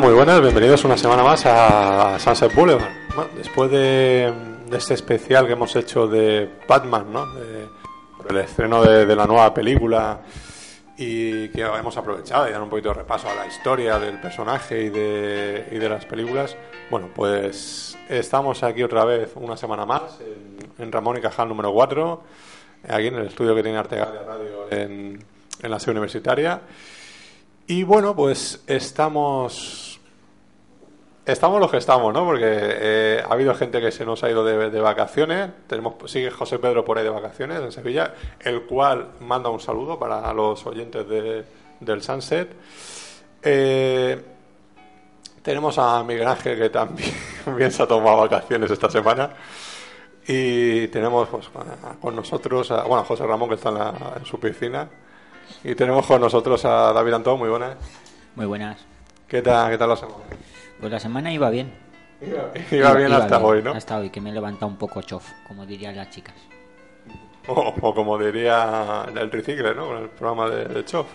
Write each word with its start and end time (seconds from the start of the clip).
Muy 0.00 0.14
buenas, 0.14 0.40
bienvenidos 0.40 0.84
una 0.84 0.96
semana 0.96 1.22
más 1.22 1.44
a 1.46 2.18
Sunset 2.18 2.54
Boulevard. 2.54 2.90
Bueno, 3.14 3.30
después 3.36 3.70
de, 3.70 4.32
de 4.68 4.76
este 4.76 4.94
especial 4.94 5.46
que 5.46 5.52
hemos 5.52 5.74
hecho 5.76 6.06
de 6.08 6.48
Batman, 6.66 7.12
¿no? 7.12 7.26
De- 7.34 7.68
el 8.28 8.36
estreno 8.36 8.82
de, 8.82 9.04
de 9.04 9.16
la 9.16 9.26
nueva 9.26 9.52
película 9.52 10.20
y 10.96 11.48
que 11.48 11.62
hemos 11.62 11.96
aprovechado 11.96 12.48
y 12.48 12.52
dar 12.52 12.62
un 12.62 12.70
poquito 12.70 12.90
de 12.90 12.94
repaso 12.94 13.28
a 13.28 13.34
la 13.34 13.46
historia 13.46 13.98
del 13.98 14.20
personaje 14.20 14.82
y 14.84 14.88
de, 14.90 15.66
y 15.72 15.78
de 15.78 15.88
las 15.88 16.04
películas. 16.06 16.56
Bueno, 16.88 17.08
pues 17.12 17.98
estamos 18.08 18.62
aquí 18.62 18.82
otra 18.84 19.04
vez 19.04 19.32
una 19.34 19.56
semana 19.56 19.84
más 19.84 20.20
en, 20.20 20.84
en 20.84 20.92
Ramón 20.92 21.16
y 21.18 21.20
Cajal 21.20 21.48
número 21.48 21.72
4, 21.72 22.22
aquí 22.88 23.08
en 23.08 23.16
el 23.16 23.26
estudio 23.26 23.54
que 23.56 23.62
tiene 23.64 23.78
Artegalia 23.78 24.22
Radio 24.22 24.70
en, 24.70 25.22
en 25.60 25.70
la 25.70 25.80
sede 25.80 25.90
universitaria. 25.92 26.60
Y 27.66 27.84
bueno, 27.84 28.14
pues 28.14 28.62
estamos. 28.66 30.00
Estamos 31.24 31.60
los 31.60 31.70
que 31.70 31.76
estamos, 31.76 32.12
¿no? 32.12 32.24
Porque 32.24 32.42
eh, 32.44 33.22
ha 33.24 33.32
habido 33.32 33.54
gente 33.54 33.80
que 33.80 33.92
se 33.92 34.04
nos 34.04 34.24
ha 34.24 34.30
ido 34.30 34.44
de, 34.44 34.80
vacaciones. 34.80 35.50
Tenemos, 35.68 35.94
sigue 36.10 36.32
José 36.32 36.58
Pedro 36.58 36.84
por 36.84 36.98
ahí 36.98 37.04
de 37.04 37.10
vacaciones 37.10 37.60
en 37.60 37.70
Sevilla, 37.70 38.12
el 38.40 38.62
cual 38.62 39.12
manda 39.20 39.48
un 39.48 39.60
saludo 39.60 40.00
para 40.00 40.32
los 40.32 40.66
oyentes 40.66 41.08
de- 41.08 41.44
del 41.78 42.02
Sunset. 42.02 42.50
Eh, 43.40 44.20
tenemos 45.42 45.78
a 45.78 46.02
Miguel 46.02 46.26
Ángel 46.26 46.58
que 46.58 46.70
también 46.70 47.70
se 47.70 47.82
ha 47.84 47.86
tomado 47.86 48.16
vacaciones 48.18 48.68
esta 48.72 48.90
semana. 48.90 49.30
Y 50.26 50.88
tenemos 50.88 51.28
pues, 51.28 51.48
con 52.00 52.16
nosotros, 52.16 52.68
a, 52.72 52.82
bueno, 52.82 53.04
José 53.04 53.24
Ramón 53.24 53.48
que 53.48 53.54
está 53.54 53.68
en, 53.68 53.74
la- 53.78 54.14
en 54.18 54.24
su 54.26 54.40
piscina. 54.40 54.88
Y 55.64 55.74
tenemos 55.74 56.06
con 56.06 56.20
nosotros 56.20 56.64
a 56.64 56.92
David 56.92 57.14
Antón, 57.14 57.38
muy 57.38 57.48
buenas. 57.48 57.76
Muy 58.34 58.46
buenas. 58.46 58.78
¿Qué 59.28 59.42
tal, 59.42 59.70
qué 59.70 59.78
tal 59.78 59.88
la 59.90 59.96
semana? 59.96 60.18
Pues 60.80 60.92
la 60.92 61.00
semana 61.00 61.32
iba 61.32 61.48
bien. 61.50 61.72
Iba, 62.70 62.94
bien 62.94 63.12
hasta 63.12 63.38
bien. 63.38 63.50
hoy, 63.50 63.62
¿no? 63.62 63.72
Hasta 63.72 63.98
hoy, 63.98 64.10
que 64.10 64.20
me 64.20 64.30
he 64.30 64.32
levantado 64.32 64.66
un 64.70 64.76
poco 64.76 65.02
chof, 65.02 65.28
como 65.48 65.66
dirían 65.66 65.96
las 65.96 66.10
chicas. 66.10 66.34
O, 67.48 67.74
o 67.80 67.94
como 67.94 68.16
diría 68.18 69.06
el 69.16 69.28
tricicle, 69.30 69.74
¿no? 69.74 69.86
Con 69.88 69.96
el 69.98 70.08
programa 70.10 70.48
de, 70.48 70.64
de 70.66 70.84
Chof. 70.84 71.08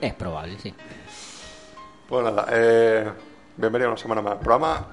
Es 0.00 0.12
probable, 0.12 0.58
sí. 0.58 0.74
Pues 2.06 2.22
nada, 2.24 2.46
eh, 2.50 3.10
bienvenido 3.56 3.90
una 3.90 3.98
semana 3.98 4.20
más. 4.20 4.34
Programa, 4.34 4.86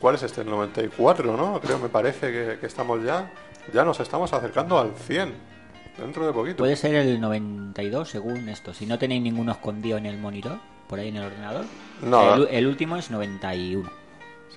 ¿cuál 0.00 0.16
es 0.16 0.24
este? 0.24 0.40
El 0.40 0.50
94, 0.50 1.36
¿no? 1.36 1.60
Creo, 1.60 1.78
me 1.78 1.88
parece 1.88 2.32
que, 2.32 2.58
que 2.58 2.66
estamos 2.66 3.04
ya, 3.04 3.30
ya 3.72 3.84
nos 3.84 4.00
estamos 4.00 4.32
acercando 4.32 4.76
al 4.78 4.92
100. 4.96 5.51
Dentro 5.98 6.26
de 6.26 6.32
poquito. 6.32 6.56
Puede 6.58 6.76
ser 6.76 6.94
el 6.94 7.20
92 7.20 8.08
según 8.08 8.48
esto. 8.48 8.72
Si 8.72 8.86
no 8.86 8.98
tenéis 8.98 9.22
ninguno 9.22 9.52
escondido 9.52 9.98
en 9.98 10.06
el 10.06 10.18
monitor, 10.18 10.58
por 10.88 10.98
ahí 10.98 11.08
en 11.08 11.16
el 11.16 11.24
ordenador. 11.26 11.64
No. 12.02 12.34
El, 12.34 12.48
el 12.50 12.66
último 12.66 12.96
es 12.96 13.10
91. 13.10 13.90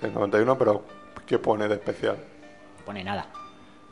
Sí, 0.00 0.06
91, 0.12 0.58
pero 0.58 0.82
¿qué 1.26 1.38
pone 1.38 1.68
de 1.68 1.74
especial? 1.74 2.16
No 2.78 2.84
pone 2.84 3.04
nada. 3.04 3.26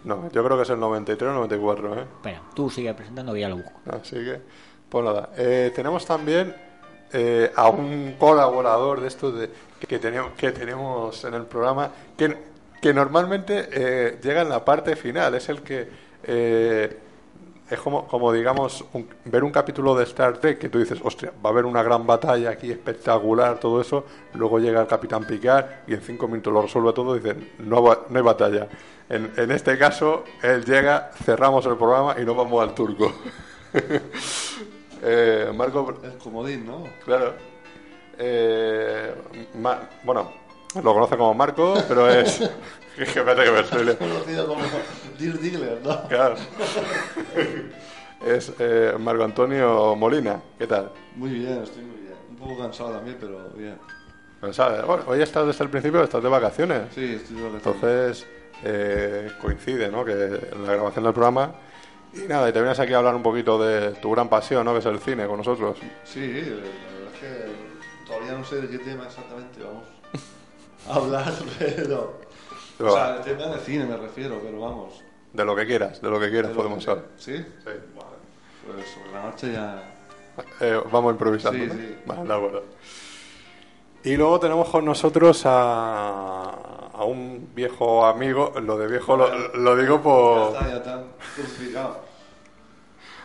No, 0.04 0.30
yo 0.32 0.44
creo 0.44 0.56
que 0.56 0.64
es 0.64 0.70
el 0.70 0.80
93 0.80 1.30
o 1.30 1.34
94, 1.34 2.00
¿eh? 2.00 2.04
Bueno, 2.22 2.40
tú 2.54 2.68
sigue 2.70 2.92
presentando 2.92 3.32
que 3.32 3.40
ya 3.40 3.48
lo 3.48 3.56
busco. 3.56 3.72
Así 3.90 4.16
que, 4.16 4.40
pues 4.88 5.04
nada. 5.04 5.30
Eh, 5.36 5.72
tenemos 5.74 6.04
también 6.04 6.54
eh, 7.12 7.50
a 7.56 7.68
un 7.68 8.16
colaborador 8.18 9.00
de 9.00 9.08
estos 9.08 9.38
de, 9.38 9.50
que, 9.86 9.98
tenemos, 9.98 10.32
que 10.32 10.52
tenemos 10.52 11.24
en 11.24 11.34
el 11.34 11.44
programa 11.46 11.90
que, 12.18 12.36
que 12.82 12.92
normalmente 12.92 13.68
eh, 13.72 14.18
llega 14.22 14.42
en 14.42 14.48
la 14.50 14.64
parte 14.64 14.96
final. 14.96 15.34
Es 15.34 15.48
el 15.48 15.62
que. 15.62 15.88
eh, 16.24 16.98
es 17.70 17.80
como, 17.80 18.06
como 18.06 18.32
digamos, 18.32 18.84
un- 18.92 19.08
ver 19.24 19.42
un 19.44 19.50
capítulo 19.50 19.94
de 19.94 20.04
Star 20.04 20.36
Trek 20.38 20.58
que 20.58 20.68
tú 20.68 20.78
dices, 20.78 21.00
hostia, 21.02 21.32
va 21.44 21.50
a 21.50 21.52
haber 21.52 21.64
una 21.64 21.82
gran 21.82 22.06
batalla 22.06 22.50
aquí 22.50 22.70
espectacular, 22.70 23.58
todo 23.58 23.80
eso. 23.80 24.04
Luego 24.34 24.58
llega 24.58 24.80
el 24.80 24.86
Capitán 24.86 25.24
Picard 25.26 25.64
y 25.86 25.94
en 25.94 26.00
cinco 26.02 26.28
minutos 26.28 26.52
lo 26.52 26.62
resuelve 26.62 26.92
todo 26.92 27.16
y 27.16 27.20
dicen, 27.20 27.52
no, 27.60 27.80
no 27.80 28.16
hay 28.18 28.22
batalla. 28.22 28.68
En, 29.08 29.32
en 29.36 29.50
este 29.50 29.76
caso, 29.78 30.24
él 30.42 30.64
llega, 30.64 31.10
cerramos 31.24 31.64
el 31.66 31.76
programa 31.76 32.16
y 32.20 32.24
nos 32.24 32.36
vamos 32.36 32.62
al 32.62 32.74
turco. 32.74 33.12
Eh, 35.06 35.52
Marco, 35.54 35.98
El 36.02 36.12
comodín, 36.18 36.64
¿no? 36.66 36.84
claro. 37.04 37.34
Eh, 38.18 39.14
Ma- 39.60 39.80
bueno, 40.02 40.32
lo 40.82 40.94
conoce 40.94 41.16
como 41.16 41.34
Marco, 41.34 41.74
pero 41.88 42.08
es. 42.08 42.40
que 42.96 43.02
espérate 43.02 43.44
que 43.44 43.76
me 43.76 43.84
li- 43.84 43.96
Conocido 43.96 44.46
como 44.46 44.62
Dear 45.18 45.38
Diggler, 45.38 45.80
¿no? 45.84 46.08
Claro. 46.08 46.36
Es 48.24 48.52
eh, 48.58 48.94
Marco 48.98 49.24
Antonio 49.24 49.94
Molina. 49.96 50.40
¿Qué 50.58 50.66
tal? 50.66 50.90
Muy 51.16 51.30
bien, 51.30 51.62
estoy 51.62 51.82
muy 51.84 52.00
bien. 52.00 52.14
Un 52.30 52.36
poco 52.36 52.58
cansado 52.58 52.90
también, 52.92 53.16
pero 53.20 53.50
bien. 53.56 53.78
¿sabes? 54.52 54.84
Bueno, 54.84 55.04
hoy 55.06 55.22
estás 55.22 55.46
desde 55.46 55.64
el 55.64 55.70
principio, 55.70 56.02
estás 56.02 56.22
de 56.22 56.28
vacaciones. 56.28 56.82
Sí, 56.94 57.14
estoy 57.14 57.36
de 57.36 57.42
vacaciones. 57.50 57.66
Entonces 57.82 58.26
eh, 58.62 59.30
coincide, 59.40 59.88
¿no? 59.90 60.04
Que 60.04 60.12
en 60.12 60.66
la 60.66 60.72
grabación 60.74 61.04
del 61.04 61.12
programa. 61.14 61.52
Y 62.14 62.20
nada, 62.28 62.48
y 62.48 62.52
te 62.52 62.60
vienes 62.60 62.78
aquí 62.78 62.92
a 62.92 62.98
hablar 62.98 63.14
un 63.16 63.22
poquito 63.22 63.62
de 63.62 63.90
tu 63.94 64.10
gran 64.12 64.28
pasión, 64.28 64.64
¿no? 64.64 64.72
Que 64.72 64.78
es 64.78 64.86
el 64.86 65.00
cine 65.00 65.26
con 65.26 65.38
nosotros. 65.38 65.78
Sí, 66.04 66.20
la 66.20 66.54
verdad 66.56 67.12
es 67.12 67.20
que 67.20 68.06
todavía 68.06 68.32
no 68.32 68.44
sé 68.44 68.60
de 68.60 68.68
qué 68.68 68.78
tema 68.78 69.04
exactamente 69.06 69.60
vamos 69.64 69.84
a 70.88 70.94
hablar, 70.94 71.32
pero... 71.58 72.23
Pero- 72.78 72.92
O 72.92 72.96
sea, 72.96 73.16
el 73.16 73.22
tema 73.22 73.46
de 73.54 73.60
cine 73.60 73.84
me 73.86 73.96
refiero, 73.96 74.38
pero 74.42 74.60
vamos. 74.60 75.02
De 75.32 75.44
lo 75.44 75.54
que 75.56 75.66
quieras, 75.66 76.00
de 76.00 76.08
lo 76.10 76.18
que 76.20 76.30
quieras 76.30 76.50
lo 76.52 76.56
podemos 76.56 76.84
que- 76.84 76.90
hablar. 76.90 77.06
¿Sí? 77.16 77.36
Sí. 77.36 77.44
Vale. 77.64 78.14
Pues 78.66 78.86
sobre 78.90 79.12
la 79.12 79.22
marcha 79.22 79.46
ya... 79.48 79.90
Eh, 80.60 80.80
vamos 80.90 81.12
improvisando. 81.12 81.58
Sí, 81.58 81.66
¿no? 81.66 81.74
sí. 81.74 81.96
Vale, 82.06 82.22
de 82.28 82.34
acuerdo. 82.34 82.62
Y 84.04 84.16
luego 84.16 84.38
tenemos 84.40 84.68
con 84.68 84.84
nosotros 84.84 85.42
a, 85.46 86.90
a 86.92 87.04
un 87.04 87.50
viejo 87.54 88.04
amigo. 88.04 88.52
Lo 88.60 88.76
de 88.76 88.86
viejo 88.88 89.16
lo, 89.16 89.48
lo 89.54 89.76
digo 89.76 89.96
Ya 89.96 90.02
por. 90.02 90.52
está, 90.54 90.68
ya 90.68 90.82
tan 90.82 91.04
crucificado. 91.34 91.98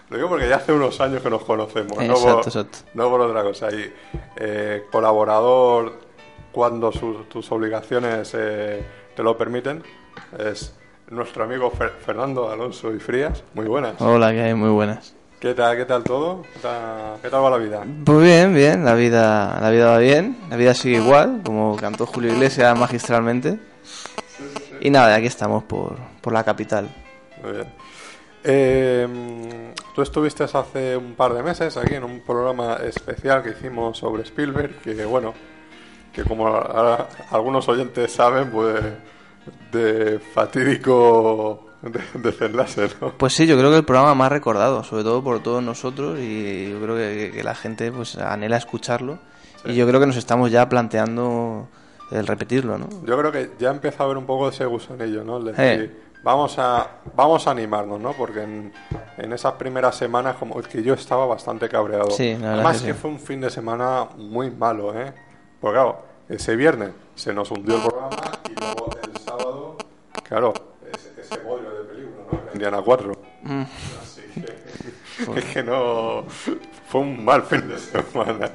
Lo 0.09 0.17
digo 0.17 0.29
porque 0.29 0.47
ya 0.47 0.55
hace 0.57 0.71
unos 0.73 0.99
años 1.01 1.21
que 1.21 1.29
nos 1.29 1.43
conocemos. 1.43 1.97
no, 1.97 2.03
Exacto, 2.03 2.35
por, 2.37 2.47
exacto. 2.47 2.77
no 2.93 3.09
por 3.09 3.21
otra 3.21 3.43
cosa. 3.43 3.71
Y 3.71 3.93
eh, 4.37 4.85
colaborador 4.91 5.93
cuando 6.51 6.91
sus- 6.91 7.27
tus 7.29 7.51
obligaciones 7.51 8.31
eh, 8.37 8.83
te 9.19 9.23
lo 9.23 9.37
permiten. 9.37 9.83
Es 10.37 10.73
nuestro 11.09 11.43
amigo 11.43 11.69
Fer- 11.77 11.91
Fernando 12.05 12.49
Alonso 12.49 12.95
y 12.95 12.99
Frías. 13.01 13.43
Muy 13.53 13.65
buenas. 13.65 13.99
Hola, 13.99 14.31
que 14.31 14.39
hay 14.43 14.53
muy 14.53 14.69
buenas. 14.69 15.13
¿Qué 15.41 15.53
tal, 15.53 15.75
qué 15.75 15.83
tal 15.83 16.05
todo? 16.05 16.43
¿Qué 16.43 16.59
tal, 16.61 17.17
qué 17.21 17.29
tal 17.29 17.43
va 17.43 17.49
la 17.49 17.57
vida? 17.57 17.83
Pues 18.05 18.23
bien, 18.23 18.53
bien, 18.53 18.85
la 18.85 18.93
vida, 18.93 19.59
la 19.59 19.69
vida 19.71 19.87
va 19.87 19.97
bien, 19.97 20.37
la 20.49 20.55
vida 20.55 20.73
sigue 20.73 20.99
igual, 20.99 21.41
como 21.43 21.75
cantó 21.75 22.05
Julio 22.05 22.31
Iglesias 22.31 22.79
magistralmente. 22.79 23.59
Y 24.79 24.89
nada, 24.89 25.13
aquí 25.13 25.25
estamos 25.27 25.65
por, 25.65 25.97
por 26.21 26.31
la 26.31 26.45
capital. 26.45 26.87
Muy 27.43 27.51
bien. 27.51 27.67
Eh, 28.45 29.73
tú 29.95 30.01
estuviste 30.01 30.45
hace 30.45 30.95
un 30.95 31.15
par 31.15 31.33
de 31.33 31.43
meses 31.43 31.75
aquí 31.75 31.95
en 31.95 32.05
un 32.05 32.21
programa 32.21 32.77
especial 32.85 33.43
que 33.43 33.49
hicimos 33.49 33.97
sobre 33.97 34.23
Spielberg, 34.23 34.75
que 34.79 35.03
bueno, 35.03 35.33
que 36.13 36.23
como 36.23 36.47
ahora 36.47 37.07
algunos 37.31 37.67
oyentes 37.69 38.11
saben, 38.11 38.49
pues 38.51 38.81
de 39.71 40.19
fatídico 40.19 41.67
de- 41.81 42.19
desenlace, 42.19 42.89
¿no? 43.01 43.11
Pues 43.17 43.33
sí, 43.33 43.45
yo 43.47 43.57
creo 43.57 43.69
que 43.71 43.77
el 43.77 43.85
programa 43.85 44.13
más 44.15 44.31
recordado, 44.31 44.83
sobre 44.83 45.03
todo 45.03 45.23
por 45.23 45.41
todos 45.41 45.63
nosotros, 45.63 46.19
y 46.19 46.69
yo 46.71 46.79
creo 46.81 46.95
que, 46.95 47.31
que 47.33 47.43
la 47.43 47.55
gente 47.55 47.91
pues 47.91 48.17
anhela 48.17 48.57
escucharlo. 48.57 49.19
Y 49.65 49.75
yo 49.75 49.85
creo 49.87 49.99
que 49.99 50.07
nos 50.07 50.15
estamos 50.15 50.51
ya 50.51 50.69
planteando 50.69 51.67
el 52.11 52.25
repetirlo, 52.25 52.77
¿no? 52.77 52.87
Yo 53.05 53.17
creo 53.17 53.31
que 53.31 53.51
ya 53.59 53.71
empieza 53.71 54.03
a 54.03 54.05
haber 54.05 54.17
un 54.17 54.25
poco 54.25 54.49
ese 54.49 54.65
gusanillo, 54.65 55.23
¿no? 55.25 55.37
El 55.37 55.45
decir, 55.53 56.01
vamos 56.23 56.57
a 56.57 56.87
vamos 57.15 57.45
a 57.45 57.51
animarnos, 57.51 57.99
¿no? 57.99 58.13
Porque 58.13 58.41
en, 58.43 58.71
en 59.17 59.33
esas 59.33 59.53
primeras 59.53 59.95
semanas 59.95 60.37
como 60.37 60.59
es 60.61 60.67
que 60.67 60.81
yo 60.81 60.93
estaba 60.93 61.25
bastante 61.25 61.67
cabreado. 61.67 62.09
Sí, 62.11 62.37
Además 62.41 62.81
que 62.81 62.87
que, 62.87 62.93
fue 62.93 63.11
un 63.11 63.19
fin 63.19 63.41
de 63.41 63.49
semana 63.49 64.05
muy 64.17 64.49
malo, 64.49 64.97
¿eh? 64.99 65.13
Porque 65.59 65.75
claro, 65.75 66.01
ese 66.29 66.55
viernes 66.55 66.91
se 67.15 67.33
nos 67.33 67.51
hundió 67.51 67.75
el 67.75 67.81
programa 67.81 68.17
y 68.49 68.59
luego 68.59 68.89
el 69.03 69.17
sábado, 69.21 69.77
claro, 70.23 70.53
ese, 70.93 71.21
ese 71.21 71.37
bodrio 71.41 71.69
de 71.71 71.83
película, 71.85 72.25
¿no? 72.31 72.53
Indiana 72.53 72.81
4. 72.83 73.21
Mm. 73.43 73.61
Así 74.01 74.21
que, 74.33 75.39
es 75.39 75.45
que 75.45 75.63
no... 75.63 76.23
Fue 76.87 77.01
un 77.01 77.23
mal 77.23 77.43
fin 77.43 77.67
de 77.67 77.77
semana. 77.77 78.49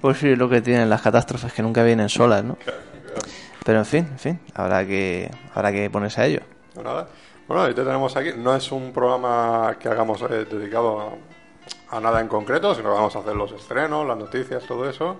Pues 0.00 0.18
sí, 0.18 0.34
lo 0.34 0.48
que 0.48 0.62
tienen 0.62 0.88
las 0.88 1.02
catástrofes 1.02 1.52
que 1.52 1.62
nunca 1.62 1.82
vienen 1.82 2.08
solas, 2.08 2.42
¿no? 2.42 2.56
Pero 3.64 3.78
en 3.80 3.84
fin, 3.84 4.08
en 4.12 4.18
fin, 4.18 4.40
habrá 4.54 4.86
que, 4.86 5.30
habrá 5.54 5.72
que 5.72 5.90
ponerse 5.90 6.20
a 6.20 6.26
ello. 6.26 6.40
No, 6.74 6.82
nada. 6.82 7.08
Bueno, 7.48 7.66
te 7.66 7.74
tenemos 7.74 8.16
aquí. 8.16 8.30
No 8.36 8.54
es 8.54 8.70
un 8.72 8.92
programa 8.92 9.76
que 9.78 9.88
hagamos 9.88 10.22
eh, 10.22 10.46
dedicado 10.50 11.18
a, 11.90 11.96
a 11.96 12.00
nada 12.00 12.20
en 12.20 12.28
concreto, 12.28 12.74
sino 12.74 12.90
que 12.90 12.94
vamos 12.94 13.16
a 13.16 13.18
hacer 13.18 13.34
los 13.34 13.52
estrenos, 13.52 14.06
las 14.06 14.16
noticias, 14.16 14.64
todo 14.64 14.88
eso. 14.88 15.18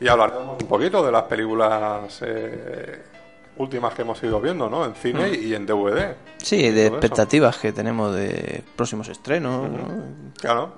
Y 0.00 0.08
hablaremos 0.08 0.60
un 0.62 0.68
poquito 0.68 1.04
de 1.04 1.10
las 1.12 1.22
películas 1.24 2.20
eh, 2.22 3.02
últimas 3.56 3.92
que 3.94 4.02
hemos 4.02 4.22
ido 4.22 4.40
viendo, 4.40 4.70
¿no? 4.70 4.84
En 4.84 4.94
cine 4.94 5.28
y 5.30 5.54
en 5.54 5.66
DVD. 5.66 6.14
Sí, 6.38 6.70
de 6.70 6.86
eso. 6.86 6.94
expectativas 6.94 7.56
que 7.58 7.72
tenemos 7.72 8.14
de 8.14 8.62
próximos 8.76 9.08
estrenos, 9.08 9.68
¿no? 9.68 9.88
Claro. 10.40 10.74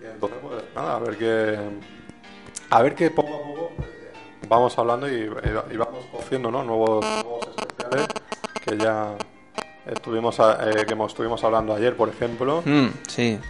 Y 0.00 0.04
entonces, 0.06 0.38
pues 0.42 0.62
nada, 0.74 0.96
a 0.96 0.98
ver 0.98 1.16
qué, 1.16 1.58
a 2.70 2.82
ver 2.82 2.94
que 2.94 3.10
poco 3.10 3.34
a 3.34 3.38
poco 3.38 3.72
eh, 3.82 4.12
vamos 4.48 4.78
hablando 4.78 5.08
y, 5.08 5.30
y 5.70 5.76
vamos 5.76 6.04
haciendo 6.20 6.50
¿no? 6.50 6.62
nuevos, 6.62 7.04
nuevos 7.04 7.48
especiales 7.56 8.06
que 8.64 8.76
ya 8.76 9.14
estuvimos 9.86 10.38
a- 10.40 10.68
eh, 10.70 10.84
que 10.86 10.94
estuvimos 11.06 11.42
hablando 11.42 11.74
ayer, 11.74 11.96
por 11.96 12.10
ejemplo. 12.10 12.62
Mm, 12.66 12.88
sí. 13.08 13.40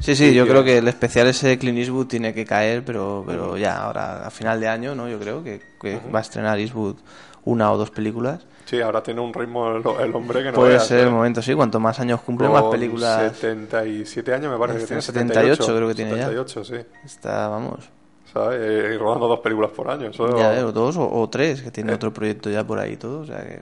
Sí, 0.00 0.14
sí, 0.14 0.34
yo 0.34 0.46
creo 0.46 0.62
que 0.62 0.78
el 0.78 0.88
especial 0.88 1.26
ese 1.26 1.48
de 1.48 1.58
Clint 1.58 1.78
Eastwood 1.78 2.06
tiene 2.06 2.32
que 2.32 2.44
caer, 2.44 2.84
pero, 2.84 3.24
pero 3.26 3.56
ya, 3.56 3.78
ahora 3.82 4.26
a 4.26 4.30
final 4.30 4.60
de 4.60 4.68
año, 4.68 4.94
¿no? 4.94 5.08
Yo 5.08 5.18
creo 5.18 5.42
que, 5.42 5.60
que 5.80 5.98
va 6.14 6.18
a 6.20 6.22
estrenar 6.22 6.58
Eastwood 6.58 6.96
una 7.44 7.72
o 7.72 7.76
dos 7.78 7.90
películas. 7.90 8.46
Sí, 8.66 8.80
ahora 8.80 9.02
tiene 9.02 9.20
un 9.20 9.32
ritmo 9.32 9.68
el, 9.68 9.82
el 10.00 10.14
hombre 10.14 10.42
que 10.42 10.50
no 10.50 10.54
Puede 10.54 10.78
ser 10.80 10.98
¿eh? 11.00 11.02
el 11.04 11.10
momento, 11.10 11.40
sí, 11.40 11.54
cuanto 11.54 11.78
más 11.80 11.98
años 12.00 12.20
cumple, 12.20 12.48
más 12.48 12.62
Con 12.62 12.70
películas. 12.72 13.36
77 13.36 14.34
años 14.34 14.52
me 14.52 14.58
parece 14.58 14.80
que 14.80 14.86
tiene. 14.86 15.02
78 15.02 15.64
creo 15.76 15.88
que 15.88 15.94
tiene 15.94 16.10
ya. 16.16 16.28
78, 16.28 16.64
sí. 16.64 16.74
Está, 17.04 17.48
vamos, 17.48 17.88
¿Sabes? 18.32 18.58
Eh, 18.60 18.98
rodando 18.98 19.28
dos 19.28 19.38
películas 19.40 19.70
por 19.70 19.88
año. 19.88 20.08
Eso, 20.10 20.36
ya 20.36 20.50
veo, 20.50 20.72
dos 20.72 20.96
o, 20.96 21.08
o 21.08 21.28
tres, 21.30 21.62
que 21.62 21.70
tiene 21.70 21.92
Eh. 21.92 21.94
otro 21.94 22.12
proyecto 22.12 22.50
ya 22.50 22.64
por 22.66 22.78
ahí 22.80 22.96
todo, 22.96 23.20
o 23.20 23.26
sea 23.26 23.38
que... 23.38 23.60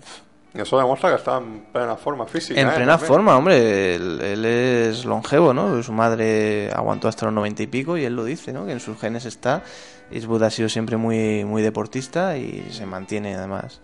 eso 0.54 0.78
demuestra 0.78 1.10
que 1.10 1.16
está 1.16 1.38
en 1.38 1.66
plena 1.72 1.96
forma 1.96 2.26
física. 2.26 2.60
En 2.60 2.68
¿eh? 2.68 2.72
plena 2.74 2.92
También. 2.92 3.08
forma, 3.08 3.36
hombre, 3.36 3.96
él, 3.96 4.20
él 4.20 4.44
es 4.44 5.04
longevo, 5.04 5.52
¿no? 5.52 5.82
Su 5.82 5.92
madre 5.92 6.70
aguantó 6.72 7.08
hasta 7.08 7.26
los 7.26 7.34
noventa 7.34 7.62
y 7.62 7.66
pico 7.66 7.96
y 7.96 8.04
él 8.04 8.14
lo 8.14 8.24
dice, 8.24 8.52
¿no? 8.52 8.64
Que 8.64 8.72
en 8.72 8.80
sus 8.80 8.98
genes 8.98 9.24
está. 9.24 9.62
Eastwood 10.10 10.42
ha 10.44 10.50
sido 10.50 10.68
siempre 10.68 10.96
muy, 10.96 11.44
muy 11.44 11.62
deportista 11.62 12.36
y 12.36 12.68
se 12.70 12.86
mantiene 12.86 13.34
además 13.34 13.80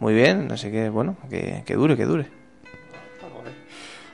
muy 0.00 0.14
bien, 0.14 0.50
así 0.50 0.70
que 0.72 0.88
bueno, 0.88 1.16
que, 1.30 1.62
que 1.64 1.74
dure, 1.74 1.96
que 1.96 2.04
dure. 2.04 2.26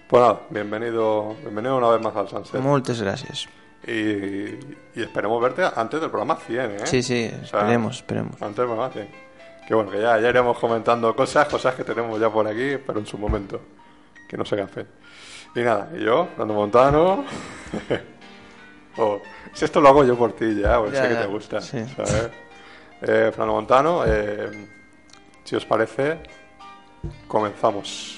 Pues 0.08 0.23
nada, 0.23 0.41
bienvenido, 0.50 1.37
bienvenido 1.43 1.76
una 1.76 1.88
vez 1.91 2.00
más 2.02 2.17
al 2.17 2.29
Sunset. 2.29 2.61
Muchas 2.61 3.00
gracias. 3.00 3.49
Y, 3.87 3.93
y 3.93 5.02
esperemos 5.02 5.41
verte 5.41 5.62
antes 5.75 6.00
del 6.00 6.11
programa 6.11 6.37
100, 6.37 6.70
¿eh? 6.70 6.79
Sí, 6.84 7.02
sí, 7.02 7.31
O 7.43 7.46
sea, 7.46 7.61
esperemos, 7.61 7.96
esperemos. 7.96 8.32
Antes 8.43 8.56
del 8.56 8.67
programa 8.67 8.91
100. 8.91 9.08
Que 9.69 9.75
bueno, 9.75 9.91
que 9.91 10.00
ya, 10.00 10.19
ya 10.19 10.31
iremos 10.31 10.59
comentando 10.59 11.15
cosas, 11.15 11.47
cosas 11.47 11.75
que 11.75 11.85
tenemos 11.85 12.19
ya 12.19 12.31
por 12.31 12.49
aquí, 12.49 12.79
pero 12.87 13.00
en 13.00 13.05
su 13.05 13.19
momento. 13.19 13.61
Que 14.26 14.38
no 14.38 14.47
se 14.47 14.56
gafen. 14.56 14.87
Y 15.55 15.61
nada, 15.61 15.91
y 15.94 16.03
yo, 16.05 16.25
Fernando 16.29 16.55
Montano. 16.55 17.25
Oh, 19.00 19.20
si 19.53 19.65
esto 19.65 19.81
lo 19.81 19.91
hago 19.91 20.03
yo 20.05 20.17
por 20.17 20.32
ti 20.32 20.56
ya, 20.61 20.79
porque 20.79 20.97
Ya, 20.97 21.03
sé 21.03 21.09
que 21.11 21.15
te 21.15 21.26
gusta. 21.26 21.61
sí. 21.61 21.85
¿sabes? 21.94 22.31
Eh, 23.03 23.31
Fernando 23.31 23.53
Montano, 23.53 24.03
eh, 24.05 24.69
si 25.44 25.55
os 25.55 25.65
parece, 25.65 26.19
comenzamos. 27.29 28.18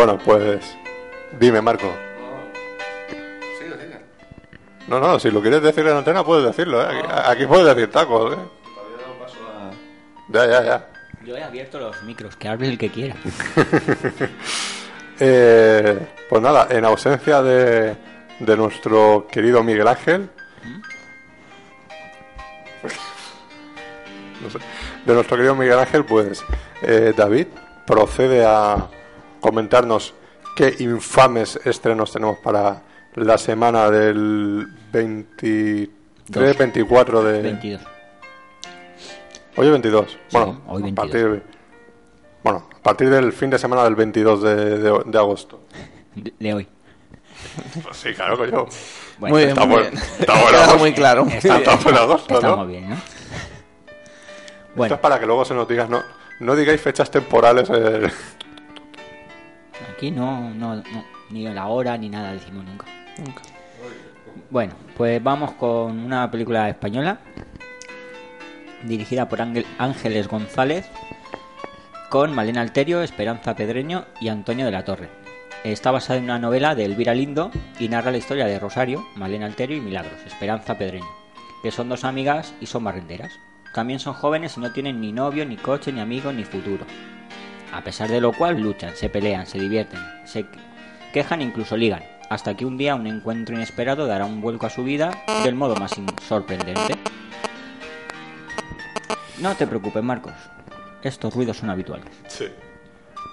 Bueno, 0.00 0.16
pues 0.24 0.78
dime, 1.38 1.60
Marco. 1.60 1.92
Sigue, 3.58 3.72
sigue. 3.72 4.00
No, 4.88 4.98
no, 4.98 5.20
si 5.20 5.30
lo 5.30 5.42
quieres 5.42 5.60
decir 5.60 5.86
en 5.86 5.94
antena 5.94 6.24
puedes 6.24 6.46
decirlo, 6.46 6.80
¿eh? 6.80 6.86
Aquí, 6.86 7.00
aquí 7.12 7.46
puedes 7.46 7.66
decir 7.66 7.90
tacos, 7.90 8.32
¿eh? 8.32 8.38
Ya, 10.28 10.46
ya, 10.46 10.64
ya. 10.64 10.88
Yo 11.22 11.36
he 11.36 11.44
abierto 11.44 11.78
los 11.78 12.02
micros, 12.04 12.34
que 12.34 12.48
hable 12.48 12.68
el 12.68 12.78
que 12.78 12.88
quiera. 12.90 13.14
Eh, 15.22 15.98
pues 16.30 16.40
nada, 16.40 16.66
en 16.70 16.82
ausencia 16.86 17.42
de, 17.42 17.94
de 18.38 18.56
nuestro 18.56 19.26
querido 19.30 19.62
Miguel 19.62 19.86
Ángel, 19.86 20.30
no 24.40 24.48
sé, 24.48 24.58
de 25.04 25.12
nuestro 25.12 25.36
querido 25.36 25.54
Miguel 25.54 25.78
Ángel, 25.78 26.06
pues 26.06 26.42
eh, 26.80 27.12
David 27.14 27.48
procede 27.84 28.46
a 28.46 28.88
comentarnos 29.40 30.14
qué 30.56 30.74
infames 30.80 31.58
estrenos 31.64 32.12
tenemos 32.12 32.38
para 32.38 32.82
la 33.14 33.38
semana 33.38 33.90
del 33.90 34.66
23, 34.92 35.88
Dos. 36.28 36.56
24 36.58 37.22
de... 37.24 37.42
22. 37.42 37.82
Hoy 39.56 39.66
es 39.66 39.72
22. 39.72 40.18
Bueno, 40.32 40.60
hoy 40.68 40.82
a 40.82 40.84
22. 40.84 40.94
partir, 40.94 41.42
bueno, 42.44 42.68
a 42.72 42.82
partir 42.82 43.10
del 43.10 43.32
fin 43.32 43.50
de 43.50 43.58
semana 43.58 43.82
del 43.84 43.94
22 43.96 44.42
de, 44.42 44.54
de- 44.78 45.02
de 45.06 45.18
agosto. 45.18 45.60
De, 46.14 46.32
de 46.38 46.54
hoy. 46.54 46.68
Pues 47.82 47.96
sí, 47.96 48.12
claro 48.14 48.38
que 48.40 48.50
yo. 48.50 48.66
Bueno, 49.18 49.34
muy 49.34 49.40
bien, 49.44 49.48
está 49.50 49.66
muy 49.66 49.80
bien. 49.80 49.94
Está 50.20 50.32
agosto. 50.34 50.78
muy 50.78 50.92
claro. 50.94 51.26
Está, 51.26 51.56
bien. 51.58 51.68
está 51.68 51.76
bueno 51.84 51.98
agosto, 52.00 52.34
Estamos 52.34 52.58
¿no? 52.58 52.66
bien, 52.66 52.90
¿no? 52.90 52.94
Esto 52.94 53.04
Bueno, 54.76 54.94
es 54.94 55.00
para 55.00 55.18
que 55.18 55.26
luego 55.26 55.44
se 55.44 55.54
nos 55.54 55.66
diga, 55.66 55.86
no, 55.86 56.02
no 56.40 56.54
digáis 56.54 56.80
fechas 56.80 57.10
temporales. 57.10 57.68
eh, 57.74 58.08
aquí 60.00 60.10
no, 60.10 60.48
no, 60.54 60.76
no, 60.76 60.82
ni 61.28 61.46
la 61.46 61.66
hora 61.66 61.94
ni 61.98 62.08
nada 62.08 62.32
decimos 62.32 62.64
nunca. 62.64 62.86
Bueno, 64.48 64.72
pues 64.96 65.22
vamos 65.22 65.52
con 65.52 65.98
una 65.98 66.30
película 66.30 66.70
española 66.70 67.18
dirigida 68.82 69.28
por 69.28 69.42
Ángel- 69.42 69.66
Ángeles 69.76 70.26
González 70.26 70.88
con 72.08 72.34
Malena 72.34 72.62
Alterio, 72.62 73.02
Esperanza 73.02 73.54
Pedreño 73.54 74.06
y 74.22 74.28
Antonio 74.28 74.64
de 74.64 74.72
la 74.72 74.86
Torre. 74.86 75.10
Está 75.64 75.90
basada 75.90 76.18
en 76.18 76.24
una 76.24 76.38
novela 76.38 76.74
de 76.74 76.86
Elvira 76.86 77.12
Lindo 77.12 77.50
y 77.78 77.88
narra 77.90 78.10
la 78.10 78.16
historia 78.16 78.46
de 78.46 78.58
Rosario, 78.58 79.06
Malena 79.16 79.44
Alterio 79.44 79.76
y 79.76 79.80
Milagros, 79.82 80.18
Esperanza 80.26 80.78
Pedreño, 80.78 81.04
que 81.62 81.70
son 81.70 81.90
dos 81.90 82.04
amigas 82.04 82.54
y 82.58 82.64
son 82.64 82.84
barrenderas. 82.84 83.38
También 83.74 84.00
son 84.00 84.14
jóvenes 84.14 84.56
y 84.56 84.60
no 84.60 84.72
tienen 84.72 84.98
ni 84.98 85.12
novio, 85.12 85.44
ni 85.44 85.58
coche, 85.58 85.92
ni 85.92 86.00
amigos, 86.00 86.32
ni 86.34 86.44
futuro. 86.44 86.86
A 87.72 87.82
pesar 87.82 88.08
de 88.10 88.20
lo 88.20 88.32
cual 88.32 88.60
luchan, 88.60 88.94
se 88.96 89.08
pelean, 89.08 89.46
se 89.46 89.58
divierten, 89.58 90.00
se 90.24 90.46
quejan 91.12 91.40
e 91.40 91.44
incluso 91.44 91.76
ligan, 91.76 92.02
hasta 92.28 92.56
que 92.56 92.64
un 92.66 92.76
día 92.76 92.94
un 92.94 93.06
encuentro 93.06 93.54
inesperado 93.54 94.06
dará 94.06 94.24
un 94.24 94.40
vuelco 94.40 94.66
a 94.66 94.70
su 94.70 94.82
vida 94.84 95.10
del 95.44 95.54
modo 95.54 95.76
más 95.76 95.92
sorprendente. 96.26 96.96
No 99.38 99.54
te 99.54 99.66
preocupes, 99.66 100.02
Marcos. 100.02 100.32
Estos 101.02 101.34
ruidos 101.34 101.56
son 101.58 101.70
habituales. 101.70 102.06
sí. 102.28 102.46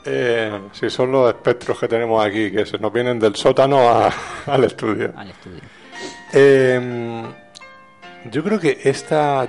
Eh, 0.10 0.62
sí, 0.72 0.90
son 0.90 1.12
los 1.12 1.28
espectros 1.28 1.78
que 1.80 1.88
tenemos 1.90 2.26
aquí, 2.26 2.50
que 2.50 2.66
se 2.66 2.78
nos 2.78 2.94
vienen 2.94 3.20
del 3.20 3.36
sótano 3.36 3.90
a- 3.90 4.14
al 4.46 4.64
estudio. 4.64 5.12
Al 5.18 5.30
estudio. 5.32 5.60
Eh, 6.32 7.24
yo 8.32 8.42
creo 8.42 8.58
que 8.58 8.80
esta... 8.86 9.46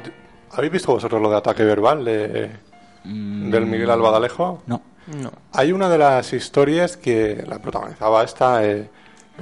¿Habéis 0.51 0.73
visto 0.73 0.91
vosotros 0.93 1.23
lo 1.23 1.31
de 1.31 1.37
ataque 1.37 1.63
verbal 1.63 2.05
Mm, 3.09 3.51
del 3.51 3.67
Miguel 3.67 3.91
Albadalejo? 3.91 4.63
No. 4.67 4.83
No. 5.07 5.33
Hay 5.53 5.73
una 5.73 5.89
de 5.89 5.97
las 5.97 6.35
historias 6.35 6.99
que 6.99 7.43
la 7.49 7.59
protagonizaba 7.61 8.23
esta, 8.23 8.65
eh, 8.67 8.91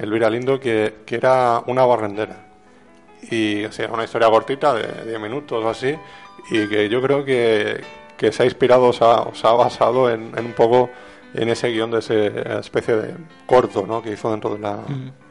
Elvira 0.01 0.31
Lindo, 0.31 0.61
que, 0.61 0.99
que 1.05 1.17
era 1.17 1.63
una 1.67 1.85
barrendera. 1.85 2.47
Y 3.31 3.65
o 3.65 3.73
sea, 3.73 3.91
una 3.93 4.05
historia 4.05 4.31
cortita 4.31 4.75
de 4.75 5.05
10 5.07 5.21
minutos 5.21 5.65
o 5.65 5.69
así, 5.69 5.97
y 6.51 6.69
que 6.69 6.89
yo 6.89 7.03
creo 7.03 7.25
que, 7.25 7.83
que 8.17 8.31
se 8.31 8.45
ha 8.45 8.47
inspirado, 8.47 8.85
o 8.85 8.93
se 8.93 9.03
ha, 9.05 9.23
o 9.23 9.35
se 9.35 9.47
ha 9.47 9.53
basado 9.53 10.09
en, 10.09 10.33
en 10.39 10.47
un 10.47 10.53
poco 10.53 10.89
en 11.35 11.49
ese 11.49 11.69
guion 11.69 11.91
de 11.91 11.99
esa 11.99 12.15
especie 12.61 12.97
de 12.97 13.15
corto 13.47 13.85
¿no? 13.87 14.03
que 14.03 14.13
hizo 14.13 14.31
dentro 14.31 14.55
de 14.55 14.61
la, 14.61 14.79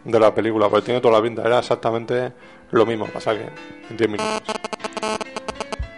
de 0.04 0.20
la 0.20 0.36
película, 0.36 0.68
porque 0.68 0.86
tiene 0.86 1.00
toda 1.00 1.18
la 1.18 1.24
pinta, 1.24 1.44
era 1.44 1.60
exactamente 1.60 2.34
lo 2.72 2.86
mismo, 2.86 3.06
pasa 3.08 3.34
que 3.34 3.50
en 3.90 3.98
10 3.98 4.10
minutos. 4.10 4.42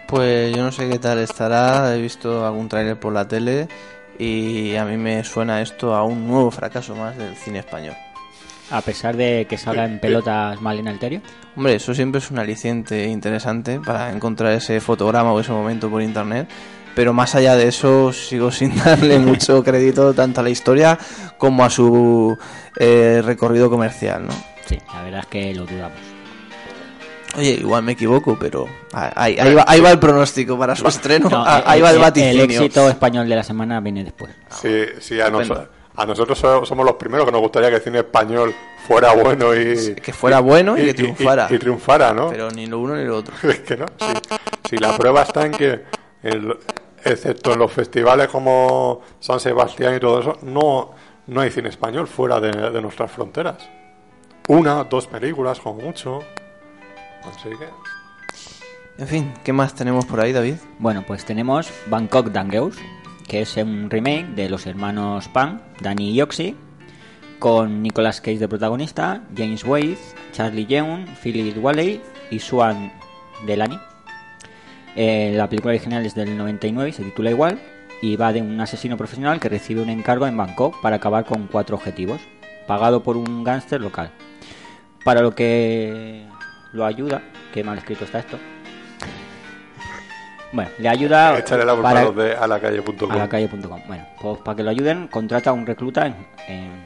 Pues 0.08 0.56
yo 0.56 0.62
no 0.62 0.72
sé 0.72 0.88
qué 0.88 0.98
tal 0.98 1.18
estará, 1.18 1.94
he 1.94 2.00
visto 2.00 2.46
algún 2.46 2.66
tráiler 2.66 2.98
por 2.98 3.12
la 3.12 3.28
tele 3.28 3.68
y 4.18 4.74
a 4.74 4.86
mí 4.86 4.96
me 4.96 5.22
suena 5.22 5.60
esto 5.60 5.94
a 5.94 6.02
un 6.02 6.26
nuevo 6.26 6.50
fracaso 6.50 6.96
más 6.96 7.14
del 7.18 7.36
cine 7.36 7.58
español. 7.58 7.94
A 8.70 8.80
pesar 8.80 9.18
de 9.18 9.46
que 9.46 9.58
salga 9.58 9.84
en 9.84 9.98
pelotas 9.98 10.62
Malena 10.62 10.92
Alterio. 10.92 11.20
Hombre, 11.54 11.74
eso 11.74 11.92
siempre 11.92 12.20
es 12.20 12.30
un 12.30 12.38
aliciente 12.38 13.06
interesante 13.06 13.80
para 13.80 14.10
encontrar 14.10 14.54
ese 14.54 14.80
fotograma 14.80 15.30
o 15.30 15.40
ese 15.40 15.52
momento 15.52 15.90
por 15.90 16.00
internet. 16.00 16.48
Pero 16.94 17.12
más 17.12 17.34
allá 17.34 17.54
de 17.54 17.68
eso, 17.68 18.10
sigo 18.10 18.50
sin 18.50 18.74
darle 18.76 19.18
mucho 19.18 19.62
crédito 19.62 20.14
tanto 20.14 20.40
a 20.40 20.42
la 20.42 20.50
historia 20.50 20.98
como 21.36 21.64
a 21.64 21.70
su 21.70 22.36
eh, 22.78 23.20
recorrido 23.22 23.68
comercial, 23.68 24.26
¿no? 24.26 24.32
Sí, 24.66 24.78
la 24.94 25.02
verdad 25.02 25.20
es 25.20 25.26
que 25.26 25.54
lo 25.54 25.66
dudamos. 25.66 26.07
Oye, 27.38 27.50
igual 27.60 27.82
me 27.82 27.92
equivoco, 27.92 28.36
pero 28.38 28.66
ahí, 28.92 29.36
ahí 29.38 29.54
va, 29.54 29.64
ahí 29.66 29.80
va 29.80 29.90
el 29.90 29.98
pronóstico 29.98 30.58
para 30.58 30.74
su 30.76 30.86
estreno. 30.88 31.28
No, 31.30 31.44
Ah, 31.46 31.62
ahí 31.66 31.78
el- 31.78 31.84
va 31.84 31.90
el 31.92 31.98
vaticinio. 31.98 32.44
El 32.44 32.50
éxito 32.50 32.88
español 32.88 33.28
de 33.28 33.36
la 33.36 33.42
semana 33.44 33.80
viene 33.80 34.04
después. 34.04 34.34
Sí, 34.50 34.84
sí, 35.00 35.20
a, 35.20 35.30
nos- 35.30 35.42
Estupendo. 35.42 35.70
a 35.96 36.06
nosotros 36.06 36.38
so- 36.38 36.64
somos 36.66 36.84
los 36.84 36.96
primeros 36.96 37.24
que 37.26 37.32
nos 37.32 37.40
gustaría 37.40 37.70
que 37.70 37.76
el 37.76 37.82
cine 37.82 37.98
español 38.00 38.54
fuera 38.86 39.12
bueno 39.14 39.54
y... 39.54 39.94
que 39.96 40.12
fuera 40.12 40.40
bueno 40.40 40.76
y 40.78 40.84
que 40.86 40.94
triunfara. 40.94 41.46
Y, 41.50 41.54
y 41.54 41.58
triunfara, 41.58 42.12
¿no? 42.12 42.30
Pero 42.30 42.50
ni 42.50 42.66
lo 42.66 42.78
uno 42.80 42.96
ni 42.96 43.04
lo 43.04 43.18
otro. 43.18 43.34
Es 43.48 43.60
que 43.60 43.76
no, 43.76 43.86
sí. 43.98 44.12
Si 44.68 44.76
la 44.78 44.96
prueba 44.96 45.22
está 45.22 45.46
en 45.46 45.52
que, 45.52 45.80
el- 46.22 46.56
excepto 47.04 47.52
en 47.52 47.60
los 47.60 47.70
festivales 47.72 48.28
como 48.28 49.00
San 49.20 49.38
Sebastián 49.38 49.94
y 49.96 50.00
todo 50.00 50.20
eso, 50.20 50.38
no, 50.42 50.90
no 51.28 51.40
hay 51.40 51.50
cine 51.50 51.68
español 51.68 52.08
fuera 52.08 52.40
de, 52.40 52.50
de 52.50 52.82
nuestras 52.82 53.10
fronteras. 53.12 53.56
Una, 54.48 54.82
dos 54.84 55.06
películas 55.06 55.60
como 55.60 55.82
mucho. 55.82 56.20
Así 57.24 57.48
que... 57.50 57.68
En 58.98 59.06
fin, 59.06 59.32
¿qué 59.44 59.52
más 59.52 59.74
tenemos 59.74 60.06
por 60.06 60.20
ahí, 60.20 60.32
David? 60.32 60.56
Bueno, 60.80 61.04
pues 61.06 61.24
tenemos 61.24 61.70
Bangkok 61.86 62.30
Dangerous, 62.30 62.76
que 63.28 63.42
es 63.42 63.56
un 63.56 63.88
remake 63.90 64.26
de 64.34 64.48
los 64.48 64.66
hermanos 64.66 65.28
Pan, 65.28 65.62
Danny 65.80 66.10
y 66.10 66.20
Oxy, 66.20 66.56
con 67.38 67.82
Nicolas 67.82 68.20
Cage 68.20 68.38
de 68.38 68.48
protagonista, 68.48 69.22
James 69.36 69.64
Wade, 69.64 69.98
Charlie 70.32 70.66
Yeun, 70.66 71.06
Philip 71.22 71.56
Walley 71.62 72.00
y 72.30 72.40
Swan 72.40 72.92
Delany. 73.46 73.78
Eh, 74.96 75.32
la 75.36 75.48
película 75.48 75.74
original 75.74 76.04
es 76.04 76.16
del 76.16 76.36
99 76.36 76.90
y 76.90 76.92
se 76.92 77.04
titula 77.04 77.30
igual 77.30 77.60
y 78.02 78.16
va 78.16 78.32
de 78.32 78.42
un 78.42 78.60
asesino 78.60 78.96
profesional 78.96 79.38
que 79.38 79.48
recibe 79.48 79.82
un 79.82 79.90
encargo 79.90 80.26
en 80.26 80.36
Bangkok 80.36 80.80
para 80.80 80.96
acabar 80.96 81.24
con 81.24 81.46
cuatro 81.46 81.76
objetivos, 81.76 82.20
pagado 82.66 83.02
por 83.02 83.16
un 83.16 83.44
gángster 83.44 83.80
local. 83.80 84.10
Para 85.04 85.22
lo 85.22 85.34
que 85.34 86.26
lo 86.78 86.86
ayuda, 86.86 87.20
qué 87.52 87.62
mal 87.62 87.76
escrito 87.76 88.04
está 88.04 88.20
esto. 88.20 88.38
Bueno, 90.50 90.70
le 90.78 90.88
ayuda 90.88 91.38
Echarle 91.38 91.66
la 91.66 91.76
para- 91.82 92.00
a 92.00 92.04
los 92.04 92.16
de 92.16 92.34
alacalle.com. 92.34 93.10
a 93.12 93.16
la 93.16 93.28
calle.com. 93.28 93.82
Bueno, 93.86 94.06
pues 94.18 94.38
para 94.38 94.56
que 94.56 94.62
lo 94.62 94.70
ayuden, 94.70 95.08
contrata 95.08 95.50
a 95.50 95.52
un 95.52 95.66
recluta 95.66 96.06
en, 96.06 96.14
en, 96.46 96.84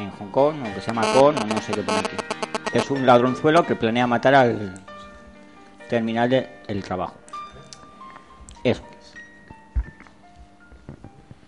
en 0.00 0.10
Hong 0.12 0.30
Kong, 0.30 0.56
o 0.62 0.74
que 0.74 0.80
se 0.80 0.86
llama 0.86 1.02
Con, 1.12 1.34
no 1.34 1.60
sé 1.60 1.72
qué 1.72 1.82
pone 1.82 1.98
aquí. 1.98 2.16
Es 2.72 2.90
un 2.90 3.04
ladronzuelo 3.04 3.64
que 3.66 3.76
planea 3.76 4.06
matar 4.06 4.34
al 4.34 4.72
terminar 5.90 6.30
de- 6.30 6.48
el 6.66 6.82
trabajo. 6.82 7.14
Eso. 8.64 8.82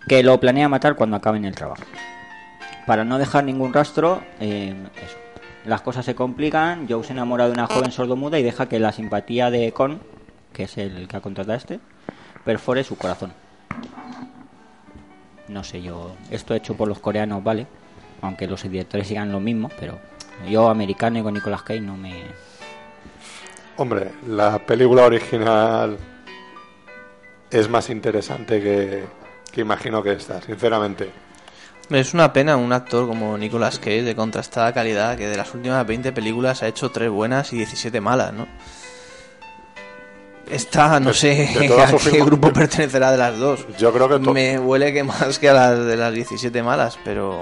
Que 0.07 0.21
lo 0.23 0.39
planea 0.39 0.67
matar 0.69 0.95
cuando 0.95 1.15
acaben 1.17 1.45
el 1.45 1.55
trabajo. 1.55 1.83
Para 2.85 3.03
no 3.03 3.17
dejar 3.17 3.43
ningún 3.45 3.73
rastro, 3.73 4.21
eh, 4.39 4.75
eso. 5.03 5.17
Las 5.65 5.81
cosas 5.81 6.05
se 6.05 6.15
complican, 6.15 6.87
Joe 6.89 7.03
se 7.03 7.13
enamora 7.13 7.45
de 7.45 7.51
una 7.51 7.67
joven 7.67 7.91
sordomuda 7.91 8.39
y 8.39 8.43
deja 8.43 8.67
que 8.67 8.79
la 8.79 8.91
simpatía 8.91 9.51
de 9.51 9.71
Con, 9.71 10.01
que 10.53 10.63
es 10.63 10.77
el 10.77 11.07
que 11.07 11.17
ha 11.17 11.21
contratado 11.21 11.53
a 11.53 11.57
este, 11.57 11.79
perfore 12.43 12.83
su 12.83 12.97
corazón. 12.97 13.31
No 15.47 15.63
sé 15.63 15.81
yo, 15.81 16.15
esto 16.31 16.55
hecho 16.55 16.75
por 16.75 16.87
los 16.87 16.99
coreanos, 16.99 17.43
vale, 17.43 17.67
aunque 18.21 18.47
los 18.47 18.63
directores 18.63 19.07
sigan 19.07 19.31
lo 19.31 19.39
mismo, 19.39 19.69
pero 19.79 19.99
yo 20.49 20.69
americano 20.69 21.19
y 21.19 21.23
con 21.23 21.33
Nicolas 21.33 21.61
Cage 21.61 21.81
no 21.81 21.95
me... 21.95 22.13
Hombre, 23.77 24.11
la 24.27 24.59
película 24.59 25.05
original 25.05 25.97
es 27.49 27.69
más 27.69 27.89
interesante 27.89 28.61
que, 28.61 29.03
que 29.51 29.61
imagino 29.61 30.01
que 30.01 30.13
esta, 30.13 30.41
sinceramente. 30.41 31.11
Es 31.91 32.13
una 32.13 32.31
pena 32.31 32.55
un 32.55 32.71
actor 32.71 33.05
como 33.07 33.37
Nicolas 33.37 33.77
Cage 33.77 34.03
de 34.03 34.15
contrastada 34.15 34.73
calidad 34.73 35.17
que 35.17 35.27
de 35.27 35.35
las 35.35 35.53
últimas 35.53 35.85
20 35.85 36.13
películas 36.13 36.63
ha 36.63 36.67
hecho 36.67 36.89
3 36.89 37.09
buenas 37.09 37.51
y 37.51 37.57
17 37.57 37.99
malas, 37.99 38.31
¿no? 38.33 38.47
Esta, 40.49 40.99
no 40.99 41.09
De- 41.09 41.13
sé 41.13 41.49
de 41.57 41.67
a 41.83 41.97
qué 41.97 42.23
grupo 42.23 42.51
pertenecerá 42.53 43.11
de 43.11 43.17
las 43.17 43.37
dos. 43.37 43.65
Yo 43.77 43.91
creo 43.93 44.07
que 44.07 44.19
Me 44.19 44.57
huele 44.57 44.93
que 44.93 45.03
más 45.03 45.37
que 45.39 45.49
a 45.49 45.53
las 45.53 45.85
de 45.85 45.97
las 45.97 46.13
17 46.13 46.63
malas, 46.63 46.97
pero 47.03 47.39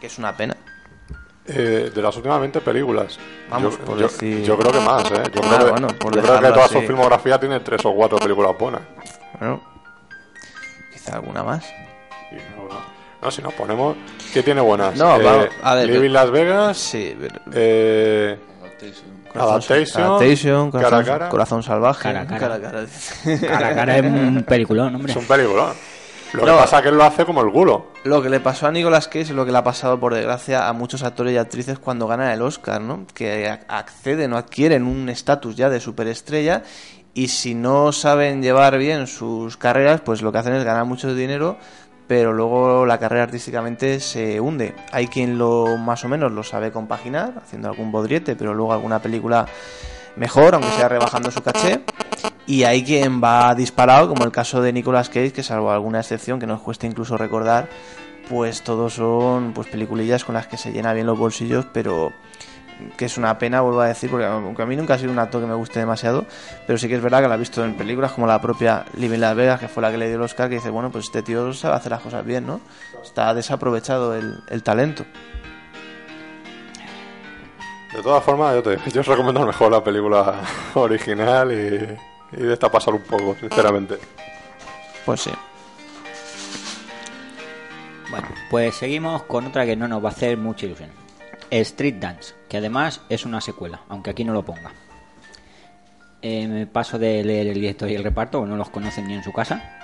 que 0.00 0.06
es 0.06 0.18
una 0.18 0.36
pena. 0.36 0.56
Eh, 1.48 1.90
de 1.94 2.02
las 2.02 2.16
últimas 2.16 2.40
20 2.40 2.60
películas. 2.60 3.18
Vamos, 3.48 3.78
yo, 3.78 3.84
por 3.84 3.98
yo- 3.98 4.08
decir- 4.08 4.42
yo 4.44 4.56
creo 4.58 4.72
que 4.72 4.80
más, 4.80 5.04
¿eh? 5.10 5.22
Yo 5.32 5.40
Ah, 5.44 5.48
creo 5.56 5.58
que, 5.66 5.70
bueno, 5.70 5.88
por 5.88 6.14
yo 6.14 6.22
creo 6.22 6.40
que 6.40 6.48
toda 6.48 6.64
así. 6.64 6.74
su 6.74 6.80
filmografía 6.82 7.38
tiene 7.38 7.60
tres 7.60 7.84
o 7.84 7.94
cuatro 7.94 8.18
películas 8.18 8.52
buenas. 8.58 8.82
Bueno, 9.38 9.60
quizá 10.92 11.16
alguna 11.16 11.42
más. 11.44 11.64
No, 13.26 13.30
no. 13.30 13.30
No, 13.30 13.30
si 13.30 13.42
nos 13.42 13.54
ponemos... 13.54 13.96
¿Qué 14.32 14.42
tiene 14.42 14.60
buenas? 14.60 14.96
No, 14.96 15.16
Eh, 15.16 15.22
vamos, 15.24 15.46
a 15.62 15.74
ver, 15.74 15.86
Living 15.86 16.00
pero- 16.02 16.12
Las 16.12 16.30
Vegas, 16.30 16.76
Sí, 16.76 17.16
pero- 17.20 17.40
eh, 17.52 18.38
Adaptation, 19.34 20.02
Adaptation, 20.04 20.70
corazón, 20.70 20.90
Cara 20.90 20.98
a 20.98 21.04
Cara. 21.04 21.28
corazón 21.28 21.62
salvaje. 21.62 22.02
Cara 22.04 22.26
cara. 22.26 22.60
cara. 22.60 22.86
Cara 23.40 23.68
a 23.68 23.74
cara 23.74 23.96
es 23.98 24.04
un 24.04 24.44
peliculón, 24.48 24.94
hombre. 24.94 25.12
es 25.12 25.16
un 25.18 25.26
película. 25.26 25.72
Lo 26.32 26.40
que 26.40 26.46
No. 26.46 26.56
pasa 26.56 26.76
es 26.78 26.82
que 26.82 26.88
él 26.88 26.96
lo 26.96 27.04
hace 27.04 27.24
como 27.24 27.40
el 27.42 27.50
gulo. 27.50 27.86
Lo 28.04 28.20
que 28.22 28.28
le 28.30 28.40
pasó 28.40 28.66
a 28.66 28.72
Nicolas 28.72 29.06
Cage 29.08 29.20
es 29.22 29.30
lo 29.30 29.44
que 29.44 29.52
le 29.52 29.58
ha 29.58 29.64
pasado, 29.64 29.98
por 30.00 30.14
desgracia, 30.14 30.68
a 30.68 30.72
muchos 30.72 31.02
actores 31.02 31.32
y 31.34 31.36
actrices 31.38 31.78
cuando 31.78 32.06
ganan 32.06 32.30
el 32.30 32.42
Oscar, 32.42 32.80
¿no? 32.80 33.06
Que 33.14 33.48
ac- 33.50 33.64
acceden 33.68 34.32
o 34.32 34.36
adquieren 34.38 34.84
un 34.86 35.08
estatus 35.08 35.54
ya 35.56 35.68
de 35.70 35.80
superestrella 35.80 36.62
y 37.14 37.28
si 37.28 37.54
no 37.54 37.92
saben 37.92 38.42
llevar 38.42 38.76
bien 38.78 39.06
sus 39.06 39.56
carreras, 39.56 40.00
pues 40.02 40.20
lo 40.22 40.32
que 40.32 40.38
hacen 40.38 40.54
es 40.54 40.64
ganar 40.64 40.84
mucho 40.84 41.14
dinero, 41.14 41.56
pero 42.06 42.32
luego 42.32 42.86
la 42.86 42.98
carrera 42.98 43.24
artísticamente 43.24 44.00
se 44.00 44.40
hunde. 44.40 44.74
Hay 44.92 45.08
quien 45.08 45.38
lo 45.38 45.76
más 45.76 46.04
o 46.04 46.08
menos 46.08 46.32
lo 46.32 46.42
sabe 46.42 46.70
compaginar, 46.70 47.34
haciendo 47.42 47.68
algún 47.68 47.90
bodriete, 47.90 48.36
pero 48.36 48.54
luego 48.54 48.72
alguna 48.72 49.00
película 49.00 49.46
mejor, 50.16 50.54
aunque 50.54 50.70
sea 50.70 50.88
rebajando 50.88 51.30
su 51.30 51.42
caché. 51.42 51.82
Y 52.46 52.64
hay 52.64 52.84
quien 52.84 53.22
va 53.22 53.54
disparado, 53.54 54.08
como 54.08 54.24
el 54.24 54.32
caso 54.32 54.62
de 54.62 54.72
Nicolas 54.72 55.08
Cage, 55.08 55.32
que 55.32 55.42
salvo 55.42 55.70
alguna 55.70 56.00
excepción 56.00 56.38
que 56.38 56.46
nos 56.46 56.60
cuesta 56.60 56.86
incluso 56.86 57.16
recordar, 57.16 57.68
pues 58.28 58.62
todos 58.62 58.94
son 58.94 59.52
pues 59.52 59.68
peliculillas 59.68 60.24
con 60.24 60.34
las 60.34 60.46
que 60.46 60.56
se 60.56 60.72
llena 60.72 60.92
bien 60.92 61.06
los 61.06 61.18
bolsillos, 61.18 61.66
pero 61.72 62.12
que 62.96 63.06
es 63.06 63.16
una 63.18 63.38
pena, 63.38 63.60
vuelvo 63.60 63.80
a 63.80 63.88
decir, 63.88 64.10
porque 64.10 64.26
aunque 64.26 64.62
a 64.62 64.66
mí 64.66 64.76
nunca 64.76 64.94
ha 64.94 64.98
sido 64.98 65.12
un 65.12 65.18
actor 65.18 65.40
que 65.40 65.46
me 65.46 65.54
guste 65.54 65.78
demasiado, 65.78 66.26
pero 66.66 66.78
sí 66.78 66.88
que 66.88 66.96
es 66.96 67.02
verdad 67.02 67.22
que 67.22 67.28
la 67.28 67.36
he 67.36 67.38
visto 67.38 67.64
en 67.64 67.74
películas 67.74 68.12
como 68.12 68.26
la 68.26 68.40
propia 68.40 68.84
Living 68.96 69.18
Las 69.18 69.34
Vegas, 69.34 69.60
que 69.60 69.68
fue 69.68 69.82
la 69.82 69.90
que 69.90 69.98
le 69.98 70.08
dio 70.08 70.16
el 70.16 70.22
Oscar, 70.22 70.48
que 70.48 70.56
dice, 70.56 70.70
bueno, 70.70 70.90
pues 70.90 71.06
este 71.06 71.22
tío 71.22 71.52
sabe 71.52 71.76
hacer 71.76 71.90
las 71.90 72.00
cosas 72.00 72.24
bien, 72.24 72.46
¿no? 72.46 72.60
Está 73.02 73.32
desaprovechado 73.34 74.14
el, 74.14 74.40
el 74.48 74.62
talento. 74.62 75.04
De 77.94 78.02
todas 78.02 78.22
formas, 78.22 78.54
yo, 78.54 78.62
te, 78.62 78.90
yo 78.90 79.00
os 79.00 79.06
recomiendo 79.06 79.46
mejor 79.46 79.72
la 79.72 79.82
película 79.82 80.40
original 80.74 81.50
y, 81.52 82.36
y 82.38 82.42
de 82.42 82.52
esta 82.52 82.70
pasar 82.70 82.94
un 82.94 83.02
poco, 83.02 83.36
sinceramente. 83.40 83.98
Pues 85.04 85.22
sí. 85.22 85.30
Bueno, 88.10 88.28
pues 88.50 88.76
seguimos 88.76 89.22
con 89.22 89.46
otra 89.46 89.64
que 89.64 89.76
no 89.76 89.88
nos 89.88 90.04
va 90.04 90.10
a 90.10 90.12
hacer 90.12 90.36
mucha 90.36 90.66
ilusión. 90.66 90.90
Street 91.50 91.96
Dance, 91.96 92.34
que 92.48 92.56
además 92.56 93.02
es 93.08 93.24
una 93.24 93.40
secuela, 93.40 93.82
aunque 93.88 94.10
aquí 94.10 94.24
no 94.24 94.32
lo 94.32 94.44
ponga. 94.44 94.72
Eh, 96.22 96.48
me 96.48 96.66
paso 96.66 96.98
de 96.98 97.22
leer 97.22 97.48
el 97.48 97.54
director 97.54 97.90
y 97.90 97.94
el 97.94 98.02
reparto, 98.02 98.44
no 98.46 98.56
los 98.56 98.70
conocen 98.70 99.06
ni 99.06 99.14
en 99.14 99.22
su 99.22 99.32
casa. 99.32 99.78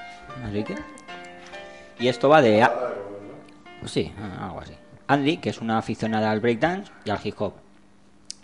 Así 0.45 0.65
que. 0.65 0.75
Y 1.99 2.09
esto 2.09 2.29
va 2.29 2.43
de. 2.43 2.67
Sí, 3.87 4.13
algo 4.41 4.61
así. 4.61 4.75
Andy, 5.07 5.37
que 5.37 5.51
es 5.51 5.61
una 5.61 5.79
aficionada 5.79 6.31
al 6.31 6.41
breakdance 6.41 6.91
y 7.05 7.11
al 7.11 7.21
hip 7.23 7.41
hop. 7.41 7.55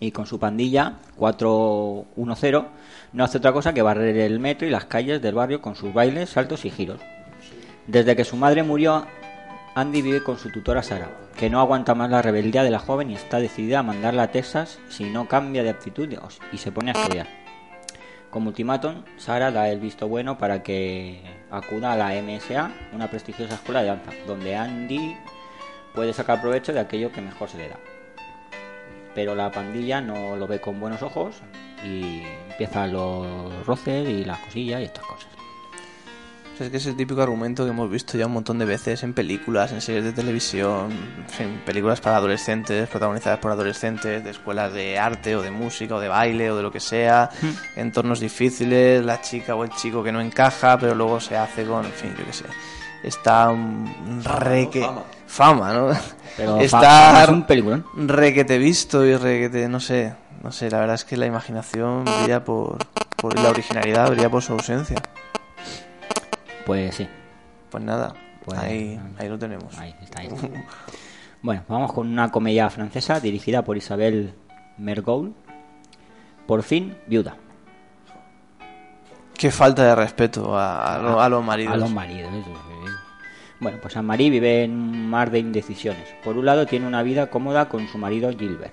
Y 0.00 0.12
con 0.12 0.26
su 0.26 0.38
pandilla 0.38 0.94
410 1.16 2.64
no 3.12 3.24
hace 3.24 3.38
otra 3.38 3.52
cosa 3.52 3.72
que 3.72 3.82
barrer 3.82 4.16
el 4.18 4.38
metro 4.38 4.66
y 4.66 4.70
las 4.70 4.84
calles 4.84 5.20
del 5.20 5.34
barrio 5.34 5.60
con 5.60 5.74
sus 5.74 5.92
bailes, 5.92 6.30
saltos 6.30 6.64
y 6.64 6.70
giros. 6.70 7.00
Desde 7.86 8.14
que 8.14 8.24
su 8.24 8.36
madre 8.36 8.62
murió, 8.62 9.06
Andy 9.78 10.02
vive 10.02 10.24
con 10.24 10.36
su 10.38 10.50
tutora 10.50 10.82
Sara, 10.82 11.08
que 11.36 11.48
no 11.48 11.60
aguanta 11.60 11.94
más 11.94 12.10
la 12.10 12.20
rebeldía 12.20 12.64
de 12.64 12.70
la 12.72 12.80
joven 12.80 13.12
y 13.12 13.14
está 13.14 13.38
decidida 13.38 13.78
a 13.78 13.82
mandarla 13.84 14.24
a 14.24 14.30
Texas 14.32 14.80
si 14.88 15.04
no 15.04 15.28
cambia 15.28 15.62
de 15.62 15.70
actitud 15.70 16.12
y 16.50 16.58
se 16.58 16.72
pone 16.72 16.90
a 16.90 17.00
estudiar. 17.00 17.28
Como 18.28 18.48
ultimátum, 18.48 19.04
Sara 19.18 19.52
da 19.52 19.68
el 19.68 19.78
visto 19.78 20.08
bueno 20.08 20.36
para 20.36 20.64
que 20.64 21.22
acuda 21.52 21.92
a 21.92 21.96
la 21.96 22.20
MSA, 22.20 22.72
una 22.92 23.08
prestigiosa 23.08 23.54
escuela 23.54 23.82
de 23.82 23.86
danza, 23.86 24.10
donde 24.26 24.56
Andy 24.56 25.16
puede 25.94 26.12
sacar 26.12 26.40
provecho 26.40 26.72
de 26.72 26.80
aquello 26.80 27.12
que 27.12 27.20
mejor 27.20 27.48
se 27.48 27.58
le 27.58 27.68
da. 27.68 27.76
Pero 29.14 29.36
la 29.36 29.52
pandilla 29.52 30.00
no 30.00 30.34
lo 30.34 30.48
ve 30.48 30.60
con 30.60 30.80
buenos 30.80 31.02
ojos 31.02 31.36
y 31.84 32.24
empiezan 32.50 32.92
los 32.92 33.64
roces 33.64 34.08
y 34.08 34.24
las 34.24 34.40
cosillas 34.40 34.80
y 34.80 34.84
estas 34.86 35.04
cosas. 35.06 35.37
O 36.58 36.60
sea, 36.60 36.66
es 36.66 36.72
que 36.72 36.78
es 36.78 36.86
el 36.86 36.96
típico 36.96 37.22
argumento 37.22 37.62
que 37.62 37.70
hemos 37.70 37.88
visto 37.88 38.18
ya 38.18 38.26
un 38.26 38.32
montón 38.32 38.58
de 38.58 38.64
veces 38.64 39.04
en 39.04 39.14
películas, 39.14 39.70
en 39.70 39.80
series 39.80 40.02
de 40.02 40.10
televisión, 40.10 40.90
en 41.38 41.60
películas 41.60 42.00
para 42.00 42.16
adolescentes, 42.16 42.88
protagonizadas 42.88 43.38
por 43.38 43.52
adolescentes, 43.52 44.24
de 44.24 44.30
escuelas 44.30 44.72
de 44.72 44.98
arte 44.98 45.36
o 45.36 45.42
de 45.42 45.52
música 45.52 45.94
o 45.94 46.00
de 46.00 46.08
baile 46.08 46.50
o 46.50 46.56
de 46.56 46.64
lo 46.64 46.72
que 46.72 46.80
sea, 46.80 47.30
entornos 47.76 48.18
difíciles, 48.18 49.04
la 49.04 49.20
chica 49.20 49.54
o 49.54 49.62
el 49.62 49.70
chico 49.70 50.02
que 50.02 50.10
no 50.10 50.20
encaja, 50.20 50.76
pero 50.80 50.96
luego 50.96 51.20
se 51.20 51.36
hace 51.36 51.64
con, 51.64 51.84
en 51.84 51.92
fin, 51.92 52.12
yo 52.18 52.26
qué 52.26 52.32
sé. 52.32 52.46
Está 53.04 53.50
un 53.50 54.20
re 54.24 54.68
que... 54.68 54.84
Fama, 55.28 55.72
¿no? 55.72 55.90
Pero 56.36 56.56
Está 56.60 57.22
es 57.22 57.28
un 57.28 57.46
peliculón. 57.46 57.84
re 57.94 58.34
que 58.34 58.44
te 58.44 58.56
he 58.56 58.58
visto 58.58 59.06
y 59.06 59.14
re 59.14 59.38
que 59.42 59.48
te, 59.48 59.68
no 59.68 59.78
sé, 59.78 60.12
no 60.42 60.50
sé, 60.50 60.68
la 60.72 60.80
verdad 60.80 60.96
es 60.96 61.04
que 61.04 61.16
la 61.16 61.26
imaginación 61.26 62.04
brilla 62.04 62.42
por, 62.42 62.78
por 63.14 63.38
y 63.38 63.42
la 63.44 63.50
originalidad 63.50 64.10
brilla 64.10 64.28
por 64.28 64.42
su 64.42 64.54
ausencia. 64.54 65.00
Pues 66.68 66.94
sí, 66.94 67.08
Pues 67.70 67.82
nada, 67.82 68.14
Pues, 68.44 68.58
ahí, 68.60 69.00
ahí 69.18 69.28
lo 69.28 69.38
tenemos. 69.38 69.76
ahí 69.78 69.94
está. 70.02 70.20
Ahí. 70.20 70.28
bueno, 71.42 71.62
vamos 71.66 71.92
con 71.92 72.06
una 72.08 72.30
comedia 72.30 72.70
francesa 72.70 73.18
dirigida 73.20 73.62
por 73.64 73.76
Isabel 73.76 74.34
Mergoul. 74.78 75.34
Por 76.46 76.62
fin, 76.62 76.96
viuda. 77.06 77.36
Qué 79.36 79.50
falta 79.50 79.84
de 79.84 79.94
respeto 79.94 80.56
a, 80.58 80.96
a 80.96 80.98
lo- 81.02 81.20
a 81.20 81.28
los 81.28 81.44
maridos. 81.44 81.74
A 81.74 81.76
los 81.76 81.90
maridos. 81.92 82.32
eso 82.32 82.44
sí. 82.54 82.92
Bueno, 83.60 83.78
pues 83.82 83.96
Anne-Marie 83.96 84.30
vive 84.30 84.64
en 84.64 84.72
un 84.72 85.10
mar 85.10 85.30
de 85.30 85.38
indecisiones. 85.40 86.08
Por 86.24 86.36
un 86.36 86.44
lado, 86.46 86.66
tiene 86.66 86.86
una 86.86 87.02
vida 87.02 87.28
cómoda 87.28 87.68
con 87.68 87.88
su 87.88 87.98
marido 87.98 88.30
Gilbert, 88.30 88.72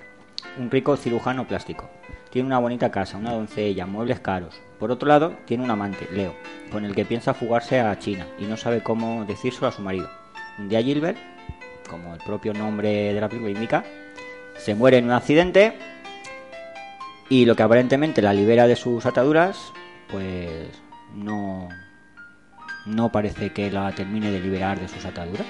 un 0.59 0.69
rico 0.69 0.95
cirujano 0.95 1.47
plástico. 1.47 1.89
Tiene 2.35 2.47
una 2.47 2.59
bonita 2.59 2.91
casa, 2.91 3.17
una 3.17 3.31
doncella, 3.31 3.85
muebles 3.85 4.19
caros. 4.19 4.59
Por 4.77 4.91
otro 4.91 5.07
lado, 5.07 5.37
tiene 5.45 5.63
un 5.63 5.71
amante, 5.71 6.05
Leo, 6.11 6.35
con 6.69 6.83
el 6.83 6.93
que 6.93 7.05
piensa 7.05 7.33
fugarse 7.33 7.79
a 7.79 7.97
China 7.97 8.27
y 8.37 8.43
no 8.43 8.57
sabe 8.57 8.83
cómo 8.83 9.23
decírselo 9.23 9.67
a 9.67 9.71
su 9.71 9.81
marido. 9.81 10.09
Un 10.59 10.67
día 10.67 10.81
Gilbert, 10.83 11.17
como 11.89 12.13
el 12.13 12.19
propio 12.19 12.53
nombre 12.53 13.13
de 13.13 13.21
la 13.21 13.29
película 13.29 13.53
indica, 13.53 13.85
se 14.57 14.75
muere 14.75 14.97
en 14.97 15.05
un 15.05 15.11
accidente 15.11 15.77
y 17.29 17.45
lo 17.45 17.55
que 17.55 17.63
aparentemente 17.63 18.21
la 18.21 18.33
libera 18.33 18.67
de 18.67 18.75
sus 18.75 19.05
ataduras, 19.05 19.71
pues 20.11 20.67
no, 21.13 21.69
no 22.85 23.13
parece 23.13 23.53
que 23.53 23.71
la 23.71 23.93
termine 23.93 24.29
de 24.29 24.41
liberar 24.41 24.77
de 24.77 24.89
sus 24.89 25.05
ataduras. 25.05 25.47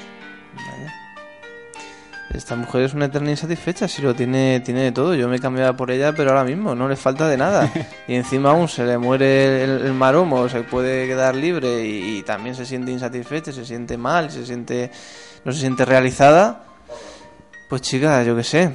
Esta 2.36 2.56
mujer 2.56 2.82
es 2.82 2.94
una 2.94 3.06
eterna 3.06 3.32
insatisfecha, 3.32 3.88
si 3.88 4.02
lo 4.02 4.14
tiene, 4.14 4.60
tiene 4.60 4.82
de 4.82 4.92
todo. 4.92 5.16
Yo 5.16 5.30
me 5.30 5.40
cambiaba 5.40 5.78
por 5.78 5.90
ella, 5.90 6.14
pero 6.14 6.32
ahora 6.32 6.44
mismo 6.44 6.76
no 6.76 6.88
le 6.90 6.96
falta 6.96 7.28
de 7.28 7.38
nada. 7.38 7.72
Y 8.08 8.16
encima 8.16 8.52
aún 8.52 8.68
se 8.68 8.86
le 8.86 8.98
muere 8.98 9.64
el, 9.64 9.86
el 9.86 9.94
maromo, 9.94 10.48
se 10.50 10.62
puede 10.62 11.08
quedar 11.08 11.34
libre 11.34 11.86
y, 11.86 12.18
y 12.18 12.24
también 12.24 12.54
se 12.56 12.66
siente 12.66 12.92
insatisfecha, 12.92 13.52
se 13.52 13.66
siente 13.66 13.98
mal, 13.98 14.30
se 14.30 14.46
siente 14.46 14.92
no 15.46 15.52
se 15.54 15.62
siente 15.62 15.86
realizada. 15.86 16.64
Pues 17.70 17.82
chica, 17.82 18.22
yo 18.24 18.36
qué 18.36 18.44
sé. 18.44 18.72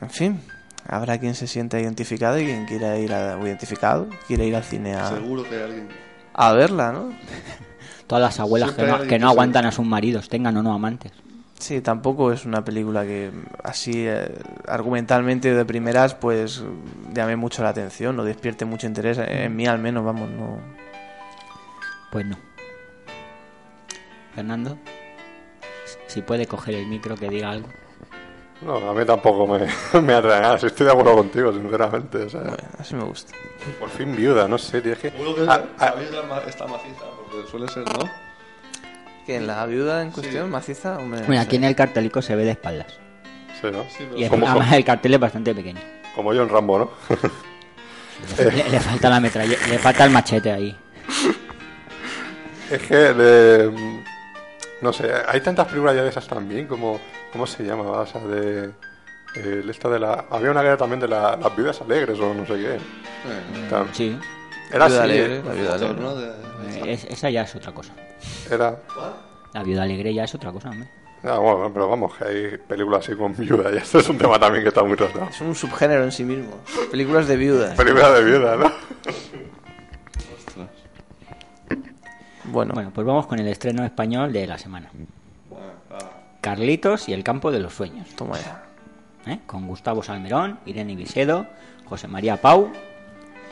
En 0.00 0.10
fin, 0.10 0.40
habrá 0.86 1.18
quien 1.18 1.34
se 1.34 1.46
sienta 1.46 1.78
identificado 1.78 2.38
y 2.38 2.46
quien 2.46 2.66
quiera 2.66 2.98
ir 2.98 3.12
a, 3.12 3.38
identificado, 3.40 4.08
quiera 4.26 4.44
ir 4.44 4.56
al 4.56 4.64
cine 4.64 4.94
a, 4.94 5.08
Seguro 5.10 5.44
que 5.44 5.54
hay 5.54 5.62
alguien. 5.62 5.88
a 6.34 6.52
verla, 6.52 6.92
¿no? 6.92 7.12
Todas 8.06 8.22
las 8.22 8.40
abuelas 8.40 8.70
que 8.70 8.82
Siempre 8.82 9.04
no, 9.04 9.08
que 9.08 9.18
no 9.18 9.26
que 9.26 9.32
aguantan 9.32 9.66
a 9.66 9.72
sus 9.72 9.86
maridos, 9.86 10.28
tengan 10.28 10.56
o 10.56 10.62
no 10.62 10.72
amantes. 10.72 11.12
Sí, 11.58 11.80
tampoco 11.80 12.32
es 12.32 12.44
una 12.44 12.64
película 12.64 13.02
que 13.04 13.30
así 13.64 14.06
eh, 14.06 14.32
argumentalmente 14.66 15.52
de 15.52 15.64
primeras 15.64 16.14
pues 16.14 16.62
llame 17.12 17.34
mucho 17.36 17.62
la 17.64 17.70
atención 17.70 18.18
o 18.20 18.24
despierte 18.24 18.64
mucho 18.64 18.86
interés, 18.86 19.18
eh, 19.18 19.44
en 19.44 19.56
mí 19.56 19.66
al 19.66 19.78
menos, 19.78 20.04
vamos, 20.04 20.30
no. 20.30 20.58
Pues 22.12 22.24
no. 22.26 22.36
Fernando, 24.34 24.78
si 26.06 26.22
puede 26.22 26.46
coger 26.46 26.76
el 26.76 26.86
micro 26.86 27.16
que 27.16 27.28
diga 27.28 27.50
algo. 27.50 27.68
No, 28.62 28.76
a 28.90 28.94
mí 28.94 29.04
tampoco 29.04 29.46
me, 29.46 29.66
me 30.02 30.14
atrae. 30.14 30.58
Si 30.58 30.66
estoy 30.66 30.86
de 30.86 30.92
acuerdo 30.92 31.14
contigo, 31.16 31.52
sinceramente. 31.52 32.18
O 32.18 32.30
sea, 32.30 32.40
Bueno, 32.40 32.56
así 32.78 32.94
me 32.94 33.04
gusta. 33.04 33.32
por 33.78 33.88
fin 33.88 34.14
viuda, 34.16 34.48
no 34.48 34.58
sé, 34.58 34.80
tío, 34.80 34.92
es 34.92 34.98
que... 34.98 35.10
Seguro 35.10 35.34
que 35.34 35.42
Ah, 35.48 35.64
ah, 35.78 35.94
está 36.46 36.66
maciza, 36.66 37.04
porque 37.16 37.48
suele 37.48 37.68
ser, 37.68 37.84
¿no? 37.84 38.27
Que 39.28 39.36
en 39.36 39.46
la 39.46 39.66
viuda 39.66 40.00
en 40.00 40.10
cuestión, 40.10 40.48
maciza, 40.50 40.96
hombre. 40.96 41.20
Mira, 41.28 41.34
no 41.34 41.40
aquí 41.42 41.56
en 41.56 41.64
el 41.64 41.76
cartelico 41.76 42.22
se 42.22 42.34
ve 42.34 42.46
de 42.46 42.52
espaldas. 42.52 42.86
sí, 43.60 43.66
¿no? 43.70 43.84
Sí, 43.94 44.08
Y 44.16 44.24
además 44.24 44.72
el 44.72 44.82
cartel 44.86 45.12
es 45.12 45.20
bastante 45.20 45.54
pequeño. 45.54 45.80
Como 46.14 46.32
yo 46.32 46.44
en 46.44 46.48
Rambo, 46.48 46.78
¿no? 46.78 46.90
Le, 48.38 48.70
le 48.70 48.80
falta 48.80 49.10
la 49.10 49.20
metralla, 49.20 49.54
le 49.68 49.78
falta 49.78 50.04
el 50.06 50.10
machete 50.12 50.50
ahí. 50.50 50.74
Es 52.70 52.82
que, 52.84 52.94
de, 52.96 53.68
mm, 53.68 54.04
no 54.80 54.92
sé, 54.94 55.10
hay 55.28 55.42
tantas 55.42 55.66
películas 55.66 55.94
ya 55.94 56.04
de 56.04 56.08
esas 56.08 56.26
también, 56.26 56.66
como, 56.66 56.98
¿cómo 57.30 57.46
se 57.46 57.62
llama? 57.64 57.82
O 57.82 58.06
sea, 58.06 58.22
de, 58.22 58.70
eh, 59.36 59.62
esta 59.68 59.90
de 59.90 59.98
la, 59.98 60.24
había 60.30 60.50
una 60.52 60.62
que 60.62 60.68
era 60.68 60.76
también 60.78 61.00
de 61.00 61.08
la- 61.08 61.36
las 61.36 61.54
viudas 61.54 61.78
alegres 61.82 62.18
o 62.18 62.32
no 62.32 62.46
sé 62.46 62.54
qué. 62.54 62.78
Tam- 63.70 63.88
Sí, 63.92 64.18
Era 64.72 64.86
así, 64.86 64.96
alegre, 64.96 65.36
¿eh? 65.36 65.42
la 65.46 65.52
viuda 65.52 65.74
alegre. 65.74 66.00
¿no? 66.00 66.14
De- 66.16 66.28
eh, 66.28 66.92
es- 66.94 67.04
esa 67.04 67.28
ya 67.28 67.42
es 67.42 67.54
otra 67.54 67.72
cosa. 67.72 67.92
Era... 68.50 68.80
La 69.52 69.62
viuda 69.62 69.82
alegre 69.82 70.12
ya 70.12 70.24
es 70.24 70.34
otra 70.34 70.52
cosa, 70.52 70.70
hombre. 70.70 70.88
Ah, 71.24 71.38
bueno, 71.38 71.70
pero 71.72 71.88
vamos, 71.88 72.14
que 72.16 72.24
hay 72.24 72.58
películas 72.58 73.04
así 73.04 73.16
con 73.16 73.34
viuda 73.34 73.72
y 73.72 73.76
esto 73.78 73.98
es 73.98 74.08
un 74.08 74.18
tema 74.18 74.38
también 74.38 74.62
que 74.62 74.68
está 74.68 74.84
muy 74.84 74.96
tratado. 74.96 75.28
Es 75.28 75.40
un 75.40 75.54
subgénero 75.54 76.04
en 76.04 76.12
sí 76.12 76.24
mismo. 76.24 76.52
Películas 76.90 77.26
de 77.26 77.36
viudas. 77.36 77.76
Películas 77.76 78.14
de 78.14 78.24
viuda, 78.24 78.56
¿no? 78.56 78.66
Ostras. 80.36 80.68
Bueno, 82.44 82.72
Bueno, 82.72 82.90
pues 82.94 83.06
vamos 83.06 83.26
con 83.26 83.38
el 83.38 83.48
estreno 83.48 83.84
español 83.84 84.32
de 84.32 84.46
la 84.46 84.56
semana. 84.56 84.90
Carlitos 86.40 87.08
y 87.08 87.12
el 87.12 87.22
campo 87.22 87.50
de 87.50 87.60
los 87.60 87.74
sueños. 87.74 88.08
toma 88.16 88.38
ya. 88.38 88.64
¿eh? 89.26 89.40
con 89.46 89.66
Gustavo 89.66 90.02
Salmerón, 90.02 90.58
Irene 90.64 90.96
Visedo, 90.96 91.46
José 91.84 92.08
María 92.08 92.40
Pau 92.40 92.70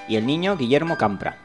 y 0.08 0.16
el 0.16 0.26
niño 0.26 0.56
Guillermo 0.56 0.96
Campra. 0.96 1.36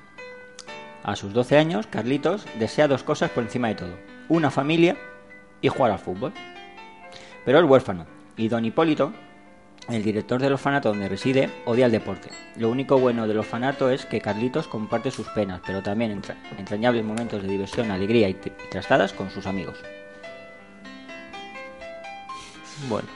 A 1.04 1.16
sus 1.16 1.34
12 1.34 1.58
años, 1.58 1.88
Carlitos 1.88 2.46
desea 2.60 2.88
dos 2.88 3.04
cosas 3.04 3.32
por 3.32 3.44
encima 3.44 3.70
de 3.70 3.76
todo, 3.76 3.94
una 4.30 4.52
familia 4.52 4.96
y 5.62 5.68
jugar 5.68 5.92
al 5.92 6.00
fútbol. 6.00 6.32
Pero 7.44 7.60
es 7.60 7.66
huérfano 7.66 8.06
y 8.38 8.48
don 8.48 8.64
Hipólito, 8.66 9.12
el 9.90 10.04
director 10.04 10.40
del 10.40 10.54
orfanato 10.54 10.90
donde 10.90 11.10
reside, 11.10 11.50
odia 11.66 11.88
el 11.88 11.92
deporte. 11.92 12.30
Lo 12.56 12.70
único 12.70 13.00
bueno 13.00 13.28
del 13.28 13.40
orfanato 13.40 13.90
es 13.90 14.06
que 14.06 14.22
Carlitos 14.22 14.68
comparte 14.68 15.10
sus 15.10 15.28
penas, 15.30 15.60
pero 15.66 15.82
también 15.82 16.12
entra- 16.12 16.38
entrañables 16.58 17.04
momentos 17.04 17.42
de 17.42 17.48
diversión, 17.48 17.90
alegría 17.90 18.30
y, 18.30 18.36
trastadas 18.70 19.12
con 19.12 19.32
sus 19.32 19.48
amigos. 19.48 19.78
Bueno. 22.88 23.08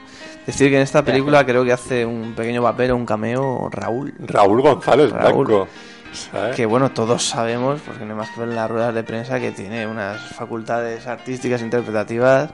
Decir 0.44 0.70
que 0.70 0.76
en 0.76 0.82
esta 0.82 1.04
película 1.04 1.44
creo 1.44 1.64
que 1.64 1.72
hace 1.72 2.06
un 2.06 2.34
pequeño 2.34 2.62
papel 2.62 2.92
o 2.92 2.96
un 2.96 3.06
cameo 3.06 3.68
Raúl. 3.70 4.14
Raúl 4.18 4.60
González 4.62 5.10
Raúl. 5.10 5.44
Blanco. 5.46 5.68
¿Sabes? 6.18 6.56
Que 6.56 6.66
bueno, 6.66 6.90
todos 6.90 7.24
sabemos, 7.24 7.80
porque 7.80 8.04
no 8.04 8.12
hay 8.12 8.18
más 8.18 8.30
que 8.30 8.40
ver 8.40 8.48
en 8.50 8.56
las 8.56 8.70
ruedas 8.70 8.94
de 8.94 9.02
prensa, 9.02 9.40
que 9.40 9.52
tiene 9.52 9.86
unas 9.86 10.20
facultades 10.34 11.06
artísticas 11.06 11.62
interpretativas 11.62 12.50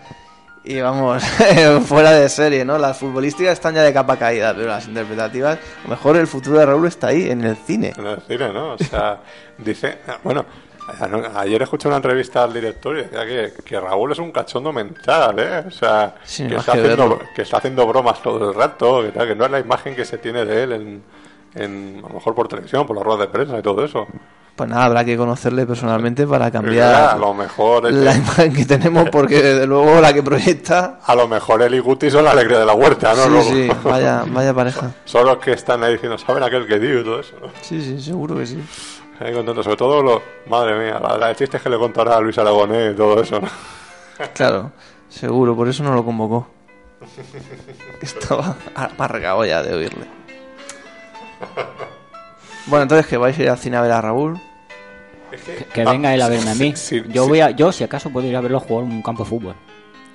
y 0.65 0.81
vamos, 0.81 1.23
fuera 1.87 2.13
de 2.13 2.29
serie, 2.29 2.65
¿no? 2.65 2.79
Las 2.79 2.97
futbolísticas 2.97 3.55
están 3.55 3.75
ya 3.75 3.83
de 3.83 3.93
capa 3.93 4.17
caída, 4.17 4.55
pero 4.55 4.69
las 4.69 4.87
interpretativas, 4.87 5.59
a 5.59 5.83
lo 5.85 5.91
mejor 5.91 6.17
el 6.17 6.27
futuro 6.27 6.59
de 6.59 6.67
Raúl 6.67 6.87
está 6.87 7.09
ahí, 7.09 7.31
en 7.31 7.43
el 7.43 7.57
cine. 7.57 7.93
En 7.97 8.07
el 8.07 8.21
cine, 8.23 8.53
¿no? 8.53 8.75
O 8.75 8.79
sea, 8.79 9.21
dice... 9.59 9.99
Bueno, 10.23 10.45
ayer 11.35 11.63
escuché 11.63 11.89
una 11.89 11.97
entrevista 11.97 12.45
al 12.45 12.53
director 12.53 12.97
y 12.97 13.03
decía 13.03 13.27
que, 13.27 13.53
que 13.65 13.81
Raúl 13.81 14.13
es 14.13 14.19
un 14.19 14.31
cachondo 14.31 14.73
mental, 14.73 15.39
¿eh? 15.41 15.65
O 15.67 15.71
sea, 15.71 16.15
que, 16.25 16.55
está 16.55 16.73
que 16.73 16.81
haciendo, 16.81 17.19
que 17.35 17.43
está 17.43 17.57
haciendo 17.57 17.87
bromas 17.87 18.23
todo 18.23 18.51
el 18.51 18.55
rato, 18.55 19.03
que, 19.03 19.11
tal, 19.11 19.27
que 19.27 19.35
no 19.35 19.45
es 19.45 19.51
la 19.51 19.59
imagen 19.59 19.97
que 19.97 20.05
se 20.05 20.19
tiene 20.19 20.45
de 20.45 20.63
él 20.63 20.73
en, 20.73 21.03
en, 21.55 22.01
a 22.05 22.09
lo 22.09 22.15
mejor 22.15 22.35
por 22.35 22.49
televisión, 22.49 22.87
por 22.87 22.97
las 22.97 23.05
ruedas 23.05 23.21
de 23.23 23.29
prensa 23.29 23.59
y 23.59 23.63
todo 23.63 23.85
eso. 23.85 24.07
Pues 24.55 24.69
nada, 24.69 24.85
habrá 24.85 25.03
que 25.03 25.17
conocerle 25.17 25.65
personalmente 25.65 26.27
para 26.27 26.51
cambiar 26.51 26.95
a 27.11 27.17
lo 27.17 27.33
mejor 27.33 27.87
es 27.87 27.95
la 27.95 28.13
que- 28.13 28.19
imagen 28.19 28.53
que 28.53 28.65
tenemos, 28.67 29.09
porque 29.09 29.41
desde 29.43 29.67
luego 29.67 29.99
la 30.01 30.13
que 30.13 30.23
proyecta... 30.23 30.99
a 31.07 31.15
lo 31.15 31.27
mejor 31.27 31.63
él 31.63 31.75
y 31.75 31.79
Guti 31.79 32.11
son 32.11 32.25
la 32.27 32.33
alegría 32.33 32.59
de 32.59 32.67
la 32.67 32.75
huerta, 32.75 33.15
¿no? 33.15 33.23
Sí, 33.25 33.31
Luego- 33.31 33.49
sí, 33.51 33.71
vaya, 33.83 34.25
vaya 34.29 34.53
pareja. 34.53 34.91
Son 35.07 35.25
los 35.27 35.39
que 35.39 35.53
están 35.53 35.83
ahí 35.83 35.95
diciendo, 35.95 36.19
¿saben 36.19 36.43
aquel 36.43 36.67
que 36.67 36.79
dio 36.79 37.01
y 37.01 37.03
todo 37.05 37.21
eso? 37.21 37.35
Sí, 37.63 37.81
sí, 37.81 37.99
seguro 38.03 38.37
que 38.37 38.47
sí. 38.47 38.63
Ahí 39.21 39.33
contento, 39.33 39.63
sobre 39.63 39.77
todo 39.77 40.03
los... 40.03 40.21
Madre 40.51 40.79
mía, 40.79 41.01
la, 41.01 41.17
la 41.17 41.29
de 41.29 41.37
chistes 41.37 41.63
que 41.63 41.71
le 41.71 41.79
contará 41.79 42.17
a 42.17 42.21
Luis 42.21 42.37
Aragonés 42.37 42.93
y 42.93 42.97
todo 42.97 43.23
eso, 43.23 43.41
¿no? 43.41 43.49
Claro, 44.35 44.71
seguro, 45.09 45.57
por 45.57 45.67
eso 45.69 45.83
no 45.83 45.95
lo 45.95 46.05
convocó. 46.05 46.47
Estaba 48.03 48.55
amargado 48.75 49.45
ya 49.47 49.63
de 49.63 49.75
oírle. 49.75 50.07
Bueno, 52.67 52.85
entonces 52.85 53.07
que 53.07 53.17
vais 53.17 53.37
a 53.39 53.43
ir 53.43 53.49
al 53.51 53.59
cine 53.59 53.77
a 53.77 53.81
ver 53.83 53.91
a 53.93 54.01
Raúl. 54.01 54.41
Que, 55.31 55.65
que 55.65 55.85
venga 55.85 56.15
él 56.15 56.23
a 56.23 56.29
verme 56.29 56.51
a 56.51 56.55
mí. 56.55 56.75
sí, 56.77 57.03
yo 57.09 57.25
sí. 57.25 57.29
voy 57.29 57.41
a, 57.41 57.51
yo 57.51 57.73
si 57.73 57.83
acaso 57.85 58.11
puedo 58.11 58.27
ir 58.27 58.37
a 58.37 58.41
verlo 58.41 58.61
jugar 58.61 58.85
en 58.85 58.93
un 58.93 59.03
campo 59.03 59.25
de 59.25 59.31
fútbol. 59.31 59.55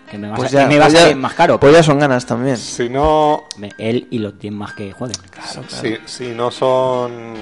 Que 0.09 0.17
me 0.17 0.29
va, 0.29 0.35
Pues 0.35 0.53
a, 0.53 0.59
ya, 0.59 0.67
que 0.69 0.73
me 0.73 0.79
va 0.79 0.85
a 0.85 0.87
pues 0.87 0.93
ya- 0.93 1.01
salir 1.01 1.15
más 1.17 1.33
caro. 1.33 1.59
Pues 1.59 1.73
ya 1.73 1.83
son 1.83 1.99
ganas 1.99 2.25
también. 2.25 2.55
Si 2.55 2.87
no... 2.87 3.43
Me- 3.57 3.73
Él 3.77 4.07
y 4.11 4.19
los 4.19 4.39
10 4.39 4.53
más 4.53 4.73
que 4.73 4.93
jueguen. 4.93 5.17
Si, 5.67 5.97
si 6.05 6.27
no 6.29 6.49
son... 6.49 7.33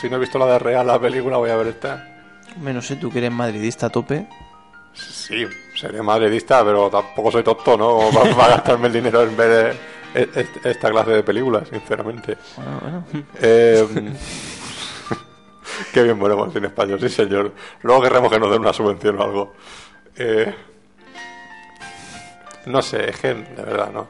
Si 0.00 0.08
no 0.08 0.16
he 0.16 0.20
visto 0.20 0.38
la 0.38 0.46
de 0.46 0.58
Real, 0.58 0.86
la 0.86 0.98
película, 0.98 1.36
voy 1.36 1.50
a 1.50 1.56
ver 1.56 1.66
esta. 1.66 2.08
Menos 2.62 2.86
sé, 2.86 2.96
tú 2.96 3.10
que 3.10 3.18
eres 3.18 3.30
madridista 3.32 3.86
a 3.86 3.90
tope. 3.90 4.26
Sí, 4.94 5.44
seré 5.78 6.00
madridista, 6.02 6.64
pero 6.64 6.88
tampoco 6.88 7.30
soy 7.30 7.42
tonto, 7.42 7.76
¿no? 7.76 7.98
Para, 8.36 8.48
gastarme 8.56 8.86
el 8.86 8.92
dinero 8.94 9.22
en 9.22 9.36
ver 9.36 9.50
eh, 9.50 9.70
eh, 9.72 9.76
esta 10.14 10.90
clase 10.90 11.10
de 11.10 11.22
películas, 11.22 11.68
sinceramente. 11.68 12.36
Bueno, 12.56 12.80
bueno. 12.80 13.04
Eh, 13.40 13.86
qué 15.92 16.02
bien 16.02 16.18
ponemos 16.18 16.48
el 16.48 16.52
cine 16.52 16.66
español, 16.68 17.00
sí 17.00 17.08
señor. 17.08 17.52
Luego 17.82 18.02
querremos 18.02 18.30
que 18.30 18.38
nos 18.38 18.50
den 18.50 18.60
una 18.60 18.72
subvención 18.72 19.18
o 19.18 19.22
algo. 19.22 19.52
Eh, 20.16 20.54
no 22.66 22.82
sé, 22.82 23.10
es 23.10 23.18
que 23.18 23.34
de 23.34 23.62
verdad 23.62 23.90
no. 23.92 24.08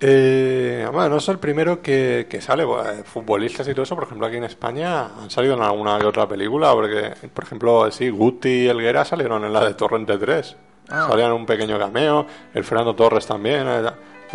Eh, 0.00 0.86
bueno, 0.92 1.08
no 1.08 1.16
es 1.16 1.28
el 1.28 1.38
primero 1.38 1.80
que, 1.80 2.26
que 2.28 2.40
sale. 2.40 2.64
bueno, 2.64 2.90
eh, 2.90 3.04
futbolistas 3.04 3.66
y 3.68 3.72
todo 3.72 3.84
eso, 3.84 3.94
por 3.94 4.04
ejemplo, 4.04 4.26
aquí 4.26 4.36
en 4.36 4.44
España 4.44 5.06
han 5.06 5.30
salido 5.30 5.54
en 5.54 5.62
alguna 5.62 5.98
que 5.98 6.04
otra 6.04 6.28
película. 6.28 6.72
Porque, 6.72 7.14
por 7.32 7.44
ejemplo, 7.44 7.90
sí, 7.90 8.10
Guti 8.10 8.48
y 8.48 8.68
Elguera 8.68 9.04
salieron 9.04 9.44
en 9.44 9.52
la 9.52 9.64
de 9.64 9.74
Torrente 9.74 10.18
3. 10.18 10.56
Ah. 10.90 11.06
Salían 11.08 11.30
en 11.30 11.36
un 11.36 11.46
pequeño 11.46 11.78
cameo. 11.78 12.26
El 12.52 12.64
Fernando 12.64 12.94
Torres 12.94 13.26
también 13.26 13.66
eh, 13.66 13.82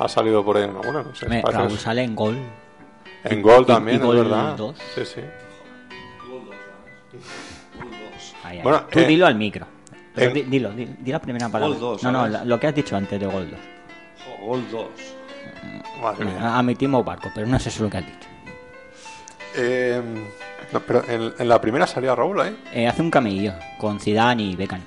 ha 0.03 0.07
salido 0.07 0.43
por 0.43 0.57
ahí 0.57 0.63
en 0.63 0.71
alguna, 0.75 1.03
no 1.03 1.13
sé. 1.15 1.27
Me- 1.27 1.41
Raúl 1.41 1.77
sale 1.77 2.03
en 2.03 2.15
gol. 2.15 2.37
En 3.23 3.41
Gol 3.41 3.63
y- 3.63 3.65
también, 3.65 3.97
y 3.97 3.99
es 3.99 4.05
Gol 4.05 4.15
verdad. 4.17 4.55
dos. 4.55 4.77
Sí, 4.95 5.05
sí. 5.05 5.21
Ahí, 8.43 8.57
ahí. 8.57 8.63
Bueno, 8.63 8.81
Tú 8.89 8.99
eh, 8.99 9.05
dilo 9.05 9.25
al 9.25 9.35
micro. 9.35 9.67
Pero 10.15 10.27
en- 10.29 10.33
di, 10.33 10.41
dilo, 10.43 10.71
di, 10.71 10.85
di 10.99 11.11
la 11.11 11.19
primera 11.19 11.49
palabra. 11.49 11.73
Gol 11.75 11.79
dos, 11.79 12.03
no, 12.03 12.11
no, 12.11 12.19
¿sabes? 12.19 12.33
la- 12.33 12.45
lo 12.45 12.59
que 12.59 12.67
has 12.67 12.75
dicho 12.75 12.95
antes 12.95 13.19
de 13.19 13.25
gol 13.25 13.49
2. 13.49 13.59
Jo, 14.39 14.45
Gol 14.45 14.63
2. 14.71 14.87
Madre 16.01 16.25
mía. 16.25 16.57
Admitimos 16.57 17.05
barco, 17.05 17.29
pero 17.35 17.45
no 17.47 17.57
es 17.57 17.67
eso 17.67 17.83
lo 17.83 17.89
que 17.89 17.97
has 17.97 18.05
dicho. 18.05 18.29
Eh, 19.55 20.01
no, 20.71 20.79
pero 20.81 21.03
en, 21.07 21.33
en 21.37 21.49
la 21.49 21.59
primera 21.59 21.85
salía 21.87 22.15
Raúl 22.15 22.39
ahí. 22.39 22.57
Eh, 22.73 22.87
hace 22.87 23.01
un 23.01 23.11
camello 23.11 23.53
con 23.77 23.99
Zidane 23.99 24.43
y 24.43 24.55
Beckham. 24.55 24.81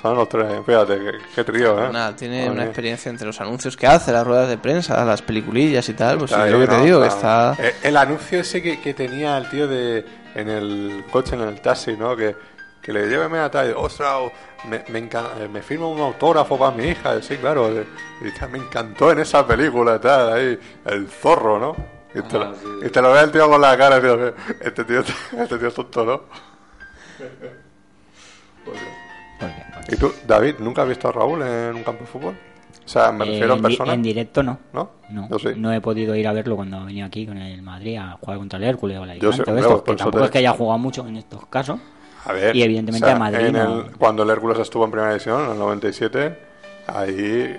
Son 0.00 0.14
los 0.16 0.28
tres, 0.28 0.46
fíjate, 0.64 0.96
qué, 0.98 1.10
qué 1.34 1.44
trío, 1.44 1.84
¿eh? 1.84 1.90
Nada, 1.92 2.14
tiene 2.14 2.48
una 2.48 2.64
experiencia 2.64 3.10
entre 3.10 3.26
los 3.26 3.40
anuncios 3.40 3.76
que 3.76 3.86
hace, 3.86 4.12
las 4.12 4.24
ruedas 4.26 4.48
de 4.48 4.56
prensa, 4.58 5.04
las 5.04 5.22
peliculillas 5.22 5.88
y 5.88 5.94
tal. 5.94 6.18
Pues 6.18 6.30
es 6.30 6.50
lo 6.52 6.60
que 6.60 6.68
te 6.68 6.80
digo, 6.82 7.00
que 7.00 7.08
Está- 7.08 7.52
está. 7.52 7.66
Eh, 7.68 7.74
El 7.82 7.96
anuncio 7.96 8.38
ese 8.40 8.62
que, 8.62 8.80
que 8.80 8.94
tenía 8.94 9.36
el 9.38 9.48
tío 9.50 9.66
de 9.66 10.04
en 10.36 10.48
el 10.48 11.04
coche, 11.10 11.34
en 11.34 11.42
el 11.42 11.60
taxi, 11.60 11.96
¿no? 11.96 12.14
Que, 12.16 12.36
que 12.80 12.92
le 12.92 13.08
lléveme 13.08 13.38
a 13.40 13.50
tal, 13.50 13.74
ostras, 13.76 14.30
me, 14.68 14.84
me, 14.88 15.10
encan- 15.10 15.30
eh, 15.40 15.48
me 15.48 15.62
firma 15.62 15.88
un 15.88 16.00
autógrafo 16.00 16.56
para 16.56 16.70
mi 16.76 16.84
hija, 16.84 17.20
sí, 17.20 17.36
claro, 17.36 17.68
eh, 17.68 17.84
y 18.20 18.46
me 18.52 18.58
encantó 18.58 19.10
en 19.10 19.18
esa 19.18 19.44
película, 19.46 20.00
tal, 20.00 20.32
ahí, 20.32 20.58
el 20.84 21.08
zorro, 21.08 21.58
¿no? 21.58 21.76
Y 22.14 22.22
te, 22.22 22.38
lo, 22.38 22.44
Ah, 22.44 22.54
sí. 22.60 22.68
y 22.86 22.88
te 22.88 23.02
lo 23.02 23.12
ve 23.12 23.20
el 23.20 23.30
tío 23.32 23.48
con 23.50 23.60
la 23.60 23.76
cara, 23.76 24.00
tío, 24.00 24.32
este 24.60 24.84
tío, 24.84 25.00
este 25.38 25.58
tío 25.58 25.68
es 25.68 25.74
tonto, 25.74 26.04
¿no? 26.04 26.22
Porque, 29.38 29.54
pues, 29.74 29.92
¿Y 29.92 29.96
tú, 29.96 30.12
David, 30.26 30.56
nunca 30.58 30.82
has 30.82 30.88
visto 30.88 31.08
a 31.08 31.12
Raúl 31.12 31.42
en 31.42 31.76
un 31.76 31.82
campo 31.84 32.00
de 32.04 32.06
fútbol? 32.10 32.34
O 32.84 32.88
sea, 32.90 33.12
me 33.12 33.24
refiero 33.26 33.54
en 33.54 33.62
persona. 33.62 33.92
en 33.94 34.02
directo 34.02 34.42
no. 34.42 34.58
¿No? 34.72 34.90
No, 35.10 35.38
sí. 35.38 35.48
no 35.56 35.72
he 35.72 35.80
podido 35.80 36.14
ir 36.16 36.26
a 36.26 36.32
verlo 36.32 36.56
cuando 36.56 36.84
venía 36.84 37.04
aquí 37.06 37.26
con 37.26 37.36
el 37.38 37.60
Madrid 37.62 37.96
a 37.98 38.12
jugar 38.20 38.38
contra 38.38 38.58
el 38.58 38.64
Hércules 38.64 38.98
o 38.98 39.04
la 39.06 39.14
Yo 39.16 39.30
sé, 39.32 39.42
Alicante 39.42 39.52
o 39.52 39.56
esto, 39.58 39.84
que 39.84 39.94
tampoco 39.94 40.18
te- 40.20 40.24
es 40.26 40.30
que 40.30 40.38
haya 40.38 40.52
jugado 40.52 40.78
mucho 40.78 41.06
en 41.06 41.16
estos 41.16 41.46
casos. 41.46 41.78
A 42.24 42.32
ver, 42.32 42.56
Y 42.56 42.62
evidentemente 42.62 43.10
a 43.10 43.18
Madrid 43.18 43.46
en 43.46 43.52
no. 43.52 43.80
el- 43.82 43.90
cuando 43.96 44.22
el 44.22 44.30
Hércules 44.30 44.58
estuvo 44.58 44.84
en 44.84 44.90
primera 44.90 45.10
división, 45.12 45.44
en 45.44 45.50
el 45.52 45.58
97, 45.58 46.38
ahí 46.86 47.56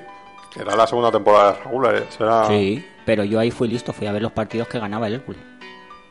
era 0.59 0.75
la 0.75 0.87
segunda 0.87 1.11
temporada 1.11 1.53
de 1.53 1.63
Raúl. 1.63 1.85
¿eh? 1.95 2.03
Será- 2.09 2.45
Sí, 2.47 2.83
pero 3.05 3.23
yo 3.23 3.39
ahí 3.39 3.51
fui 3.51 3.67
listo, 3.67 3.93
fui 3.93 4.07
a 4.07 4.11
ver 4.11 4.21
los 4.21 4.31
partidos 4.31 4.67
que 4.67 4.79
ganaba 4.79 5.07
el 5.07 5.13
Hércules. 5.15 5.41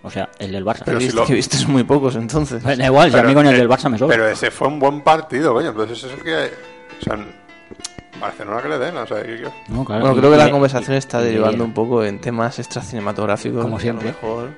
O 0.08 0.10
sea, 0.10 0.28
el 0.38 0.50
del 0.52 0.64
Barça. 0.64 0.82
Pero 0.84 0.98
si 0.98 1.06
viste, 1.06 1.20
lo- 1.20 1.26
que 1.26 1.34
viste 1.34 1.56
son 1.58 1.72
muy 1.72 1.84
pocos 1.84 2.16
entonces. 2.16 2.62
Pues 2.62 2.76
da 2.78 2.86
igual, 2.86 3.10
si 3.10 3.16
a 3.16 3.18
Pero, 3.18 3.28
mí 3.28 3.34
con 3.34 3.46
el 3.46 3.54
eh, 3.54 3.58
del 3.58 3.68
Barça 3.68 3.88
me 3.90 3.98
sobra. 3.98 4.16
Pero 4.16 4.28
ese 4.28 4.50
fue 4.50 4.68
un 4.68 4.78
buen 4.78 5.02
partido, 5.02 5.52
coño. 5.52 5.68
Entonces 5.68 5.98
ese 5.98 6.06
es 6.08 6.12
el 6.14 6.22
que... 6.24 6.50
O 7.00 7.04
sea, 7.04 7.18
Barcelona 8.20 8.62
que 8.62 8.68
le 8.68 8.78
den, 8.78 8.96
o 8.96 9.06
sea, 9.06 9.18
No, 9.68 9.84
claro, 9.84 10.00
Bueno, 10.00 10.16
y- 10.16 10.18
creo 10.18 10.30
que 10.32 10.36
y 10.36 10.40
la 10.40 10.50
conversación 10.50 10.94
y- 10.94 10.98
está 10.98 11.20
derivando 11.20 11.62
un 11.64 11.72
poco 11.74 12.02
en 12.04 12.20
temas 12.20 12.58
extracinematográficos. 12.58 13.62
Como 13.62 13.76
que 13.76 13.82
siempre. 13.82 14.08
A 14.08 14.12
lo 14.12 14.16
mejor. 14.28 14.50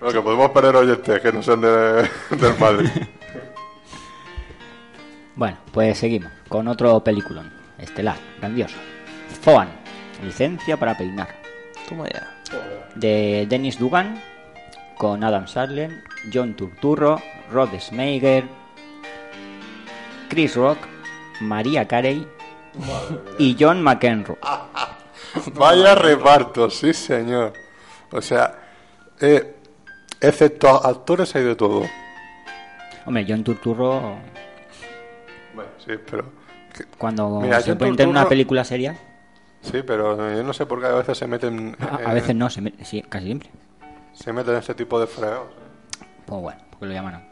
Pero 0.00 0.12
que 0.12 0.20
podemos 0.20 0.50
perder 0.50 0.76
oyentes 0.76 1.20
que 1.20 1.32
no 1.32 1.42
sean 1.42 1.60
de, 1.60 1.68
del 2.30 2.58
Madrid. 2.58 2.88
Bueno, 5.36 5.56
pues 5.72 5.98
seguimos 5.98 6.30
con 6.48 6.68
otro 6.68 7.02
peliculón, 7.02 7.52
estelar, 7.78 8.16
grandioso. 8.38 8.76
Foan, 9.42 9.68
licencia 10.22 10.76
para 10.76 10.96
peinar, 10.96 11.28
Toma 11.88 12.08
ya. 12.08 12.33
De 12.94 13.46
Dennis 13.48 13.78
Dugan, 13.78 14.20
con 14.96 15.24
Adam 15.24 15.46
Sandler, 15.46 15.90
John 16.32 16.54
Turturro, 16.54 17.20
Rod 17.50 17.70
Schmeiger, 17.78 18.44
Chris 20.28 20.54
Rock, 20.56 20.78
María 21.40 21.86
Carey 21.86 22.26
y 23.38 23.56
John 23.58 23.82
McEnroe. 23.82 24.38
Vaya 25.54 25.94
reparto, 25.94 26.70
sí 26.70 26.92
señor. 26.92 27.52
O 28.12 28.20
sea, 28.22 28.54
eh, 29.20 29.56
excepto 30.20 30.68
actores 30.84 31.34
hay 31.34 31.42
de 31.44 31.56
todo. 31.56 31.82
Hombre, 33.06 33.26
John 33.28 33.42
Turturro, 33.44 34.16
Bueno, 35.54 35.70
sí, 35.84 35.92
pero... 36.10 36.24
cuando 36.96 37.40
Mira, 37.40 37.60
se 37.60 37.70
John 37.70 37.78
pone 37.78 38.02
en 38.02 38.08
una 38.08 38.22
Turturro- 38.22 38.28
película 38.28 38.64
seria, 38.64 38.96
Sí, 39.64 39.82
pero 39.84 40.16
yo 40.34 40.42
no 40.42 40.52
sé 40.52 40.66
por 40.66 40.80
qué 40.80 40.86
a 40.86 40.92
veces 40.92 41.18
se 41.18 41.26
meten... 41.26 41.76
a, 41.80 42.10
a 42.10 42.14
veces 42.14 42.36
no, 42.36 42.50
se 42.50 42.72
sí, 42.82 43.02
casi 43.02 43.26
siempre. 43.26 43.50
Se 44.12 44.32
meten 44.32 44.52
en 44.54 44.60
este 44.60 44.74
tipo 44.74 45.00
de 45.00 45.06
fregados. 45.06 45.48
Pues 46.26 46.40
bueno, 46.40 46.60
porque 46.70 46.86
lo 46.86 46.92
llaman. 46.92 47.28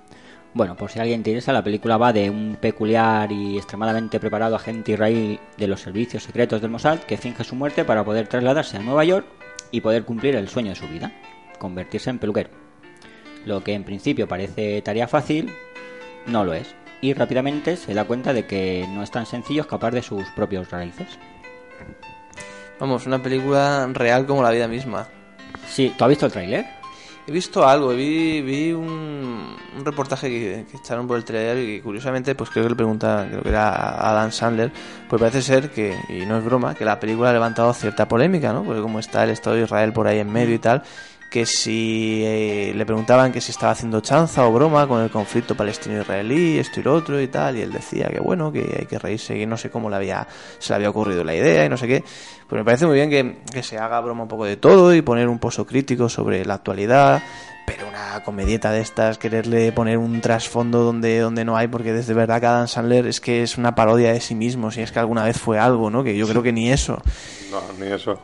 Bueno, 0.54 0.76
por 0.76 0.90
si 0.90 0.98
a 0.98 1.02
alguien 1.02 1.22
te 1.22 1.30
interesa, 1.30 1.52
la 1.52 1.64
película 1.64 1.96
va 1.96 2.12
de 2.12 2.28
un 2.28 2.58
peculiar 2.60 3.32
y 3.32 3.56
extremadamente 3.56 4.20
preparado 4.20 4.56
agente 4.56 4.92
israelí 4.92 5.40
de 5.56 5.66
los 5.66 5.80
servicios 5.80 6.24
secretos 6.24 6.60
del 6.60 6.70
Mossad 6.70 6.98
que 6.98 7.16
finge 7.16 7.44
su 7.44 7.54
muerte 7.54 7.84
para 7.84 8.04
poder 8.04 8.28
trasladarse 8.28 8.76
a 8.76 8.80
Nueva 8.80 9.04
York 9.04 9.26
y 9.70 9.80
poder 9.80 10.04
cumplir 10.04 10.36
el 10.36 10.48
sueño 10.48 10.70
de 10.70 10.76
su 10.76 10.86
vida, 10.88 11.12
convertirse 11.58 12.10
en 12.10 12.18
peluquero. 12.18 12.50
Lo 13.46 13.64
que 13.64 13.72
en 13.72 13.84
principio 13.84 14.28
parece 14.28 14.82
tarea 14.82 15.08
fácil, 15.08 15.52
no 16.26 16.44
lo 16.44 16.52
es. 16.52 16.74
Y 17.00 17.14
rápidamente 17.14 17.76
se 17.76 17.94
da 17.94 18.04
cuenta 18.04 18.32
de 18.32 18.46
que 18.46 18.86
no 18.90 19.02
es 19.02 19.10
tan 19.10 19.26
sencillo 19.26 19.62
escapar 19.62 19.94
de 19.94 20.02
sus 20.02 20.28
propios 20.36 20.70
raíces. 20.70 21.18
Vamos, 22.82 23.06
una 23.06 23.22
película 23.22 23.88
real 23.92 24.26
como 24.26 24.42
la 24.42 24.50
vida 24.50 24.66
misma. 24.66 25.06
Sí, 25.68 25.94
¿tú 25.96 26.02
has 26.02 26.08
visto 26.08 26.26
el 26.26 26.32
tráiler? 26.32 26.66
He 27.28 27.30
visto 27.30 27.64
algo, 27.64 27.90
vi, 27.90 28.42
vi 28.42 28.72
un, 28.72 29.54
un 29.78 29.84
reportaje 29.84 30.28
que, 30.28 30.66
que 30.68 30.78
echaron 30.78 31.06
por 31.06 31.16
el 31.16 31.24
telediario 31.24 31.76
y 31.76 31.80
curiosamente, 31.80 32.34
pues 32.34 32.50
creo 32.50 32.64
que 32.64 32.70
le 32.70 32.74
pregunta, 32.74 33.24
creo 33.30 33.40
que 33.40 33.50
era 33.50 33.68
a 33.68 34.10
Adam 34.10 34.32
Sandler, 34.32 34.72
pues 35.08 35.20
parece 35.20 35.42
ser 35.42 35.70
que, 35.70 35.96
y 36.08 36.26
no 36.26 36.36
es 36.36 36.44
broma, 36.44 36.74
que 36.74 36.84
la 36.84 36.98
película 36.98 37.30
ha 37.30 37.32
levantado 37.32 37.72
cierta 37.72 38.08
polémica, 38.08 38.52
¿no? 38.52 38.64
Porque 38.64 38.82
como 38.82 38.98
está 38.98 39.22
el 39.22 39.30
Estado 39.30 39.54
de 39.54 39.62
Israel 39.62 39.92
por 39.92 40.08
ahí 40.08 40.18
en 40.18 40.32
medio 40.32 40.56
y 40.56 40.58
tal, 40.58 40.82
que 41.32 41.46
si 41.46 42.22
eh, 42.22 42.72
le 42.76 42.84
preguntaban 42.84 43.32
que 43.32 43.40
si 43.40 43.52
estaba 43.52 43.72
haciendo 43.72 44.02
chanza 44.02 44.46
o 44.46 44.52
broma 44.52 44.86
con 44.86 45.00
el 45.02 45.10
conflicto 45.10 45.56
palestino-israelí, 45.56 46.58
esto 46.58 46.80
y 46.80 46.82
lo 46.82 46.94
otro 46.94 47.18
y 47.18 47.28
tal, 47.28 47.56
y 47.56 47.62
él 47.62 47.72
decía 47.72 48.08
que 48.08 48.20
bueno, 48.20 48.52
que 48.52 48.76
hay 48.80 48.84
que 48.84 48.98
reírse, 48.98 49.34
que 49.34 49.46
no 49.46 49.56
sé 49.56 49.70
cómo 49.70 49.88
le 49.88 49.96
había, 49.96 50.28
se 50.58 50.72
le 50.72 50.76
había 50.76 50.90
ocurrido 50.90 51.24
la 51.24 51.34
idea 51.34 51.64
y 51.64 51.70
no 51.70 51.78
sé 51.78 51.88
qué. 51.88 52.04
Pues 52.46 52.60
me 52.60 52.64
parece 52.66 52.84
muy 52.86 52.96
bien 52.96 53.08
que, 53.08 53.38
que 53.50 53.62
se 53.62 53.78
haga 53.78 53.98
broma 54.00 54.24
un 54.24 54.28
poco 54.28 54.44
de 54.44 54.58
todo 54.58 54.94
y 54.94 55.00
poner 55.00 55.26
un 55.26 55.38
pozo 55.38 55.66
crítico 55.66 56.10
sobre 56.10 56.44
la 56.44 56.54
actualidad, 56.54 57.22
pero 57.66 57.88
una 57.88 58.22
comedieta 58.22 58.70
de 58.70 58.82
estas, 58.82 59.16
quererle 59.16 59.72
poner 59.72 59.96
un 59.96 60.20
trasfondo 60.20 60.82
donde, 60.82 61.18
donde 61.18 61.46
no 61.46 61.56
hay, 61.56 61.66
porque 61.66 61.94
desde 61.94 62.12
verdad 62.12 62.40
que 62.40 62.46
Adam 62.46 62.68
Sandler 62.68 63.06
es 63.06 63.22
que 63.22 63.42
es 63.42 63.56
una 63.56 63.74
parodia 63.74 64.12
de 64.12 64.20
sí 64.20 64.34
mismo, 64.34 64.70
si 64.70 64.82
es 64.82 64.92
que 64.92 64.98
alguna 64.98 65.24
vez 65.24 65.38
fue 65.38 65.58
algo, 65.58 65.88
¿no? 65.88 66.04
Que 66.04 66.14
yo 66.14 66.28
creo 66.28 66.42
que 66.42 66.52
ni 66.52 66.70
eso. 66.70 67.00
No, 67.50 67.62
ni 67.82 67.90
eso. 67.90 68.20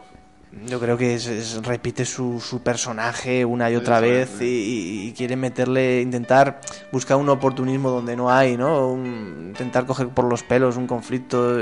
Yo 0.66 0.81
creo 0.81 0.97
que 0.97 1.14
es- 1.14 1.27
es- 1.27 1.62
repite 1.64 2.05
su, 2.05 2.40
su 2.40 2.62
personaje 2.62 3.44
una 3.44 3.71
y 3.71 3.77
otra 3.77 4.01
vez 4.01 4.40
y, 4.40 5.12
quiere 5.16 5.37
meterle, 5.37 6.01
intentar 6.01 6.61
buscar 6.92 7.16
un 7.16 7.29
oportunismo 7.29 7.90
donde 7.90 8.16
no 8.16 8.31
hay, 8.31 8.57
¿no? 8.57 8.88
Un- 8.88 9.47
intentar 9.49 9.87
coger 9.87 10.09
por 10.09 10.25
los 10.25 10.42
pelos 10.42 10.77
un 10.77 10.87
conflicto, 10.87 11.59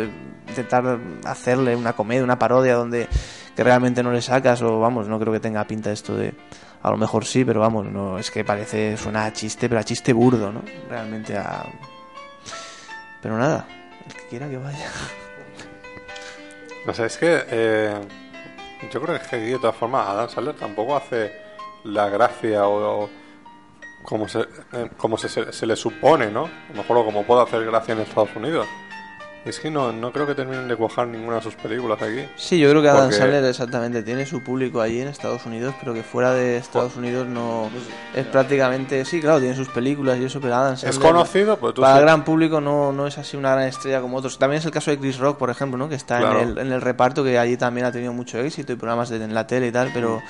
intentar 0.49 0.99
hacerle 1.25 1.75
una 1.77 1.93
comedia, 1.95 2.23
una 2.25 2.39
parodia 2.39 2.75
donde 2.75 3.09
que 3.55 3.65
realmente 3.65 4.03
no 4.03 4.13
le 4.13 4.21
sacas 4.23 4.61
o 4.63 4.81
vamos, 4.81 5.09
no 5.09 5.19
creo 5.19 5.33
que 5.33 5.41
tenga 5.41 5.65
pinta 5.67 5.91
esto 5.91 6.15
de... 6.17 6.35
A 6.83 6.91
lo 6.91 6.97
mejor 6.99 7.25
sí, 7.25 7.45
pero 7.45 7.61
vamos, 7.61 7.87
no 7.87 8.19
es 8.19 8.31
que 8.31 8.45
parece, 8.45 8.97
suena 8.97 9.25
a 9.25 9.33
chiste, 9.33 9.69
pero 9.69 9.81
a 9.81 9.85
chiste 9.85 10.13
burdo, 10.13 10.53
¿no? 10.53 10.63
Realmente 10.89 11.37
a... 11.37 11.65
Pero 13.23 13.39
nada, 13.39 13.67
el 14.07 14.13
que 14.15 14.27
quiera 14.29 14.49
que 14.49 14.59
vaya. 14.59 14.87
No 16.87 16.95
sé, 16.95 17.07
es 17.07 17.17
que 17.17 17.43
eh, 17.51 17.95
yo 18.93 19.01
creo 19.01 19.19
que 19.31 19.37
de 19.37 19.59
todas 19.59 19.77
formas 19.77 20.07
Adam 20.09 20.29
Sandler 20.29 20.55
tampoco 20.57 20.97
hace 20.97 21.33
la 21.85 22.09
gracia 22.09 22.67
o, 22.69 23.09
como, 24.03 24.29
se, 24.29 24.41
eh, 24.73 24.91
como 24.97 25.17
se, 25.19 25.29
se- 25.29 25.53
se 25.53 25.67
le 25.67 25.77
supone, 25.77 26.31
¿no? 26.31 26.45
A 26.45 26.73
lo 26.73 26.83
mejor 26.83 27.05
como 27.05 27.25
puede 27.25 27.43
hacer 27.43 27.65
gracia 27.65 27.93
en 27.95 28.01
Estados 28.01 28.35
Unidos. 28.37 28.67
Es 29.47 29.61
que 29.61 29.71
no, 29.71 29.93
no 29.93 30.11
creo 30.11 30.27
que 30.27 30.35
terminen 30.35 30.67
de 30.67 30.75
cuajar 30.75 31.07
ninguna 31.07 31.37
de 31.37 31.43
sus 31.43 31.55
películas 31.55 32.03
aquí. 32.03 32.27
Sí, 32.35 32.59
yo 32.59 32.69
creo 32.69 32.83
que 32.83 32.89
Adam 32.89 33.03
Porque- 33.05 33.17
Sandler 33.17 33.45
exactamente 33.45 34.03
tiene 34.03 34.27
su 34.27 34.43
público 34.43 34.81
allí 34.81 35.01
en 35.01 35.07
Estados 35.07 35.47
Unidos, 35.47 35.73
pero 35.79 35.95
que 35.95 36.03
fuera 36.03 36.33
de 36.33 36.57
Estados 36.57 36.97
Unidos 36.97 37.29
no 37.29 37.71
es 38.13 38.27
prácticamente 38.27 39.05
sí, 39.05 39.21
claro, 39.21 39.39
tiene 39.39 39.55
sus 39.55 39.69
películas 39.69 40.19
y 40.19 40.25
eso, 40.25 40.41
pero 40.41 40.57
Adam 40.57 40.77
Sandler 40.77 40.91
Es 40.91 40.99
conocido, 40.99 41.57
pues 41.59 41.75
tú 41.75 41.81
para 41.81 41.95
sí- 41.95 41.99
el 42.01 42.05
gran 42.07 42.25
público 42.25 42.61
no, 42.61 42.91
no 42.93 43.07
es 43.07 43.17
así 43.19 43.37
una 43.37 43.53
gran 43.53 43.69
estrella 43.69 44.01
como 44.01 44.17
otros. 44.17 44.37
También 44.37 44.59
es 44.59 44.65
el 44.67 44.73
caso 44.73 44.91
de 44.91 44.99
Chris 44.99 45.17
Rock, 45.19 45.39
por 45.39 45.49
ejemplo, 45.49 45.79
¿no? 45.79 45.89
que 45.89 45.95
está 45.95 46.19
Claro. 46.19 46.41
en, 46.41 46.49
el, 46.49 46.59
en 46.59 46.73
el 46.73 46.81
reparto, 46.81 47.23
que 47.23 47.39
allí 47.39 47.57
también 47.57 47.87
ha 47.87 47.93
tenido 47.93 48.13
mucho 48.13 48.39
éxito 48.41 48.73
y 48.73 48.77
programas 48.77 49.11
de, 49.11 49.23
en 49.23 49.33
la 49.33 49.47
tele 49.47 49.69
y 49.69 49.73
tal, 49.73 49.91
pero 49.95 50.21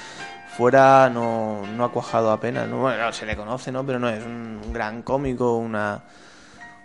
fuera 0.58 1.08
no, 1.08 1.62
no 1.74 1.84
ha 1.84 1.90
cuajado 1.90 2.30
apenas. 2.30 2.68
¿no? 2.68 2.80
Bueno, 2.80 3.10
se 3.14 3.24
le 3.24 3.34
conoce, 3.34 3.72
¿no? 3.72 3.84
pero 3.84 3.98
no 3.98 4.10
es 4.10 4.22
un, 4.24 4.60
un 4.62 4.72
gran 4.74 5.00
cómico, 5.02 5.56
una, 5.56 6.00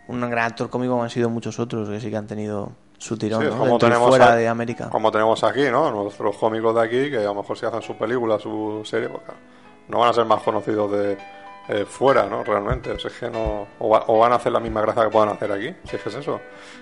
un 0.07 0.19
gran 0.21 0.45
actor 0.45 0.69
cómico 0.69 0.93
como 0.93 1.03
han 1.03 1.09
sido 1.09 1.29
muchos 1.29 1.59
otros 1.59 1.89
que 1.89 1.99
sí 1.99 2.09
que 2.09 2.17
han 2.17 2.27
tenido 2.27 2.71
su 2.97 3.17
tirón, 3.17 3.41
Sí, 3.41 3.47
¿no? 3.49 3.57
como 3.57 3.77
tenemos 3.79 4.09
fuera 4.09 4.33
a- 4.33 4.35
de 4.35 4.47
América. 4.47 4.89
Como 4.89 5.11
tenemos 5.11 5.43
aquí, 5.43 5.63
¿no? 5.71 5.89
Nuestros 5.91 6.37
cómicos 6.37 6.75
de 6.75 6.81
aquí, 6.81 7.09
que 7.09 7.17
a 7.17 7.21
lo 7.23 7.35
mejor 7.35 7.57
si 7.57 7.65
hacen 7.65 7.81
su 7.81 7.95
película, 7.95 8.37
su 8.39 8.81
serie, 8.85 9.09
pues 9.09 9.23
claro, 9.23 9.39
no 9.87 9.99
van 9.99 10.09
a 10.09 10.13
ser 10.13 10.25
más 10.25 10.41
conocidos 10.43 10.91
de 10.91 11.17
eh, 11.69 11.85
fuera, 11.85 12.25
¿no? 12.25 12.43
Realmente. 12.43 12.91
O 12.91 12.99
sea, 12.99 13.09
es 13.11 13.17
que 13.17 13.29
no. 13.29 13.67
O, 13.79 13.89
va- 13.89 14.03
o 14.07 14.17
van 14.19 14.33
a 14.33 14.35
hacer 14.35 14.51
la 14.51 14.59
misma 14.59 14.81
gracia 14.81 15.03
que 15.03 15.09
puedan 15.09 15.29
hacer 15.29 15.51
aquí. 15.51 15.73
Si 15.87 15.95
es 15.95 16.01
que 16.01 16.09
es 16.09 16.15
eso. 16.15 16.41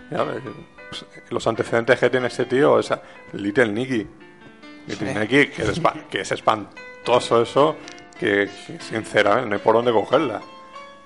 Ya 0.09 0.23
ves, 0.23 0.41
pues, 0.89 1.05
los 1.29 1.45
antecedentes 1.47 1.99
que 1.99 2.09
tiene 2.09 2.27
este 2.27 2.45
tío, 2.45 2.79
esa 2.79 3.01
Little 3.33 3.71
Nicky. 3.71 4.07
Little 4.87 5.13
Nicky, 5.13 5.47
que 5.49 5.61
es, 5.63 5.81
que 6.09 6.21
es 6.21 6.31
espantoso 6.31 7.41
eso, 7.41 7.75
que, 8.19 8.49
que 8.67 8.79
sinceramente 8.79 9.49
no 9.49 9.55
hay 9.55 9.61
por 9.61 9.75
dónde 9.75 9.91
cogerla. 9.91 10.41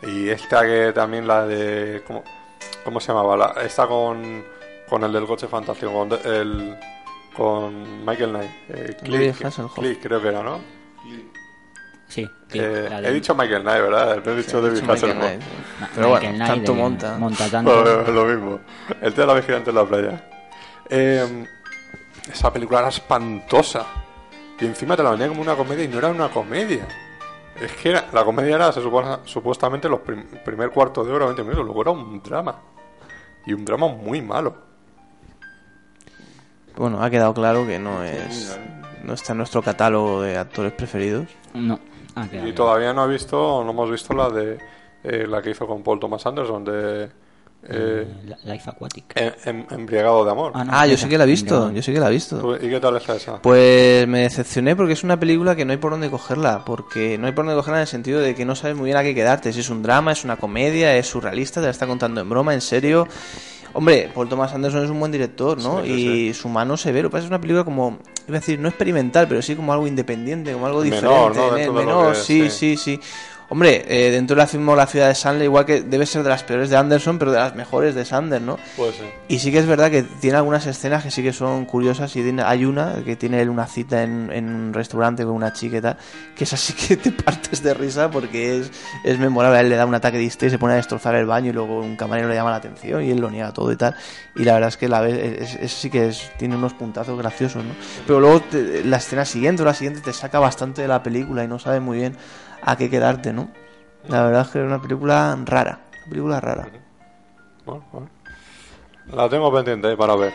Y 0.07 0.29
esta 0.29 0.61
que 0.63 0.91
también 0.93 1.27
la 1.27 1.45
de. 1.45 2.03
¿Cómo, 2.05 2.23
cómo 2.83 2.99
se 2.99 3.07
llamaba? 3.09 3.37
La, 3.37 3.61
esta 3.63 3.87
con, 3.87 4.43
con 4.89 5.03
el 5.03 5.13
del 5.13 5.25
coche 5.25 5.47
fantástico, 5.47 5.91
con, 5.93 6.09
de- 6.09 6.21
el, 6.41 6.77
con 7.35 8.05
Michael 8.05 8.29
Knight. 8.31 8.51
Eh, 8.69 8.97
David 9.01 9.31
Click, 9.33 9.45
Hasselhoff. 9.45 9.73
Click, 9.75 10.01
creo 10.01 10.21
que 10.21 10.27
era, 10.27 10.43
¿no? 10.43 10.59
Sí, 12.07 12.29
sí, 12.47 12.59
Eh, 12.59 12.87
la 12.89 13.01
de- 13.01 13.07
he 13.09 13.13
dicho 13.13 13.33
Michael 13.33 13.61
Knight, 13.63 13.81
¿verdad? 13.81 14.21
No 14.23 14.31
he 14.31 14.35
dicho 14.35 14.59
He 14.59 14.61
David 14.69 14.89
Hasselhoff. 14.89 15.17
Pero 15.17 15.39
Michael 15.79 16.07
bueno, 16.09 16.29
Knight 16.35 16.47
tanto 16.51 16.71
de- 16.73 16.77
monta. 16.77 17.17
Monta 17.17 17.45
Lo, 17.45 17.51
tanto. 17.51 18.11
lo 18.11 18.25
mismo. 18.25 18.59
El 19.01 19.13
de 19.15 19.25
la 19.25 19.33
vigilante 19.33 19.69
en 19.71 19.75
la 19.75 19.85
playa. 19.85 20.29
Eh, 20.89 21.47
esa 22.31 22.51
película 22.53 22.79
era 22.79 22.89
espantosa. 22.89 23.85
Y 24.59 24.65
encima 24.65 24.95
te 24.95 25.03
la 25.03 25.09
vendían 25.09 25.29
como 25.31 25.41
una 25.41 25.55
comedia 25.55 25.83
y 25.83 25.87
no 25.87 25.97
era 25.97 26.09
una 26.09 26.29
comedia. 26.29 26.87
Es 27.61 27.71
que 27.73 27.89
era- 27.91 28.07
la 28.11 28.23
comedia 28.25 28.55
era, 28.55 28.71
se 28.71 28.81
supone, 28.81 29.17
supuestamente, 29.25 29.87
los 29.87 29.99
prim- 30.01 30.25
primer 30.43 30.69
cuarto 30.71 31.03
de 31.03 31.11
hora, 31.13 31.25
20 31.25 31.43
minutos. 31.43 31.65
Luego 31.65 31.81
era 31.81 31.91
un 31.91 32.21
drama. 32.21 32.55
Y 33.45 33.53
un 33.53 33.63
drama 33.65 33.87
muy 33.87 34.21
malo. 34.21 34.55
Bueno, 36.75 37.01
ha 37.03 37.09
quedado 37.09 37.33
claro 37.33 37.65
que 37.67 37.77
no 37.79 38.03
es 38.03 38.59
no 39.03 39.13
está 39.13 39.33
en 39.33 39.37
nuestro 39.39 39.61
catálogo 39.61 40.21
de 40.21 40.37
actores 40.37 40.71
preferidos. 40.71 41.27
No. 41.53 41.77
Ah, 42.15 42.23
Y 42.25 42.29
claro. 42.29 42.53
todavía 42.53 42.93
no 42.93 43.05
he 43.05 43.09
visto, 43.09 43.61
no 43.63 43.71
hemos 43.71 43.91
visto 43.91 44.13
la 44.13 44.29
de 44.29 44.57
eh, 45.03 45.27
la 45.27 45.41
que 45.41 45.49
hizo 45.51 45.67
con 45.67 45.83
Paul 45.83 45.99
Thomas 45.99 46.25
Anderson 46.25 46.63
de 46.63 47.11
eh, 47.69 48.07
La- 48.27 48.53
Life 48.53 48.69
Aquatic. 48.69 49.05
em- 49.15 49.33
em- 49.45 49.65
Embriagado 49.71 50.25
de 50.25 50.31
amor. 50.31 50.51
Ah, 50.55 50.63
no, 50.63 50.71
Ah, 50.73 50.85
yo 50.87 50.97
sí 50.97 51.07
que 51.07 51.17
la 51.17 51.23
he 51.23 51.27
visto, 51.27 51.45
Embriagado. 51.55 51.75
yo 51.75 51.81
sí 51.81 51.93
que 51.93 51.99
la 51.99 52.07
he 52.07 52.11
visto. 52.11 52.37
¿Tú- 52.39 52.55
¿Y 52.55 52.69
qué 52.69 52.79
tal 52.79 52.97
está 52.97 53.15
esa? 53.15 53.41
Pues 53.41 54.07
me 54.07 54.19
decepcioné 54.21 54.75
porque 54.75 54.93
es 54.93 55.03
una 55.03 55.19
película 55.19 55.55
que 55.55 55.65
no 55.65 55.71
hay 55.71 55.77
por 55.77 55.91
dónde 55.91 56.09
cogerla, 56.09 56.63
porque 56.65 57.17
no 57.17 57.27
hay 57.27 57.33
por 57.33 57.45
dónde 57.45 57.57
cogerla 57.57 57.77
en 57.79 57.81
el 57.83 57.87
sentido 57.87 58.19
de 58.19 58.35
que 58.35 58.45
no 58.45 58.55
sabes 58.55 58.75
muy 58.75 58.85
bien 58.85 58.97
a 58.97 59.03
qué 59.03 59.15
quedarte, 59.15 59.53
si 59.53 59.61
es 59.61 59.69
un 59.69 59.81
drama, 59.81 60.11
es 60.11 60.23
una 60.23 60.35
comedia, 60.37 60.95
es 60.97 61.07
surrealista, 61.07 61.59
te 61.61 61.65
la 61.67 61.71
está 61.71 61.87
contando 61.87 62.21
en 62.21 62.29
broma, 62.29 62.53
en 62.53 62.61
serio. 62.61 63.07
Hombre, 63.75 64.11
Paul 64.13 64.29
Thomas 64.29 64.53
Anderson 64.53 64.83
es 64.83 64.91
un 64.91 64.99
buen 64.99 65.11
director, 65.11 65.57
¿no? 65.59 65.81
Sí, 65.81 65.87
sí, 65.87 66.27
y 66.27 66.33
su 66.35 66.47
mano 66.47 66.77
se 66.77 66.91
ve, 66.91 67.01
lo 67.01 67.09
que 67.09 67.13
pasa 67.13 67.23
es 67.23 67.29
una 67.31 67.41
película 67.41 67.63
como, 67.63 67.97
iba 68.27 68.37
a 68.37 68.39
decir, 68.39 68.59
no 68.59 68.67
experimental, 68.67 69.27
pero 69.27 69.41
sí 69.41 69.55
como 69.55 69.73
algo 69.73 69.87
independiente, 69.87 70.53
como 70.53 70.67
algo 70.67 70.81
Menor, 70.81 71.33
diferente, 71.33 71.71
¿no? 71.71 71.79
¿eh? 71.79 71.85
Menor, 71.85 72.15
sí, 72.15 72.51
sí. 72.51 72.77
sí, 72.77 72.77
sí. 72.77 72.99
Hombre, 73.53 73.85
eh, 73.87 74.09
dentro 74.09 74.35
de 74.35 74.41
la 74.41 74.47
filmografía 74.47 75.07
de 75.07 75.13
Sandler, 75.13 75.45
igual 75.45 75.63
que 75.63 75.81
debe 75.83 76.07
ser 76.07 76.23
de 76.23 76.29
las 76.29 76.41
peores 76.41 76.71
de 76.71 76.75
Anderson, 76.75 77.19
pero 77.19 77.31
de 77.31 77.37
las 77.37 77.53
mejores 77.53 77.93
de 77.93 78.03
Sandler, 78.03 78.41
¿no? 78.41 78.57
Puede 78.75 78.93
ser. 78.93 79.05
Y 79.27 79.37
sí 79.37 79.51
que 79.51 79.59
es 79.59 79.67
verdad 79.67 79.91
que 79.91 80.01
tiene 80.01 80.37
algunas 80.37 80.65
escenas 80.65 81.03
que 81.03 81.11
sí 81.11 81.21
que 81.21 81.33
son 81.33 81.65
curiosas 81.65 82.15
y 82.15 82.23
tiene- 82.23 82.41
hay 82.41 82.65
una 82.65 83.03
que 83.05 83.15
tiene 83.15 83.39
él 83.43 83.49
una 83.49 83.67
cita 83.67 84.01
en, 84.01 84.31
en 84.33 84.49
un 84.49 84.73
restaurante 84.73 85.23
con 85.23 85.33
una 85.33 85.53
chica 85.53 85.77
y 85.77 85.81
tal, 85.81 85.97
que 86.35 86.45
es 86.45 86.53
así 86.53 86.73
que 86.73 86.97
te 86.97 87.11
partes 87.23 87.61
de 87.61 87.75
risa 87.75 88.09
porque 88.09 88.57
es, 88.59 88.71
es 89.03 89.19
memorable. 89.19 89.59
A 89.59 89.61
él 89.61 89.69
le 89.69 89.75
da 89.75 89.85
un 89.85 89.93
ataque 89.93 90.17
de 90.17 90.23
histeria 90.23 90.47
y 90.47 90.51
se 90.55 90.57
pone 90.57 90.73
a 90.73 90.77
destrozar 90.77 91.13
el 91.13 91.27
baño 91.27 91.51
y 91.51 91.53
luego 91.53 91.79
un 91.79 91.95
camarero 91.95 92.29
le 92.29 92.33
llama 92.33 92.49
la 92.49 92.55
atención 92.55 93.03
y 93.03 93.11
él 93.11 93.19
lo 93.21 93.29
niega 93.29 93.53
todo 93.53 93.71
y 93.71 93.75
tal. 93.75 93.95
Y 94.35 94.45
la 94.45 94.53
verdad 94.53 94.69
es 94.69 94.77
que 94.77 94.89
la 94.89 94.99
vez, 95.01 95.41
es, 95.43 95.55
es- 95.61 95.73
sí 95.73 95.91
que 95.91 96.07
es, 96.07 96.31
tiene 96.39 96.55
unos 96.55 96.73
puntazos 96.73 97.15
graciosos, 97.19 97.63
¿no? 97.63 97.75
Pero 98.07 98.19
luego 98.19 98.39
te- 98.41 98.83
la 98.83 98.97
escena 98.97 99.25
siguiente 99.25 99.61
o 99.61 99.65
la 99.65 99.75
siguiente 99.75 100.01
te 100.01 100.11
saca 100.11 100.39
bastante 100.39 100.81
de 100.81 100.87
la 100.87 101.03
película 101.03 101.43
y 101.43 101.47
no 101.47 101.59
sabes 101.59 101.83
muy 101.83 101.99
bien 101.99 102.17
a 102.65 102.75
qué 102.75 102.89
quedarte, 102.89 103.33
¿no? 103.33 103.49
La 104.07 104.23
verdad 104.23 104.41
es 104.41 104.47
que 104.49 104.59
es 104.59 104.65
una 104.65 104.81
película 104.81 105.37
rara, 105.45 105.79
una 105.91 106.09
película 106.09 106.39
rara. 106.39 106.67
Bueno, 107.65 107.85
bueno. 107.91 108.09
La 109.11 109.29
tengo 109.29 109.53
pendiente 109.53 109.87
ahí 109.87 109.95
para 109.95 110.15
ver. 110.15 110.33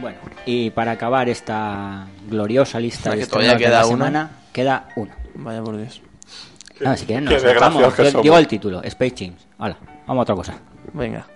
Bueno, 0.00 0.18
y 0.44 0.70
para 0.70 0.92
acabar 0.92 1.28
esta 1.28 2.06
gloriosa 2.28 2.78
lista 2.78 3.10
de 3.10 3.16
que 3.16 3.22
estrenos 3.22 3.46
todavía 3.46 3.68
de 3.68 3.72
la 3.72 3.80
queda 3.80 3.86
una. 3.86 4.04
semana, 4.04 4.30
queda 4.52 4.88
una. 4.96 5.16
Vaya 5.34 5.62
por 5.62 5.76
Dios. 5.76 6.02
No, 6.80 6.96
si 6.96 7.06
quieren 7.06 7.26
qué 7.26 7.34
nos 7.34 7.94
somos. 7.94 8.22
Digo 8.22 8.36
el 8.36 8.46
título, 8.46 8.82
Space 8.82 9.14
James. 9.16 9.46
Hala, 9.58 9.78
vamos 10.06 10.20
a 10.20 10.22
otra 10.22 10.34
cosa. 10.34 10.58
Venga. 10.92 11.26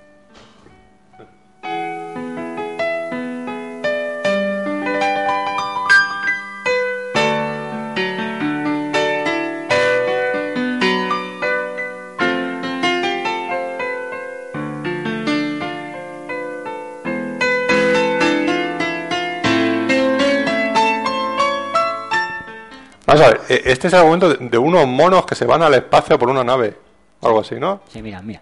Vamos 23.11 23.27
a 23.27 23.31
ver, 23.31 23.41
eh, 23.49 23.63
este 23.67 23.89
es 23.89 23.93
el 23.93 23.99
argumento 24.01 24.29
de, 24.29 24.49
de 24.49 24.59
unos 24.59 24.87
monos 24.87 25.27
que 25.27 25.35
se 25.35 25.45
van 25.47 25.63
al 25.63 25.75
espacio 25.75 26.19
por 26.19 26.29
una 26.31 26.45
nave. 26.45 26.77
Algo 27.23 27.41
así, 27.41 27.57
¿no? 27.57 27.81
Sí, 27.89 28.01
mira, 28.03 28.23
mira. 28.23 28.41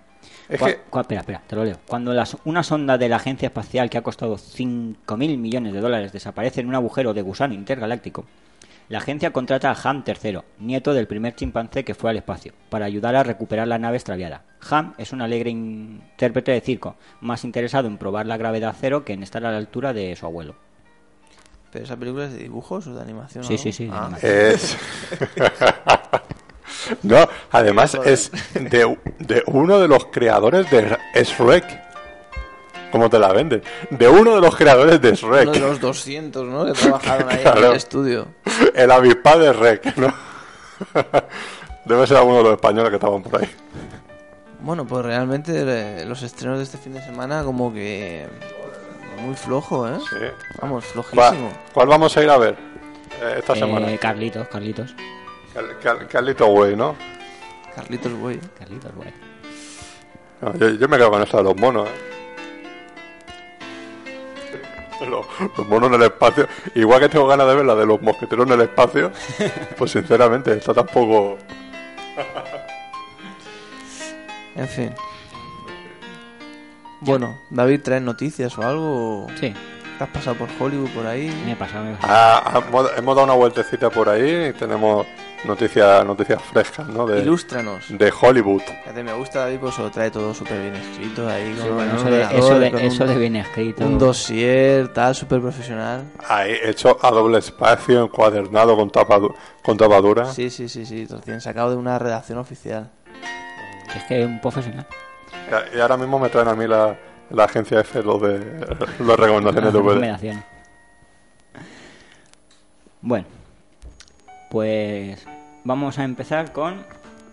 Es 0.48 0.60
que- 0.62 0.80
espera, 1.00 1.20
espera, 1.20 1.42
te 1.46 1.56
lo 1.56 1.64
leo. 1.64 1.76
Cuando 1.86 2.12
una 2.44 2.62
sonda 2.62 2.96
de 2.96 3.08
la 3.08 3.16
agencia 3.16 3.46
espacial 3.46 3.90
que 3.90 3.98
ha 3.98 4.02
costado 4.02 4.36
5.000 4.38 5.36
millones 5.38 5.72
de 5.74 5.80
dólares 5.80 6.12
desaparece 6.12 6.60
en 6.60 6.68
un 6.68 6.74
agujero 6.74 7.12
de 7.12 7.22
gusano 7.22 7.52
intergaláctico, 7.54 8.24
la 8.88 8.98
agencia 8.98 9.30
contrata 9.32 9.70
a 9.70 9.76
Ham 9.84 10.02
III, 10.06 10.38
nieto 10.60 10.94
del 10.94 11.06
primer 11.06 11.34
chimpancé 11.34 11.84
que 11.84 11.94
fue 11.94 12.08
al 12.10 12.16
espacio, 12.16 12.52
para 12.70 12.86
ayudar 12.86 13.16
a 13.16 13.22
recuperar 13.22 13.68
la 13.68 13.78
nave 13.78 13.98
extraviada. 13.98 14.42
Ham 14.70 14.94
es 14.96 15.12
un 15.12 15.20
alegre 15.20 15.50
intérprete 15.50 16.52
de 16.52 16.62
circo, 16.62 16.96
más 17.20 17.44
interesado 17.44 17.86
en 17.88 17.98
probar 17.98 18.24
la 18.26 18.38
gravedad 18.38 18.74
cero 18.80 19.04
que 19.04 19.12
en 19.12 19.22
estar 19.22 19.44
a 19.44 19.50
la 19.52 19.58
altura 19.58 19.92
de 19.92 20.16
su 20.16 20.24
abuelo. 20.24 20.54
¿Pero 21.70 21.84
esa 21.84 21.96
película 21.96 22.24
es 22.24 22.32
de 22.32 22.38
dibujos 22.38 22.86
o 22.86 22.94
de 22.94 23.02
animación? 23.02 23.44
Sí, 23.44 23.54
o 23.54 23.58
sí, 23.58 23.72
sí, 23.72 23.90
Ah, 23.92 24.04
animación. 24.04 24.32
Es. 24.32 24.76
no, 27.02 27.28
además 27.50 27.94
es 28.04 28.30
de, 28.54 28.96
de 29.18 29.42
uno 29.46 29.78
de 29.78 29.88
los 29.88 30.06
creadores 30.06 30.70
de 30.70 30.96
Shrek. 31.14 31.88
¿Cómo 32.90 33.10
te 33.10 33.18
la 33.18 33.32
venden? 33.34 33.62
De 33.90 34.08
uno 34.08 34.34
de 34.34 34.40
los 34.40 34.56
creadores 34.56 34.98
de 35.00 35.14
Shrek. 35.14 35.42
Uno 35.42 35.52
de 35.52 35.60
los 35.60 35.80
200, 35.80 36.46
¿no? 36.46 36.64
Que 36.64 36.72
trabajaron 36.72 37.28
ahí 37.28 37.42
en 37.44 37.64
el 37.64 37.72
estudio. 37.74 38.28
El 38.74 38.90
avispado 38.90 39.40
de 39.40 39.52
Shrek, 39.52 39.96
¿no? 39.98 40.14
Debe 41.84 42.06
ser 42.06 42.16
alguno 42.16 42.38
de 42.38 42.42
los 42.44 42.52
españoles 42.52 42.88
que 42.88 42.96
estaban 42.96 43.22
por 43.22 43.42
ahí. 43.42 43.48
Bueno, 44.60 44.86
pues 44.86 45.04
realmente 45.04 45.52
eh, 45.54 46.04
los 46.06 46.22
estrenos 46.22 46.58
de 46.58 46.64
este 46.64 46.78
fin 46.78 46.94
de 46.94 47.02
semana 47.02 47.44
como 47.44 47.72
que... 47.72 48.26
Muy 49.22 49.34
flojo, 49.34 49.88
¿eh? 49.88 49.98
Sí. 50.10 50.16
Vamos, 50.60 50.84
¿Cuál, 50.92 51.04
flojísimo. 51.04 51.52
cuál 51.72 51.88
vamos 51.88 52.16
a 52.16 52.22
ir 52.22 52.30
a 52.30 52.38
ver 52.38 52.56
eh, 53.20 53.34
esta 53.38 53.52
Eh, 53.54 53.58
semana? 53.58 53.96
Carlitos, 53.98 54.48
Carlitos. 54.48 54.94
Cal- 55.54 55.78
Cal- 55.82 56.06
Carlito 56.08 56.46
Güey, 56.46 56.76
¿no? 56.76 56.94
Carlitos 57.74 58.12
Güey. 58.14 58.38
Carlitos, 58.58 58.94
güey. 58.94 59.12
No, 60.40 60.54
yo, 60.56 60.68
yo 60.70 60.88
me 60.88 60.96
quedo 60.96 61.10
con 61.10 61.22
esto 61.22 61.36
de 61.38 61.42
los 61.42 61.56
monos, 61.56 61.88
¿eh? 61.88 61.92
Los, 65.08 65.24
los 65.56 65.68
monos 65.68 65.88
en 65.90 65.94
el 65.94 66.02
espacio. 66.02 66.48
Igual 66.74 67.00
que 67.00 67.08
tengo 67.08 67.26
ganas 67.28 67.46
de 67.46 67.54
ver 67.54 67.64
la 67.64 67.74
de 67.76 67.86
los 67.86 68.02
mosqueteros 68.02 68.46
en 68.46 68.52
el 68.54 68.60
espacio, 68.62 69.12
pues 69.78 69.92
sinceramente, 69.92 70.52
está 70.56 70.74
tampoco. 70.74 71.38
En 74.56 74.66
fin. 74.68 74.92
Bueno, 77.00 77.38
David, 77.50 77.80
¿traes 77.82 78.02
noticias 78.02 78.56
o 78.58 78.62
algo? 78.62 79.26
Sí, 79.38 79.54
¿Te 79.98 80.04
has 80.04 80.10
pasado 80.10 80.36
por 80.36 80.48
Hollywood 80.60 80.90
por 80.90 81.06
ahí? 81.06 81.28
me 81.44 81.52
he 81.52 81.56
pasado, 81.56 81.84
me 81.84 81.92
he 81.92 81.94
pasado. 81.96 82.12
Ah, 82.16 82.42
ah, 82.44 82.62
hemos, 82.68 82.90
hemos 82.96 83.16
dado 83.16 83.24
una 83.24 83.34
vueltecita 83.34 83.90
por 83.90 84.08
ahí 84.08 84.46
y 84.48 84.52
tenemos 84.52 85.06
noticias 85.44 86.04
noticias 86.04 86.40
frescas, 86.42 86.88
¿no? 86.88 87.04
De, 87.06 87.20
Ilústranos. 87.20 87.84
de 87.88 88.12
Hollywood. 88.20 88.62
Fíjate, 88.62 89.02
me 89.02 89.12
gusta 89.14 89.40
David 89.40 89.58
porque 89.60 89.74
se 89.76 89.82
lo 89.82 89.90
trae 89.90 90.10
todo 90.12 90.32
súper 90.34 90.60
bien 90.60 90.76
escrito 90.76 91.28
ahí 91.28 91.52
con 91.54 91.64
Sí, 91.64 91.68
bueno, 91.70 91.92
un 91.92 91.98
eso 91.98 92.10
de, 92.10 92.22
eso 92.38 92.58
de, 92.60 92.70
con 92.70 92.80
eso 92.80 93.02
un, 93.04 93.10
de 93.10 93.16
bien 93.18 93.36
escrito. 93.36 93.84
un 93.84 93.98
dossier 93.98 94.88
tal, 94.92 95.14
súper 95.16 95.40
profesional. 95.40 96.04
Ahí, 96.28 96.54
hecho 96.64 96.96
a 97.02 97.10
doble 97.10 97.38
espacio, 97.38 98.04
encuadernado 98.04 98.76
con, 98.76 98.90
tapadu- 98.92 99.34
con 99.64 99.76
tapadura. 99.76 100.26
Sí, 100.32 100.48
sí, 100.50 100.68
sí, 100.68 100.86
sí, 100.86 101.06
recién 101.06 101.40
sacado 101.40 101.70
de 101.70 101.76
una 101.76 101.98
redacción 101.98 102.38
oficial. 102.38 102.90
Es 103.96 104.04
que 104.04 104.20
es 104.22 104.26
un 104.26 104.40
profesional. 104.40 104.86
Y- 105.72 105.76
Y 105.76 105.80
ahora 105.80 105.96
mismo 105.96 106.18
me 106.18 106.28
traen 106.28 106.48
a 106.48 106.54
mí 106.54 106.66
la, 106.66 106.96
la 107.30 107.44
agencia 107.44 107.80
F 107.80 108.02
lo 108.02 108.18
de 108.18 108.38
las 109.00 109.18
recomendaciones 109.18 109.72
de. 109.72 109.78
Recomendaciones. 109.78 110.44
Bueno, 113.00 113.26
pues 114.50 115.24
vamos 115.64 115.98
a 115.98 116.04
empezar 116.04 116.52
con 116.52 116.84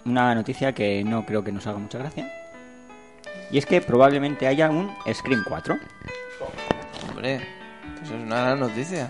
una 0.05 0.35
noticia 0.35 0.73
que 0.73 1.03
no 1.03 1.25
creo 1.25 1.43
que 1.43 1.51
nos 1.51 1.65
haga 1.67 1.79
mucha 1.79 1.97
gracia. 1.97 2.31
Y 3.51 3.57
es 3.57 3.65
que 3.65 3.81
probablemente 3.81 4.47
haya 4.47 4.69
un 4.69 4.91
Scream 5.11 5.43
4. 5.47 5.75
Hombre, 7.09 7.35
eso 8.03 8.15
es 8.15 8.21
una 8.23 8.41
gran 8.41 8.59
noticia. 8.59 9.09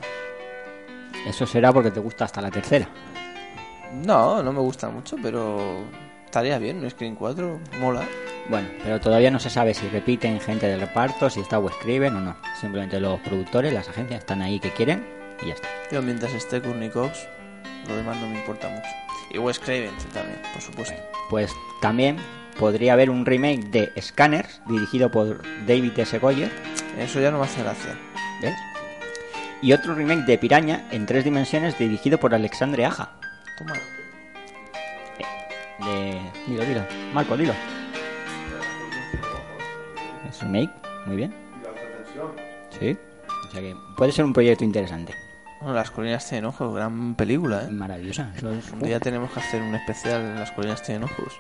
Eso 1.28 1.46
será 1.48 1.72
porque 1.74 1.92
te 1.92 2.00
gusta 2.00 2.26
hasta 2.26 2.42
la 2.42 2.52
tercera. 2.52 2.88
No, 3.94 4.44
no 4.44 4.52
me 4.54 4.60
gusta 4.60 4.90
mucho, 4.90 5.16
pero 5.22 5.84
estaría 6.36 6.58
bien, 6.60 6.84
un 6.84 6.90
Screen 6.90 7.16
4, 7.16 7.62
mola. 7.80 8.06
Bueno, 8.50 8.68
pero 8.84 9.00
todavía 9.00 9.32
no 9.32 9.40
se 9.40 9.50
sabe 9.50 9.74
si 9.74 9.88
repiten 9.88 10.42
gente 10.42 10.68
del 10.68 10.82
reparto, 10.82 11.30
si 11.30 11.40
está 11.40 11.60
o 11.60 11.70
escriben 11.70 12.14
o 12.14 12.20
no. 12.20 12.36
Simplemente 12.60 13.00
los 13.00 13.22
productores, 13.22 13.72
las 13.72 13.88
agencias 13.88 14.20
están 14.20 14.42
ahí 14.42 14.60
que 14.60 14.70
quieren 14.72 15.08
y 15.42 15.48
ya 15.48 15.54
está. 15.54 15.70
Yo 15.94 16.02
mientras 16.02 16.34
esté 16.34 16.62
Courtney 16.62 16.90
Cox, 16.90 17.26
lo 17.88 17.96
demás 17.96 18.18
no 18.18 18.28
me 18.28 18.38
importa 18.40 18.68
mucho. 18.68 18.90
Y 19.32 19.38
Wes 19.38 19.60
Craven 19.60 19.92
también, 20.14 20.42
por 20.52 20.62
supuesto. 20.62 20.96
Pues 21.30 21.54
también 21.82 22.18
podría 22.60 22.92
haber 22.92 23.10
un 23.10 23.26
remake 23.26 23.70
de 23.70 23.94
Scanners 24.02 24.62
dirigido 24.68 25.10
por 25.10 25.42
David 25.66 25.98
S. 25.98 26.20
Goyer, 26.20 26.52
Eso 27.00 27.22
ya 27.22 27.32
no 27.32 27.40
me 27.40 27.46
hace 27.46 27.64
gracia. 27.64 27.98
¿ves? 28.42 28.56
Y 29.62 29.72
otro 29.72 29.96
remake 29.96 30.26
de 30.26 30.38
Piraña 30.38 30.86
en 30.92 31.06
tres 31.06 31.24
dimensiones 31.24 31.78
dirigido 31.78 32.20
por 32.20 32.36
Alexandre 32.36 32.84
Aja. 32.84 33.14
Toma. 33.58 33.76
De... 35.80 36.22
Dilo, 36.48 36.64
dilo. 36.66 36.82
Marco, 37.14 37.36
dilo. 37.38 37.54
Es 40.30 40.42
remake, 40.42 40.72
muy 41.06 41.16
bien. 41.18 41.34
Sí. 42.80 42.98
O 43.48 43.52
sea 43.52 43.62
que 43.62 43.76
puede 43.98 44.12
ser 44.12 44.26
un 44.26 44.34
proyecto 44.34 44.64
interesante. 44.64 45.14
Bueno, 45.62 45.76
Las 45.76 45.90
Colinas 45.92 46.28
Tienen 46.28 46.46
Ojos, 46.46 46.76
gran 46.76 47.16
película, 47.16 47.64
¿eh? 47.64 47.72
Maravillosa. 47.72 48.32
Eso 48.36 48.52
es... 48.52 48.72
Un 48.72 48.80
día 48.82 49.00
tenemos 49.00 49.32
que 49.32 49.40
hacer 49.40 49.62
un 49.62 49.74
especial 49.76 50.22
en 50.22 50.36
Las 50.40 50.52
Colinas 50.52 50.84
Tienen 50.84 51.04
Ojos. 51.06 51.40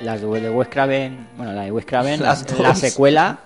Las 0.00 0.20
de 0.20 0.40
de 0.40 0.50
Wes 0.50 0.68
Craven, 0.68 1.26
bueno, 1.36 1.52
la 1.52 1.62
de 1.62 1.72
Wes 1.72 1.84
Craven, 1.86 2.22
Las 2.22 2.50
la, 2.52 2.58
la 2.62 2.68
dos. 2.68 2.78
secuela 2.78 3.38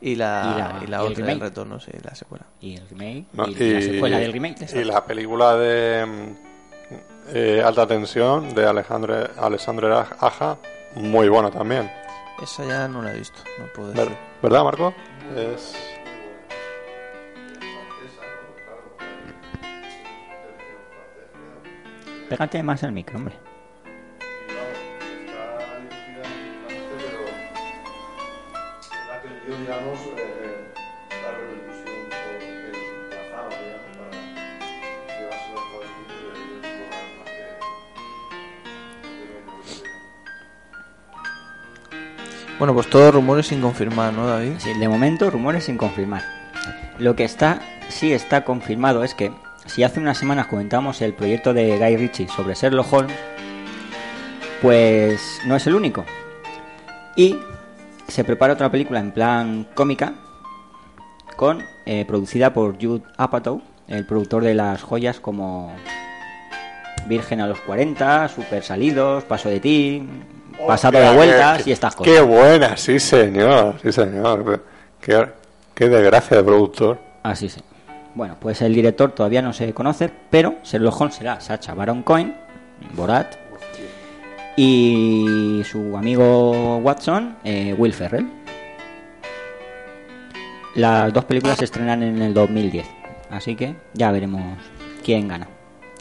Y 0.00 0.14
la, 0.16 0.54
Y 0.54 0.58
la- 0.58 0.84
y 0.84 0.86
la 0.86 0.96
y 1.02 1.06
el 1.06 1.12
otra, 1.12 1.24
el 1.24 1.28
remake. 1.28 1.40
retorno, 1.42 1.80
sí, 1.80 1.90
la 2.02 2.14
secuela. 2.14 2.46
y 2.60 2.76
el 2.76 2.88
remake 2.88 3.24
No, 3.32 3.46
y, 3.48 3.54
la 3.54 3.80
secuela 3.82 4.18
del 4.18 4.32
remake. 4.32 4.66
y 4.74 4.84
la 4.84 5.04
película 5.04 5.56
de 5.56 6.06
mm, 6.06 6.53
eh, 7.28 7.62
Alta 7.64 7.86
Tensión 7.86 8.54
de 8.54 8.66
Alejandro, 8.66 9.28
Alessandro 9.38 9.98
Aja, 10.20 10.58
muy 10.94 11.28
buena 11.28 11.50
también. 11.50 11.90
Esa 12.42 12.64
ya 12.64 12.88
no 12.88 13.02
la 13.02 13.12
he 13.12 13.18
visto, 13.18 13.40
no 13.58 13.66
puedo 13.72 13.88
Ver- 13.92 14.08
decir. 14.08 14.16
¿Verdad, 14.42 14.64
Marco? 14.64 14.94
Es... 15.36 15.74
Pégate 22.28 22.62
más 22.62 22.82
el 22.82 22.92
micro, 22.92 23.16
hombre. 23.18 23.34
Está 29.50 30.13
Bueno, 42.58 42.72
pues 42.72 42.88
todos 42.88 43.12
rumores 43.12 43.48
sin 43.48 43.60
confirmar, 43.60 44.12
¿no, 44.12 44.28
David? 44.28 44.52
Sí, 44.58 44.72
de 44.78 44.88
momento, 44.88 45.28
rumores 45.28 45.64
sin 45.64 45.76
confirmar. 45.76 46.22
Lo 46.98 47.16
que 47.16 47.24
está, 47.24 47.60
sí 47.88 48.12
está 48.12 48.44
confirmado 48.44 49.02
es 49.02 49.14
que 49.14 49.32
si 49.66 49.82
hace 49.82 49.98
unas 49.98 50.18
semanas 50.18 50.46
comentamos 50.46 51.02
el 51.02 51.14
proyecto 51.14 51.52
de 51.52 51.78
Guy 51.78 51.96
Ritchie 51.96 52.28
sobre 52.28 52.54
Sherlock 52.54 52.92
Holmes, 52.92 53.16
pues 54.62 55.40
no 55.46 55.56
es 55.56 55.66
el 55.66 55.74
único. 55.74 56.04
Y 57.16 57.36
se 58.06 58.22
prepara 58.22 58.54
otra 58.54 58.70
película 58.70 59.00
en 59.00 59.10
plan 59.10 59.66
cómica, 59.74 60.14
con 61.36 61.60
eh, 61.86 62.04
producida 62.06 62.54
por 62.54 62.80
Jude 62.80 63.02
Apatow, 63.16 63.62
el 63.88 64.06
productor 64.06 64.44
de 64.44 64.54
las 64.54 64.80
joyas 64.82 65.18
como 65.18 65.74
Virgen 67.08 67.40
a 67.40 67.48
los 67.48 67.60
40, 67.60 68.28
Super 68.28 68.62
Salidos, 68.62 69.24
Paso 69.24 69.48
de 69.48 69.58
ti, 69.58 70.06
Pasado 70.66 70.98
de 70.98 71.14
vueltas 71.14 71.62
qué- 71.62 71.70
y 71.70 71.72
estas 71.72 71.94
cosas. 71.96 72.12
Qué 72.12 72.20
buena, 72.20 72.76
sí 72.76 72.98
señor, 72.98 73.76
sí 73.82 73.92
señor. 73.92 74.64
Qué, 75.00 75.26
qué 75.74 75.88
desgracia 75.88 76.36
de 76.38 76.42
productor. 76.44 76.98
Así 77.22 77.48
sí. 77.48 77.60
Bueno, 78.14 78.36
pues 78.40 78.62
el 78.62 78.74
director 78.74 79.12
todavía 79.12 79.42
no 79.42 79.52
se 79.52 79.72
conoce, 79.74 80.10
pero 80.30 80.54
Sherlock 80.62 81.00
Holmes 81.00 81.16
será 81.16 81.40
Sacha 81.40 81.74
Baron 81.74 82.02
Cohen, 82.02 82.36
Borat, 82.94 83.34
y 84.56 85.62
su 85.68 85.96
amigo 85.96 86.76
Watson, 86.78 87.36
eh, 87.44 87.74
Will 87.76 87.92
Ferrell. 87.92 88.26
Las 90.76 91.12
dos 91.12 91.24
películas 91.24 91.58
se 91.58 91.64
estrenan 91.66 92.02
en 92.02 92.20
el 92.22 92.34
2010, 92.34 92.86
así 93.30 93.54
que 93.54 93.74
ya 93.92 94.10
veremos 94.10 94.42
quién 95.04 95.28
gana, 95.28 95.46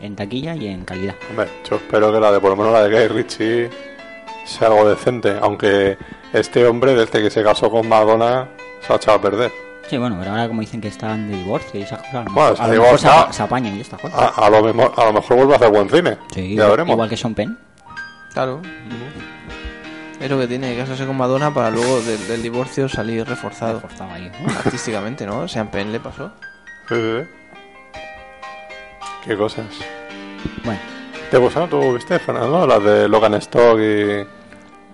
en 0.01 0.15
taquilla 0.15 0.55
y 0.55 0.67
en 0.67 0.83
calidad. 0.83 1.15
Hombre, 1.29 1.47
yo 1.69 1.75
espero 1.75 2.11
que 2.11 2.19
la 2.19 2.31
de, 2.31 2.39
por 2.39 2.51
lo 2.51 2.55
menos 2.55 2.73
la 2.73 2.83
de 2.87 2.89
Guy 2.95 3.07
Ritchie, 3.07 3.69
sea 4.45 4.67
algo 4.67 4.89
decente. 4.89 5.37
Aunque 5.41 5.97
este 6.33 6.65
hombre, 6.65 6.95
desde 6.95 7.21
que 7.21 7.29
se 7.29 7.43
casó 7.43 7.69
con 7.69 7.87
Madonna, 7.87 8.47
se 8.85 8.93
ha 8.93 8.95
echado 8.97 9.17
a 9.17 9.21
perder. 9.21 9.51
Sí, 9.89 9.97
bueno, 9.97 10.15
pero 10.17 10.31
ahora 10.31 10.47
como 10.47 10.61
dicen 10.61 10.79
que 10.79 10.87
están 10.87 11.29
de 11.29 11.37
divorcio 11.37 11.79
y 11.79 11.83
esas 11.83 11.99
cosas, 11.99 12.15
a 12.15 12.23
lo 12.23 12.31
Bueno, 12.31 12.51
mejor, 12.51 12.53
está 12.53 12.63
a 12.63 12.67
lo 12.67 12.81
mejor 12.81 12.99
se, 12.99 13.33
se 13.37 13.43
apañan 13.43 13.77
y 13.77 13.81
estas 13.81 13.99
cosas. 13.99 14.19
A, 14.19 14.27
a 14.45 14.49
lo 14.49 14.63
mejor, 14.63 14.93
a 14.95 15.05
lo 15.05 15.13
mejor 15.13 15.37
vuelve 15.37 15.53
a 15.53 15.55
hacer 15.57 15.69
buen 15.69 15.89
cine. 15.89 16.17
Sí, 16.33 16.41
ya 16.41 16.53
igual, 16.53 16.69
veremos. 16.71 16.93
igual 16.93 17.09
que 17.09 17.17
Sean 17.17 17.35
Penn. 17.35 17.57
Claro. 18.33 18.61
Es 20.19 20.29
lo 20.29 20.39
que 20.39 20.47
tiene 20.47 20.71
que 20.73 20.77
casarse 20.81 21.05
con 21.05 21.17
Madonna 21.17 21.53
para 21.53 21.69
luego 21.69 21.99
del, 22.01 22.27
del 22.27 22.41
divorcio 22.41 22.87
salir 22.87 23.27
reforzado. 23.27 23.73
Reforzado 23.73 24.11
ahí, 24.13 24.31
¿no? 24.41 24.49
Artísticamente, 24.57 25.25
¿no? 25.25 25.47
Sean 25.49 25.67
Penn 25.69 25.91
le 25.91 25.99
pasó. 25.99 26.31
Sí, 26.87 26.95
sí. 26.95 27.27
Qué 29.25 29.35
cosas. 29.37 29.65
Bueno, 30.63 30.79
¿Te 31.33 31.39
gustaron 31.39 31.67
tú, 31.67 31.93
viste, 31.95 32.19
Fernando? 32.19 32.67
Las 32.67 32.83
de 32.83 33.09
Logan 33.09 33.33
Stock 33.33 33.79
y 33.79 34.23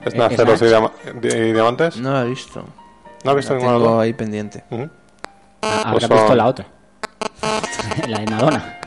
Snaceros 0.09 0.61
y. 0.61 0.65
Diama- 0.67 0.91
y 1.21 1.51
Diamantes. 1.51 1.97
No 1.97 2.13
la 2.13 2.21
he 2.21 2.29
visto. 2.29 2.63
¿No 3.25 3.31
has 3.31 3.35
visto 3.35 3.53
La 3.55 3.59
ninguna 3.59 3.77
de 3.77 3.83
tengo 3.83 3.99
ahí 3.99 4.13
pendiente. 4.13 4.63
Ha- 5.61 5.79
habrá 5.81 5.91
Pues 5.91 6.07
visto 6.09 6.27
son- 6.27 6.37
la 6.37 6.45
otra. 6.45 6.65
la 8.07 8.19
de 8.19 8.25
Madonna. 8.27 8.79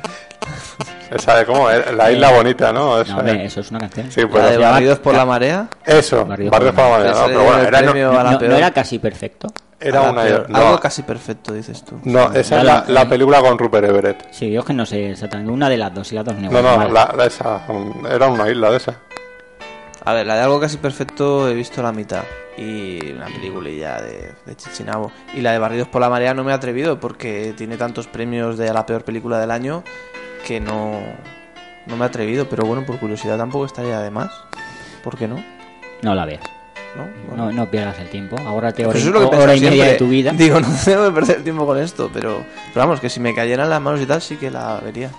Esa 1.11 1.37
de 1.37 1.45
cómo, 1.45 1.69
Eh, 1.71 1.93
la 1.95 2.11
isla 2.11 2.31
bonita, 2.33 2.73
¿no? 2.73 2.99
Esa 2.99 3.13
No, 3.13 3.19
hombre, 3.19 3.35
de- 3.35 3.45
eso 3.45 3.61
es 3.61 3.71
una 3.71 3.81
canción. 3.81 4.11
Sí, 4.11 4.23
La 4.23 4.29
pues 4.29 4.43
de 4.45 4.49
se 4.49 4.59
llama- 4.59 4.71
Barridos 4.73 4.99
por 5.01 5.15
la 5.15 5.27
Marea. 5.27 5.69
eso, 5.85 6.25
Barrios 6.25 6.51
por 6.51 6.63
la 6.63 6.73
la 6.73 7.13
no, 7.13 7.27
le 7.29 7.35
pero 7.35 7.45
bueno, 7.45 7.59
era, 7.65 7.81
la 7.83 8.39
no 8.49 8.57
era 8.57 8.71
casi 8.71 8.99
perfecto. 8.99 9.49
Era 9.83 10.01
A 10.01 10.05
la 10.05 10.11
una... 10.13 10.23
peor. 10.23 10.51
no, 10.51 10.59
Algo 10.59 10.81
casi 10.81 11.03
perfecto, 11.03 11.53
dices 11.53 11.85
tú. 11.85 12.01
no, 12.05 12.33
esa 12.33 12.59
es 12.59 12.65
la, 12.65 12.75
la- 12.75 12.85
la 12.89 13.09
película 13.09 13.41
con 13.41 13.59
Rupert 13.59 13.85
Everett. 13.89 14.27
Sí, 14.33 14.51
yo 14.51 14.61
es 14.61 14.67
que 14.67 14.73
no 14.75 14.87
sé 14.87 15.11
exactamente. 15.11 15.53
Una 15.53 15.69
de 15.69 15.77
las 15.77 15.93
dos 15.95 16.11
y 16.13 16.15
las 16.15 16.25
dos 16.25 16.35
no 16.37 16.51
No, 16.51 16.63
no, 16.63 16.89
la, 16.89 17.13
la- 17.17 17.27
esa, 17.27 17.63
era 18.11 18.29
una 18.29 18.49
isla 18.51 18.71
de 18.71 18.77
esa. 18.77 18.97
A 20.05 20.15
ver, 20.15 20.27
la 20.27 20.35
de 20.35 20.41
algo 20.43 20.59
casi 20.61 20.79
perfecto 20.79 21.49
he 21.49 21.55
visto 21.55 21.83
la 21.83 21.93
mitad. 21.93 22.25
Y 22.59 23.13
una 23.13 23.27
peliculilla 23.27 24.01
de, 24.03 24.33
de 24.45 24.57
Chichinabo. 24.57 25.13
Y 25.35 25.41
la 25.41 25.53
de 25.53 25.59
Barridos 25.59 25.89
por 25.89 26.01
la 26.01 26.11
Marea 26.11 26.35
no 26.35 26.43
me 26.45 26.51
he 26.51 26.55
atrevido 26.55 26.99
porque 27.01 27.55
tiene 27.57 27.77
tantos 27.77 28.09
premios 28.09 28.59
de 28.59 28.73
la 28.73 28.85
peor 28.85 29.05
película 29.05 29.39
del 29.39 29.51
año 29.53 29.85
que 30.47 30.59
no, 30.61 31.01
no 31.87 31.97
me 31.97 32.05
he 32.05 32.09
atrevido. 32.09 32.49
Pero 32.49 32.67
bueno, 32.67 32.85
por 32.85 32.99
curiosidad 32.99 33.39
tampoco 33.39 33.65
estaría 33.65 34.01
de 34.01 34.11
más. 34.11 34.31
¿Por 35.05 35.17
qué 35.17 35.29
no? 35.29 35.43
No 36.03 36.15
la 36.17 36.25
veas. 36.27 36.43
¿No? 36.97 37.09
Bueno. 37.29 37.47
No, 37.47 37.53
no 37.53 37.71
pierdas 37.71 37.99
el 38.01 38.09
tiempo. 38.11 38.37
Ahórrate 38.47 38.85
Pues 38.85 39.07
hora, 39.07 39.19
es 39.25 39.27
hora 39.43 39.57
y 39.57 39.61
media 39.61 39.85
de 39.87 39.95
tu 39.95 40.09
vida. 40.09 40.33
Digo, 40.37 40.61
no 40.61 40.69
tengo 40.85 41.07
que 41.07 41.13
perder 41.13 41.43
tiempo 41.45 41.65
con 41.67 41.79
esto, 41.79 42.11
pero, 42.13 42.45
pero 42.75 42.87
vamos, 42.87 43.01
que 43.01 43.09
si 43.09 43.19
me 43.21 43.35
cayeran 43.35 43.71
las 43.71 43.81
manos 43.81 44.01
y 44.01 44.07
tal, 44.07 44.21
sí 44.21 44.37
que 44.37 44.51
la 44.51 44.79
vería. 44.81 45.11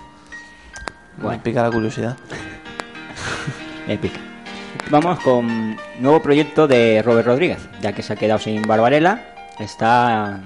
Bueno. 1.16 1.30
Me 1.36 1.38
pica 1.42 1.62
la 1.62 1.70
curiosidad. 1.70 2.16
Épica. 3.88 4.18
Vamos 4.90 5.18
con 5.20 5.76
nuevo 5.98 6.20
proyecto 6.22 6.66
de 6.68 7.02
Robert 7.02 7.26
Rodríguez, 7.26 7.58
ya 7.80 7.92
que 7.92 8.02
se 8.02 8.12
ha 8.12 8.16
quedado 8.16 8.38
sin 8.38 8.62
Barbarella, 8.62 9.34
está 9.58 10.40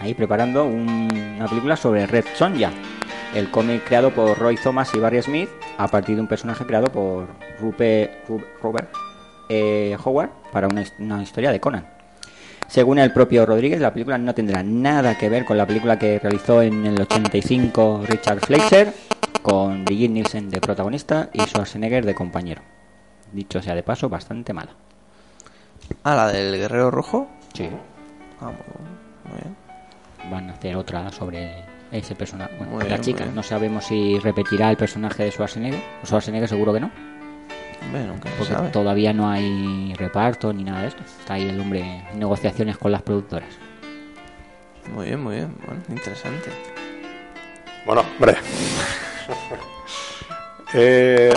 ahí 0.00 0.14
preparando 0.14 0.64
un- 0.64 1.34
una 1.36 1.46
película 1.46 1.76
sobre 1.76 2.06
Red 2.06 2.24
Sonja, 2.34 2.70
el 3.34 3.50
cómic 3.50 3.84
creado 3.84 4.10
por 4.10 4.38
Roy 4.38 4.56
Thomas 4.56 4.92
y 4.94 4.98
Barry 4.98 5.22
Smith 5.22 5.48
a 5.78 5.86
partir 5.88 6.16
de 6.16 6.22
un 6.22 6.26
personaje 6.28 6.64
creado 6.66 6.86
por 6.88 7.28
Rupe- 7.60 8.10
Ru- 8.28 8.44
Robert 8.62 8.88
eh, 9.48 9.96
Howard 10.04 10.30
para 10.52 10.66
una, 10.68 10.82
his- 10.82 10.94
una 10.98 11.22
historia 11.22 11.50
de 11.52 11.60
Conan. 11.60 11.86
Según 12.68 12.98
el 12.98 13.12
propio 13.12 13.46
Rodríguez, 13.46 13.80
la 13.80 13.92
película 13.92 14.18
no 14.18 14.34
tendrá 14.34 14.62
nada 14.62 15.16
que 15.16 15.28
ver 15.28 15.44
con 15.44 15.56
la 15.56 15.66
película 15.66 15.98
que 15.98 16.18
realizó 16.18 16.62
en 16.62 16.84
el 16.84 17.00
85 17.00 18.02
Richard 18.08 18.40
Fleischer, 18.40 18.92
con 19.42 19.84
Brigitte 19.84 20.10
Nielsen 20.10 20.50
de 20.50 20.60
protagonista 20.60 21.30
y 21.32 21.40
Schwarzenegger 21.42 22.04
de 22.04 22.14
compañero. 22.16 22.62
Dicho 23.32 23.62
sea 23.62 23.74
de 23.76 23.84
paso, 23.84 24.08
bastante 24.08 24.52
mala. 24.52 24.72
Ah, 26.02 26.16
la 26.16 26.32
del 26.32 26.56
Guerrero 26.56 26.90
Rojo. 26.90 27.28
Sí. 27.54 27.68
Ah, 28.40 28.46
muy- 28.46 29.40
bien. 29.40 29.56
Van 30.30 30.50
a 30.50 30.54
hacer 30.54 30.74
otra 30.74 31.12
sobre 31.12 31.52
ese 31.92 32.16
personaje. 32.16 32.52
Bueno, 32.58 32.78
la 32.80 32.84
bien, 32.84 33.00
chica, 33.00 33.26
no 33.26 33.44
sabemos 33.44 33.84
si 33.84 34.18
repetirá 34.18 34.70
el 34.70 34.76
personaje 34.76 35.22
de 35.22 35.30
Schwarzenegger. 35.30 35.80
Schwarzenegger 36.04 36.48
seguro 36.48 36.72
que 36.72 36.80
no. 36.80 36.90
Se 37.80 38.30
Porque 38.38 38.52
sabe. 38.52 38.68
todavía 38.70 39.12
no 39.12 39.28
hay 39.30 39.94
reparto 39.96 40.52
ni 40.52 40.64
nada 40.64 40.82
de 40.82 40.88
esto. 40.88 41.02
Está 41.20 41.34
ahí 41.34 41.48
el 41.48 41.60
hombre 41.60 42.02
en 42.10 42.18
negociaciones 42.18 42.76
con 42.78 42.90
las 42.92 43.02
productoras. 43.02 43.48
Muy 44.92 45.06
bien, 45.06 45.22
muy 45.22 45.36
bien. 45.36 45.54
Bueno, 45.64 45.82
interesante. 45.88 46.50
Bueno, 47.84 48.04
hombre. 48.18 48.36
Eh, 50.74 51.32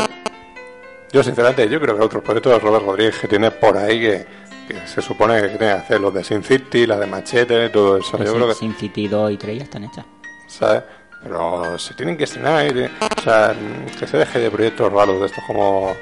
yo, 1.13 1.23
sinceramente, 1.23 1.69
yo 1.69 1.79
creo 1.79 1.95
que 1.95 2.03
otros 2.03 2.23
proyectos 2.23 2.51
de 2.51 2.59
Robert 2.59 2.83
Rodríguez 2.83 3.19
que 3.19 3.27
tiene 3.27 3.51
por 3.51 3.77
ahí 3.77 3.99
que, 3.99 4.25
que 4.67 4.87
se 4.87 5.01
supone 5.03 5.35
que 5.39 5.47
tiene 5.49 5.57
que 5.57 5.71
hacer 5.79 6.01
los 6.01 6.13
de 6.13 6.23
Sin 6.23 6.43
City, 6.43 6.87
la 6.87 6.97
de 6.97 7.05
Machete, 7.05 7.69
todo 7.69 7.97
eso. 7.97 8.17
Yo 8.17 8.33
creo 8.33 8.47
que, 8.47 8.55
Sin 8.55 8.73
City 8.73 9.07
2 9.07 9.31
y 9.31 9.37
3 9.37 9.57
ya 9.59 9.63
están 9.63 9.83
hechas. 9.83 10.05
¿sabes? 10.47 10.83
Pero 11.23 11.77
se 11.77 11.93
tienen 11.93 12.17
que 12.17 12.23
estrenar 12.23 12.65
y, 12.75 12.85
o 12.85 13.21
sea, 13.23 13.55
que 13.97 14.07
se 14.07 14.17
deje 14.17 14.39
de 14.39 14.51
proyectos 14.51 14.91
raros 14.91 15.19
de 15.19 15.27
estos 15.27 15.43
como, 15.45 15.95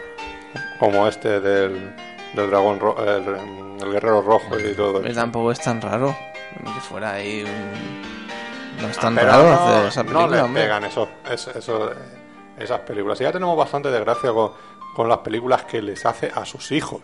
como 0.80 1.08
este 1.08 1.40
del, 1.40 1.94
del 2.34 2.50
dragón, 2.50 2.80
ro- 2.80 2.98
el, 3.04 3.84
el 3.86 3.92
guerrero 3.92 4.22
rojo 4.22 4.58
y 4.60 4.74
todo. 4.74 5.04
Eso. 5.04 5.20
tampoco 5.20 5.52
es 5.52 5.60
tan 5.60 5.82
raro. 5.82 6.16
Que 6.64 6.82
fuera 6.82 7.14
ahí 7.14 7.44
un... 7.44 8.82
No 8.82 8.88
es 8.90 8.98
tan 8.98 9.16
Pero 9.16 9.28
raro 9.28 9.44
no, 9.44 9.54
hacer 9.54 9.88
esa 9.88 10.04
no 10.04 10.10
película, 10.12 10.36
le 10.38 10.42
hombre. 10.44 10.62
pegan 10.64 10.84
eso, 10.86 11.10
eso, 11.32 11.52
eso, 11.58 11.92
eh, 11.92 11.96
esas 12.60 12.80
películas. 12.82 13.20
Y 13.22 13.24
ya 13.24 13.32
tenemos 13.32 13.58
bastante 13.58 13.90
desgracia 13.90 14.32
con, 14.32 14.52
con 14.96 15.10
las 15.10 15.20
películas 15.20 15.64
que 15.66 15.82
les 15.82 16.06
hace 16.06 16.32
a 16.34 16.46
sus 16.46 16.72
hijos. 16.72 17.02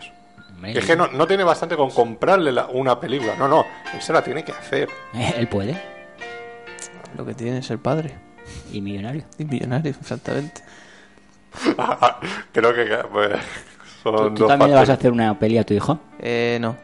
Que 0.62 0.78
es 0.78 0.86
que 0.86 0.96
no, 0.96 1.08
no 1.08 1.26
tiene 1.26 1.42
bastante 1.44 1.76
con 1.76 1.90
comprarle 1.90 2.52
la- 2.52 2.66
una 2.66 2.98
película. 3.00 3.34
No, 3.36 3.48
no, 3.48 3.64
él 3.92 4.00
se 4.00 4.12
la 4.12 4.22
tiene 4.22 4.44
que 4.44 4.52
hacer. 4.52 4.88
Él 5.36 5.48
puede. 5.48 5.80
Lo 7.16 7.24
que 7.26 7.34
tiene 7.34 7.58
es 7.58 7.70
el 7.70 7.78
padre. 7.78 8.14
Y 8.72 8.80
millonario. 8.80 9.24
Y 9.38 9.44
millonario, 9.44 9.90
exactamente. 10.00 10.62
Creo 12.52 12.74
que 12.74 12.84
pues, 13.12 13.30
son 14.02 14.16
¿Tú, 14.16 14.34
tú 14.34 14.40
dos 14.42 14.48
también 14.48 14.70
le 14.70 14.76
vas 14.76 14.88
a 14.90 14.94
hacer 14.94 15.12
una 15.12 15.38
peli 15.38 15.58
a 15.58 15.64
tu 15.64 15.74
hijo? 15.74 15.98
Eh, 16.18 16.58
no. 16.60 16.76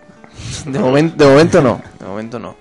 De, 0.67 0.79
momen- 0.81 1.15
de 1.15 1.27
momento 1.27 1.61
no. 1.61 1.81
De 1.99 2.07
momento 2.07 2.39
no. 2.39 2.57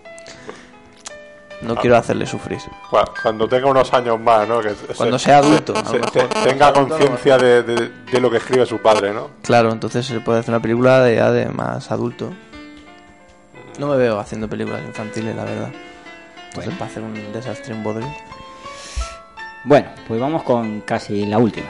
No 1.62 1.76
quiero 1.76 1.98
hacerle 1.98 2.26
sufrir. 2.26 2.58
Cu- 2.90 2.98
Cuando 3.22 3.48
tenga 3.48 3.68
unos 3.68 3.94
años 3.94 4.18
más, 4.20 4.48
¿no? 4.48 4.62
Que 4.62 4.70
se- 4.70 4.94
Cuando 4.96 5.20
se- 5.20 5.26
sea 5.26 5.40
adulto, 5.40 5.74
a 5.76 5.82
lo 5.84 6.08
se- 6.08 6.28
tenga 6.46 6.72
conciencia 6.72 7.38
de, 7.38 7.64
de- 7.64 7.90
de 8.12 8.20
lo 8.22 8.32
que 8.32 8.38
escribe 8.38 8.66
su 8.66 8.78
padre, 8.82 9.14
¿no? 9.14 9.30
Claro, 9.44 9.72
entonces 9.72 10.06
se 10.06 10.22
puede 10.22 10.40
hacer 10.40 10.54
una 10.54 10.62
película 10.62 11.02
de, 11.02 11.18
ya 11.18 11.32
de 11.32 11.48
más 11.48 11.92
adulto. 11.92 12.32
No 13.78 13.88
me 13.88 13.98
veo 13.98 14.20
haciendo 14.20 14.48
películas 14.50 14.82
infantiles, 14.86 15.36
la 15.36 15.44
verdad. 15.44 15.70
Entonces, 16.48 16.74
para 16.76 16.90
hacer 16.90 17.04
un 17.04 17.14
desastre 17.34 17.74
en 17.74 17.84
bodrio. 17.84 18.08
Bueno, 19.66 19.90
pues 20.08 20.20
vamos 20.20 20.44
con 20.44 20.80
casi 20.82 21.26
la 21.26 21.38
última. 21.40 21.68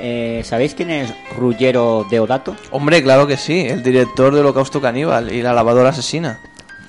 Eh, 0.00 0.42
¿Sabéis 0.44 0.74
quién 0.74 0.90
es 0.90 1.12
Ruggero 1.36 2.06
Deodato? 2.10 2.56
Hombre, 2.70 3.02
claro 3.02 3.26
que 3.26 3.36
sí, 3.36 3.60
el 3.66 3.82
director 3.82 4.34
de 4.34 4.40
Holocausto 4.40 4.80
Caníbal 4.80 5.32
y 5.32 5.42
la 5.42 5.52
lavadora 5.52 5.90
asesina. 5.90 6.38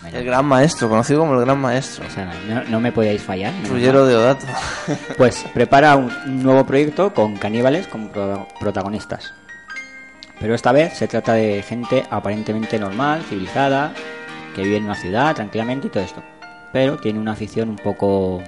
Bueno, 0.02 0.18
El 0.20 0.26
gran 0.26 0.46
maestro, 0.46 0.88
conocido 0.90 1.20
como 1.22 1.34
el 1.36 1.42
gran 1.42 1.60
maestro. 1.60 2.06
o 2.06 2.10
sea, 2.10 2.32
no, 2.48 2.64
no 2.66 2.80
me 2.80 2.92
podéis 2.92 3.22
fallar. 3.22 3.54
Rullero 3.70 4.00
mal. 4.02 4.10
Deodato. 4.10 4.46
Pues 5.18 5.46
prepara 5.54 5.96
un 5.96 6.44
nuevo 6.44 6.66
proyecto 6.66 7.14
con 7.14 7.36
caníbales 7.38 7.88
como 7.88 8.10
pro- 8.10 8.48
protagonistas. 8.60 9.34
Pero 10.40 10.54
esta 10.54 10.72
vez 10.72 10.96
se 10.98 11.08
trata 11.08 11.34
de 11.34 11.64
gente 11.64 12.06
aparentemente 12.12 12.78
normal, 12.80 13.24
civilizada, 13.28 13.94
que 14.56 14.62
vive 14.64 14.78
en 14.78 14.86
una 14.86 14.96
ciudad 14.96 15.34
tranquilamente 15.36 15.88
y 15.88 15.90
todo 15.90 16.04
esto. 16.04 16.24
Pero 16.72 16.98
tiene 16.98 17.20
una 17.20 17.32
afición 17.32 17.70
un 17.70 17.76
poco 17.78 18.42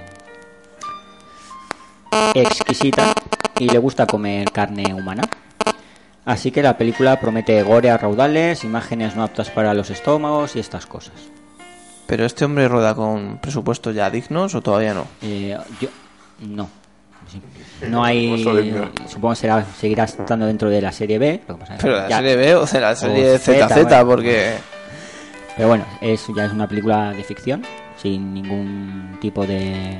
exquisita 2.34 3.14
y 3.60 3.68
le 3.70 3.78
gusta 3.78 4.06
comer 4.08 4.52
carne 4.52 4.94
humana. 4.94 5.24
Así 6.26 6.52
que 6.52 6.62
la 6.62 6.78
película 6.78 7.20
promete 7.20 7.62
gore 7.64 7.90
a 7.90 7.98
raudales, 7.98 8.64
imágenes 8.64 9.16
no 9.16 9.24
aptas 9.24 9.50
para 9.50 9.74
los 9.74 9.90
estómagos 9.90 10.56
y 10.56 10.60
estas 10.60 10.86
cosas. 10.86 11.14
Pero 12.08 12.26
este 12.26 12.46
hombre 12.46 12.68
rueda 12.68 12.96
con 12.96 13.38
presupuestos 13.40 13.94
ya 13.96 14.10
dignos 14.10 14.54
o 14.56 14.62
todavía 14.62 14.94
no. 14.94 15.06
Eh, 15.22 15.58
yo 15.80 15.90
no. 16.48 16.70
Sí. 17.32 17.42
No 17.88 18.04
hay. 18.04 18.36
Digno. 18.44 18.90
Supongo 19.08 19.34
que 19.34 19.40
será, 19.42 19.64
seguirá 19.80 20.06
estando 20.06 20.46
dentro 20.48 20.70
de 20.70 20.82
la 20.82 20.92
serie 20.92 21.20
B. 21.20 21.42
lo 21.48 21.56
que 21.56 21.60
pasa 21.62 21.78
Pero 21.80 21.96
la 21.98 22.10
ya- 22.10 22.18
serie 22.18 22.36
B 22.36 22.56
o 22.56 22.66
de 22.66 22.80
la 22.82 22.96
serie 22.96 23.38
Z, 23.38 23.68
ZZ, 23.70 23.84
bueno. 23.84 24.06
porque 24.08 24.54
Pero 25.56 25.68
bueno, 25.68 25.86
es, 26.02 26.26
ya 26.36 26.46
es 26.46 26.52
una 26.52 26.68
película 26.68 27.12
de 27.12 27.24
ficción, 27.24 27.64
sin 28.02 28.34
ningún 28.34 29.18
tipo 29.22 29.46
de. 29.46 30.00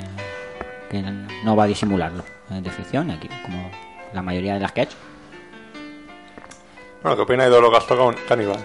Que 0.90 1.02
no 1.44 1.56
va 1.56 1.64
a 1.64 1.68
disimularlo. 1.68 2.24
Es 2.52 2.64
de 2.64 2.70
ficción, 2.72 3.12
aquí, 3.12 3.30
como 3.44 3.70
la 4.14 4.22
mayoría 4.22 4.56
de 4.56 4.60
las 4.60 4.72
que 4.72 4.82
ha 4.82 4.84
hecho. 4.86 4.98
Bueno, 7.02 7.16
¿qué 7.16 7.24
opináis 7.24 7.50
de 7.52 7.58
Holocausto 7.58 7.98
Can- 7.98 8.24
Caníbal? 8.28 8.58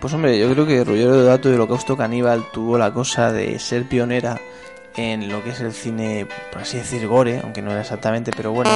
Pues 0.00 0.14
hombre, 0.14 0.38
yo 0.38 0.50
creo 0.52 0.66
que 0.66 0.84
Ruggero 0.84 1.16
Deodato 1.16 1.50
y 1.50 1.54
Holocausto 1.54 1.96
Caníbal 1.96 2.44
tuvo 2.52 2.78
la 2.78 2.92
cosa 2.92 3.32
de 3.32 3.58
ser 3.58 3.84
pionera 3.88 4.40
en 4.96 5.28
lo 5.30 5.42
que 5.42 5.50
es 5.50 5.60
el 5.60 5.72
cine, 5.72 6.26
por 6.52 6.62
así 6.62 6.78
decir, 6.78 7.06
gore, 7.06 7.40
aunque 7.42 7.60
no 7.62 7.70
era 7.72 7.80
exactamente, 7.82 8.30
pero 8.36 8.52
bueno, 8.52 8.70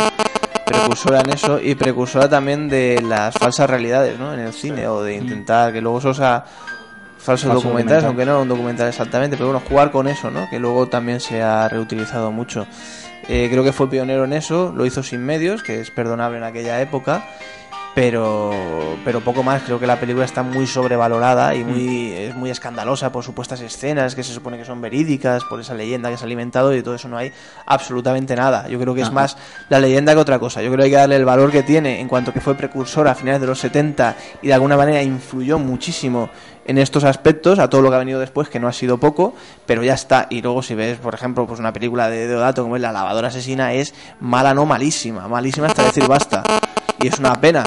precursora 0.67 1.21
en 1.21 1.31
eso 1.31 1.61
y 1.61 1.75
precursora 1.75 2.29
también 2.29 2.69
de 2.69 3.01
las 3.03 3.35
falsas 3.35 3.69
realidades, 3.71 4.19
¿no? 4.19 4.35
En 4.35 4.41
el 4.41 4.53
cine, 4.53 4.87
o 4.87 5.03
de 5.03 5.15
intentar 5.17 5.73
que 5.73 5.81
luego 5.81 5.99
eso 5.99 6.13
sea 6.15 6.45
falsos 7.25 7.49
Falso 7.49 7.63
documentales, 7.63 8.03
documental. 8.03 8.05
aunque 8.05 8.27
no 8.27 8.43
un 8.43 8.49
documental 8.49 8.89
exactamente, 8.89 9.37
pero 9.37 9.51
bueno, 9.51 9.63
jugar 9.67 9.91
con 9.91 10.09
eso, 10.09 10.31
¿no? 10.31 10.49
Que 10.51 10.59
luego 10.59 10.89
también 10.89 11.21
se 11.21 11.43
ha 11.43 11.69
reutilizado 11.69 12.31
mucho. 12.31 12.67
Eh, 13.29 13.49
creo 13.51 13.65
que 13.65 13.73
fue 13.73 13.89
pionero 13.89 14.25
en 14.25 14.35
eso, 14.35 14.73
lo 14.77 14.85
hizo 14.85 15.03
sin 15.03 15.25
medios, 15.25 15.63
que 15.63 15.81
es 15.81 15.91
perdonable 15.91 16.37
en 16.37 16.45
aquella 16.45 16.81
época, 16.83 17.25
pero 17.95 18.51
pero 19.05 19.21
poco 19.21 19.43
más 19.43 19.63
creo 19.63 19.79
que 19.79 19.87
la 19.87 20.01
película 20.01 20.25
está 20.25 20.43
muy 20.43 20.67
sobrevalorada 20.67 21.55
y 21.55 21.63
muy 21.65 22.13
es 22.13 22.35
muy 22.35 22.51
escandalosa 22.51 23.13
por 23.13 23.23
supuestas 23.23 23.61
escenas 23.61 24.15
que 24.15 24.25
se 24.25 24.33
supone 24.33 24.59
que 24.59 24.65
son 24.65 24.81
verídicas 24.81 25.45
por 25.45 25.61
esa 25.61 25.75
leyenda 25.75 26.11
que 26.11 26.17
se 26.17 26.25
ha 26.25 26.27
alimentado 26.27 26.73
y 26.73 26.77
de 26.77 26.83
todo 26.83 26.97
eso 26.97 27.09
no 27.09 27.17
hay 27.17 27.33
absolutamente 27.67 28.35
nada 28.35 28.67
yo 28.69 28.81
creo 28.81 28.95
que 28.95 29.03
es 29.03 29.13
más 29.13 29.37
la 29.69 29.79
leyenda 29.79 30.13
que 30.13 30.19
otra 30.21 30.41
cosa 30.41 30.61
yo 30.61 30.71
creo 30.71 30.79
que 30.79 30.85
hay 30.85 30.91
que 30.91 30.97
darle 30.97 31.17
el 31.17 31.25
valor 31.25 31.53
que 31.53 31.63
tiene 31.63 32.01
en 32.01 32.09
cuanto 32.09 32.33
que 32.33 32.41
fue 32.41 32.57
precursora 32.57 33.13
a 33.13 33.15
finales 33.15 33.41
de 33.41 33.47
los 33.47 33.61
70 33.61 34.17
y 34.43 34.49
de 34.49 34.55
alguna 34.55 34.77
manera 34.77 35.01
influyó 35.01 35.61
muchísimo 35.61 36.31
en 36.67 36.79
estos 36.79 37.05
aspectos 37.05 37.59
a 37.59 37.69
todo 37.69 37.83
lo 37.83 37.91
que 37.91 37.97
ha 37.97 37.99
venido 37.99 38.21
después 38.21 38.49
que 38.49 38.59
no 38.59 38.69
ha 38.69 38.73
sido 38.73 38.99
poco 38.99 39.35
pero 39.67 39.83
ya 39.83 39.95
está 39.95 40.27
y 40.31 40.41
luego 40.43 40.63
si 40.63 40.75
ves 40.75 40.99
por 40.99 41.15
ejemplo 41.15 41.47
pues 41.47 41.61
una 41.61 41.73
película 41.73 42.09
de 42.09 42.27
Deodato 42.27 42.63
como 42.63 42.77
es 42.77 42.83
La 42.83 42.93
lavadora 42.93 43.29
asesina 43.29 43.73
es 43.75 43.95
mala 44.21 44.55
no 44.55 44.65
malísima 44.65 45.29
malísima 45.29 45.67
hasta 45.67 45.85
decir 45.85 46.09
basta 46.09 46.43
y 47.05 47.09
es 47.09 47.19
una 47.19 47.35
pena. 47.35 47.65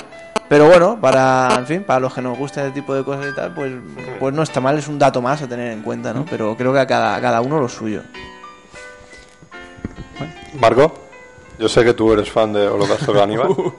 Pero 0.49 0.67
bueno, 0.67 0.99
para, 0.99 1.55
en 1.57 1.67
fin, 1.67 1.83
para 1.83 1.99
los 1.99 2.13
que 2.13 2.21
nos 2.21 2.37
gusta 2.37 2.65
este 2.65 2.79
tipo 2.79 2.95
de 2.95 3.03
cosas 3.03 3.27
y 3.31 3.35
tal, 3.35 3.53
pues, 3.53 3.73
pues 4.19 4.33
no 4.33 4.43
está 4.43 4.61
mal, 4.61 4.77
es 4.77 4.87
un 4.87 4.97
dato 4.97 5.21
más 5.21 5.41
a 5.41 5.47
tener 5.47 5.73
en 5.73 5.81
cuenta, 5.81 6.13
¿no? 6.13 6.25
Pero 6.25 6.55
creo 6.55 6.71
que 6.71 6.79
a 6.79 6.87
cada, 6.87 7.15
a 7.15 7.21
cada 7.21 7.41
uno 7.41 7.59
lo 7.59 7.67
suyo. 7.67 8.01
Marco, 10.59 10.93
yo 11.59 11.67
sé 11.67 11.83
que 11.83 11.93
tú 11.93 12.13
eres 12.13 12.31
fan 12.31 12.53
de 12.53 12.65
Holocausto 12.67 13.13
Caníbal. 13.13 13.49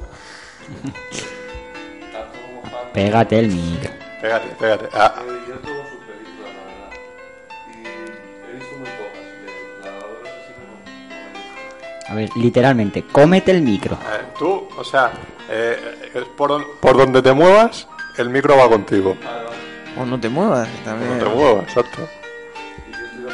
Pégate 2.92 3.38
el 3.38 3.48
micro. 3.48 4.07
Pégate, 4.20 4.48
pégate. 4.58 4.88
Ah, 4.94 5.14
eh, 5.18 5.22
yo 5.48 5.54
todas 5.56 5.88
sus 5.88 5.98
películas, 6.04 6.50
la 6.56 6.64
verdad. 6.64 6.90
Y 7.68 8.50
he 8.50 8.54
visto 8.56 8.76
muy 8.76 8.88
pocas. 8.98 9.24
De 9.42 9.84
la 9.84 9.90
lavadora 9.90 10.30
asesina 10.30 10.62
no, 10.66 10.74
no 10.74 11.16
me 11.18 11.28
he 11.28 11.32
visto. 11.32 12.10
A 12.10 12.14
ver, 12.14 12.28
literalmente, 12.36 13.04
cómete 13.10 13.50
el 13.52 13.62
micro. 13.62 13.94
eh, 13.94 14.24
tú, 14.38 14.68
o 14.76 14.84
sea, 14.84 15.12
eh, 15.48 16.10
es 16.14 16.24
por, 16.36 16.78
por 16.80 16.96
donde 16.96 17.22
te 17.22 17.32
muevas, 17.32 17.86
el 18.16 18.30
micro 18.30 18.56
va 18.56 18.68
contigo. 18.68 19.16
O 19.96 20.04
no 20.04 20.20
te 20.20 20.28
muevas, 20.28 20.68
que 20.68 20.78
No 20.78 20.84
también. 20.84 21.18
te 21.18 21.24
muevas, 21.24 21.64
exacto. 21.64 22.08
Y 22.86 22.92
yo 22.92 23.28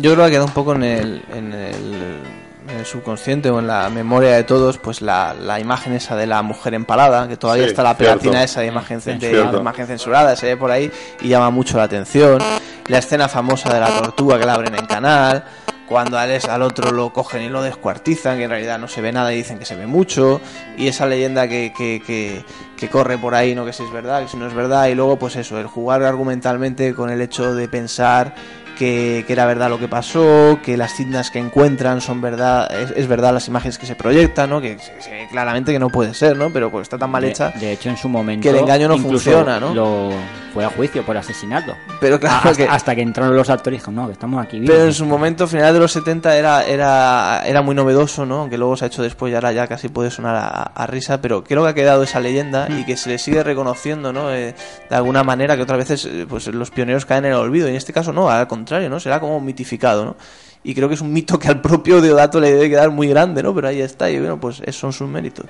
Yo 0.00 0.12
creo 0.14 0.24
que 0.24 0.28
ha 0.28 0.30
quedado 0.30 0.46
un 0.46 0.52
poco 0.52 0.74
en 0.74 0.82
el, 0.82 1.22
en 1.34 1.52
el 1.52 2.22
en 2.70 2.76
el 2.80 2.84
subconsciente 2.86 3.50
o 3.50 3.58
en 3.60 3.66
la 3.66 3.88
memoria 3.88 4.34
de 4.36 4.44
todos, 4.44 4.78
pues 4.78 5.00
la, 5.00 5.34
la 5.34 5.58
imagen 5.58 5.94
esa 5.94 6.16
de 6.16 6.26
la 6.26 6.42
mujer 6.42 6.74
empalada, 6.74 7.26
que 7.26 7.36
todavía 7.36 7.64
Sí, 7.64 7.70
está 7.70 7.82
la 7.82 7.96
pegatina 7.96 8.44
esa 8.44 8.60
de 8.60 8.66
imagen, 8.66 9.00
de 9.00 9.18
Cierto. 9.18 9.58
imagen 9.58 9.86
censurada, 9.86 10.36
se 10.36 10.46
ve 10.46 10.56
por 10.56 10.70
ahí 10.70 10.90
y 11.22 11.28
llama 11.28 11.50
mucho 11.50 11.78
la 11.78 11.84
atención. 11.84 12.42
La 12.88 12.98
escena 12.98 13.28
famosa 13.28 13.72
de 13.72 13.80
la 13.80 13.88
tortuga 13.88 14.38
que 14.38 14.44
la 14.46 14.54
abren 14.54 14.74
en 14.74 14.84
canal, 14.86 15.44
cuando 15.88 16.18
al, 16.18 16.30
al 16.48 16.62
otro 16.62 16.92
lo 16.92 17.10
cogen 17.12 17.42
y 17.42 17.48
lo 17.48 17.62
descuartizan, 17.62 18.36
que 18.36 18.44
en 18.44 18.50
realidad 18.50 18.78
no 18.78 18.88
se 18.88 19.00
ve 19.00 19.12
nada 19.12 19.32
y 19.32 19.36
dicen 19.36 19.58
que 19.58 19.64
se 19.64 19.74
ve 19.74 19.86
mucho, 19.86 20.40
y 20.76 20.88
esa 20.88 21.06
leyenda 21.06 21.48
que, 21.48 21.72
que, 21.76 22.02
que, 22.06 22.44
que 22.76 22.88
corre 22.90 23.16
por 23.16 23.34
ahí, 23.34 23.54
no 23.54 23.64
que 23.64 23.72
si 23.72 23.82
es 23.82 23.90
verdad, 23.92 24.22
que 24.22 24.28
si 24.28 24.36
no 24.36 24.46
es 24.46 24.52
verdad, 24.52 24.88
y 24.88 24.94
luego 24.94 25.18
pues 25.18 25.36
eso, 25.36 25.58
el 25.58 25.66
jugar 25.66 26.02
argumentalmente 26.02 26.94
con 26.94 27.08
el 27.08 27.22
hecho 27.22 27.54
de 27.54 27.66
pensar 27.68 28.34
que, 28.78 29.24
que 29.26 29.32
era 29.32 29.44
verdad 29.44 29.68
lo 29.68 29.78
que 29.78 29.88
pasó, 29.88 30.60
que 30.62 30.76
las 30.76 30.94
cintas 30.94 31.30
que 31.30 31.38
encuentran 31.38 32.00
son 32.00 32.20
verdad, 32.20 32.72
es, 32.72 32.92
es 32.96 33.08
verdad 33.08 33.34
las 33.34 33.48
imágenes 33.48 33.76
que 33.76 33.86
se 33.86 33.96
proyectan, 33.96 34.50
¿no? 34.50 34.60
Que 34.60 34.78
se, 34.78 35.02
se 35.02 35.10
ve 35.10 35.28
claramente 35.30 35.72
que 35.72 35.78
no 35.78 35.90
puede 35.90 36.14
ser, 36.14 36.36
¿no? 36.36 36.50
Pero 36.50 36.70
pues 36.70 36.82
está 36.82 36.96
tan 36.96 37.10
mal 37.10 37.24
hecha. 37.24 37.50
De, 37.50 37.72
hecho, 37.72 37.90
en 37.90 37.96
su 37.96 38.08
momento. 38.08 38.42
que 38.42 38.50
el 38.50 38.56
engaño 38.56 38.88
no 38.88 38.98
funciona, 38.98 39.58
¿no? 39.58 39.74
Lo 39.74 40.10
fue 40.54 40.64
a 40.64 40.70
juicio 40.70 41.04
por 41.04 41.16
asesinato. 41.16 41.74
Pero 42.00 42.18
claro 42.20 42.36
hasta, 42.36 42.54
que... 42.54 42.68
hasta 42.68 42.94
que 42.94 43.02
entraron 43.02 43.34
los 43.34 43.50
actores 43.50 43.76
y 43.76 43.80
dijeron, 43.80 43.96
no, 43.96 44.06
que 44.06 44.12
estamos 44.12 44.44
aquí 44.44 44.60
vivos. 44.60 44.74
Pero 44.74 44.86
en 44.86 44.94
su 44.94 45.04
momento, 45.04 45.46
final 45.48 45.74
de 45.74 45.80
los 45.80 45.92
70, 45.92 46.36
era, 46.36 46.64
era, 46.64 47.42
era 47.44 47.62
muy 47.62 47.74
novedoso, 47.74 48.24
¿no? 48.24 48.42
Aunque 48.42 48.56
luego 48.56 48.76
se 48.76 48.84
ha 48.84 48.88
hecho 48.88 49.02
después 49.02 49.32
y 49.32 49.34
ahora 49.34 49.52
ya 49.52 49.66
casi 49.66 49.88
puede 49.88 50.10
sonar 50.10 50.36
a, 50.36 50.62
a 50.62 50.86
risa, 50.86 51.20
pero 51.20 51.42
creo 51.42 51.64
que 51.64 51.68
ha 51.68 51.74
quedado 51.74 52.04
esa 52.04 52.20
leyenda 52.20 52.68
y 52.70 52.84
que 52.84 52.96
se 52.96 53.10
le 53.10 53.18
sigue 53.18 53.42
reconociendo, 53.42 54.12
¿no? 54.12 54.32
Eh, 54.32 54.54
de 54.88 54.96
alguna 54.96 55.24
manera 55.24 55.56
que 55.56 55.62
otras 55.62 55.78
veces 55.78 56.04
eh, 56.04 56.26
pues 56.28 56.46
los 56.48 56.70
pioneros 56.70 57.04
caen 57.04 57.24
en 57.24 57.32
el 57.32 57.38
olvido 57.38 57.66
y 57.66 57.70
en 57.70 57.76
este 57.76 57.92
caso 57.92 58.12
no, 58.12 58.30
al 58.30 58.46
contrario, 58.46 58.67
¿no? 58.70 59.00
Será 59.00 59.20
como 59.20 59.40
mitificado, 59.40 60.04
¿no? 60.04 60.16
Y 60.64 60.74
creo 60.74 60.88
que 60.88 60.94
es 60.94 61.00
un 61.00 61.12
mito 61.12 61.38
que 61.38 61.48
al 61.48 61.60
propio 61.60 62.00
Deodato 62.00 62.40
le 62.40 62.52
debe 62.52 62.68
quedar 62.68 62.90
muy 62.90 63.08
grande, 63.08 63.42
¿no? 63.42 63.54
Pero 63.54 63.68
ahí 63.68 63.80
está 63.80 64.10
y 64.10 64.18
bueno, 64.18 64.38
pues 64.38 64.60
esos 64.60 64.76
son 64.76 64.92
sus 64.92 65.08
méritos. 65.08 65.46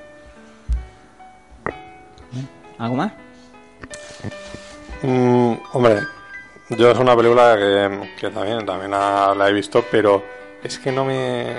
¿Algo 2.77 2.95
más? 2.95 3.11
Mm, 5.01 5.53
hombre, 5.73 5.99
yo 6.69 6.91
es 6.91 6.97
una 6.97 7.15
película 7.15 7.55
que, 7.57 8.09
que 8.19 8.29
también, 8.29 8.65
también 8.65 8.91
la, 8.91 9.33
la 9.35 9.49
he 9.49 9.53
visto, 9.53 9.83
pero 9.91 10.23
es 10.63 10.79
que 10.79 10.91
no 10.91 11.03
me, 11.03 11.55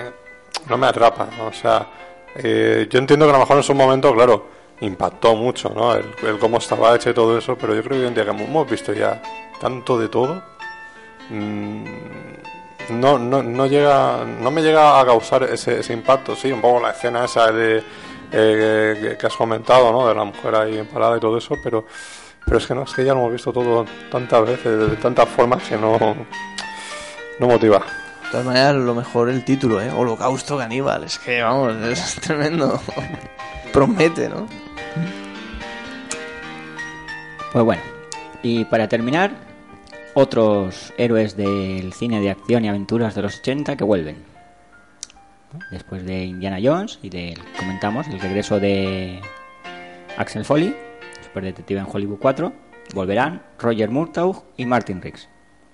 no 0.67 0.77
me 0.77 0.87
atrapa. 0.87 1.27
¿no? 1.37 1.47
O 1.47 1.53
sea, 1.53 1.87
eh, 2.35 2.87
yo 2.89 2.99
entiendo 2.99 3.25
que 3.25 3.31
a 3.31 3.33
lo 3.33 3.39
mejor 3.39 3.57
en 3.57 3.63
su 3.63 3.75
momento, 3.75 4.13
claro, 4.13 4.47
impactó 4.81 5.35
mucho, 5.35 5.69
¿no? 5.69 5.93
El, 5.93 6.05
el 6.23 6.39
cómo 6.39 6.57
estaba 6.57 6.95
hecho 6.95 7.09
y 7.09 7.13
todo 7.13 7.37
eso, 7.37 7.55
pero 7.55 7.75
yo 7.75 7.83
creo 7.83 7.97
que 7.97 8.01
hoy 8.01 8.07
en 8.07 8.15
día 8.15 8.25
que 8.25 8.31
hemos 8.31 8.69
visto 8.69 8.93
ya 8.93 9.21
tanto 9.59 9.99
de 9.99 10.07
todo, 10.07 10.41
no, 11.29 13.17
no, 13.19 13.43
no 13.43 13.65
llega, 13.67 14.25
no 14.25 14.51
me 14.51 14.61
llega 14.61 14.99
a 14.99 15.05
causar 15.05 15.43
ese, 15.43 15.79
ese 15.79 15.93
impacto. 15.93 16.35
Sí, 16.35 16.51
un 16.51 16.61
poco 16.61 16.81
la 16.81 16.91
escena 16.91 17.25
esa 17.25 17.51
de 17.51 17.83
eh, 18.31 19.17
que, 19.19 19.27
has 19.27 19.35
comentado, 19.35 19.91
¿no? 19.91 20.07
De 20.07 20.15
la 20.15 20.23
mujer 20.23 20.55
ahí 20.55 20.77
empalada 20.77 21.17
y 21.17 21.19
todo 21.19 21.37
eso, 21.37 21.55
pero 21.63 21.85
pero 22.45 22.57
es 22.57 22.67
que 22.67 22.75
no, 22.75 22.83
es 22.83 22.93
que 22.93 23.05
ya 23.05 23.13
lo 23.13 23.19
hemos 23.19 23.33
visto 23.33 23.53
todo 23.53 23.85
tantas 24.11 24.45
veces, 24.45 24.89
de 24.89 24.95
tantas 24.97 25.29
formas 25.29 25.63
que 25.63 25.77
no, 25.77 25.97
no 27.39 27.47
motiva. 27.47 27.79
De 27.79 28.29
todas 28.31 28.45
maneras, 28.45 28.75
lo 28.75 28.95
mejor 28.95 29.29
el 29.29 29.43
título, 29.45 29.81
¿eh? 29.81 29.91
Holocausto 29.91 30.57
caníbal. 30.57 31.03
Es 31.03 31.19
que, 31.19 31.41
vamos, 31.41 31.75
es 31.83 32.15
tremendo. 32.21 32.81
Promete, 33.71 34.27
¿no? 34.29 34.47
Pues 37.51 37.65
bueno, 37.65 37.81
y 38.41 38.65
para 38.65 38.87
terminar, 38.87 39.31
otros 40.13 40.93
héroes 40.97 41.35
del 41.35 41.93
cine 41.93 42.19
de 42.21 42.31
acción 42.31 42.65
y 42.65 42.69
aventuras 42.69 43.15
de 43.15 43.21
los 43.21 43.39
80 43.39 43.75
que 43.75 43.83
vuelven. 43.83 44.17
Después 45.69 46.05
de 46.05 46.25
Indiana 46.25 46.59
Jones 46.63 46.99
y 47.01 47.09
de, 47.09 47.37
comentamos, 47.59 48.07
el 48.07 48.19
regreso 48.19 48.59
de 48.59 49.19
Axel 50.17 50.45
Foley, 50.45 50.75
super 51.21 51.43
detective 51.43 51.79
en 51.79 51.87
Hollywood 51.91 52.19
4, 52.19 52.53
volverán 52.93 53.41
Roger 53.59 53.89
Murtaugh 53.89 54.43
y 54.57 54.65
Martin 54.65 55.01
Riggs. 55.01 55.27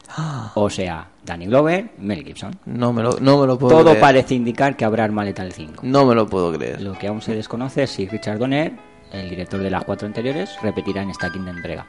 O 0.56 0.70
sea, 0.70 1.10
Danny 1.24 1.46
Glover 1.46 1.92
y 1.98 2.02
Mel 2.02 2.24
Gibson. 2.24 2.58
No 2.66 2.94
me 2.94 3.04
lo, 3.04 3.20
no 3.20 3.42
me 3.42 3.48
lo 3.48 3.60
puedo 3.60 3.76
Todo 3.76 3.90
creer. 3.92 4.00
parece 4.00 4.34
indicar 4.34 4.76
que 4.76 4.86
habrá 4.86 5.04
Arma 5.04 5.24
Letal 5.24 5.52
5. 5.52 5.82
No 5.86 6.06
me 6.06 6.16
lo 6.16 6.28
puedo 6.28 6.52
creer. 6.54 6.82
Lo 6.82 6.94
que 6.94 7.08
aún 7.08 7.22
se 7.22 7.36
desconoce 7.36 7.84
es 7.84 7.92
si 7.92 8.08
Richard 8.08 8.40
Donner, 8.40 8.74
el 9.12 9.30
director 9.30 9.60
de 9.60 9.70
las 9.70 9.84
cuatro 9.84 10.08
anteriores, 10.08 10.58
repetirá 10.62 11.02
en 11.02 11.10
esta 11.10 11.32
quinta 11.32 11.52
entrega. 11.52 11.86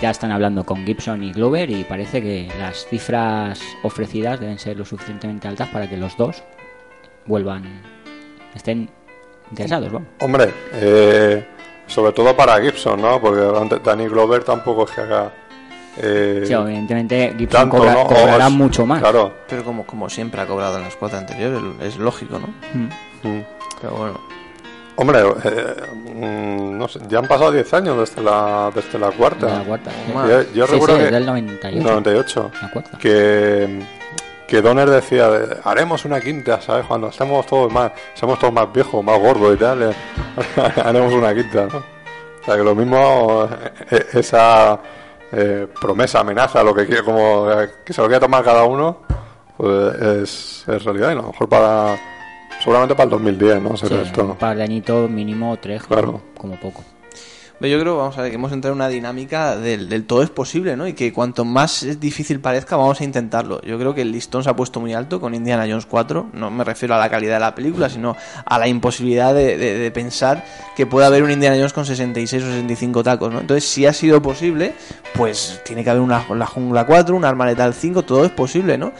Ya 0.00 0.10
están 0.10 0.30
hablando 0.32 0.64
con 0.64 0.84
Gibson 0.84 1.22
y 1.22 1.32
Glover 1.32 1.70
y 1.70 1.84
parece 1.84 2.20
que 2.22 2.48
las 2.58 2.86
cifras 2.86 3.60
ofrecidas 3.82 4.40
deben 4.40 4.58
ser 4.58 4.76
lo 4.76 4.84
suficientemente 4.84 5.48
altas 5.48 5.68
para 5.68 5.88
que 5.88 5.96
los 5.96 6.16
dos 6.16 6.42
vuelvan, 7.26 7.82
estén 8.54 8.88
interesados, 9.50 9.90
vamos. 9.92 10.08
Hombre, 10.20 10.52
eh, 10.74 11.46
sobre 11.86 12.12
todo 12.12 12.36
para 12.36 12.60
Gibson, 12.60 13.00
¿no? 13.00 13.20
Porque 13.20 13.78
Danny 13.84 14.06
Glover 14.08 14.44
tampoco 14.44 14.84
es 14.84 14.90
que 14.90 15.00
haga... 15.02 15.32
eh, 15.98 16.42
Sí, 16.46 16.52
evidentemente 16.52 17.34
Gibson 17.38 17.60
tanto, 17.70 17.76
cobra- 17.78 17.94
¿no? 17.94 18.04
Cobrará 18.06 18.46
es- 18.48 18.52
mucho 18.52 18.84
más. 18.86 19.00
Claro. 19.00 19.32
Pero 19.48 19.64
como, 19.64 19.86
como 19.86 20.10
siempre 20.10 20.40
ha 20.40 20.46
cobrado 20.46 20.76
en 20.78 20.82
las 20.84 20.96
cuatro 20.96 21.18
anteriores, 21.18 21.60
es 21.80 21.96
lógico, 21.96 22.38
¿no? 22.38 22.48
Mm. 22.74 23.28
Mm. 23.28 23.44
Pero 23.80 23.94
bueno. 23.94 24.20
Hombre, 24.96 25.20
eh, 25.44 25.76
mm, 26.14 26.78
no 26.78 26.88
sé, 26.88 27.00
ya 27.08 27.18
han 27.18 27.26
pasado 27.28 27.52
10 27.52 27.74
años 27.74 27.98
desde 27.98 28.22
la, 28.22 28.70
desde 28.74 28.98
la 28.98 29.10
cuarta. 29.10 29.46
La 29.58 29.64
cuarta. 29.64 29.90
sí. 29.90 30.12
Yo, 30.14 30.42
yo 30.54 30.66
Sí, 30.66 30.72
recuerdo 30.72 30.94
sí, 30.96 31.00
que... 31.00 31.06
es 31.06 31.12
del 31.12 31.26
98. 31.26 31.88
98. 31.88 32.50
La 32.62 32.70
cuarta. 32.70 32.98
que, 32.98 33.80
que 34.48 34.62
Donner 34.62 34.88
decía 34.88 35.28
de, 35.28 35.56
haremos 35.64 36.04
una 36.06 36.20
quinta, 36.20 36.60
¿sabes? 36.62 36.86
Cuando 36.86 37.08
estemos 37.08 37.44
todos 37.46 37.70
más, 37.72 37.92
seamos 38.14 38.38
todos 38.38 38.52
más 38.54 38.72
viejos, 38.72 39.04
más 39.04 39.18
gordos 39.18 39.54
y 39.54 39.58
tal, 39.58 39.82
eh, 39.82 39.94
haremos 40.84 41.12
una 41.12 41.34
quinta, 41.34 41.66
¿no? 41.70 41.78
O 41.78 42.44
sea 42.46 42.56
que 42.56 42.62
lo 42.62 42.74
mismo 42.74 43.48
eh, 43.90 44.06
esa 44.14 44.78
eh, 45.32 45.66
promesa, 45.80 46.20
amenaza, 46.20 46.62
lo 46.62 46.72
que 46.74 46.86
quiere, 46.86 47.02
como 47.02 47.50
eh, 47.50 47.70
que 47.84 47.92
se 47.92 48.00
lo 48.00 48.06
quiera 48.06 48.20
tomar 48.20 48.42
cada 48.44 48.64
uno, 48.64 48.98
pues 49.56 49.94
es, 50.00 50.64
es 50.68 50.84
realidad 50.84 51.08
y 51.08 51.12
a 51.12 51.16
lo 51.16 51.22
mejor 51.24 51.48
para 51.48 51.96
seguramente 52.66 52.94
para 52.96 53.04
el 53.04 53.10
2010, 53.10 53.62
¿no? 53.62 53.76
Será 53.76 53.96
Sí, 54.02 54.02
esto. 54.08 54.24
un 54.24 54.36
par 54.36 54.56
de 54.56 54.64
añitos 54.64 55.08
mínimo 55.08 55.56
tres, 55.62 55.84
Claro. 55.84 56.20
como 56.36 56.58
poco. 56.58 56.82
Pero 57.58 57.72
Yo 57.74 57.80
creo, 57.80 57.96
vamos 57.96 58.18
a 58.18 58.20
ver, 58.20 58.30
que 58.30 58.34
hemos 58.34 58.52
entrado 58.52 58.72
en 58.74 58.80
una 58.80 58.88
dinámica 58.88 59.56
del, 59.56 59.88
del 59.88 60.04
todo 60.04 60.22
es 60.22 60.28
posible, 60.28 60.76
¿no? 60.76 60.86
Y 60.86 60.92
que 60.92 61.10
cuanto 61.14 61.46
más 61.46 61.86
difícil 61.98 62.38
parezca, 62.38 62.76
vamos 62.76 63.00
a 63.00 63.04
intentarlo. 63.04 63.62
Yo 63.62 63.78
creo 63.78 63.94
que 63.94 64.02
el 64.02 64.12
listón 64.12 64.44
se 64.44 64.50
ha 64.50 64.54
puesto 64.56 64.78
muy 64.78 64.92
alto 64.92 65.22
con 65.22 65.34
Indiana 65.34 65.62
Jones 65.66 65.86
4. 65.86 66.26
No 66.34 66.50
me 66.50 66.64
refiero 66.64 66.94
a 66.94 66.98
la 66.98 67.08
calidad 67.08 67.36
de 67.36 67.40
la 67.40 67.54
película, 67.54 67.88
sino 67.88 68.14
a 68.44 68.58
la 68.58 68.68
imposibilidad 68.68 69.32
de, 69.32 69.56
de- 69.56 69.78
de 69.78 69.90
pensar 69.90 70.44
que 70.76 70.84
pueda 70.84 71.06
haber 71.06 71.22
un 71.22 71.30
Indiana 71.30 71.56
Jones 71.56 71.72
con 71.72 71.86
66 71.86 72.42
o 72.42 72.46
65 72.46 73.02
tacos, 73.02 73.32
¿no? 73.32 73.40
Entonces, 73.40 73.66
si 73.66 73.86
ha 73.86 73.94
sido 73.94 74.20
posible, 74.20 74.74
pues 75.14 75.62
tiene 75.64 75.82
que 75.82 75.88
haber 75.88 76.02
una 76.02 76.26
La 76.34 76.44
Jungla 76.46 76.84
4, 76.84 77.16
un 77.16 77.24
Arma 77.24 77.46
Letal 77.46 77.72
5, 77.72 78.02
todo 78.02 78.26
es 78.26 78.32
posible, 78.32 78.76
¿no? 78.76 78.92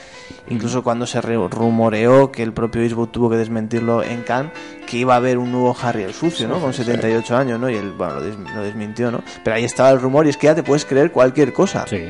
Incluso 0.49 0.83
cuando 0.83 1.07
se 1.07 1.21
re- 1.21 1.37
rumoreó 1.49 2.31
que 2.31 2.43
el 2.43 2.53
propio 2.53 2.83
Eastwood 2.83 3.09
tuvo 3.09 3.31
que 3.31 3.37
desmentirlo 3.37 4.03
en 4.05 4.23
Cannes, 4.23 4.53
que 4.87 4.97
iba 4.99 5.15
a 5.15 5.17
haber 5.17 5.39
un 5.39 5.51
nuevo 5.51 5.77
Harry 5.83 6.05
el 6.05 6.15
Sucio, 6.15 6.47
¿no? 6.47 6.61
Con 6.61 6.73
78 6.73 7.37
años, 7.37 7.59
¿no? 7.59 7.69
Y 7.69 7.75
él, 7.77 7.93
bueno, 7.93 8.15
lo, 8.15 8.21
des- 8.23 8.37
lo 8.55 8.63
desmintió, 8.63 9.11
¿no? 9.11 9.23
Pero 9.43 9.57
ahí 9.57 9.65
estaba 9.65 9.91
el 9.91 10.01
rumor 10.01 10.27
y 10.27 10.31
es 10.31 10.37
que 10.37 10.47
ya 10.47 10.55
te 10.55 10.63
puedes 10.63 10.85
creer 10.85 11.11
cualquier 11.11 11.53
cosa. 11.53 11.85
Sí. 11.89 12.05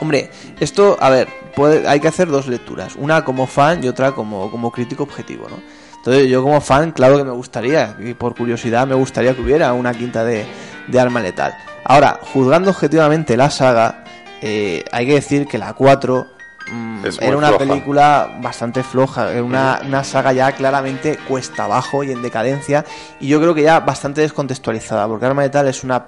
Hombre, 0.00 0.30
esto, 0.60 0.96
a 1.00 1.10
ver, 1.10 1.28
puede- 1.54 1.86
hay 1.88 2.00
que 2.00 2.08
hacer 2.08 2.28
dos 2.28 2.46
lecturas. 2.46 2.94
Una 2.96 3.24
como 3.24 3.46
fan 3.46 3.82
y 3.82 3.88
otra 3.88 4.12
como, 4.12 4.50
como 4.50 4.70
crítico 4.70 5.02
objetivo, 5.02 5.48
¿no? 5.50 5.56
Entonces 5.96 6.28
yo 6.30 6.42
como 6.42 6.60
fan, 6.60 6.92
claro 6.92 7.18
que 7.18 7.24
me 7.24 7.32
gustaría, 7.32 7.96
y 7.98 8.14
por 8.14 8.36
curiosidad 8.36 8.86
me 8.86 8.94
gustaría 8.94 9.34
que 9.34 9.42
hubiera 9.42 9.72
una 9.72 9.92
quinta 9.92 10.24
de, 10.24 10.46
de 10.86 11.00
arma 11.00 11.20
letal. 11.20 11.52
Ahora, 11.84 12.20
juzgando 12.32 12.70
objetivamente 12.70 13.36
la 13.36 13.50
saga, 13.50 14.04
eh, 14.40 14.84
hay 14.92 15.06
que 15.06 15.14
decir 15.14 15.46
que 15.48 15.58
la 15.58 15.72
4 15.72 16.24
mm, 16.24 16.35
Es 17.04 17.20
muy 17.20 17.28
era 17.28 17.36
una 17.36 17.48
floja. 17.48 17.64
película 17.64 18.38
bastante 18.42 18.82
floja, 18.82 19.30
era 19.32 19.42
una, 19.44 19.80
una 19.86 20.02
saga 20.04 20.32
ya 20.32 20.52
claramente 20.52 21.18
cuesta 21.28 21.64
abajo 21.64 22.02
y 22.02 22.10
en 22.10 22.22
decadencia, 22.22 22.84
y 23.20 23.28
yo 23.28 23.40
creo 23.40 23.54
que 23.54 23.62
ya 23.62 23.80
bastante 23.80 24.20
descontextualizada, 24.22 25.06
porque 25.06 25.26
Arma 25.26 25.42
Letal 25.42 25.68
es 25.68 25.84
una 25.84 26.06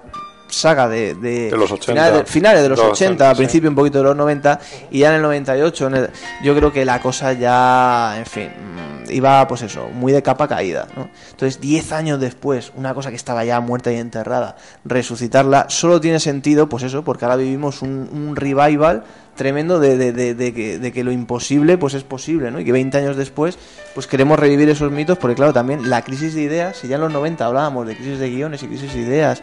saga 0.48 0.88
de, 0.88 1.14
de, 1.14 1.50
De 1.50 1.56
los 1.58 1.70
80. 1.70 1.84
finales, 1.92 2.18
de- 2.20 2.24
finales 2.24 2.62
de 2.62 2.68
los 2.70 2.78
Los 2.78 2.88
80, 2.92 3.04
80, 3.12 3.30
al 3.30 3.36
sí. 3.36 3.38
principio 3.42 3.68
un 3.68 3.76
poquito 3.76 3.98
de 3.98 4.04
los 4.04 4.16
90 4.16 4.58
y 4.90 5.00
ya 5.00 5.10
en 5.10 5.16
el 5.16 5.22
98 5.22 5.86
en 5.88 5.94
el- 5.94 6.10
yo 6.42 6.56
creo 6.56 6.72
que 6.72 6.86
la 6.86 7.00
cosa 7.02 7.34
ya 7.34 8.14
en 8.16 8.24
fin 8.24 8.48
mm, 8.48 9.10
iba 9.12 9.46
pues 9.46 9.60
eso 9.60 9.90
muy 9.92 10.10
de 10.10 10.22
capa 10.22 10.48
caída 10.48 10.86
¿no? 10.96 11.10
entonces 11.32 11.60
10 11.60 11.92
años 11.92 12.18
después 12.18 12.72
una 12.76 12.94
cosa 12.94 13.10
que 13.10 13.16
estaba 13.16 13.44
ya 13.44 13.60
muerta 13.60 13.92
y 13.92 13.96
enterrada 13.96 14.56
resucitarla 14.86 15.66
solo 15.68 16.00
tiene 16.00 16.18
sentido 16.18 16.66
pues 16.66 16.82
eso 16.82 17.04
porque 17.04 17.26
ahora 17.26 17.36
vivimos 17.36 17.82
un, 17.82 18.08
un 18.10 18.34
revival 18.34 19.04
tremendo 19.38 19.80
de, 19.80 19.96
de- 19.96 20.12
de- 20.12 20.34
de 20.34 20.52
que, 20.52 20.78
de 20.78 21.04
lo 21.04 21.10
imposible 21.12 21.78
pues 21.78 21.94
es 21.94 22.02
posible 22.02 22.50
¿no? 22.50 22.60
y 22.60 22.64
que 22.66 22.72
20 22.72 22.98
años 22.98 23.16
después 23.16 23.56
pues 23.94 24.06
queremos 24.06 24.38
revivir 24.38 24.68
esos 24.68 24.92
mitos 24.92 25.16
porque 25.16 25.34
claro 25.36 25.54
también 25.54 25.88
la 25.88 26.02
crisis 26.02 26.34
de 26.34 26.42
ideas 26.42 26.76
si 26.76 26.88
ya 26.88 26.96
en 26.96 27.00
los 27.00 27.12
90 27.12 27.46
hablábamos 27.46 27.86
de 27.86 27.96
crisis 27.96 28.18
de 28.18 28.28
guiones 28.28 28.62
y 28.62 28.66
crisis 28.66 28.92
de 28.92 29.00
ideas 29.00 29.40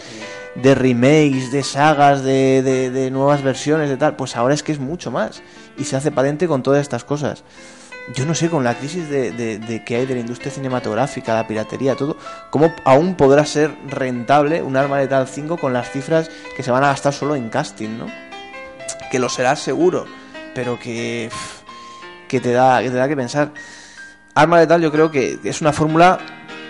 de 0.55 0.75
remakes, 0.75 1.51
de 1.51 1.63
sagas, 1.63 2.23
de, 2.23 2.61
de- 2.61 2.89
de 2.91 3.11
nuevas 3.11 3.41
versiones, 3.43 3.89
de 3.89 3.97
tal, 3.97 4.15
pues 4.15 4.35
ahora 4.37 4.53
es 4.53 4.63
que 4.63 4.71
es 4.71 4.79
mucho 4.79 5.11
más. 5.11 5.41
Y 5.77 5.83
se 5.83 5.97
hace 5.97 6.11
patente 6.11 6.47
con 6.47 6.63
todas 6.63 6.79
estas 6.81 7.03
cosas. 7.03 7.43
yo 8.15 8.25
no 8.25 8.33
sé, 8.35 8.49
con 8.49 8.63
la 8.63 8.73
crisis 8.75 9.09
de, 9.09 9.31
de- 9.31 9.57
de 9.59 9.83
que 9.83 9.97
hay 9.97 10.05
de 10.05 10.13
la 10.13 10.21
industria 10.21 10.51
cinematográfica, 10.51 11.33
la 11.33 11.45
piratería, 11.45 11.95
todo, 11.95 12.15
¿cómo 12.51 12.73
aún 12.85 13.15
podrá 13.15 13.43
ser 13.43 13.71
rentable 13.89 14.61
un 14.61 14.77
arma 14.77 14.97
letal 14.99 15.27
5 15.27 15.57
con 15.57 15.73
las 15.73 15.91
cifras 15.91 16.29
que 16.55 16.63
se 16.63 16.71
van 16.71 16.83
a 16.85 16.87
gastar 16.87 17.11
solo 17.11 17.35
en 17.35 17.49
casting, 17.49 17.97
¿no? 17.97 18.05
Que 19.15 19.19
lo 19.19 19.29
será 19.29 19.55
seguro, 19.55 20.07
pero 20.53 20.77
que, 20.77 21.29
que, 22.27 22.41
te 22.41 22.51
da, 22.51 22.83
que 22.83 22.89
te 22.89 22.97
da 22.97 23.07
que 23.07 23.15
pensar. 23.15 23.53
Arma 24.33 24.59
letal 24.59 24.81
yo 24.81 24.91
creo 24.91 25.09
que 25.09 25.39
es 25.41 25.61
una 25.61 25.71
fórmula 25.71 26.19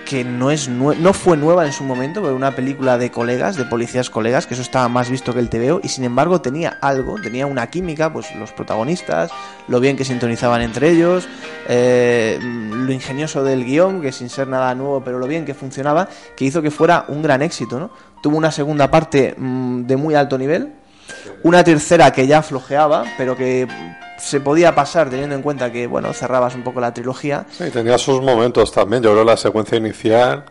que 0.05 0.23
no 0.23 0.51
es 0.51 0.69
no 0.69 1.13
fue 1.13 1.37
nueva 1.37 1.65
en 1.65 1.73
su 1.73 1.83
momento, 1.83 2.21
pero 2.21 2.35
una 2.35 2.55
película 2.55 2.99
de 2.99 3.09
colegas, 3.09 3.55
de 3.55 3.65
policías 3.65 4.11
colegas, 4.11 4.45
que 4.45 4.53
eso 4.53 4.61
estaba 4.61 4.87
más 4.89 5.09
visto 5.09 5.33
que 5.33 5.39
el 5.39 5.49
TVO, 5.49 5.79
y 5.81 5.87
sin 5.87 6.03
embargo 6.03 6.39
tenía 6.39 6.77
algo, 6.83 7.19
tenía 7.19 7.47
una 7.47 7.65
química, 7.71 8.13
pues 8.13 8.27
los 8.35 8.51
protagonistas, 8.51 9.31
lo 9.67 9.79
bien 9.79 9.97
que 9.97 10.05
sintonizaban 10.05 10.61
entre 10.61 10.91
ellos, 10.91 11.27
eh, 11.67 12.37
lo 12.39 12.91
ingenioso 12.91 13.43
del 13.43 13.65
guion, 13.65 14.03
que 14.03 14.11
sin 14.11 14.29
ser 14.29 14.47
nada 14.47 14.75
nuevo, 14.75 15.03
pero 15.03 15.17
lo 15.17 15.25
bien 15.25 15.45
que 15.45 15.55
funcionaba, 15.55 16.07
que 16.37 16.45
hizo 16.45 16.61
que 16.61 16.69
fuera 16.69 17.05
un 17.07 17.23
gran 17.23 17.41
éxito, 17.41 17.79
¿no? 17.79 17.89
Tuvo 18.21 18.37
una 18.37 18.51
segunda 18.51 18.91
parte 18.91 19.33
mm, 19.35 19.87
de 19.87 19.97
muy 19.97 20.13
alto 20.13 20.37
nivel, 20.37 20.84
una 21.43 21.64
tercera 21.64 22.12
que 22.12 22.28
ya 22.28 22.41
flojeaba, 22.41 23.03
pero 23.18 23.36
que 23.36 23.68
se 24.18 24.39
podía 24.39 24.74
pasar 24.74 25.10
teniendo 25.10 25.36
en 25.36 25.41
cuenta 25.41 25.72
que, 25.72 25.88
bueno, 25.88 26.14
cerrabas 26.14 26.56
un 26.56 26.64
poco 26.64 26.80
la 26.80 26.93
trilogía. 26.93 27.45
Sí, 27.51 27.70
tenía 27.72 27.97
sus 27.97 28.22
momentos 28.22 28.72
también. 28.72 29.03
Yo 29.03 29.12
creo 29.12 29.24
que 29.26 29.32
la 29.32 29.38
secuencia 29.38 29.78
inicial 29.78 30.45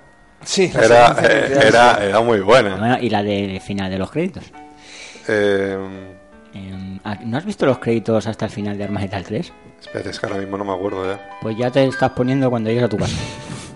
Sí, 0.45 0.71
era, 0.75 1.17
eh, 1.23 1.59
era, 1.69 2.05
era 2.05 2.21
muy 2.21 2.41
buena. 2.41 2.77
Bueno, 2.77 2.99
y 3.01 3.09
la 3.09 3.23
de 3.23 3.61
final 3.65 3.91
de 3.91 3.99
los 3.99 4.11
créditos. 4.11 4.45
Eh, 5.29 5.79
Eh, 6.55 6.99
¿No 7.25 7.37
has 7.39 7.45
visto 7.45 7.67
los 7.67 7.79
créditos 7.79 8.27
hasta 8.27 8.45
el 8.45 8.51
final 8.51 8.79
de 8.79 8.85
Arma 8.85 9.01
Letal 9.01 9.25
3? 9.25 9.53
espérate, 9.81 10.11
es 10.11 10.21
que 10.21 10.27
ahora 10.27 10.39
mismo 10.39 10.57
no 10.57 10.65
me 10.65 10.73
acuerdo 10.73 11.05
ya. 11.11 11.19
Pues 11.43 11.57
ya 11.57 11.71
te 11.71 11.85
estás 11.85 12.11
poniendo 12.13 12.49
cuando 12.49 12.69
llegues 12.71 12.85
a 12.85 12.89
tu 12.89 12.97
casa. 12.97 13.17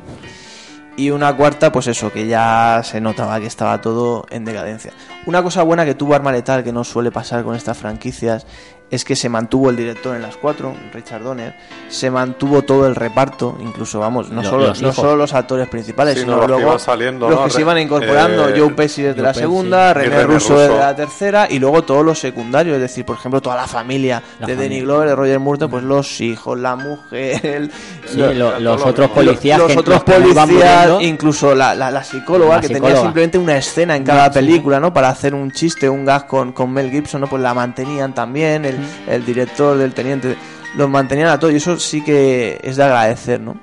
Y 0.99 1.11
una 1.11 1.37
cuarta, 1.37 1.71
pues 1.71 1.87
eso, 1.87 2.13
que 2.13 2.27
ya 2.27 2.81
se 2.83 3.01
notaba 3.01 3.39
que 3.39 3.47
estaba 3.47 3.81
todo 3.81 4.27
en 4.31 4.45
decadencia. 4.45 4.93
Una 5.27 5.45
cosa 5.45 5.63
buena 5.63 5.85
que 5.85 5.95
tuvo 5.95 6.15
Arma 6.15 6.33
Letal, 6.33 6.65
que 6.65 6.73
no 6.73 6.83
suele 6.83 7.13
pasar 7.13 7.45
con 7.45 7.55
estas 7.55 7.79
franquicias, 7.79 8.49
es 8.91 9.05
que 9.05 9.15
se 9.17 9.29
mantuvo 9.29 9.69
el 9.71 9.77
director 9.77 10.17
en 10.17 10.23
las 10.23 10.37
cuatro, 10.37 10.75
Richard 10.95 11.23
Donner, 11.23 11.55
se 11.89 12.11
mantuvo 12.11 12.63
todo 12.63 12.87
el 12.87 12.95
reparto, 12.95 13.57
incluso, 13.61 13.99
vamos, 14.01 14.31
no, 14.31 14.43
Lo- 14.43 14.49
solo, 14.49 14.67
los 14.69 14.81
no 14.83 14.93
solo 14.93 15.17
los 15.17 15.35
actores 15.35 15.69
principales, 15.69 16.15
Sí, 16.15 16.21
sino 16.21 16.37
no, 16.37 16.47
los 16.47 16.57
que 16.57 16.63
luego 16.63 16.79
saliendo, 16.79 17.29
los 17.29 17.39
¿no? 17.39 17.45
que 17.45 17.51
se 17.51 17.61
iban 17.61 17.79
incorporando, 17.79 18.49
eh, 18.49 18.55
Joe 18.59 18.71
Pesci 18.71 19.03
desde 19.03 19.17
Joe 19.17 19.23
la 19.25 19.29
Pesci. 19.31 19.41
segunda, 19.41 19.93
René 19.95 20.09
René 20.11 20.23
Russo 20.25 20.55
Russo. 20.55 20.59
desde 20.61 20.79
la 20.79 20.97
tercera, 20.97 21.47
y 21.51 21.59
luego 21.59 21.83
todos 21.83 22.05
los 22.05 22.19
secundarios, 22.19 22.77
es 22.77 22.81
decir, 22.81 23.05
por 23.05 23.17
ejemplo, 23.17 23.43
toda 23.43 23.57
la 23.57 23.67
familia 23.67 24.23
La 24.41 24.47
de 24.47 24.57
Danny. 24.57 24.81
Glover, 24.81 25.09
de 25.11 25.15
Roger 25.17 25.39
Moore, 25.41 25.69
pues 25.69 25.83
los 25.85 26.21
hijos, 26.23 26.59
la 26.59 26.77
mujer, 26.77 27.45
el- 27.45 27.71
Sí, 28.07 28.17
los 28.17 28.61
lo 28.63 28.73
otros 28.87 29.11
policías 29.11 29.59
los 29.59 29.71
que 29.73 29.79
otros 29.79 30.03
policías, 30.03 30.89
incluso 31.01 31.55
la, 31.55 31.75
la, 31.75 31.91
la 31.91 32.03
psicóloga, 32.03 32.55
La 32.57 32.61
que 32.63 32.69
tenía 32.69 32.97
simplemente 32.97 33.37
una 33.37 33.57
escena 33.59 33.97
en 33.97 34.05
cada 34.05 34.31
película, 34.31 34.81
¿no? 34.81 34.95
Para 34.95 35.11
hacer 35.11 35.35
un 35.35 35.51
chiste, 35.51 35.89
un 35.91 36.07
gas 36.07 36.25
con, 36.25 36.53
con 36.53 36.73
Mel 36.73 36.91
Gibson, 36.91 37.21
¿no? 37.21 37.27
Pues 37.27 37.43
la 37.43 37.53
mantenían 37.53 38.15
también, 38.15 38.65
el, 38.65 38.78
el 39.07 39.25
director 39.25 39.77
del 39.77 39.95
teniente, 39.95 40.37
los 40.77 40.89
mantenían 40.89 41.29
a 41.29 41.39
todos, 41.39 41.53
y 41.53 41.57
eso 41.57 41.79
sí 41.79 42.03
que 42.03 42.59
es 42.63 42.77
de 42.77 42.85
agradecer, 42.85 43.41
¿no? 43.41 43.59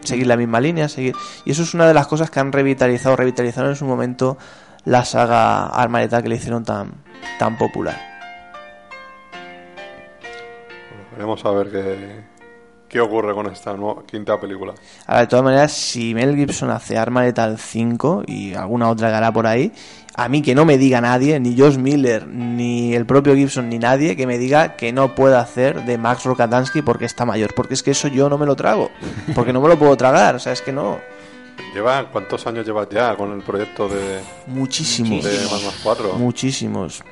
Seguir 0.00 0.26
la 0.26 0.36
misma 0.36 0.60
línea, 0.60 0.88
seguir. 0.88 1.14
Y 1.44 1.50
eso 1.52 1.62
es 1.62 1.74
una 1.74 1.86
de 1.86 1.94
las 1.94 2.06
cosas 2.06 2.30
que 2.30 2.40
han 2.40 2.52
revitalizado, 2.52 3.16
revitalizaron 3.16 3.70
en 3.70 3.76
su 3.76 3.84
momento 3.84 4.38
la 4.84 5.04
saga 5.04 5.66
Arma 5.66 6.00
Letal 6.00 6.22
que 6.22 6.28
le 6.28 6.36
hicieron 6.36 6.64
tan, 6.64 6.92
tan 7.38 7.58
popular. 7.58 7.96
Bueno, 10.90 11.04
veremos 11.12 11.44
a 11.44 11.50
ver 11.50 11.70
qué, 11.70 12.24
qué 12.88 13.00
ocurre 13.00 13.32
con 13.34 13.46
esta 13.46 13.74
nueva, 13.74 14.02
quinta 14.04 14.38
película. 14.38 14.74
Ahora, 15.06 15.20
de 15.20 15.26
todas 15.28 15.44
maneras, 15.44 15.72
si 15.72 16.14
Mel 16.14 16.34
Gibson 16.34 16.70
hace 16.70 16.98
Arma 16.98 17.22
Letal 17.22 17.58
5 17.58 18.24
y 18.26 18.54
alguna 18.54 18.90
otra 18.90 19.10
que 19.10 19.14
hará 19.14 19.32
por 19.32 19.46
ahí, 19.46 19.72
a 20.14 20.28
mí 20.28 20.42
que 20.42 20.54
no 20.54 20.64
me 20.64 20.76
diga 20.76 21.00
nadie, 21.00 21.38
ni 21.40 21.58
Josh 21.58 21.76
Miller, 21.76 22.26
ni 22.26 22.94
el 22.94 23.06
propio 23.06 23.34
Gibson, 23.34 23.68
ni 23.68 23.78
nadie, 23.78 24.16
que 24.16 24.26
me 24.26 24.38
diga 24.38 24.76
que 24.76 24.92
no 24.92 25.14
puede 25.14 25.36
hacer 25.36 25.84
de 25.84 25.98
Max 25.98 26.24
Rokatansky 26.24 26.82
porque 26.82 27.04
está 27.04 27.24
mayor. 27.24 27.54
Porque 27.54 27.74
es 27.74 27.82
que 27.82 27.92
eso 27.92 28.08
yo 28.08 28.28
no 28.28 28.36
me 28.36 28.46
lo 28.46 28.56
trago. 28.56 28.90
Porque 29.34 29.52
no 29.52 29.60
me 29.60 29.68
lo 29.68 29.78
puedo 29.78 29.96
tragar. 29.96 30.34
O 30.34 30.38
sea, 30.38 30.52
es 30.52 30.62
que 30.62 30.72
no. 30.72 30.98
Lleva, 31.74 32.10
¿Cuántos 32.10 32.46
años 32.46 32.66
llevas 32.66 32.88
ya 32.90 33.14
con 33.16 33.32
el 33.32 33.42
proyecto 33.42 33.88
de, 33.88 34.20
Muchísimos. 34.46 35.24
de 35.24 35.30
Mad 35.44 35.62
Max 35.62 35.80
4? 35.82 36.14
Muchísimos. 36.14 37.02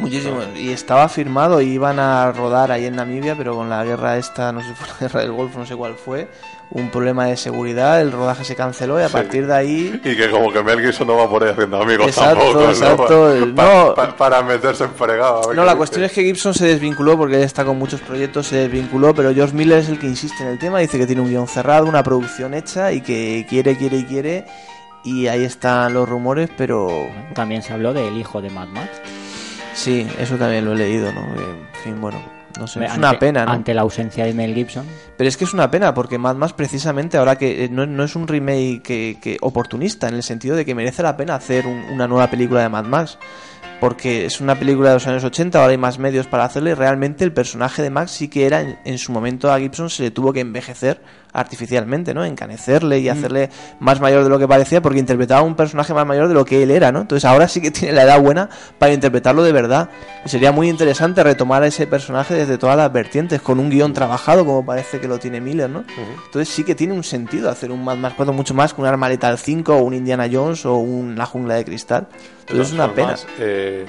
Muchísimos. 0.00 0.46
Y 0.56 0.70
estaba 0.70 1.08
firmado 1.08 1.60
y 1.60 1.66
iban 1.72 1.98
a 1.98 2.32
rodar 2.32 2.72
ahí 2.72 2.86
en 2.86 2.96
Namibia, 2.96 3.34
pero 3.36 3.54
con 3.54 3.68
la 3.70 3.84
guerra 3.84 4.16
esta, 4.16 4.52
no 4.52 4.60
sé, 4.62 4.74
fue 4.74 4.88
la 4.88 4.94
guerra 4.98 5.20
del 5.20 5.32
Golfo, 5.32 5.58
no 5.58 5.66
sé 5.66 5.76
cuál 5.76 5.94
fue, 5.94 6.28
un 6.70 6.88
problema 6.90 7.26
de 7.26 7.36
seguridad, 7.36 8.00
el 8.00 8.12
rodaje 8.12 8.44
se 8.44 8.54
canceló 8.54 9.00
y 9.00 9.02
a 9.02 9.08
Sí. 9.08 9.12
partir 9.12 9.46
de 9.46 9.54
ahí 9.54 10.00
Y 10.04 10.16
que 10.16 10.30
como 10.30 10.52
que 10.52 10.62
Mel 10.62 10.80
Gibson 10.80 11.06
no 11.08 11.16
va 11.16 11.28
por 11.28 11.42
ahí 11.42 11.50
haciendo 11.50 11.82
amigos 11.82 12.06
Exacto, 12.06 12.38
tampoco. 12.40 12.60
¿no? 12.64 12.70
exacto, 12.70 13.34
no. 13.46 13.94
pa- 13.94 14.16
para 14.16 14.42
meterse 14.42 14.84
en 14.84 14.90
fregado. 14.94 15.52
No, 15.52 15.64
la 15.64 15.74
cuestión 15.76 16.04
es 16.04 16.12
que 16.12 16.22
Gibson 16.22 16.54
se 16.54 16.66
desvinculó 16.66 17.16
porque 17.18 17.36
él 17.36 17.42
está 17.42 17.64
con 17.64 17.76
muchos 17.78 18.00
proyectos, 18.00 18.46
se 18.46 18.56
desvinculó, 18.56 19.14
pero 19.14 19.34
George 19.34 19.54
Miller 19.54 19.78
es 19.78 19.88
el 19.88 19.98
que 19.98 20.06
insiste 20.06 20.42
en 20.44 20.50
el 20.50 20.58
tema, 20.58 20.78
dice 20.78 20.96
que 20.98 21.06
tiene 21.06 21.22
un 21.22 21.28
guion 21.28 21.48
cerrado, 21.48 21.86
una 21.86 22.02
producción 22.02 22.54
hecha 22.54 22.92
y 22.92 23.00
que 23.00 23.46
quiere, 23.48 23.76
quiere 23.76 23.96
y 23.98 24.04
quiere. 24.04 24.46
Y 25.02 25.28
ahí 25.28 25.44
están 25.44 25.94
los 25.94 26.06
rumores, 26.08 26.50
pero 26.58 27.08
También 27.34 27.62
se 27.62 27.72
habló 27.72 27.94
del 27.94 28.16
hijo 28.18 28.42
de 28.42 28.50
Mad 28.50 28.68
Max. 28.68 28.88
Sí, 29.80 30.06
eso 30.18 30.36
también 30.36 30.64
lo 30.64 30.72
he 30.72 30.76
leído, 30.76 31.12
¿no? 31.12 31.22
Que, 31.34 31.42
en 31.42 31.82
fin, 31.84 32.00
bueno, 32.00 32.18
no 32.58 32.66
sé, 32.66 32.84
es 32.84 32.96
una 32.96 33.18
pena, 33.18 33.44
¿no? 33.44 33.52
Ante 33.52 33.74
la 33.74 33.82
ausencia 33.82 34.24
de 34.24 34.34
Mel 34.34 34.54
Gibson. 34.54 34.84
Pero 35.16 35.28
es 35.28 35.36
que 35.36 35.44
es 35.44 35.54
una 35.54 35.70
pena 35.70 35.94
porque 35.94 36.18
Mad 36.18 36.36
Max 36.36 36.52
precisamente 36.52 37.16
ahora 37.18 37.36
que 37.36 37.64
eh, 37.64 37.68
no, 37.70 37.86
no 37.86 38.04
es 38.04 38.16
un 38.16 38.26
remake 38.28 38.82
que, 38.82 39.18
que 39.20 39.36
oportunista 39.40 40.08
en 40.08 40.14
el 40.14 40.22
sentido 40.22 40.56
de 40.56 40.64
que 40.64 40.74
merece 40.74 41.02
la 41.02 41.16
pena 41.16 41.34
hacer 41.36 41.66
un- 41.66 41.84
una 41.92 42.06
nueva 42.08 42.28
película 42.30 42.60
de 42.62 42.68
Mad 42.68 42.84
Max 42.84 43.18
porque 43.78 44.26
es 44.26 44.42
una 44.42 44.56
película 44.58 44.90
de 44.90 44.94
los 44.96 45.06
años 45.06 45.24
80 45.24 45.58
ahora 45.58 45.70
hay 45.70 45.78
más 45.78 45.98
medios 45.98 46.26
para 46.26 46.44
hacerle 46.44 46.74
realmente 46.74 47.24
el 47.24 47.32
personaje 47.32 47.80
de 47.82 47.88
Max 47.88 48.10
sí 48.10 48.28
que 48.28 48.44
era 48.44 48.60
en, 48.60 48.78
en 48.84 48.98
su 48.98 49.10
momento 49.10 49.50
a 49.50 49.58
Gibson 49.58 49.88
se 49.88 50.02
le 50.02 50.10
tuvo 50.10 50.34
que 50.34 50.40
envejecer 50.40 51.00
artificialmente 51.32 52.14
no 52.14 52.24
encanecerle 52.24 52.98
y 52.98 53.08
hacerle 53.08 53.50
más 53.78 54.00
mayor 54.00 54.24
de 54.24 54.30
lo 54.30 54.38
que 54.38 54.48
parecía 54.48 54.80
porque 54.82 54.98
interpretaba 54.98 55.42
un 55.42 55.54
personaje 55.54 55.94
más 55.94 56.06
mayor 56.06 56.28
de 56.28 56.34
lo 56.34 56.44
que 56.44 56.62
él 56.62 56.70
era 56.70 56.92
no 56.92 57.00
entonces 57.00 57.24
ahora 57.24 57.48
sí 57.48 57.60
que 57.60 57.70
tiene 57.70 57.94
la 57.94 58.02
edad 58.02 58.20
buena 58.20 58.48
para 58.78 58.92
interpretarlo 58.92 59.42
de 59.42 59.52
verdad. 59.52 59.88
Y 60.24 60.28
sería 60.28 60.52
muy 60.52 60.68
interesante 60.68 61.22
retomar 61.22 61.62
a 61.62 61.66
ese 61.66 61.86
personaje 61.86 62.34
desde 62.34 62.58
todas 62.58 62.76
las 62.76 62.92
vertientes 62.92 63.40
con 63.40 63.58
un 63.60 63.70
guion 63.70 63.92
trabajado 63.92 64.44
como 64.44 64.64
parece 64.64 65.00
que 65.00 65.08
lo 65.08 65.18
tiene 65.18 65.40
Miller 65.40 65.70
no 65.70 65.84
entonces 66.26 66.48
sí 66.54 66.64
que 66.64 66.74
tiene 66.74 66.92
un 66.94 67.04
sentido 67.04 67.50
hacer 67.50 67.70
un 67.70 67.84
Mad 67.84 67.96
Max 67.96 68.14
4 68.16 68.32
mucho 68.32 68.54
más 68.54 68.74
que 68.74 68.80
un 68.80 68.86
Arma 68.86 69.08
Letal 69.08 69.38
5 69.38 69.74
o 69.76 69.82
un 69.82 69.94
Indiana 69.94 70.28
Jones 70.30 70.64
o 70.66 70.76
un 70.76 71.16
La 71.16 71.26
Jungla 71.26 71.54
de 71.54 71.64
Cristal. 71.64 72.06
Entonces 72.40 72.68
es 72.68 72.72
una 72.72 72.92
pena. 72.92 73.14
eh, 73.38 73.86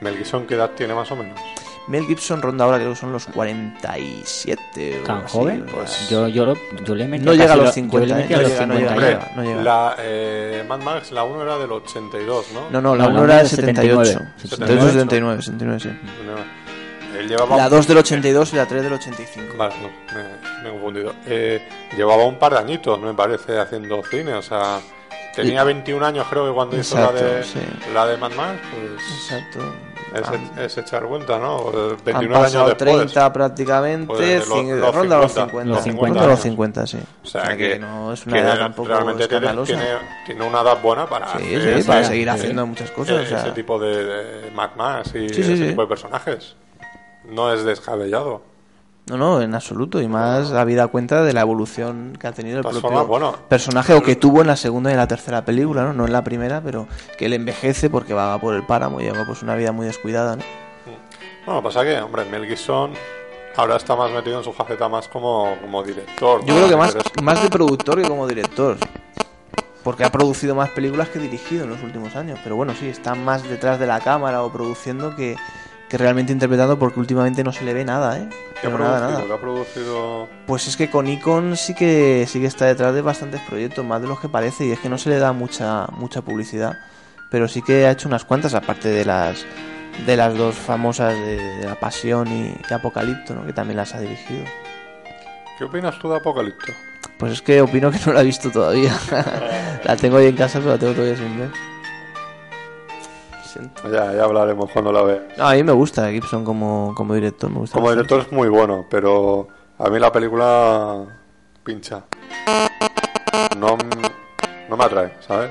Mel 0.00 0.16
Gibson, 0.16 0.46
¿qué 0.46 0.54
edad 0.54 0.70
tiene 0.76 0.94
más 0.94 1.10
o 1.10 1.16
menos? 1.16 1.38
Mel 1.86 2.06
Gibson 2.06 2.40
ronda 2.40 2.64
ahora 2.64 2.78
creo 2.78 2.90
que 2.90 2.96
son 2.96 3.12
los 3.12 3.26
47 3.26 5.00
o 5.02 5.06
Tan 5.06 5.18
así, 5.24 5.32
joven. 5.36 5.66
Pues 5.70 6.08
yo, 6.08 6.28
yo, 6.28 6.46
lo- 6.46 6.56
yo 6.84 6.94
le 6.94 7.06
metí 7.06 7.24
no 7.24 7.32
llega 7.34 7.52
a 7.52 7.56
los 7.56 7.66
lo- 7.66 7.72
50, 7.72 8.08
Yo 8.08 8.16
le 8.16 8.22
¿eh? 8.22 8.26
No 8.28 8.40
los 8.42 8.48
llega, 8.50 8.66
no 8.66 8.74
50 8.74 8.94
llega, 8.94 8.96
no 8.96 9.04
llega, 9.04 9.30
no 9.36 9.42
llega. 9.42 9.62
La, 9.62 9.96
eh, 10.00 10.64
Mad 10.66 10.80
Max, 10.80 11.12
la 11.12 11.24
1 11.24 11.42
era 11.42 11.58
del 11.58 11.72
82, 11.72 12.46
¿no? 12.54 12.70
no 12.70 12.80
no 12.80 12.96
la 12.96 13.04
No, 13.04 13.10
1 13.10 13.26
la 13.26 13.34
era 13.34 13.42
del 13.42 13.50
del 13.50 13.56
78 13.56 14.04
79. 14.36 14.36
78 14.36 14.92
79 14.92 15.42
79 15.42 15.80
sí 15.80 15.88
Él 17.18 17.28
llevaba 17.28 17.56
la 17.56 17.64
un- 17.64 17.70
2 17.70 17.86
del 17.86 17.98
82 17.98 18.52
y 18.52 18.56
la 18.56 18.66
3 18.66 18.82
del 18.82 18.92
85 18.94 19.54
Vale, 19.56 19.74
no, 19.82 19.88
me, 20.14 20.62
me 20.62 20.68
he 20.68 20.72
confundido. 20.72 21.14
Eh, 21.26 21.62
llevaba 21.96 22.24
un 22.24 22.38
par 22.38 22.52
de 22.54 22.58
añitos, 22.60 22.98
me 23.00 23.14
parece, 23.14 23.58
haciendo 23.58 24.02
cine. 24.10 24.32
O 24.34 24.42
sea, 24.42 24.80
tenía 25.36 25.64
21 25.64 26.04
años, 26.06 26.26
creo 26.30 26.46
que 26.48 26.52
cuando 26.54 26.76
hizo 26.76 26.96
la 26.96 27.02
Exacto, 27.06 27.24
de, 27.24 27.42
sí. 27.44 27.58
la 27.92 28.06
de 28.06 28.16
Mad 28.16 28.32
Max, 28.32 28.58
pues 28.70 29.02
exacto 29.16 29.60
es, 30.14 30.28
Han- 30.28 30.58
es 30.60 30.78
echar 30.78 31.02
cuenta, 31.06 31.38
¿no? 31.40 31.70
Eh, 31.72 31.90
han 31.96 32.04
29 32.04 32.34
pasado 32.44 32.64
años 32.66 32.78
después. 32.78 32.96
30 33.12 33.32
prácticamente 33.32 34.06
Pues, 34.06 34.48
lo- 34.48 34.56
cin- 34.56 34.76
los 34.78 34.94
ronda 34.94 35.16
los 35.18 35.32
50, 35.32 35.50
50 35.50 35.74
los 35.74 35.82
50 35.84 36.06
ronda 36.06 36.20
los 36.22 36.30
años. 36.30 36.42
50 36.42 36.86
sí 36.86 36.98
O 37.22 37.26
sea, 37.26 37.56
que, 37.56 37.78
no 37.80 38.12
es 38.12 38.24
una 38.26 38.34
que 38.36 38.40
edad 38.42 38.58
tampoco 38.58 38.88
realmente 38.88 39.26
tiene, 39.26 39.48
tiene, 39.64 39.84
tiene 40.24 40.46
una 40.46 40.60
edad 40.60 40.80
buena 40.80 41.06
para, 41.08 41.26
sí, 41.32 41.38
hacer 41.38 41.62
sí, 41.62 41.68
ese- 41.80 41.88
para 41.88 42.04
seguir 42.04 42.30
haciendo 42.30 42.64
muchas 42.66 42.86
ese, 42.86 42.94
cosas 42.94 43.22
o 43.24 43.26
sea, 43.26 43.40
ese 43.40 43.50
tipo 43.50 43.78
de, 43.80 44.04
de 44.04 44.50
Mad 44.52 44.70
Max 44.76 45.10
y 45.14 45.26
ese 45.26 45.66
tipo 45.68 45.82
de 45.82 45.88
personajes. 45.88 46.54
No 47.28 47.52
es 47.52 47.64
descabellado. 47.64 48.42
No, 49.06 49.18
no, 49.18 49.42
en 49.42 49.54
absoluto. 49.54 50.00
Y 50.00 50.08
más 50.08 50.52
habida 50.52 50.86
cuenta 50.88 51.22
de 51.22 51.32
la 51.32 51.42
evolución 51.42 52.16
que 52.18 52.26
ha 52.26 52.32
tenido 52.32 52.58
el 52.58 52.64
propio 52.64 53.06
bueno, 53.06 53.36
personaje 53.48 53.92
o 53.92 54.02
que 54.02 54.16
tuvo 54.16 54.40
en 54.40 54.46
la 54.46 54.56
segunda 54.56 54.90
y 54.90 54.94
en 54.94 54.98
la 54.98 55.06
tercera 55.06 55.44
película, 55.44 55.82
¿no? 55.82 55.92
No 55.92 56.06
en 56.06 56.12
la 56.12 56.24
primera, 56.24 56.62
pero 56.62 56.88
que 57.18 57.26
él 57.26 57.34
envejece 57.34 57.90
porque 57.90 58.14
va 58.14 58.38
por 58.38 58.54
el 58.54 58.64
páramo 58.64 59.00
y 59.00 59.04
lleva 59.04 59.26
pues 59.26 59.42
una 59.42 59.54
vida 59.56 59.72
muy 59.72 59.86
descuidada, 59.86 60.36
¿no? 60.36 60.42
Bueno, 61.44 61.62
pasa 61.62 61.84
que, 61.84 62.00
hombre, 62.00 62.24
Mel 62.24 62.46
Gibson 62.46 62.92
ahora 63.56 63.76
está 63.76 63.94
más 63.94 64.10
metido 64.10 64.38
en 64.38 64.44
su 64.44 64.52
faceta 64.52 64.88
más 64.88 65.08
como, 65.08 65.54
como 65.60 65.82
director. 65.82 66.40
Yo 66.44 66.54
creo 66.54 66.68
que 66.68 66.76
más, 66.76 66.96
más 67.22 67.42
de 67.42 67.50
productor 67.50 68.00
que 68.00 68.08
como 68.08 68.26
director. 68.26 68.78
Porque 69.82 70.02
ha 70.02 70.10
producido 70.10 70.54
más 70.54 70.70
películas 70.70 71.10
que 71.10 71.18
dirigido 71.18 71.64
en 71.64 71.70
los 71.70 71.82
últimos 71.82 72.16
años. 72.16 72.40
Pero 72.42 72.56
bueno, 72.56 72.72
sí, 72.72 72.88
está 72.88 73.14
más 73.14 73.42
detrás 73.46 73.78
de 73.78 73.86
la 73.86 74.00
cámara 74.00 74.42
o 74.42 74.50
produciendo 74.50 75.14
que, 75.14 75.36
que 75.94 75.98
realmente 75.98 76.32
interpretando 76.32 76.76
porque 76.76 76.98
últimamente 76.98 77.44
no 77.44 77.52
se 77.52 77.64
le 77.64 77.72
ve 77.72 77.84
nada, 77.84 78.18
¿eh? 78.18 78.28
¿Qué 78.60 78.66
ha 78.66 78.70
Pero 78.72 78.78
nada, 78.78 78.98
nada. 78.98 79.24
¿Qué 79.24 79.32
ha 79.32 79.40
producido? 79.40 80.28
Pues 80.44 80.66
es 80.66 80.76
que 80.76 80.90
con 80.90 81.06
Icon 81.06 81.56
sí 81.56 81.72
que 81.72 82.26
sí 82.26 82.40
que 82.40 82.46
está 82.46 82.64
detrás 82.64 82.92
de 82.96 83.00
bastantes 83.00 83.40
proyectos, 83.42 83.84
más 83.84 84.02
de 84.02 84.08
los 84.08 84.18
que 84.18 84.28
parece, 84.28 84.66
y 84.66 84.72
es 84.72 84.80
que 84.80 84.88
no 84.88 84.98
se 84.98 85.10
le 85.10 85.20
da 85.20 85.32
mucha 85.32 85.86
mucha 85.92 86.20
publicidad, 86.22 86.76
pero 87.30 87.46
sí 87.46 87.62
que 87.62 87.86
ha 87.86 87.92
hecho 87.92 88.08
unas 88.08 88.24
cuantas, 88.24 88.54
aparte 88.54 88.88
de 88.88 89.04
las 89.04 89.46
de 90.04 90.16
las 90.16 90.36
dos 90.36 90.56
famosas 90.56 91.14
de, 91.14 91.36
de 91.36 91.64
La 91.64 91.78
Pasión 91.78 92.26
y, 92.26 92.56
y 92.68 92.74
Apocalipto, 92.74 93.32
¿no? 93.32 93.46
que 93.46 93.52
también 93.52 93.76
las 93.76 93.94
ha 93.94 94.00
dirigido. 94.00 94.42
¿Qué 95.56 95.62
opinas 95.62 95.96
tú 96.00 96.10
de 96.10 96.16
Apocalipto? 96.16 96.72
Pues 97.18 97.34
es 97.34 97.40
que 97.40 97.60
opino 97.60 97.92
que 97.92 98.00
no 98.04 98.14
la 98.14 98.22
he 98.22 98.24
visto 98.24 98.50
todavía. 98.50 98.92
la 99.84 99.94
tengo 99.94 100.16
ahí 100.16 100.26
en 100.26 100.36
casa, 100.36 100.58
pero 100.58 100.72
la 100.72 100.78
tengo 100.78 100.94
todavía 100.94 101.16
sin 101.16 101.38
ver. 101.38 101.73
Ya, 103.84 104.12
ya 104.12 104.24
hablaremos 104.24 104.70
cuando 104.70 104.92
la 104.92 105.02
vea. 105.02 105.28
No, 105.36 105.46
a 105.48 105.52
mí 105.54 105.62
me 105.62 105.72
gusta 105.72 106.10
Gibson 106.10 106.44
como, 106.44 106.92
como 106.96 107.14
director, 107.14 107.50
me 107.50 107.58
gusta. 107.58 107.74
Como 107.78 107.90
director 107.90 108.20
es 108.20 108.32
muy 108.32 108.48
bueno, 108.48 108.86
pero 108.90 109.48
a 109.78 109.88
mí 109.88 109.98
la 109.98 110.10
película 110.12 111.04
pincha. 111.62 112.04
No, 113.58 113.76
no 114.68 114.76
me 114.76 114.84
atrae, 114.84 115.12
¿sabes? 115.20 115.50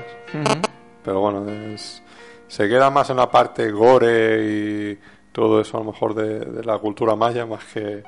Pero 1.04 1.20
bueno, 1.20 1.46
es- 1.48 2.02
se 2.48 2.68
queda 2.68 2.90
más 2.90 3.10
en 3.10 3.16
la 3.16 3.30
parte 3.30 3.70
gore 3.70 4.44
y 4.44 4.98
todo 5.32 5.60
eso 5.60 5.76
a 5.76 5.80
lo 5.80 5.90
mejor 5.92 6.14
de, 6.14 6.40
de 6.40 6.64
la 6.64 6.78
cultura 6.78 7.16
maya 7.16 7.46
más 7.46 7.64
que... 7.64 8.02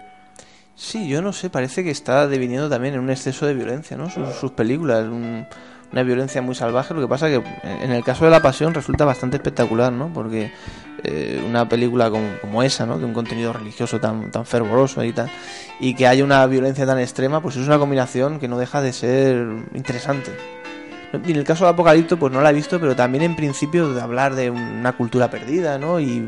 Sí, 0.75 1.09
yo 1.09 1.23
no 1.23 1.33
sé, 1.33 1.49
parece 1.51 1.83
que 1.83 1.91
está 1.91 2.27
deviniendo 2.29 2.69
también 2.69 2.95
en 2.95 3.01
un 3.01 3.11
exceso 3.11 3.47
de 3.47 3.55
violencia, 3.55 3.97
¿no? 3.97 4.11
Sus, 4.11 4.29
sus 4.35 4.53
películas, 4.53 5.05
un- 5.05 5.47
una 5.93 6.03
violencia 6.03 6.43
muy 6.43 6.55
salvaje. 6.55 6.95
Lo 6.95 7.01
que 7.01 7.09
pasa 7.09 7.29
que 7.29 7.43
en 7.65 7.93
el 7.93 8.03
caso 8.05 8.25
de 8.25 8.31
La 8.31 8.41
Pasión 8.41 8.75
resulta 8.75 9.05
bastante 9.05 9.37
espectacular, 9.37 9.93
¿no? 9.93 10.13
Porque 10.13 10.53
eh, 11.05 11.43
una 11.49 11.69
película 11.69 12.11
con- 12.11 12.39
como 12.41 12.63
esa, 12.63 12.87
¿no? 12.87 12.99
De 12.99 13.05
un 13.05 13.13
contenido 13.13 13.53
religioso 13.53 14.01
tan, 14.01 14.31
tan 14.31 14.45
fervoroso 14.47 15.05
y 15.05 15.13
tal, 15.13 15.31
y 15.81 15.95
que 15.95 16.07
haya 16.07 16.25
una 16.25 16.45
violencia 16.47 16.87
tan 16.87 16.99
extrema, 16.99 17.41
pues 17.41 17.57
es 17.57 17.67
una 17.67 17.79
combinación 17.79 18.39
que 18.39 18.49
no 18.49 18.59
deja 18.59 18.81
de 18.83 18.93
ser 18.93 19.47
interesante. 19.75 20.33
Y 21.25 21.31
en 21.31 21.37
el 21.39 21.45
caso 21.45 21.65
de 21.65 21.71
Apocalipto, 21.71 22.19
pues 22.19 22.33
no 22.33 22.41
la 22.43 22.51
he 22.51 22.53
visto, 22.53 22.81
pero 22.81 22.97
también 22.97 23.23
en 23.23 23.37
principio 23.37 23.95
de 23.95 24.03
hablar 24.03 24.35
de 24.35 24.51
una 24.51 24.93
cultura 24.97 25.31
perdida, 25.31 25.79
¿no? 25.79 26.01
Y 26.01 26.27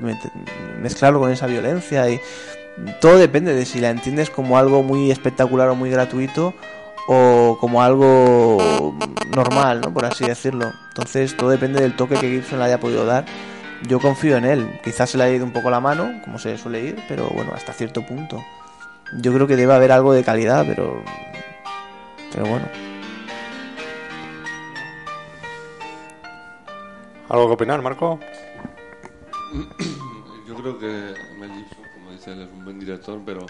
mezclarlo 0.81 1.19
con 1.19 1.31
esa 1.33 1.47
violencia 1.47 2.09
y 2.09 2.21
todo 3.01 3.19
depende 3.19 3.53
de 3.55 3.67
si 3.67 3.81
la 3.81 3.91
entiendes 3.91 4.31
como 4.31 4.57
algo 4.57 4.85
muy 4.85 5.11
espectacular 5.11 5.69
o 5.69 5.75
muy 5.75 5.91
gratuito 5.91 6.55
o 7.11 7.57
como 7.59 7.83
algo 7.83 8.95
normal, 9.35 9.81
¿no? 9.81 9.95
Por 9.95 10.05
así 10.05 10.27
decirlo. 10.27 10.71
Entonces 10.89 11.35
todo 11.37 11.49
depende 11.49 11.81
del 11.81 11.97
toque 11.97 12.17
que 12.17 12.29
Gibson 12.29 12.59
le 12.59 12.67
haya 12.67 12.79
podido 12.79 13.07
dar. 13.07 13.25
Yo 13.89 13.99
confío 13.99 14.37
en 14.37 14.45
él. 14.45 14.81
Quizás 14.85 15.09
se 15.09 15.17
le 15.17 15.25
haya 15.25 15.37
ido 15.37 15.47
un 15.47 15.53
poco 15.53 15.71
la 15.71 15.81
mano, 15.81 16.21
como 16.23 16.39
se 16.39 16.59
suele 16.59 16.83
ir, 16.83 17.03
pero 17.09 17.31
bueno, 17.31 17.53
hasta 17.55 17.73
cierto 17.73 18.05
punto. 18.05 18.45
Yo 19.23 19.33
creo 19.33 19.47
que 19.47 19.57
debe 19.57 19.73
haber 19.73 19.91
algo 19.91 20.13
de 20.13 20.23
calidad, 20.23 20.67
pero... 20.67 21.03
Pero 22.31 22.45
bueno. 22.45 22.67
¿Algo 27.31 27.47
que 27.47 27.55
opinar, 27.55 27.81
Marco? 27.81 28.21
Yo 30.47 30.55
creo 30.57 30.79
que 30.79 31.15
Mel 31.39 31.53
Gibson, 31.55 31.85
como 31.95 32.11
dice 32.11 32.33
él, 32.33 32.43
es 32.43 32.49
un 32.53 32.65
buen 32.65 32.79
director, 32.79 33.19
pero 33.25 33.47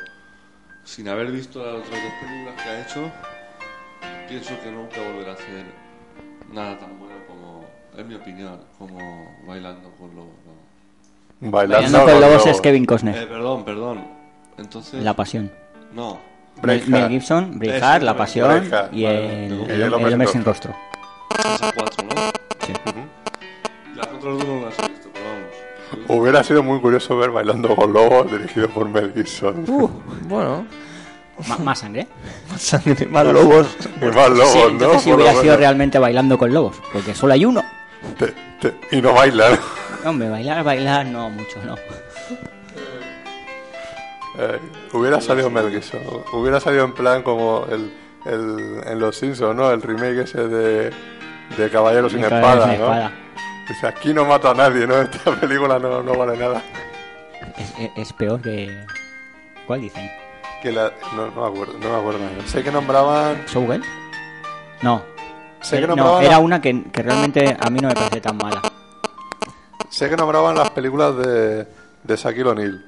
sin 0.84 1.08
haber 1.08 1.32
visto 1.32 1.58
las 1.58 1.74
otras 1.74 2.02
dos 2.02 2.12
películas 2.20 2.62
que 2.62 2.68
ha 2.68 2.82
hecho, 2.82 3.12
pienso 4.28 4.54
que 4.62 4.70
nunca 4.70 4.96
volverá 5.12 5.32
a 5.32 5.34
hacer 5.34 5.64
nada 6.52 6.78
tan 6.78 6.98
bueno 6.98 7.14
como, 7.26 7.64
en 7.96 8.08
mi 8.08 8.14
opinión, 8.14 8.60
como 8.78 8.98
Bailando 9.46 9.90
con 9.98 10.14
Lobos. 10.14 10.32
¿no? 11.40 11.50
Bailando 11.50 12.04
con 12.04 12.20
lobos 12.20 12.46
es 12.46 12.60
Kevin 12.60 12.82
Eh, 12.82 12.86
Costner. 12.86 13.28
perdón, 13.28 13.64
perdón. 13.64 14.04
Entonces, 14.56 15.02
La 15.02 15.14
Pasión. 15.14 15.50
no. 15.94 16.18
Mel, 16.62 16.80
Gibson, 17.08 17.56
Braveheart, 17.60 18.02
La 18.02 18.16
Pasión 18.16 18.48
Braveheart, 18.48 18.92
y 18.92 19.04
vale, 19.04 19.46
el, 19.46 19.52
el- 19.52 19.70
el 19.70 19.82
el 19.82 19.94
hombre 19.94 20.26
sin 20.26 20.44
rostro. 20.44 20.74
Esas 21.38 21.72
cuatro, 21.72 22.04
¿no? 22.04 22.10
Sí. 22.66 22.72
Las 23.94 24.06
otras 24.08 24.22
dos 24.38 24.44
no 24.44 24.64
las 24.66 24.78
he 24.80 24.88
visto, 24.88 25.08
pero 25.12 25.26
vamos. 25.28 26.20
Hubiera 26.20 26.42
sido 26.42 26.64
muy 26.64 26.80
curioso 26.80 27.16
ver 27.16 27.30
Bailando 27.30 27.76
con 27.76 27.92
Lobos 27.92 28.32
dirigido 28.32 28.68
por 28.70 28.88
Mel 28.88 29.12
Gibson. 29.14 29.64
Uh, 29.68 29.88
Bueno, 30.28 30.66
más 31.64 31.78
sangre. 31.78 32.06
más 32.50 32.60
sangre, 32.62 33.06
más 33.06 33.26
lobos. 33.26 33.66
Y 34.00 34.04
más 34.06 34.30
lobos, 34.30 34.52
sí, 34.52 34.58
¿no? 34.58 34.68
entonces 34.68 35.02
si 35.02 35.10
Por 35.10 35.18
lo 35.18 35.24
hubiera 35.24 35.40
sido 35.42 35.56
realmente 35.56 35.98
bailando 35.98 36.36
con 36.38 36.52
lobos, 36.52 36.76
porque 36.92 37.14
solo 37.14 37.32
hay 37.34 37.44
uno. 37.44 37.62
Te- 38.18 38.34
te- 38.60 38.96
y 38.96 39.00
no 39.02 39.12
bailan. 39.12 39.58
Hombre, 40.04 40.28
bailar, 40.30 40.62
bailar, 40.64 41.06
no 41.06 41.28
mucho, 41.30 41.58
no. 41.64 41.74
Eh, 44.38 44.58
hubiera 44.92 45.20
salido 45.20 45.50
Mel 45.50 45.70
Gibson. 45.70 46.00
Hubiera 46.32 46.60
salido 46.60 46.84
en 46.84 46.92
plan 46.94 47.22
como 47.22 47.66
el, 47.70 47.92
el- 48.24 48.80
en 48.86 48.98
Los 49.00 49.16
Simpsons, 49.16 49.56
¿no? 49.56 49.70
El 49.70 49.82
remake 49.82 50.20
ese 50.22 50.46
de, 50.46 50.90
de 51.56 51.70
Caballero 51.70 52.08
sin 52.08 52.22
espada, 52.22 52.68
sin 52.70 52.78
¿no? 52.78 52.84
espada. 52.84 53.12
Dice, 53.68 53.86
aquí 53.86 54.14
no 54.14 54.24
mato 54.24 54.48
a 54.50 54.54
nadie, 54.54 54.86
¿no? 54.86 54.96
Esta 55.02 55.34
película 55.34 55.78
no, 55.78 56.02
no 56.02 56.14
vale 56.14 56.36
nada. 56.38 56.62
Es, 57.56 57.74
es- 57.78 57.90
es 57.96 58.12
peor 58.12 58.40
que. 58.40 58.84
¿Cuál 59.66 59.80
dicen? 59.82 60.08
Que 60.62 60.72
la, 60.72 60.92
no, 61.14 61.26
no 61.30 61.42
me 61.42 61.46
acuerdo, 61.48 61.74
no 61.80 61.88
me 61.90 61.96
acuerdo. 61.98 62.18
Sé 62.46 62.62
que 62.64 62.72
nombraban... 62.72 63.44
¿Showgirl? 63.46 63.82
No. 64.82 65.02
Sé 65.60 65.76
que 65.78 65.84
Era- 65.84 65.94
no, 65.94 65.96
nombraban, 65.96 66.22
era 66.24 66.32
la- 66.32 66.38
una 66.40 66.60
que, 66.60 66.84
que 66.92 67.02
realmente 67.02 67.56
a 67.60 67.70
mí 67.70 67.80
no 67.80 67.88
me 67.88 67.94
parece 67.94 68.20
tan 68.20 68.36
mala. 68.36 68.60
sé 69.88 70.08
que 70.08 70.16
nombraban 70.16 70.56
las 70.56 70.70
películas 70.70 71.16
de, 71.16 71.66
de 72.02 72.16
Shaquille 72.16 72.48
O'Neal. 72.48 72.84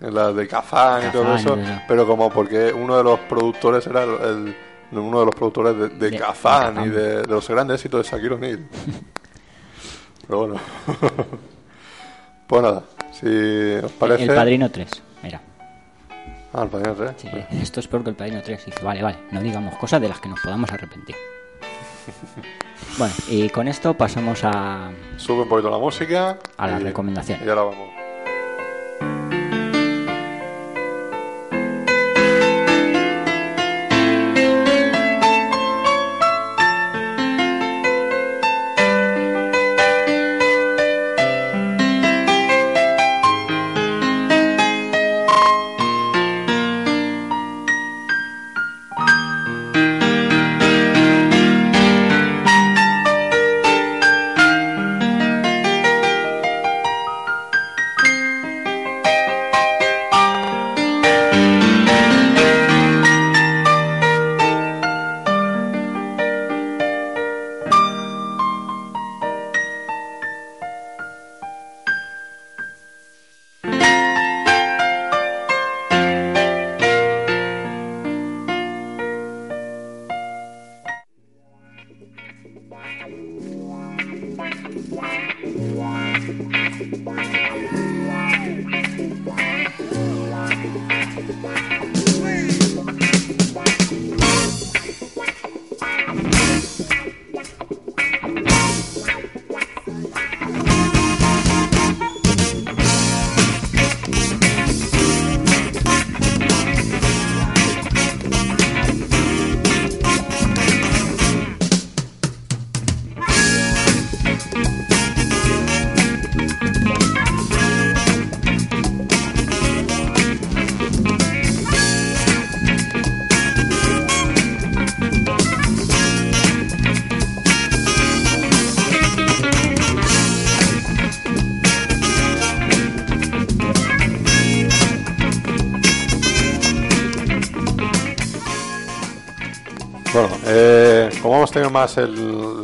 Las 0.00 0.34
de 0.36 0.46
Kazan 0.46 1.08
y 1.08 1.12
todo 1.12 1.22
Kazan 1.24 1.36
y 1.36 1.40
eso. 1.40 1.48
todo 1.54 1.60
eso. 1.62 1.80
Pero 1.88 2.06
como 2.06 2.30
porque 2.30 2.72
uno 2.72 2.96
de 2.96 3.02
los 3.04 3.18
productores 3.20 3.86
era 3.88 4.04
el, 4.04 4.10
el- 4.90 4.98
uno 4.98 5.20
de 5.20 5.26
los 5.26 5.34
productores 5.34 5.76
de, 5.76 5.88
de, 5.90 6.10
De- 6.10 6.18
Kazan 6.18 6.84
y 6.84 6.88
de, 6.88 7.22
de 7.22 7.26
los 7.26 7.48
grandes 7.48 7.74
éxitos 7.76 8.04
de 8.04 8.10
Shaquille 8.10 8.34
O'Neal. 8.34 8.68
Pero 10.26 10.38
bueno. 10.46 10.54
pues 12.46 12.62
nada, 12.62 12.82
si 13.12 13.74
os 13.84 13.92
parece. 13.92 14.24
El 14.24 14.34
Padrino 14.34 14.70
3, 14.70 14.88
era. 14.92 15.02
Ah, 16.52 16.62
el 16.62 16.68
Padrino 16.68 16.94
3. 16.94 17.12
Sí, 17.18 17.28
esto 17.62 17.80
es 17.80 17.88
peor 17.88 18.02
que 18.04 18.10
el 18.10 18.16
Padrino 18.16 18.40
3. 18.42 18.62
Y 18.62 18.70
dice, 18.70 18.82
vale, 18.84 19.02
vale, 19.02 19.18
no 19.30 19.40
digamos 19.40 19.76
cosas 19.76 20.00
de 20.00 20.08
las 20.08 20.20
que 20.20 20.28
nos 20.28 20.40
podamos 20.40 20.70
arrepentir. 20.70 21.16
Bueno, 22.96 23.14
y 23.28 23.48
con 23.50 23.68
esto 23.68 23.94
pasamos 23.94 24.40
a, 24.42 24.90
Sube 25.18 25.42
un 25.42 25.48
poquito 25.48 25.70
la 25.70 25.78
música. 25.78 26.38
a 26.56 26.66
la 26.66 26.80
y- 26.80 26.84
recomendación. 26.84 27.38
Y 27.44 27.48
ahora 27.48 27.62
vamos. 27.62 27.88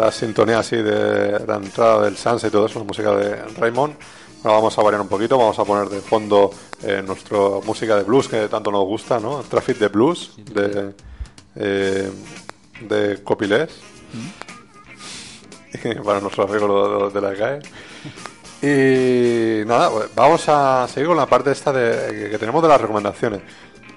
La 0.04 0.12
sintonía 0.12 0.58
así 0.58 0.76
de 0.76 1.40
la 1.46 1.56
entrada 1.56 2.02
del 2.04 2.16
Sunset 2.16 2.48
y 2.48 2.52
todo 2.52 2.66
eso, 2.66 2.78
la 2.78 2.84
música 2.84 3.10
de 3.12 3.36
Raymond. 3.58 3.94
Ahora 4.42 4.56
vamos 4.58 4.78
a 4.78 4.82
variar 4.82 5.00
un 5.00 5.08
poquito, 5.08 5.38
vamos 5.38 5.58
a 5.58 5.64
poner 5.64 5.88
de 5.88 6.00
fondo 6.00 6.50
eh, 6.82 7.02
nuestra 7.04 7.38
música 7.64 7.96
de 7.96 8.02
blues 8.02 8.28
que 8.28 8.46
tanto 8.48 8.70
nos 8.70 8.84
gusta, 8.84 9.18
¿no? 9.18 9.38
Traffic 9.42 9.78
de 9.78 9.88
Blues 9.88 10.32
de, 10.36 10.92
eh, 11.56 12.10
de 12.82 13.22
Copilés. 13.24 13.70
Para 16.04 16.20
nuestro 16.20 16.44
arreglo 16.44 17.10
de, 17.10 17.20
de 17.20 17.20
la 17.20 17.34
CAE. 17.34 17.60
Y 18.62 19.66
nada, 19.66 19.90
pues 19.90 20.08
vamos 20.14 20.48
a 20.48 20.86
seguir 20.88 21.08
con 21.08 21.16
la 21.16 21.26
parte 21.26 21.50
esta 21.50 21.72
de, 21.72 22.30
que- 22.30 22.38
tenemos 22.38 22.62
de 22.62 22.68
las 22.68 22.80
recomendaciones. 22.80 23.40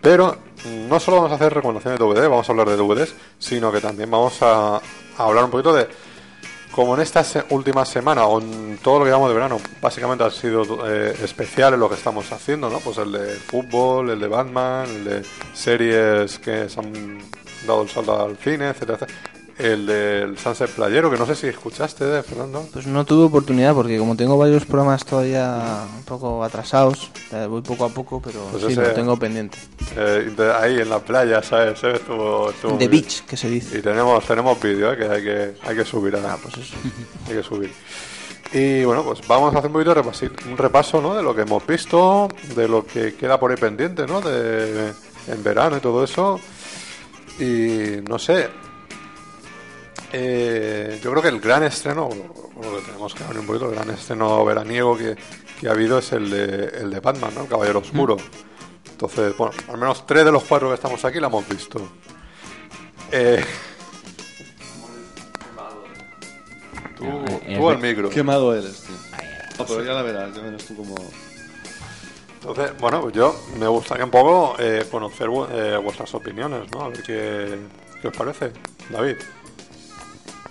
Pero 0.02 0.38
mm, 0.66 0.88
no 0.90 1.00
solo 1.00 1.18
vamos 1.18 1.32
a 1.34 1.36
hacer 1.36 1.54
recomendaciones 1.54 2.00
de 2.00 2.06
DVD, 2.06 2.28
vamos 2.30 2.48
a 2.48 2.52
hablar 2.52 2.70
de 2.70 2.78
DVDs, 2.78 3.14
sino 3.38 3.72
que 3.72 3.80
también 3.82 4.10
vamos 4.10 4.38
a, 4.42 4.82
a 5.18 5.24
hablar 5.24 5.44
un 5.46 5.52
poquito 5.52 5.74
de, 5.74 5.88
como 6.72 6.96
en 6.96 7.02
esta 7.02 7.24
se- 7.24 7.44
última 7.50 7.86
semana, 7.86 8.26
o 8.26 8.40
en 8.42 8.78
todo 8.84 9.00
lo 9.00 9.06
que 9.06 9.10
llevamos 9.10 9.30
de 9.30 9.36
verano, 9.36 9.58
básicamente 9.82 10.24
han 10.24 10.32
sido 10.32 10.88
eh, 10.88 11.16
especiales 11.24 11.80
lo 11.80 11.90
que 11.90 11.96
estamos 11.96 12.32
haciendo, 12.32 12.70
¿no? 12.70 12.80
Pues 12.80 12.98
el 13.00 13.12
de 13.12 13.28
fútbol, 13.36 14.10
el 14.12 14.20
de 14.20 14.28
Batman, 14.28 14.86
el 14.88 15.04
de 15.04 15.22
series 15.54 16.38
que 16.40 16.70
se 16.70 16.80
han 16.80 17.18
dado 17.66 17.82
el 17.82 17.90
salto 17.90 18.22
al 18.26 18.38
cine, 18.38 18.70
etcétera, 18.70 19.00
etcétera. 19.02 19.37
El 19.58 19.88
del 19.88 20.38
Sunset 20.38 20.70
Playero, 20.70 21.10
que 21.10 21.18
no 21.18 21.26
sé 21.26 21.34
si 21.34 21.48
escuchaste, 21.48 22.20
eh, 22.20 22.22
Fernando. 22.22 22.68
Pues 22.72 22.86
no 22.86 23.06
tuve 23.06 23.26
oportunidad 23.26 23.74
porque 23.74 23.98
como 23.98 24.16
tengo 24.16 24.38
varios 24.38 24.66
programas 24.66 25.04
todavía 25.04 25.84
un 25.98 26.04
poco 26.04 26.44
atrasados, 26.44 27.10
eh, 27.32 27.48
voy 27.50 27.64
poco 27.64 27.86
a 27.86 27.90
poco, 27.90 28.22
pero 28.22 28.40
Pues 28.52 28.64
sí, 28.64 28.74
ese- 28.74 28.82
lo 28.84 28.94
tengo 28.94 29.18
pendiente. 29.18 29.58
Eh, 29.96 30.32
de- 30.38 30.54
ahí 30.54 30.80
en 30.80 30.90
la 30.90 31.00
playa, 31.00 31.42
¿sabes? 31.42 31.84
Eh, 31.84 31.94
Estuvo, 31.96 32.52
estuvo 32.52 32.78
The. 32.78 32.88
Beach, 32.88 33.22
que 33.26 33.36
se 33.36 33.50
dice. 33.50 33.80
Y 33.80 33.82
tenemos, 33.82 34.24
tenemos 34.26 34.62
vídeo, 34.62 34.94
¿eh? 34.94 34.98
que 34.98 35.06
hay 35.06 35.24
que 35.24 35.54
hay 35.64 35.76
que 35.76 35.86
subir. 35.86 36.16
Ah, 36.18 36.38
pues 36.40 36.56
eso. 36.58 36.76
hay 37.28 37.36
que 37.38 37.44
subir. 37.44 37.72
Y 38.54 38.84
bueno, 38.86 39.04
pues 39.04 39.28
vamos 39.28 39.56
a 39.56 39.58
hacer 39.58 39.70
un 39.70 39.74
poquito 39.74 39.96
de 39.96 40.02
repasi- 40.04 40.48
un 40.52 40.56
repaso 40.58 41.02
¿no? 41.02 41.16
de 41.16 41.24
lo 41.24 41.36
que 41.36 41.42
hemos 41.42 41.66
visto, 41.66 42.28
de 42.56 42.68
lo 42.68 42.86
que 42.86 43.16
queda 43.16 43.40
por 43.40 43.50
ahí 43.50 43.58
pendiente, 43.58 44.06
¿no? 44.06 44.22
De, 44.22 44.94
en 45.28 45.44
verano 45.44 45.78
y 45.78 45.80
todo 45.80 46.04
eso. 46.04 46.40
Y 47.40 48.02
no 48.08 48.20
sé. 48.20 48.50
Eh, 50.14 51.00
yo 51.04 51.12
creo 51.12 51.22
que 51.22 51.30
el 51.30 51.40
gran 51.40 51.64
estreno, 51.64 52.10
lo 52.10 52.78
que 52.80 52.86
tenemos 52.86 53.14
que 53.14 53.24
hablar 53.24 53.40
un 53.40 53.46
poquito, 53.48 53.70
el 53.70 53.76
gran 53.76 53.90
estreno 53.90 54.44
veraniego 54.46 54.98
que, 54.98 55.16
que 55.60 55.68
ha 55.68 55.72
habido 55.72 56.00
es 56.00 56.12
el 56.14 56.30
de, 56.30 56.66
el 56.82 56.90
de 56.92 57.00
Batman, 57.00 57.32
¿no? 57.36 57.42
El 57.44 57.48
Caballero 57.48 57.80
Oscuro. 57.80 58.18
Entonces, 58.92 59.36
bueno, 59.38 59.54
al 59.70 59.78
menos 59.78 60.06
tres 60.08 60.26
de 60.26 60.32
los 60.32 60.44
cuatro 60.44 60.70
que 60.70 60.76
estamos 60.76 61.04
aquí 61.06 61.20
la 61.20 61.28
hemos 61.28 61.48
visto. 61.48 61.80
Eh, 63.12 63.44
tú, 66.98 67.06
tú 67.58 67.70
al 67.70 67.78
micro. 67.80 68.10
Qué 68.10 68.24
mago 68.24 68.54
eres, 68.54 68.82
tío. 68.84 68.96
No, 69.60 69.66
pero 69.66 69.84
ya 69.84 69.94
la 69.94 70.02
verás, 70.04 70.36
ya 70.36 70.42
verás 70.42 70.64
tú 70.66 70.76
como... 70.76 70.96
Entonces, 72.42 72.78
bueno, 72.80 73.02
pues 73.02 73.14
yo 73.16 73.36
me 73.60 73.68
gustaría 73.68 74.06
un 74.06 74.12
poco 74.12 74.56
eh, 74.60 74.86
conocer 74.90 75.28
vu- 75.28 75.48
eh, 75.52 75.78
vuestras 75.78 76.14
opiniones, 76.16 76.72
¿no? 76.72 76.84
A 76.84 76.90
ver 76.90 77.04
qué, 77.04 77.58
qué 78.02 78.08
os 78.08 78.16
parece, 78.16 78.52
David. 78.90 79.18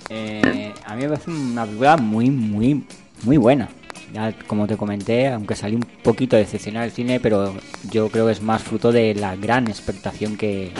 Eh, 0.09 0.72
a 0.84 0.94
mí 0.94 1.03
me 1.03 1.09
parece 1.09 1.30
una 1.30 1.64
película 1.64 1.97
muy, 1.97 2.30
muy, 2.30 2.84
muy 3.22 3.36
buena. 3.36 3.68
Ya, 4.12 4.32
como 4.47 4.66
te 4.66 4.76
comenté, 4.76 5.28
aunque 5.28 5.57
salí 5.57 5.74
un 5.74 5.86
poquito 6.03 6.36
decepcionado 6.36 6.84
del 6.84 6.92
cine, 6.92 7.20
pero 7.20 7.55
yo 7.90 8.09
creo 8.09 8.26
que 8.26 8.32
es 8.32 8.42
más 8.42 8.62
fruto 8.62 8.92
de 8.92 9.14
la 9.14 9.34
gran 9.36 9.66
expectación 9.68 10.36
que, 10.36 10.72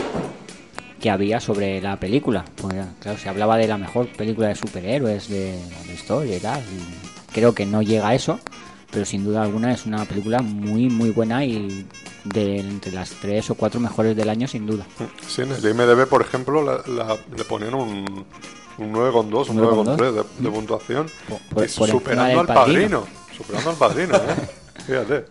que 1.01 1.11
había 1.11 1.41
sobre 1.41 1.81
la 1.81 1.99
película. 1.99 2.45
Porque, 2.61 2.83
claro, 3.01 3.19
se 3.19 3.29
hablaba 3.29 3.57
de 3.57 3.67
la 3.67 3.79
mejor 3.79 4.09
película 4.09 4.49
de 4.49 4.55
superhéroes 4.55 5.29
de 5.29 5.59
la 5.87 5.93
historia 5.93 6.37
y 6.37 6.41
tal. 6.41 6.61
y 6.61 7.33
creo 7.33 7.55
que 7.55 7.67
no 7.67 7.83
llega 7.83 8.09
a 8.09 8.15
eso, 8.15 8.39
pero 8.91 9.05
sin 9.05 9.25
duda 9.25 9.43
alguna 9.43 9.73
es 9.73 9.85
una 9.87 10.05
película 10.05 10.41
muy, 10.41 10.89
muy 10.89 11.11
buena 11.11 11.45
y 11.45 11.87
de 12.25 12.59
entre 12.59 12.93
las 12.93 13.11
tres 13.11 13.51
o 13.51 13.55
cuatro 13.55 13.81
mejores 13.81 14.17
del 14.17 14.29
año, 14.29 14.49
sin 14.49 14.67
duda. 14.67 14.87
Sí, 15.27 15.43
en 15.43 15.53
el 15.53 15.65
IMDB, 15.65 16.09
por 16.09 16.23
ejemplo, 16.23 16.83
le 17.37 17.45
ponían 17.45 17.75
un, 17.75 18.25
un 18.79 18.93
9,2, 18.93 19.49
un 19.51 19.59
9,3 19.59 20.13
de, 20.13 20.25
de 20.43 20.51
puntuación. 20.51 21.07
Por- 21.29 21.39
por- 21.39 21.49
y 21.49 21.53
por 21.55 21.65
encima 21.65 21.87
superando 21.89 22.41
al 22.41 22.47
Padrino. 22.47 23.01
padrino. 23.01 23.07
Superando 23.37 23.71
al 23.71 23.77
padrino, 23.77 24.17
¿eh? 24.17 24.49
Fíjate. 24.87 25.25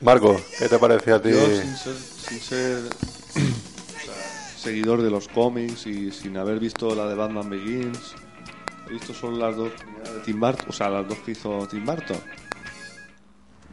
Marco, 0.00 0.36
¿qué 0.58 0.68
te 0.68 0.78
parece 0.78 1.12
a 1.12 1.22
ti? 1.22 1.30
Yo, 1.30 1.38
sin 1.46 1.76
ser, 1.76 1.94
sin 1.94 2.40
ser 2.40 2.76
o 2.78 4.04
sea, 4.04 4.58
seguidor 4.58 5.00
de 5.02 5.10
los 5.10 5.26
cómics 5.28 5.86
y 5.86 6.10
sin 6.12 6.36
haber 6.36 6.58
visto 6.60 6.94
la 6.94 7.06
de 7.06 7.14
Batman 7.14 7.48
Begins, 7.48 8.14
he 8.88 8.92
visto 8.92 9.14
solo 9.14 9.38
las 9.38 9.56
dos 9.56 9.70
de 10.04 10.20
Tim 10.24 10.38
Burton, 10.38 10.66
o 10.68 10.72
sea, 10.72 10.90
las 10.90 11.08
dos 11.08 11.18
que 11.18 11.32
hizo 11.32 11.66
Tim 11.70 11.84
Burton. 11.84 12.18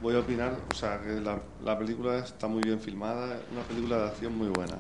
Voy 0.01 0.15
a 0.15 0.19
opinar, 0.19 0.57
o 0.71 0.75
sea, 0.75 0.99
que 1.01 1.19
la, 1.19 1.39
la 1.63 1.77
película 1.77 2.17
está 2.19 2.47
muy 2.47 2.61
bien 2.63 2.79
filmada, 2.79 3.39
una 3.51 3.61
película 3.63 3.97
de 3.97 4.03
acción 4.07 4.37
muy 4.37 4.47
buena. 4.47 4.77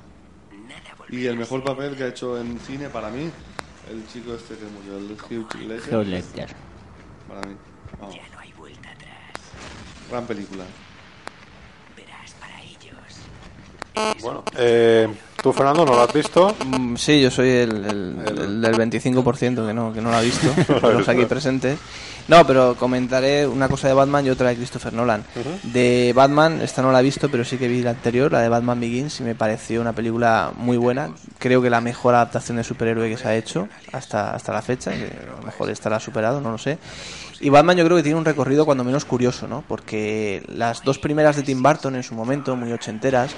Y 1.09 1.25
el 1.25 1.37
mejor 1.37 1.63
papel 1.63 1.95
que 1.95 2.03
ha 2.03 2.07
hecho 2.07 2.39
en 2.39 2.59
cine 2.59 2.89
para 2.89 3.09
mí, 3.09 3.29
el 3.89 4.07
chico 4.07 4.33
este 4.33 4.55
que 4.55 4.65
murió, 4.65 4.97
el 4.97 5.11
Hugh 5.11 6.05
Ledger, 6.07 6.55
para 7.27 7.41
mí. 7.47 7.55
Vamos. 7.99 8.15
Gran 10.09 10.25
película. 10.25 10.63
Bueno, 14.21 14.43
eh, 14.57 15.07
tú, 15.41 15.53
Fernando, 15.53 15.85
¿no 15.85 15.93
lo 15.93 16.01
has 16.01 16.13
visto? 16.13 16.55
Mm, 16.65 16.95
Sí, 16.95 17.21
yo 17.21 17.29
soy 17.31 17.49
el, 17.49 17.85
el- 17.85 18.39
el 18.39 18.61
del 18.61 18.75
25% 18.77 19.67
que 19.67 19.73
no, 19.73 19.93
que 19.93 20.01
no 20.01 20.09
lo 20.09 20.15
ha 20.17 20.21
visto, 20.21 20.47
los 20.81 21.07
aquí 21.09 21.25
presentes. 21.25 21.77
No, 22.29 22.47
pero 22.47 22.75
comentaré 22.75 23.45
una 23.45 23.67
cosa 23.67 23.89
de 23.89 23.93
Batman 23.93 24.25
y 24.25 24.29
otra 24.29 24.47
de 24.49 24.55
Christopher 24.55 24.93
Nolan. 24.93 25.25
De 25.63 26.13
Batman, 26.15 26.61
esta 26.61 26.81
no 26.81 26.89
la 26.93 27.01
he 27.01 27.03
visto, 27.03 27.29
pero 27.29 27.43
sí 27.43 27.57
que 27.57 27.67
vi 27.67 27.81
la 27.81 27.89
anterior, 27.89 28.31
la 28.31 28.39
de 28.39 28.47
Batman 28.47 28.79
Begins, 28.79 29.19
y 29.19 29.23
me 29.23 29.35
pareció 29.35 29.81
una 29.81 29.91
película 29.91 30.53
muy 30.55 30.77
buena. 30.77 31.09
Creo 31.37 31.61
que 31.61 31.69
la 31.69 31.81
mejor 31.81 32.15
adaptación 32.15 32.55
de 32.57 32.63
superhéroe 32.63 33.09
que 33.09 33.17
se 33.17 33.27
ha 33.27 33.35
hecho 33.35 33.67
hasta, 33.91 34.33
hasta 34.33 34.53
la 34.53 34.61
fecha, 34.61 34.91
que 34.91 35.03
a 35.05 35.35
lo 35.37 35.45
mejor 35.45 35.69
estará 35.69 35.99
superado, 35.99 36.39
no 36.39 36.51
lo 36.51 36.57
sé. 36.57 36.77
Y 37.41 37.49
Batman 37.49 37.75
yo 37.75 37.83
creo 37.83 37.97
que 37.97 38.03
tiene 38.03 38.17
un 38.17 38.23
recorrido 38.23 38.63
cuando 38.65 38.85
menos 38.85 39.03
curioso, 39.03 39.49
¿no? 39.49 39.65
Porque 39.67 40.43
las 40.47 40.81
dos 40.85 40.99
primeras 40.99 41.35
de 41.35 41.43
Tim 41.43 41.61
Burton 41.61 41.97
en 41.97 42.03
su 42.03 42.15
momento, 42.15 42.55
muy 42.55 42.71
ochenteras, 42.71 43.31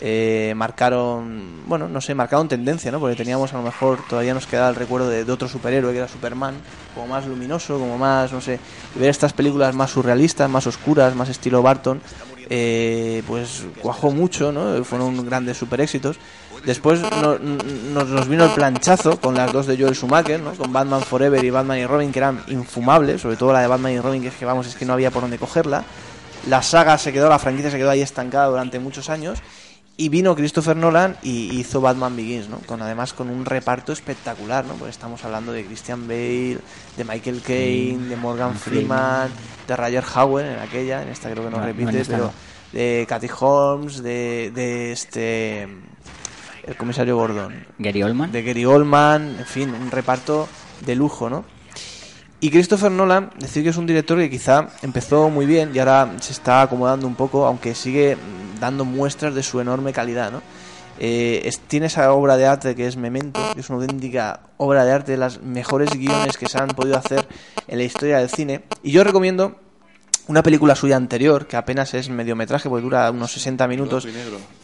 eh, 0.00 0.54
marcaron, 0.56 1.62
bueno, 1.66 1.88
no 1.88 2.00
sé, 2.00 2.14
marcaron 2.14 2.48
tendencia, 2.48 2.90
¿no? 2.90 3.00
Porque 3.00 3.16
teníamos 3.16 3.52
a 3.52 3.58
lo 3.58 3.62
mejor, 3.62 3.98
todavía 4.08 4.32
nos 4.34 4.46
quedaba 4.46 4.68
el 4.70 4.76
recuerdo 4.76 5.08
de, 5.08 5.30
otro 5.30 5.48
superhéroe 5.48 5.92
que 5.92 5.98
era 5.98 6.08
Superman, 6.08 6.54
como 6.94 7.06
más 7.06 7.26
luminoso, 7.26 7.78
como 7.78 7.98
más, 7.98 8.32
no 8.32 8.40
sé, 8.40 8.58
ver 8.94 9.10
estas 9.10 9.32
películas 9.32 9.74
más 9.74 9.90
surrealistas, 9.90 10.48
más 10.48 10.66
oscuras, 10.66 11.14
más 11.14 11.28
estilo 11.28 11.62
Barton, 11.62 12.00
eh, 12.48 13.22
pues 13.26 13.64
cuajó 13.80 14.10
mucho, 14.10 14.52
¿no? 14.52 14.82
Fueron 14.84 15.24
grandes 15.26 15.56
super 15.56 15.80
éxitos. 15.80 16.16
Después 16.64 17.00
no- 17.00 17.38
nos 17.38 18.28
vino 18.28 18.44
el 18.44 18.50
planchazo 18.50 19.18
con 19.18 19.34
las 19.34 19.52
dos 19.52 19.66
de 19.66 19.78
Joel 19.78 19.94
Schumacher, 19.94 20.40
¿no? 20.40 20.52
Con 20.52 20.72
Batman 20.72 21.00
Forever 21.00 21.42
y 21.42 21.48
Batman 21.50 21.78
y 21.78 21.86
Robin, 21.86 22.12
que 22.12 22.18
eran 22.18 22.42
infumables, 22.48 23.20
sobre 23.22 23.36
todo 23.36 23.52
la 23.52 23.60
de 23.60 23.66
Batman 23.66 23.92
y 23.92 24.00
Robin, 24.00 24.20
que 24.20 24.28
es 24.28 24.34
que 24.34 24.44
vamos, 24.44 24.66
es 24.66 24.74
que 24.74 24.84
no 24.84 24.92
había 24.92 25.10
por 25.10 25.22
dónde 25.22 25.38
cogerla. 25.38 25.84
La 26.48 26.62
saga 26.62 26.98
se 26.98 27.12
quedó, 27.12 27.28
la 27.28 27.38
franquicia 27.38 27.70
se 27.70 27.78
quedó 27.78 27.90
ahí 27.90 28.00
estancada 28.02 28.46
durante 28.46 28.78
muchos 28.78 29.08
años. 29.10 29.38
Y 30.00 30.08
vino 30.08 30.34
Christopher 30.34 30.78
Nolan 30.78 31.18
y 31.22 31.60
hizo 31.60 31.82
Batman 31.82 32.16
Begins, 32.16 32.48
¿no? 32.48 32.56
Con 32.60 32.80
además 32.80 33.12
con 33.12 33.28
un 33.28 33.44
reparto 33.44 33.92
espectacular, 33.92 34.64
¿no? 34.64 34.72
Pues 34.76 34.92
estamos 34.92 35.22
hablando 35.26 35.52
de 35.52 35.62
Christian 35.66 36.08
Bale, 36.08 36.56
de 36.96 37.04
Michael 37.06 37.42
Caine, 37.42 38.08
de 38.08 38.16
Morgan 38.16 38.54
Freeman, 38.54 39.28
de 39.68 39.76
Roger 39.76 40.02
Howard 40.16 40.46
en 40.46 40.58
aquella, 40.58 41.02
en 41.02 41.10
esta 41.10 41.30
creo 41.30 41.44
que 41.44 41.50
no, 41.50 41.58
No, 41.58 41.66
repite, 41.66 42.02
pero 42.06 42.32
de 42.72 43.04
Kathy 43.06 43.28
Holmes, 43.40 44.02
de, 44.02 44.50
de 44.54 44.92
este 44.92 45.68
el 46.62 46.76
comisario 46.78 47.16
Gordon, 47.16 47.66
Gary 47.76 48.02
Oldman. 48.02 48.32
de 48.32 48.42
Gary 48.42 48.64
Oldman, 48.64 49.36
en 49.38 49.44
fin, 49.44 49.74
un 49.74 49.90
reparto 49.90 50.48
de 50.86 50.96
lujo, 50.96 51.28
¿no? 51.28 51.44
Y 52.40 52.50
Christopher 52.50 52.90
Nolan, 52.90 53.30
decir 53.38 53.62
que 53.62 53.68
es 53.68 53.76
un 53.76 53.86
director 53.86 54.16
que 54.18 54.30
quizá 54.30 54.68
empezó 54.82 55.28
muy 55.28 55.44
bien 55.44 55.72
y 55.74 55.78
ahora 55.78 56.10
se 56.20 56.32
está 56.32 56.62
acomodando 56.62 57.06
un 57.06 57.14
poco, 57.14 57.44
aunque 57.46 57.74
sigue 57.74 58.16
dando 58.58 58.84
muestras 58.84 59.34
de 59.34 59.42
su 59.42 59.60
enorme 59.60 59.92
calidad, 59.92 60.30
¿no? 60.32 60.42
Eh, 60.98 61.42
es- 61.44 61.60
tiene 61.60 61.86
esa 61.86 62.12
obra 62.12 62.36
de 62.36 62.46
arte 62.46 62.74
que 62.74 62.86
es 62.86 62.96
Memento, 62.96 63.40
que 63.54 63.60
es 63.60 63.68
una 63.70 63.80
auténtica 63.82 64.40
obra 64.58 64.84
de 64.84 64.92
arte, 64.92 65.12
de 65.12 65.18
las 65.18 65.40
mejores 65.42 65.90
guiones 65.90 66.36
que 66.36 66.46
se 66.46 66.58
han 66.58 66.68
podido 66.68 66.96
hacer 66.96 67.26
en 67.68 67.78
la 67.78 67.84
historia 67.84 68.18
del 68.18 68.28
cine. 68.30 68.62
Y 68.82 68.90
yo 68.92 69.02
recomiendo 69.04 69.56
una 70.26 70.42
película 70.42 70.74
suya 70.76 70.96
anterior, 70.96 71.46
que 71.46 71.56
apenas 71.56 71.92
es 71.94 72.08
mediometraje, 72.10 72.68
porque 72.68 72.82
dura 72.84 73.10
unos 73.10 73.32
60 73.32 73.66
minutos, 73.66 74.04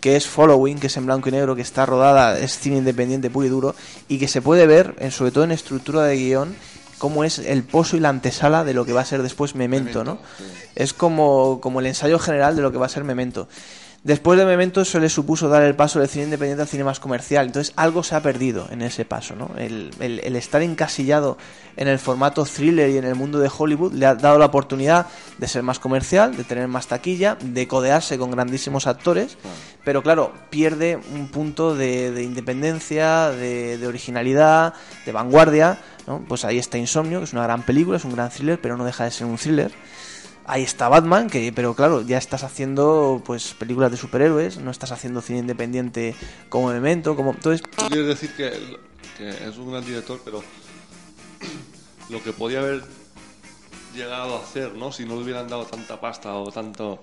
que 0.00 0.16
es 0.16 0.26
Following, 0.26 0.78
que 0.78 0.86
es 0.88 0.96
en 0.96 1.06
blanco 1.06 1.28
y 1.28 1.32
negro, 1.32 1.56
que 1.56 1.62
está 1.62 1.84
rodada, 1.86 2.38
es 2.38 2.58
cine 2.58 2.76
independiente 2.78 3.30
puro 3.30 3.46
y 3.46 3.50
duro, 3.50 3.74
y 4.08 4.18
que 4.18 4.28
se 4.28 4.40
puede 4.42 4.66
ver, 4.66 4.94
en- 4.98 5.10
sobre 5.10 5.30
todo 5.32 5.44
en 5.44 5.52
estructura 5.52 6.02
de 6.04 6.16
guion, 6.16 6.54
cómo 6.98 7.24
es 7.24 7.38
el 7.38 7.62
pozo 7.62 7.96
y 7.96 8.00
la 8.00 8.08
antesala 8.08 8.64
de 8.64 8.74
lo 8.74 8.84
que 8.84 8.92
va 8.92 9.02
a 9.02 9.04
ser 9.04 9.22
después 9.22 9.54
Memento, 9.54 10.04
¿no? 10.04 10.18
Es 10.74 10.92
como, 10.92 11.60
como 11.60 11.80
el 11.80 11.86
ensayo 11.86 12.18
general 12.18 12.56
de 12.56 12.62
lo 12.62 12.72
que 12.72 12.78
va 12.78 12.86
a 12.86 12.90
ser 12.90 13.04
Memento. 13.04 13.48
Después 14.06 14.38
de 14.38 14.46
Memento 14.46 14.82
eso 14.82 15.00
le 15.00 15.08
supuso 15.08 15.48
dar 15.48 15.64
el 15.64 15.74
paso 15.74 15.98
del 15.98 16.08
cine 16.08 16.26
independiente 16.26 16.62
al 16.62 16.68
cine 16.68 16.84
más 16.84 17.00
comercial. 17.00 17.44
Entonces 17.46 17.72
algo 17.74 18.04
se 18.04 18.14
ha 18.14 18.20
perdido 18.22 18.68
en 18.70 18.82
ese 18.82 19.04
paso, 19.04 19.34
¿no? 19.34 19.50
El, 19.58 19.90
el- 19.98 20.20
el 20.20 20.36
estar 20.36 20.62
encasillado 20.62 21.38
en 21.76 21.88
el 21.88 21.98
formato 21.98 22.44
thriller 22.44 22.88
y 22.90 22.98
en 22.98 23.04
el 23.04 23.16
mundo 23.16 23.40
de 23.40 23.50
Hollywood 23.54 23.92
le 23.94 24.06
ha 24.06 24.14
dado 24.14 24.38
la 24.38 24.44
oportunidad 24.46 25.08
de 25.38 25.48
ser 25.48 25.64
más 25.64 25.80
comercial, 25.80 26.36
de 26.36 26.44
tener 26.44 26.68
más 26.68 26.86
taquilla, 26.86 27.36
de 27.42 27.66
codearse 27.66 28.16
con 28.16 28.30
grandísimos 28.30 28.86
actores, 28.86 29.36
pero 29.84 30.04
claro, 30.04 30.32
pierde 30.50 31.00
un 31.12 31.26
punto 31.26 31.74
de, 31.74 32.12
de 32.12 32.22
independencia, 32.22 33.30
de, 33.30 33.76
de 33.76 33.86
originalidad, 33.88 34.74
de 35.04 35.10
vanguardia, 35.10 35.78
¿no? 36.06 36.24
Pues 36.28 36.44
ahí 36.44 36.58
está 36.58 36.78
Insomnio, 36.78 37.18
que 37.18 37.24
es 37.24 37.32
una 37.32 37.42
gran 37.42 37.62
película, 37.64 37.96
es 37.96 38.04
un 38.04 38.12
gran 38.14 38.30
thriller, 38.30 38.60
pero 38.60 38.76
no 38.76 38.84
deja 38.84 39.02
de 39.02 39.10
ser 39.10 39.26
un 39.26 39.36
thriller. 39.36 39.72
Ahí 40.48 40.62
está 40.62 40.88
Batman, 40.88 41.28
que 41.28 41.52
pero 41.52 41.74
claro, 41.74 42.02
ya 42.02 42.18
estás 42.18 42.44
haciendo 42.44 43.20
pues 43.24 43.54
películas 43.54 43.90
de 43.90 43.96
superhéroes, 43.96 44.58
no 44.58 44.70
estás 44.70 44.92
haciendo 44.92 45.20
cine 45.20 45.40
independiente 45.40 46.14
como 46.48 46.68
Memento, 46.68 47.16
como 47.16 47.32
entonces 47.32 47.62
quieres 47.88 48.06
decir 48.06 48.30
que, 48.36 48.52
que 49.18 49.28
es 49.28 49.56
un 49.58 49.72
gran 49.72 49.84
director, 49.84 50.20
pero 50.24 50.42
lo 52.10 52.22
que 52.22 52.32
podía 52.32 52.60
haber 52.60 52.82
llegado 53.94 54.36
a 54.36 54.40
hacer, 54.40 54.74
¿no? 54.74 54.92
Si 54.92 55.04
no 55.04 55.16
le 55.16 55.22
hubieran 55.22 55.48
dado 55.48 55.64
tanta 55.64 56.00
pasta 56.00 56.34
o 56.34 56.50
tanto... 56.52 57.02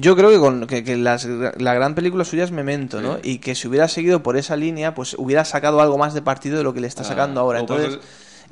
yo 0.00 0.16
creo 0.16 0.30
que 0.30 0.38
con 0.38 0.66
que, 0.66 0.84
que 0.84 0.96
las- 0.96 1.26
la 1.26 1.74
gran 1.74 1.94
película 1.94 2.24
suya 2.24 2.44
es 2.44 2.50
Memento, 2.52 3.00
¿no? 3.02 3.16
Sí. 3.16 3.20
Y 3.24 3.38
que 3.38 3.54
si 3.54 3.68
hubiera 3.68 3.88
seguido 3.88 4.22
por 4.22 4.36
esa 4.36 4.56
línea, 4.56 4.94
pues 4.94 5.14
hubiera 5.18 5.44
sacado 5.44 5.80
algo 5.80 5.98
más 5.98 6.14
de 6.14 6.22
partido 6.22 6.56
de 6.56 6.64
lo 6.64 6.72
que 6.72 6.80
le 6.80 6.86
está 6.86 7.02
Ah, 7.02 7.06
sacando 7.06 7.40
ahora. 7.40 7.60
Entonces 7.60 7.98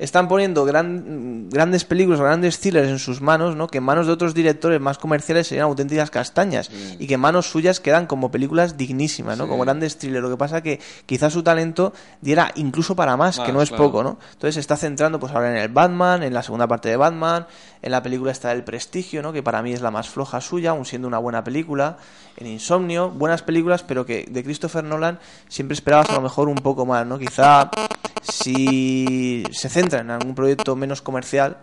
están 0.03 0.27
poniendo 0.27 0.65
gran- 0.65 1.49
grandes 1.49 1.85
películas, 1.85 2.19
grandes 2.19 2.59
thrillers 2.59 2.89
en 2.89 2.99
sus 2.99 3.21
manos, 3.21 3.55
¿no? 3.55 3.67
Que 3.67 3.77
en 3.77 3.83
manos 3.83 4.07
de 4.07 4.13
otros 4.13 4.33
directores 4.33 4.81
más 4.81 4.97
comerciales 4.97 5.47
serían 5.47 5.65
auténticas 5.65 6.09
castañas 6.09 6.67
Sí. 6.67 6.97
y 6.99 7.07
que 7.07 7.13
en 7.13 7.19
manos 7.19 7.49
suyas 7.49 7.79
quedan 7.79 8.07
como 8.07 8.31
películas 8.31 8.77
dignísimas, 8.77 9.37
¿no? 9.37 9.43
Sí. 9.45 9.49
Como 9.51 9.63
grandes 9.63 9.97
thrillers. 9.97 10.23
Lo 10.23 10.29
que 10.29 10.37
pasa 10.37 10.61
que 10.61 10.79
quizás 11.05 11.31
su 11.31 11.43
talento 11.43 11.93
diera 12.19 12.51
incluso 12.55 12.95
para 12.95 13.15
más, 13.15 13.39
que 13.39 13.53
no 13.53 13.61
es 13.61 13.69
claro. 13.69 13.83
poco, 13.85 14.03
¿no? 14.03 14.17
Entonces 14.33 14.55
se 14.55 14.59
está 14.61 14.75
centrando 14.75 15.19
pues 15.19 15.31
ahora 15.33 15.51
en 15.51 15.57
el 15.57 15.69
Batman, 15.69 16.23
en 16.23 16.33
la 16.33 16.41
segunda 16.43 16.67
parte 16.67 16.89
de 16.89 16.97
Batman, 16.97 17.45
en 17.83 17.91
la 17.91 18.01
película 18.01 18.31
está 18.31 18.51
El 18.51 18.63
Prestigio, 18.63 19.21
¿no? 19.21 19.31
Que 19.33 19.43
para 19.43 19.61
mí 19.61 19.71
es 19.71 19.81
la 19.81 19.91
más 19.91 20.09
floja 20.09 20.41
suya, 20.41 20.71
aun 20.71 20.85
siendo 20.85 21.07
una 21.07 21.19
buena 21.19 21.43
película, 21.43 21.97
en 22.37 22.47
Insomnio, 22.47 23.09
buenas 23.11 23.43
películas, 23.43 23.83
pero 23.83 24.05
que 24.05 24.25
de 24.29 24.43
Christopher 24.43 24.83
Nolan 24.83 25.19
siempre 25.47 25.73
esperabas 25.75 26.09
a 26.09 26.13
lo 26.13 26.21
mejor 26.21 26.47
un 26.49 26.55
poco 26.55 26.85
más, 26.85 27.05
¿no? 27.05 27.19
Quizá 27.19 27.69
si 28.21 29.43
se 29.51 29.69
centra 29.69 29.99
en 30.01 30.11
algún 30.11 30.35
proyecto 30.35 30.75
menos 30.75 31.01
comercial, 31.01 31.57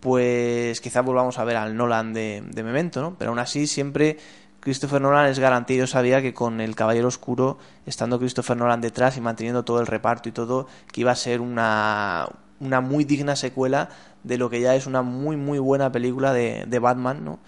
pues 0.00 0.80
quizá 0.80 1.00
volvamos 1.00 1.38
a 1.38 1.44
ver 1.44 1.56
al 1.56 1.76
Nolan 1.76 2.12
de, 2.12 2.42
de 2.46 2.62
Memento, 2.62 3.00
¿no? 3.00 3.16
Pero 3.18 3.30
aún 3.30 3.38
así 3.38 3.66
siempre 3.66 4.18
Christopher 4.60 5.00
Nolan 5.00 5.26
es 5.26 5.38
garantía. 5.38 5.78
Yo 5.78 5.86
sabía 5.86 6.22
que 6.22 6.34
con 6.34 6.60
El 6.60 6.74
Caballero 6.74 7.08
Oscuro, 7.08 7.58
estando 7.86 8.18
Christopher 8.18 8.56
Nolan 8.56 8.80
detrás 8.80 9.16
y 9.16 9.20
manteniendo 9.20 9.64
todo 9.64 9.80
el 9.80 9.86
reparto 9.86 10.28
y 10.28 10.32
todo, 10.32 10.66
que 10.92 11.00
iba 11.02 11.12
a 11.12 11.16
ser 11.16 11.40
una, 11.40 12.28
una 12.60 12.80
muy 12.80 13.04
digna 13.04 13.36
secuela 13.36 13.88
de 14.24 14.38
lo 14.38 14.50
que 14.50 14.60
ya 14.60 14.74
es 14.74 14.86
una 14.86 15.02
muy 15.02 15.36
muy 15.36 15.58
buena 15.58 15.92
película 15.92 16.32
de, 16.32 16.64
de 16.66 16.78
Batman, 16.78 17.24
¿no? 17.24 17.38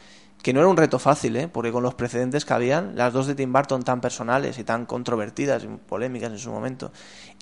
Que 0.43 0.55
no 0.55 0.61
era 0.61 0.69
un 0.71 0.77
reto 0.79 0.99
fácil, 0.99 1.37
¿eh? 1.37 1.49
Porque 1.49 1.71
con 1.71 1.83
los 1.83 1.95
precedentes 1.95 2.47
que 2.47 2.55
habían, 2.55 2.97
las 2.97 3.13
dos 3.13 3.27
de 3.27 3.35
Tim 3.35 3.53
Burton 3.53 3.83
tan 3.83 4.01
personales 4.01 4.59
y 4.59 4.65
tan 4.65 4.87
controvertidas 4.87 5.65
y 5.65 5.67
polémicas 5.67 6.31
en 6.33 6.39
su 6.39 6.51
momento, 6.51 6.93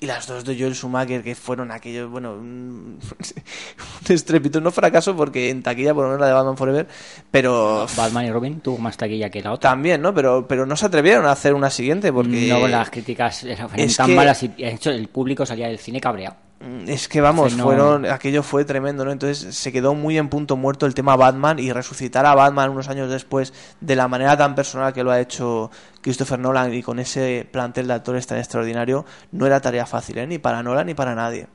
y 0.01 0.05
las 0.05 0.27
dos 0.27 0.43
de 0.43 0.57
Joel 0.59 0.75
Schumacher 0.75 1.23
que 1.23 1.33
fueron 1.35 1.71
aquellos, 1.71 2.09
bueno, 2.11 2.33
un, 2.33 2.99
un 4.09 4.13
estrepitoso, 4.15 4.61
no 4.61 4.71
fracaso 4.71 5.15
porque 5.15 5.49
en 5.49 5.63
taquilla 5.63 5.93
por 5.93 6.03
lo 6.03 6.09
menos 6.09 6.21
la 6.21 6.27
de 6.27 6.33
Batman 6.33 6.57
Forever, 6.57 6.87
pero 7.31 7.87
Batman 7.95 8.25
y 8.25 8.31
Robin 8.31 8.59
tuvo 8.59 8.77
más 8.79 8.97
taquilla 8.97 9.29
que 9.29 9.41
la 9.41 9.53
otra. 9.53 9.69
también, 9.69 10.01
¿no? 10.01 10.13
Pero, 10.13 10.45
pero 10.47 10.65
no 10.65 10.75
se 10.75 10.85
atrevieron 10.85 11.25
a 11.25 11.31
hacer 11.31 11.53
una 11.53 11.69
siguiente 11.69 12.11
porque... 12.11 12.47
No, 12.49 12.67
las 12.67 12.89
críticas 12.89 13.43
eran 13.45 13.69
es 13.75 13.95
tan 13.95 14.07
que- 14.07 14.15
malas 14.15 14.43
y 14.43 14.49
de 14.49 14.73
hecho 14.73 14.91
el 14.91 15.07
público 15.07 15.45
salía 15.45 15.67
del 15.67 15.79
cine 15.79 16.01
cabreado. 16.01 16.35
Mm, 16.61 16.89
Es 16.89 17.07
que 17.07 17.21
vamos, 17.21 17.55
no- 17.57 17.63
fueron, 17.63 18.05
aquello 18.05 18.43
fue 18.43 18.65
tremendo, 18.65 19.05
¿no? 19.05 19.11
Entonces 19.11 19.55
se 19.55 19.71
quedó 19.71 19.93
muy 19.95 20.17
en 20.17 20.27
punto 20.27 20.57
muerto 20.57 20.85
el 20.85 20.93
tema 20.93 21.15
Batman 21.15 21.57
y 21.59 21.71
resucitar 21.71 22.25
a 22.25 22.35
Batman 22.35 22.71
unos 22.71 22.89
años 22.89 23.09
después 23.09 23.53
de 23.79 23.95
la 23.95 24.07
manera 24.09 24.35
tan 24.37 24.55
personal 24.55 24.91
que 24.91 25.03
lo 25.03 25.11
ha 25.11 25.21
hecho 25.21 25.71
Christopher 26.01 26.37
Nolan 26.39 26.73
y 26.73 26.83
con 26.83 26.99
ese 26.99 27.47
plantel 27.49 27.87
de 27.87 27.93
actores 27.93 28.27
tan 28.27 28.39
extraordinario 28.39 29.05
no 29.31 29.45
era 29.45 29.61
tarea 29.61 29.85
fácil, 29.85 30.17
¿eh? 30.17 30.27
Ni 30.27 30.37
para 30.37 30.61
Nolan 30.61 30.87
ni 30.87 30.93
para 30.95 31.15
nadie. 31.15 31.47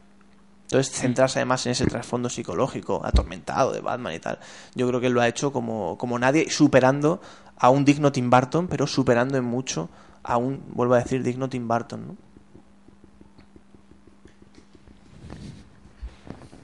Entonces 0.62 0.94
centrarse 0.94 1.38
además 1.40 1.66
en 1.66 1.72
ese 1.72 1.84
trasfondo 1.84 2.30
psicológico, 2.30 3.02
atormentado 3.04 3.72
de 3.72 3.80
Batman 3.80 4.14
y 4.14 4.18
tal. 4.20 4.38
Yo 4.74 4.88
creo 4.88 5.00
que 5.00 5.10
lo 5.10 5.20
ha 5.20 5.28
hecho 5.28 5.52
como, 5.52 5.98
como 5.98 6.18
nadie, 6.18 6.48
superando 6.50 7.20
a 7.58 7.68
un 7.68 7.84
digno 7.84 8.10
Tim 8.10 8.30
Burton, 8.30 8.66
pero 8.68 8.86
superando 8.86 9.36
en 9.36 9.44
mucho 9.44 9.90
a 10.22 10.38
un, 10.38 10.64
vuelvo 10.70 10.94
a 10.94 10.98
decir, 11.00 11.22
digno 11.22 11.50
Tim 11.50 11.68
Burton, 11.68 12.06
¿no? 12.08 12.16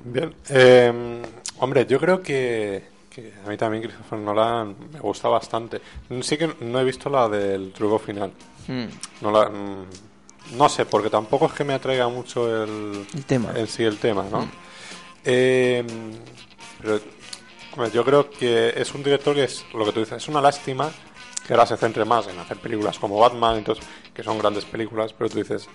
Bien. 0.04 0.34
Eh, 0.48 1.22
hombre, 1.58 1.86
yo 1.86 1.98
creo 1.98 2.22
que, 2.22 2.84
que 3.08 3.32
a 3.44 3.48
mí 3.48 3.56
también 3.56 3.82
Christopher 3.82 4.18
Nolan 4.18 4.76
me 4.92 5.00
gusta 5.00 5.28
bastante. 5.28 5.80
Sí 6.22 6.36
que 6.36 6.54
no 6.60 6.80
he 6.80 6.84
visto 6.84 7.08
la 7.10 7.28
del 7.28 7.72
truco 7.72 7.98
final. 7.98 8.32
Hmm. 8.66 8.86
No, 9.20 9.30
la, 9.30 9.48
mm, 9.48 9.86
no 10.56 10.68
sé, 10.68 10.86
porque 10.86 11.10
tampoco 11.10 11.46
es 11.46 11.52
que 11.52 11.64
me 11.64 11.74
atraiga 11.74 12.08
mucho 12.08 12.64
el, 12.64 13.06
El 13.14 13.24
tema. 13.24 13.52
en 13.54 13.66
sí 13.66 13.84
el 13.84 13.98
tema, 13.98 14.24
¿no? 14.30 14.48
Eh, 15.24 15.84
pero 16.80 17.00
hombre, 17.72 17.90
yo 17.92 18.04
creo 18.04 18.30
que 18.30 18.72
es 18.76 18.94
un 18.94 19.02
director 19.02 19.34
que 19.34 19.44
es 19.44 19.64
lo 19.74 19.84
que 19.84 19.92
tú 19.92 20.00
dices, 20.00 20.16
es 20.16 20.28
una 20.28 20.40
lástima 20.40 20.90
que 21.46 21.52
ahora 21.52 21.66
se 21.66 21.76
centre 21.76 22.04
más 22.04 22.26
en 22.28 22.38
hacer 22.38 22.56
películas 22.58 22.98
como 22.98 23.18
Batman, 23.18 23.58
entonces, 23.58 23.84
que 24.14 24.22
son 24.22 24.38
grandes 24.38 24.64
películas, 24.64 25.12
pero 25.12 25.28
tú 25.28 25.38
dices, 25.38 25.68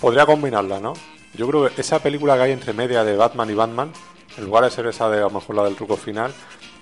podría 0.00 0.26
combinarla, 0.26 0.78
¿no? 0.80 0.92
Yo 1.36 1.46
creo 1.48 1.68
que 1.74 1.80
esa 1.80 1.98
película 2.00 2.36
que 2.36 2.42
hay 2.42 2.52
entre 2.52 2.72
media 2.72 3.04
de 3.04 3.16
Batman 3.16 3.50
y 3.50 3.54
Batman, 3.54 3.92
en 4.36 4.44
lugar 4.44 4.64
de 4.64 4.70
ser 4.70 4.86
esa 4.86 5.08
de 5.10 5.18
a 5.18 5.22
lo 5.22 5.30
mejor 5.30 5.56
la 5.56 5.64
del 5.64 5.74
truco 5.76 5.96
final, 5.96 6.32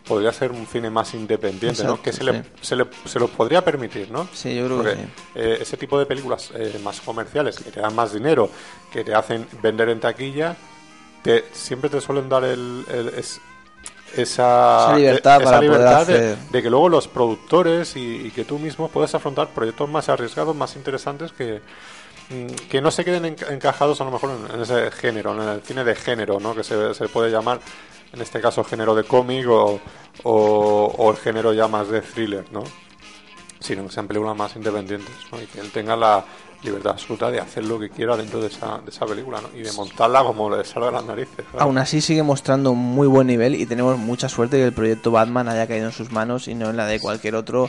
podría 0.06 0.32
ser 0.32 0.52
un 0.52 0.66
cine 0.66 0.90
más 0.90 1.14
independiente, 1.14 1.82
¿no? 1.84 2.00
Que 2.02 2.12
se, 2.12 2.24
le, 2.24 2.42
se, 2.60 2.76
le, 2.76 2.86
se 3.06 3.18
lo 3.18 3.28
podría 3.28 3.64
permitir, 3.64 4.10
¿no? 4.10 4.28
Sí, 4.34 4.54
yo 4.54 4.66
creo 4.66 4.76
Porque 4.78 4.92
que 4.92 4.96
sí. 4.98 5.08
eh, 5.36 5.58
ese 5.62 5.76
tipo 5.78 5.98
de 5.98 6.04
películas 6.06 6.50
eh, 6.54 6.78
más 6.84 7.00
comerciales 7.00 7.56
que 7.58 7.70
te 7.70 7.80
dan 7.80 7.94
más 7.94 8.12
dinero, 8.12 8.50
que 8.92 9.02
te 9.02 9.14
hacen 9.14 9.46
vender 9.62 9.88
en 9.88 10.00
taquilla, 10.00 10.56
te, 11.22 11.46
siempre 11.52 11.88
te 11.88 12.00
suelen 12.02 12.28
dar 12.28 12.44
el, 12.44 12.84
el- 12.92 13.08
es- 13.16 13.40
esa, 14.14 14.84
Esa 14.88 14.96
libertad 14.96 15.40
eh, 15.40 15.44
para 15.44 15.56
poder 15.58 15.70
libertad 15.72 16.06
de, 16.06 16.14
hacer. 16.14 16.38
de 16.38 16.62
que 16.62 16.70
luego 16.70 16.88
los 16.88 17.08
productores 17.08 17.96
y, 17.96 18.26
y 18.26 18.30
que 18.30 18.44
tú 18.44 18.58
mismo 18.58 18.88
puedas 18.88 19.14
afrontar 19.14 19.48
proyectos 19.48 19.88
más 19.88 20.08
arriesgados, 20.08 20.54
más 20.54 20.76
interesantes 20.76 21.32
que 21.32 21.60
que 22.70 22.80
no 22.80 22.90
se 22.90 23.04
queden 23.04 23.24
enca- 23.36 23.52
encajados 23.52 24.00
a 24.00 24.04
lo 24.04 24.10
mejor 24.10 24.30
en, 24.54 24.60
ese 24.60 24.90
género, 24.90 25.32
en 25.40 25.48
el 25.48 25.62
cine 25.62 25.84
de 25.84 25.94
género, 25.94 26.40
¿no? 26.40 26.54
que 26.54 26.64
se, 26.64 26.94
se 26.94 27.08
puede 27.08 27.30
llamar 27.30 27.60
en 28.12 28.20
este 28.22 28.40
caso 28.40 28.64
género 28.64 28.94
de 28.94 29.04
cómic 29.04 29.46
o, 29.48 29.80
el 31.10 31.16
género 31.16 31.52
ya 31.52 31.68
más 31.68 31.88
de 31.88 32.00
thriller, 32.00 32.44
¿no? 32.52 32.64
sino 33.60 33.84
que 33.86 33.92
sean 33.92 34.06
películas 34.06 34.36
más 34.36 34.54
independientes 34.56 35.14
¿no? 35.32 35.40
y 35.40 35.46
que 35.46 35.60
él 35.60 35.70
tenga 35.70 35.96
la 35.96 36.24
libertad 36.62 36.92
absoluta 36.92 37.30
de 37.30 37.40
hacer 37.40 37.64
lo 37.64 37.78
que 37.78 37.90
quiera 37.90 38.16
dentro 38.16 38.40
de 38.40 38.46
esa, 38.46 38.78
de 38.78 38.90
esa 38.90 39.04
película 39.04 39.40
¿no? 39.40 39.48
y 39.58 39.62
de 39.62 39.72
montarla 39.72 40.22
como 40.24 40.48
le 40.48 40.64
salga 40.64 40.86
de 40.86 40.92
las 40.94 41.04
narices. 41.04 41.44
Aún 41.58 41.76
así 41.76 42.00
sigue 42.00 42.22
mostrando 42.22 42.70
un 42.72 42.78
muy 42.78 43.06
buen 43.06 43.26
nivel 43.26 43.54
y 43.54 43.66
tenemos 43.66 43.98
mucha 43.98 44.28
suerte 44.30 44.56
que 44.56 44.64
el 44.64 44.72
proyecto 44.72 45.10
Batman 45.10 45.48
haya 45.48 45.66
caído 45.66 45.86
en 45.86 45.92
sus 45.92 46.10
manos 46.10 46.48
y 46.48 46.54
no 46.54 46.70
en 46.70 46.76
la 46.78 46.86
de 46.86 47.00
cualquier 47.00 47.34
otro 47.34 47.68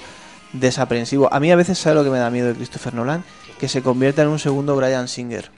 desaprensivo. 0.54 1.28
A 1.34 1.40
mí 1.42 1.52
a 1.52 1.56
veces 1.58 1.78
sabe 1.78 1.96
lo 1.96 2.04
que 2.06 2.10
me 2.10 2.20
da 2.20 2.30
miedo 2.30 2.48
de 2.48 2.54
Christopher 2.56 2.94
Nolan, 2.94 3.24
que 3.60 3.68
se 3.68 3.82
convierta 3.82 4.22
en 4.22 4.30
un 4.30 4.40
segundo 4.40 4.76
Brian 4.76 5.08
Singer. 5.08 5.50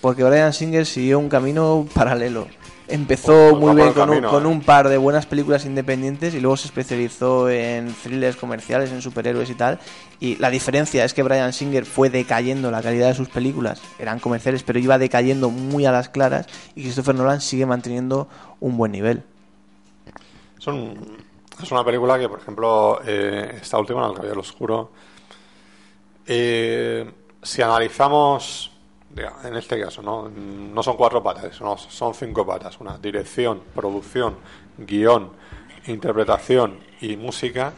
Porque 0.00 0.24
Brian 0.24 0.52
Singer 0.52 0.86
siguió 0.86 1.18
un 1.18 1.28
camino 1.28 1.86
paralelo. 1.94 2.46
Empezó 2.88 3.50
Pues 3.50 3.60
muy 3.60 3.76
bien 3.76 3.92
con, 3.92 4.10
un, 4.10 4.22
con 4.22 4.44
eh. 4.44 4.48
un 4.48 4.62
par 4.62 4.88
de 4.88 4.96
buenas 4.96 5.24
películas 5.24 5.64
independientes 5.64 6.34
y 6.34 6.40
luego 6.40 6.56
se 6.56 6.66
especializó 6.66 7.48
en 7.48 7.94
thrillers 8.02 8.36
comerciales, 8.36 8.90
en 8.90 9.00
superhéroes 9.00 9.48
y 9.48 9.54
tal. 9.54 9.78
Y 10.18 10.34
la 10.36 10.50
diferencia 10.50 11.04
es 11.04 11.14
que 11.14 11.22
Brian 11.22 11.52
Singer 11.52 11.84
fue 11.84 12.10
decayendo 12.10 12.70
la 12.72 12.82
calidad 12.82 13.06
de 13.08 13.14
sus 13.14 13.28
películas, 13.28 13.80
eran 14.00 14.18
comerciales, 14.18 14.64
pero 14.64 14.80
iba 14.80 14.98
decayendo 14.98 15.50
muy 15.50 15.86
a 15.86 15.92
las 15.92 16.08
claras 16.08 16.46
y 16.74 16.82
Christopher 16.82 17.14
Nolan 17.14 17.40
sigue 17.40 17.64
manteniendo 17.64 18.28
un 18.58 18.76
buen 18.76 18.90
nivel. 18.90 19.22
Es, 20.58 20.66
un- 20.66 21.16
es 21.62 21.70
una 21.70 21.84
película 21.84 22.18
que, 22.18 22.28
por 22.28 22.40
ejemplo, 22.40 23.00
eh, 23.06 23.56
esta 23.62 23.78
última, 23.78 24.04
El 24.08 24.14
Caballero 24.14 24.40
Oscuro, 24.40 24.90
eh, 26.32 27.10
si 27.42 27.60
analizamos, 27.60 28.70
en 29.42 29.56
este 29.56 29.80
caso, 29.80 30.00
¿no? 30.00 30.28
no 30.28 30.80
son 30.80 30.96
cuatro 30.96 31.20
patas, 31.20 31.60
no, 31.60 31.76
son 31.76 32.14
cinco 32.14 32.46
patas. 32.46 32.78
Una 32.78 32.96
dirección, 32.98 33.60
producción, 33.74 34.36
guion, 34.78 35.32
interpretación 35.88 36.78
y 37.00 37.16
música. 37.16 37.72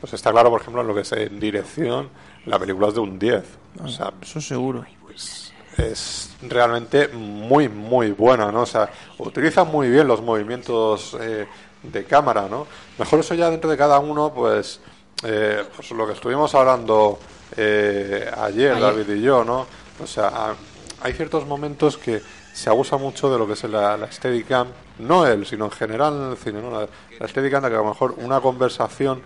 Pues 0.00 0.12
está 0.14 0.32
claro, 0.32 0.50
por 0.50 0.62
ejemplo, 0.62 0.80
en 0.80 0.88
lo 0.88 0.94
que 0.96 1.02
es 1.02 1.12
en 1.12 1.38
dirección, 1.38 2.08
la 2.46 2.58
película 2.58 2.88
es 2.88 2.94
de 2.94 3.00
un 3.00 3.20
10. 3.20 3.44
O 3.84 3.88
sea, 3.88 4.12
Eso 4.20 4.40
seguro. 4.40 4.84
pues 5.04 5.52
es 5.78 6.34
realmente 6.42 7.06
muy 7.06 7.68
muy 7.68 8.10
buena, 8.10 8.50
¿no? 8.50 8.62
O 8.62 8.66
sea, 8.66 8.90
utiliza 9.18 9.62
muy 9.62 9.88
bien 9.88 10.08
los 10.08 10.20
movimientos 10.20 11.16
eh, 11.20 11.46
de 11.84 12.04
cámara, 12.04 12.48
¿no? 12.50 12.66
Mejor 12.98 13.20
eso 13.20 13.34
ya 13.34 13.48
dentro 13.48 13.70
de 13.70 13.76
cada 13.76 14.00
uno, 14.00 14.34
pues 14.34 14.80
eh, 15.22 15.64
pues 15.76 15.92
lo 15.92 16.04
que 16.08 16.14
estuvimos 16.14 16.52
hablando 16.56 17.20
eh, 17.56 18.30
ayer, 18.38 18.72
Ayer. 18.72 18.80
David 18.82 19.08
y 19.16 19.22
yo, 19.22 19.44
¿no? 19.44 19.66
O 20.02 20.06
sea, 20.06 20.28
a- 20.28 20.54
hay 21.02 21.12
ciertos 21.12 21.46
momentos 21.46 21.96
que 21.96 22.20
se 22.52 22.68
abusa 22.68 22.96
mucho 22.96 23.30
de 23.30 23.38
lo 23.38 23.46
que 23.46 23.54
es 23.54 23.64
la, 23.64 23.96
la 23.96 24.10
Steadicam, 24.10 24.68
no 24.98 25.26
él, 25.26 25.46
sino 25.46 25.66
en 25.66 25.70
general 25.70 26.14
en 26.14 26.30
el 26.32 26.36
cine, 26.36 26.60
¿no? 26.60 26.70
La, 26.70 26.88
la 27.18 27.28
Steadicam, 27.28 27.62
que 27.62 27.68
a 27.74 27.78
lo 27.78 27.84
mejor 27.84 28.14
una 28.18 28.40
conversación 28.40 29.22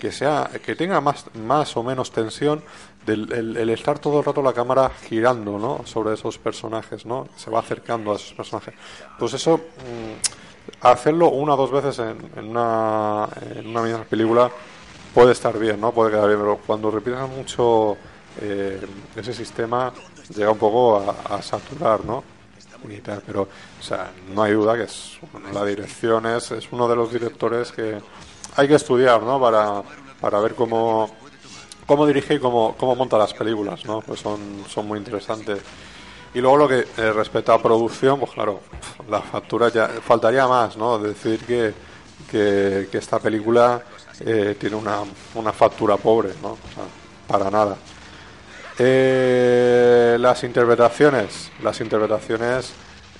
que 0.00 0.12
sea 0.12 0.50
que 0.62 0.76
tenga 0.76 1.00
más 1.00 1.24
más 1.36 1.74
o 1.78 1.82
menos 1.82 2.12
tensión 2.12 2.62
del 3.06 3.32
el, 3.32 3.56
el 3.56 3.70
estar 3.70 3.98
todo 3.98 4.18
el 4.18 4.26
rato 4.26 4.42
la 4.42 4.52
cámara 4.52 4.90
girando 5.08 5.58
no 5.58 5.80
sobre 5.86 6.12
esos 6.12 6.36
personajes 6.36 7.06
no 7.06 7.26
se 7.34 7.50
va 7.50 7.60
acercando 7.60 8.12
a 8.12 8.16
esos 8.16 8.34
personajes 8.34 8.74
pues 9.18 9.32
eso 9.32 9.56
mm, 9.56 10.82
hacerlo 10.86 11.28
una 11.30 11.54
o 11.54 11.56
dos 11.56 11.70
veces 11.70 11.98
en, 12.00 12.18
en 12.36 12.44
una 12.50 13.26
en 13.54 13.66
una 13.68 13.80
misma 13.80 14.04
película 14.04 14.50
puede 15.16 15.32
estar 15.32 15.58
bien 15.58 15.80
no 15.80 15.92
puede 15.92 16.10
quedar 16.10 16.28
bien 16.28 16.40
pero 16.40 16.60
cuando 16.66 16.90
repites 16.90 17.28
mucho 17.28 17.96
eh, 18.40 18.80
ese 19.16 19.32
sistema 19.32 19.92
llega 20.34 20.50
un 20.50 20.58
poco 20.58 20.98
a, 20.98 21.36
a 21.36 21.42
saturar 21.42 22.04
no 22.04 22.36
y 22.88 23.00
tal, 23.00 23.22
pero 23.26 23.42
o 23.42 23.82
sea, 23.82 24.12
no 24.32 24.42
hay 24.42 24.52
duda 24.52 24.76
que 24.76 24.84
es 24.84 25.18
la 25.52 25.64
dirección 25.64 26.26
es, 26.26 26.50
es 26.52 26.68
uno 26.70 26.88
de 26.88 26.96
los 26.96 27.12
directores 27.12 27.72
que 27.72 27.98
hay 28.56 28.68
que 28.68 28.74
estudiar 28.74 29.22
¿no? 29.22 29.40
para, 29.40 29.82
para 30.20 30.40
ver 30.40 30.54
cómo, 30.54 31.10
cómo 31.86 32.06
dirige 32.06 32.34
y 32.34 32.38
cómo, 32.38 32.74
cómo 32.78 32.94
monta 32.94 33.18
las 33.18 33.34
películas, 33.34 33.84
¿no? 33.84 34.00
Pues 34.00 34.20
son, 34.20 34.64
son 34.68 34.86
muy 34.86 34.98
interesantes. 34.98 35.60
Y 36.32 36.40
luego 36.40 36.56
lo 36.56 36.68
que 36.68 36.86
eh, 36.96 37.12
respecta 37.12 37.54
a 37.54 37.62
producción, 37.62 38.18
pues 38.18 38.32
claro, 38.32 38.60
la 39.10 39.20
factura 39.20 39.68
ya 39.68 39.88
faltaría 39.88 40.46
más, 40.46 40.76
¿no? 40.76 40.98
Decir 40.98 41.40
que, 41.40 41.74
que, 42.30 42.88
que 42.90 42.98
esta 42.98 43.18
película 43.18 43.82
eh, 44.20 44.56
tiene 44.58 44.76
una, 44.76 45.00
una 45.34 45.52
factura 45.52 45.96
pobre, 45.96 46.30
¿no? 46.42 46.52
O 46.52 46.74
sea, 46.74 46.84
para 47.26 47.50
nada. 47.50 47.76
Eh, 48.78 50.16
las 50.20 50.44
interpretaciones, 50.44 51.50
las 51.62 51.80
interpretaciones, 51.80 52.72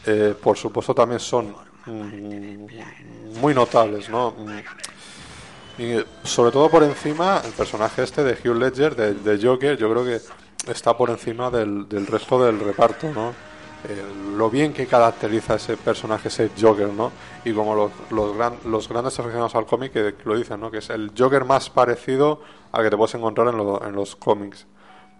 eh, 0.04 0.34
por 0.40 0.56
supuesto, 0.56 0.94
también 0.94 1.20
son 1.20 1.54
mm, 1.86 3.40
muy 3.40 3.54
notables, 3.54 4.08
¿no? 4.08 4.32
Mm, 4.32 5.82
y 5.82 6.04
sobre 6.24 6.50
todo 6.52 6.70
por 6.70 6.82
encima, 6.82 7.42
el 7.44 7.52
personaje 7.52 8.02
este 8.02 8.22
de 8.24 8.32
Hugh 8.32 8.56
Ledger, 8.56 8.96
de, 8.96 9.46
Joker, 9.46 9.76
yo 9.76 9.90
creo 9.90 10.04
que 10.04 10.20
está 10.70 10.96
por 10.96 11.10
encima 11.10 11.50
del, 11.50 11.88
del 11.88 12.06
resto 12.06 12.42
del 12.42 12.60
reparto, 12.60 13.10
¿no? 13.12 13.34
Eh, 13.88 14.02
lo 14.36 14.50
bien 14.50 14.72
que 14.72 14.86
caracteriza 14.86 15.54
ese 15.54 15.76
personaje, 15.76 16.26
ese 16.28 16.50
Joker, 16.60 16.88
¿no? 16.88 17.12
Y 17.44 17.52
como 17.52 17.74
los, 17.74 17.92
los, 18.10 18.36
gran- 18.36 18.58
los 18.64 18.88
grandes 18.88 19.16
aficionados 19.18 19.54
al 19.54 19.64
cómic 19.66 19.92
que 19.92 20.14
lo 20.24 20.36
dicen, 20.36 20.58
¿no? 20.58 20.70
Que 20.72 20.78
es 20.78 20.90
el 20.90 21.12
Joker 21.16 21.44
más 21.44 21.70
parecido 21.70 22.40
al 22.72 22.82
que 22.82 22.90
te 22.90 22.96
puedes 22.96 23.14
encontrar 23.14 23.46
en, 23.48 23.54
en 23.60 23.94
los 23.94 24.16
cómics. 24.16 24.66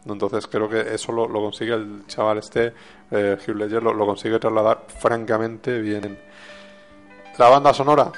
Entonces 0.04 0.46
creo 0.48 0.68
que 0.68 0.80
eso 0.94 1.12
lo, 1.12 1.28
lo 1.28 1.40
consigue 1.40 1.74
el 1.74 2.04
chaval 2.08 2.38
este, 2.38 2.72
eh, 3.10 3.36
Hugh 3.46 3.56
Ledger, 3.56 3.82
lo, 3.82 3.92
lo 3.94 4.04
consigue 4.06 4.38
trasladar 4.38 4.84
francamente 4.98 5.80
bien. 5.80 6.18
La 7.38 7.48
banda 7.48 7.72
sonora, 7.72 8.10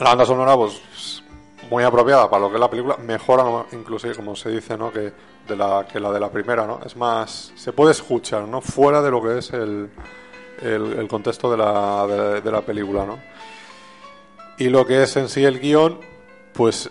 la 0.00 0.08
banda 0.10 0.24
sonora, 0.24 0.56
pues 0.56 1.22
muy 1.70 1.84
apropiada 1.84 2.28
para 2.30 2.42
lo 2.42 2.48
que 2.48 2.54
es 2.56 2.60
la 2.60 2.70
película, 2.70 2.96
mejora 2.96 3.66
inclusive, 3.72 4.14
como 4.14 4.34
se 4.36 4.50
dice, 4.50 4.76
¿no? 4.76 4.90
Que 4.92 5.12
de 5.46 5.56
la 5.56 5.86
que 5.90 6.00
la 6.00 6.10
de 6.12 6.20
la 6.20 6.30
primera, 6.30 6.66
¿no? 6.66 6.80
Es 6.84 6.96
más, 6.96 7.52
se 7.54 7.72
puede 7.72 7.92
escuchar, 7.92 8.42
¿no? 8.48 8.60
Fuera 8.60 9.02
de 9.02 9.10
lo 9.10 9.22
que 9.22 9.38
es 9.38 9.52
el, 9.52 9.90
el, 10.62 11.08
contexto 11.08 11.50
de 11.50 11.56
la, 11.56 12.40
de 12.40 12.50
la 12.50 12.60
película, 12.62 13.04
¿no? 13.04 13.18
Y 14.58 14.68
lo 14.68 14.86
que 14.86 15.02
es 15.02 15.16
en 15.16 15.28
sí 15.28 15.44
el 15.44 15.60
guion, 15.60 16.00
pues 16.52 16.90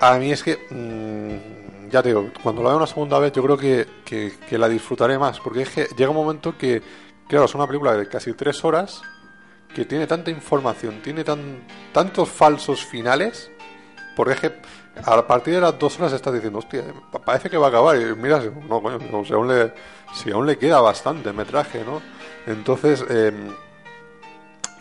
a 0.00 0.18
mí 0.18 0.32
es 0.32 0.42
que, 0.42 0.58
mm, 0.70 1.90
ya 1.90 2.02
te 2.02 2.08
digo, 2.08 2.30
cuando 2.42 2.62
la 2.62 2.70
veo 2.70 2.78
una 2.78 2.86
segunda 2.86 3.18
vez 3.18 3.32
yo 3.32 3.42
creo 3.42 3.56
que, 3.56 3.86
que, 4.04 4.32
que 4.48 4.58
la 4.58 4.68
disfrutaré 4.68 5.18
más, 5.18 5.38
porque 5.40 5.62
es 5.62 5.68
que 5.70 5.86
llega 5.96 6.10
un 6.10 6.16
momento 6.16 6.56
que, 6.58 6.82
claro, 7.28 7.44
es 7.44 7.54
una 7.54 7.66
película 7.66 7.96
de 7.96 8.08
casi 8.08 8.32
tres 8.32 8.64
horas 8.64 9.02
que 9.74 9.84
tiene 9.84 10.06
tanta 10.06 10.30
información, 10.30 11.00
tiene 11.02 11.22
tan, 11.22 11.62
tantos 11.92 12.28
falsos 12.28 12.84
finales, 12.84 13.50
porque 14.16 14.32
es 14.34 14.40
que 14.40 14.52
a 15.04 15.26
partir 15.26 15.54
de 15.54 15.60
las 15.60 15.78
dos 15.78 15.98
horas 15.98 16.12
estás 16.12 16.32
diciendo, 16.34 16.58
hostia, 16.58 16.84
pa- 17.12 17.18
parece 17.20 17.48
que 17.48 17.56
va 17.56 17.66
a 17.66 17.68
acabar, 17.70 17.96
y 18.00 18.14
miras, 18.16 18.44
no, 18.68 18.82
coño, 18.82 18.98
no, 19.10 19.24
si, 19.24 19.32
aún 19.32 19.48
le, 19.48 19.72
si 20.14 20.30
aún 20.30 20.46
le 20.46 20.58
queda 20.58 20.80
bastante 20.80 21.32
metraje, 21.32 21.84
¿no? 21.84 22.00
Entonces, 22.46 23.04
eh, 23.08 23.32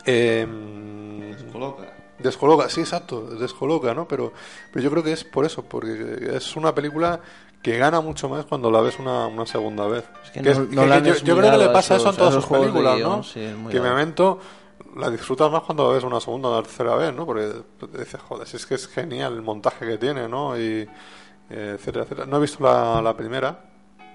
em, 0.05 1.51
Coloca. 1.51 1.93
Descoloca, 2.19 2.67
sí, 2.69 2.81
exacto, 2.81 3.21
descoloca, 3.21 3.93
¿no? 3.93 4.05
Pero, 4.07 4.33
pero 4.73 4.83
yo 4.83 4.91
creo 4.91 5.03
que 5.03 5.13
es 5.13 5.23
por 5.23 5.45
eso, 5.45 5.63
porque 5.63 6.31
es 6.35 6.55
una 6.57 6.75
película 6.75 7.21
que 7.61 7.77
gana 7.77 8.01
mucho 8.01 8.27
más 8.27 8.45
cuando 8.45 8.69
la 8.71 8.81
ves 8.81 8.99
una, 8.99 9.27
una 9.27 9.45
segunda 9.45 9.87
vez. 9.87 10.03
Es 10.25 10.31
que 10.31 10.41
Que 10.41 10.49
es- 10.51 10.57
no- 10.57 10.65
que 10.67 11.13
yo, 11.23 11.37
creo 11.37 11.51
que 11.51 11.57
le 11.57 11.69
pasa 11.69 11.95
eso 11.95 12.03
en 12.05 12.09
esos- 12.09 12.17
todas 12.17 12.33
sus 12.33 12.45
películas, 12.45 12.97
guion, 12.97 13.09
¿no? 13.09 13.23
sí, 13.23 13.39
es 13.41 13.55
muy 13.55 13.71
que. 13.71 13.79
Memento 13.79 14.39
la 14.95 15.09
disfrutas 15.09 15.51
más 15.51 15.63
cuando 15.63 15.87
la 15.87 15.93
ves 15.93 16.03
una 16.03 16.19
segunda 16.19 16.49
o 16.49 16.53
una 16.53 16.63
tercera 16.63 16.95
vez, 16.95 17.13
¿no? 17.13 17.25
Porque 17.25 17.51
dices, 17.97 18.21
joder, 18.21 18.47
si 18.47 18.57
es 18.57 18.65
que 18.65 18.75
es 18.75 18.87
genial 18.87 19.33
el 19.33 19.41
montaje 19.41 19.85
que 19.85 19.97
tiene, 19.97 20.27
¿no? 20.27 20.57
Y 20.57 20.87
eh, 21.49 21.75
etcétera, 21.75 22.03
etcétera. 22.03 22.27
No 22.27 22.37
he 22.37 22.41
visto 22.41 22.63
la, 22.63 23.01
la 23.01 23.15
primera, 23.15 23.59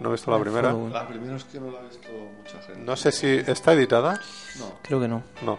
no 0.00 0.08
he 0.08 0.12
visto 0.12 0.30
la 0.30 0.38
primera. 0.38 0.72
La 0.72 1.06
primera 1.06 1.36
es 1.36 1.44
que 1.44 1.60
no 1.60 1.70
la 1.70 1.78
ha 1.78 1.82
visto 1.82 2.08
mucha 2.38 2.58
gente. 2.62 2.82
No 2.82 2.96
sé 2.96 3.12
si 3.12 3.28
está 3.28 3.72
editada. 3.72 4.20
No. 4.58 4.72
Creo 4.82 5.00
que 5.00 5.08
no. 5.08 5.22
No, 5.42 5.58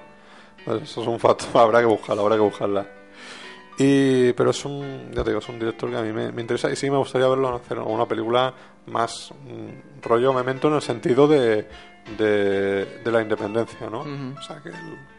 Pues 0.63 0.83
eso 0.83 1.01
es 1.01 1.07
un 1.07 1.19
factor, 1.19 1.49
habrá 1.61 1.79
que 1.79 1.85
buscarla, 1.85 2.21
habrá 2.21 2.35
que 2.35 2.41
buscarla. 2.41 2.85
Y, 3.77 4.31
pero 4.33 4.51
es 4.51 4.63
un, 4.63 5.11
ya 5.13 5.21
te 5.23 5.31
digo, 5.31 5.39
es 5.39 5.49
un 5.49 5.59
director 5.59 5.89
que 5.89 5.97
a 5.97 6.01
mí 6.01 6.13
me, 6.13 6.31
me 6.31 6.41
interesa 6.41 6.71
y 6.71 6.77
sí 6.77 6.89
me 6.89 6.97
gustaría 6.97 7.27
verlo 7.27 7.53
hacer 7.55 7.77
una 7.79 8.05
película 8.05 8.53
más 8.87 9.31
mm, 9.43 10.01
rollo 10.01 10.31
memento 10.31 10.69
en 10.69 10.75
el 10.75 10.81
sentido 10.81 11.27
de, 11.27 11.67
de, 12.17 12.85
de 13.03 13.11
la 13.11 13.21
independencia, 13.21 13.89
¿no? 13.89 14.01
O 14.01 14.41
sea, 14.41 14.61
que, 14.61 14.71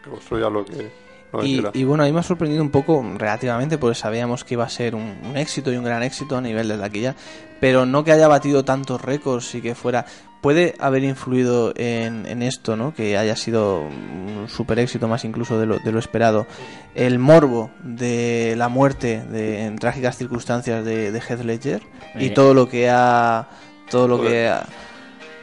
construya 0.09 0.49
lo 0.49 0.65
que, 0.65 0.91
lo 1.33 1.41
que 1.41 1.47
Y, 1.47 1.55
quiera. 1.55 1.71
y 1.75 1.85
bueno, 1.85 2.05
a 2.05 2.07
mí 2.07 2.13
me 2.13 2.21
ha 2.21 2.23
sorprendido 2.23 2.63
un 2.63 2.71
poco 2.71 3.05
relativamente 3.17 3.79
porque 3.79 3.95
sabíamos 3.97 4.45
que 4.45 4.55
iba 4.55 4.65
a 4.65 4.69
ser 4.69 4.95
un, 4.95 5.17
un 5.25 5.37
éxito 5.37 5.73
y 5.73 5.77
un 5.77 5.85
gran 5.85 6.03
éxito 6.03 6.37
a 6.37 6.41
nivel 6.41 6.69
de 6.69 6.79
taquilla, 6.79 7.15
pero 7.61 7.87
no 7.87 8.05
que 8.05 8.13
haya 8.13 8.29
batido 8.29 8.65
tantos 8.65 9.01
récords 9.01 9.55
y 9.55 9.61
que 9.63 9.75
fuera... 9.75 10.07
Puede 10.43 10.75
haber 10.79 11.03
influido 11.03 11.73
en, 11.75 12.25
en 12.27 12.41
esto, 12.43 12.77
¿no? 12.77 12.95
Que 12.95 13.19
haya 13.19 13.35
sido 13.35 13.81
un 13.81 14.47
super 14.49 14.79
éxito 14.79 15.09
más 15.09 15.25
incluso 15.25 15.59
de 15.59 15.67
lo, 15.67 15.79
de 15.81 15.91
lo 15.91 15.99
esperado. 15.99 16.47
El 16.95 17.19
morbo 17.19 17.71
de 17.83 18.55
la 18.57 18.69
muerte 18.69 19.25
de, 19.29 19.65
en 19.65 19.77
trágicas 19.77 20.17
circunstancias 20.17 20.85
de, 20.85 21.11
de 21.11 21.19
Heath 21.19 21.43
Ledger 21.43 21.83
y 22.15 22.31
todo 22.31 22.55
lo 22.55 22.69
que 22.69 22.89
ha... 22.89 23.49
Todo 23.91 24.07
lo 24.07 24.21
que 24.21 24.47
ha, 24.47 24.67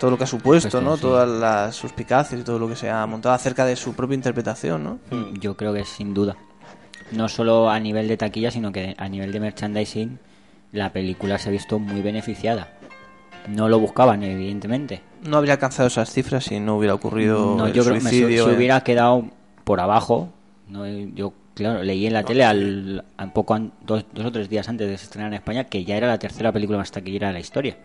todo 0.03 0.11
lo 0.11 0.17
que 0.17 0.25
ha 0.25 0.27
supuesto, 0.27 0.69
Puesto, 0.69 0.81
¿no? 0.81 0.97
Todas 0.97 1.29
las 1.29 1.77
suspicacias 1.77 2.41
y 2.41 2.43
todo 2.43 2.59
lo 2.59 2.67
que 2.67 2.75
se 2.75 2.89
ha 2.89 3.05
montado 3.05 3.33
acerca 3.33 3.63
de 3.63 3.77
su 3.77 3.93
propia 3.93 4.15
interpretación, 4.15 4.83
¿no? 4.83 4.99
Mm, 5.11 5.35
Yo 5.39 5.55
creo 5.55 5.73
que 5.73 5.85
sin 5.85 6.13
duda. 6.13 6.35
No 7.13 7.29
solo 7.29 7.69
a 7.69 7.79
nivel 7.79 8.09
de 8.09 8.17
taquilla, 8.17 8.51
sino 8.51 8.73
que 8.73 8.95
a 8.97 9.07
nivel 9.07 9.31
de 9.31 9.39
merchandising, 9.39 10.19
la 10.73 10.91
película 10.91 11.37
se 11.37 11.47
ha 11.47 11.51
visto 11.53 11.79
muy 11.79 12.01
beneficiada. 12.01 12.67
No 13.47 13.69
lo 13.69 13.79
buscaban, 13.79 14.21
evidentemente. 14.23 15.01
No 15.23 15.37
habría 15.37 15.53
alcanzado 15.53 15.87
esas 15.87 16.11
cifras 16.11 16.43
si 16.43 16.59
no 16.59 16.75
hubiera 16.75 16.95
ocurrido 16.95 17.55
No, 17.55 17.67
el 17.67 17.71
yo 17.73 17.83
creo 17.83 17.95
que 17.95 18.03
me- 18.03 18.09
suicidio. 18.09 18.43
se 18.43 18.51
eh. 18.51 18.55
hubiera 18.57 18.81
quedado 18.81 19.27
por 19.63 19.79
abajo. 19.79 20.33
No, 20.67 20.85
yo, 20.85 21.31
claro, 21.53 21.81
leí 21.81 22.07
en 22.07 22.11
la 22.13 22.23
tele 22.25 22.43
al, 22.43 23.05
poco 23.33 23.53
an- 23.53 23.71
dos, 23.85 24.03
dos 24.13 24.25
o 24.25 24.31
tres 24.33 24.49
días 24.49 24.67
antes 24.67 24.85
de 24.89 24.97
se 24.97 25.05
estrenar 25.05 25.29
en 25.29 25.35
España 25.35 25.63
que 25.63 25.85
ya 25.85 25.95
era 25.95 26.07
la 26.07 26.19
tercera 26.19 26.51
película 26.51 26.77
más 26.77 26.91
taquillera 26.91 27.27
de 27.27 27.33
la 27.35 27.39
historia. 27.39 27.77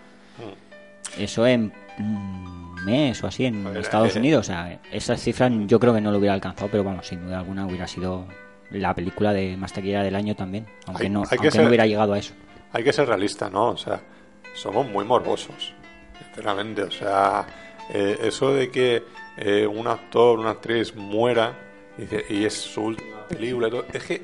Eso 1.16 1.46
en 1.46 1.72
un 2.02 2.74
mes 2.84 3.22
o 3.22 3.26
así 3.26 3.44
en 3.46 3.66
Estados 3.76 4.16
eh. 4.16 4.18
Unidos. 4.18 4.46
O 4.46 4.52
sea, 4.52 4.80
esas 4.92 5.20
cifras 5.20 5.52
yo 5.66 5.78
creo 5.80 5.94
que 5.94 6.00
no 6.00 6.10
lo 6.10 6.18
hubiera 6.18 6.34
alcanzado, 6.34 6.68
pero 6.70 6.84
vamos, 6.84 7.06
sin 7.06 7.24
duda 7.24 7.38
alguna 7.38 7.66
hubiera 7.66 7.86
sido 7.86 8.26
la 8.70 8.94
película 8.94 9.32
de 9.32 9.56
más 9.56 9.72
taquillera 9.72 10.02
del 10.02 10.14
año 10.14 10.34
también. 10.36 10.66
Aunque, 10.86 11.04
Hay- 11.04 11.10
no, 11.10 11.20
hay 11.20 11.26
aunque 11.38 11.50
ser- 11.50 11.62
no 11.62 11.68
hubiera 11.68 11.86
llegado 11.86 12.12
a 12.12 12.18
eso. 12.18 12.34
Hay 12.72 12.84
que 12.84 12.92
ser 12.92 13.08
realista, 13.08 13.48
¿no? 13.48 13.68
O 13.70 13.76
sea, 13.76 14.00
somos 14.54 14.86
muy 14.88 15.04
morbosos, 15.04 15.72
sinceramente. 16.24 16.82
O 16.82 16.90
sea, 16.90 17.46
eh, 17.90 18.18
eso 18.22 18.52
de 18.52 18.70
que 18.70 19.02
eh, 19.38 19.66
un 19.66 19.86
actor, 19.86 20.38
una 20.38 20.50
actriz 20.50 20.94
muera 20.94 21.54
y, 22.28 22.44
es 22.44 22.54
su 22.54 22.82
última 22.82 23.26
película, 23.26 23.68
y 23.68 23.70
todo, 23.70 23.84
es 23.92 24.04
que 24.04 24.22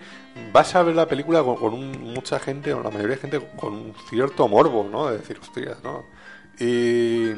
vas 0.52 0.74
a 0.74 0.82
ver 0.82 0.94
la 0.94 1.06
película 1.06 1.42
con, 1.42 1.56
con 1.56 1.72
un- 1.74 2.12
mucha 2.12 2.38
gente, 2.38 2.72
o 2.74 2.82
la 2.82 2.90
mayoría 2.90 3.16
de 3.16 3.20
gente, 3.22 3.40
con 3.56 3.72
un 3.74 3.94
cierto 4.10 4.46
morbo, 4.46 4.86
¿no? 4.90 5.06
De 5.10 5.18
decir, 5.18 5.38
hostias, 5.40 5.78
¿no? 5.82 6.04
Y, 6.60 7.30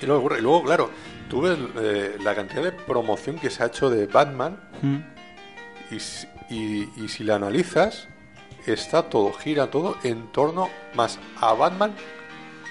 y 0.00 0.06
luego 0.06 0.20
ocurre. 0.20 0.38
Y 0.38 0.42
luego, 0.42 0.62
claro, 0.64 0.90
tú 1.28 1.42
ves 1.42 1.58
eh, 1.78 2.16
la 2.22 2.34
cantidad 2.34 2.62
de 2.62 2.72
promoción 2.72 3.36
que 3.38 3.50
se 3.50 3.62
ha 3.62 3.66
hecho 3.66 3.90
de 3.90 4.06
Batman 4.06 4.58
y, 5.90 6.00
si- 6.00 6.26
y, 6.48 6.88
y 6.96 7.08
si 7.08 7.24
la 7.24 7.36
analizas, 7.36 8.08
está 8.66 9.08
todo, 9.08 9.32
gira 9.32 9.70
todo 9.70 9.96
en 10.02 10.30
torno 10.32 10.68
más 10.94 11.18
a 11.40 11.52
Batman 11.54 11.94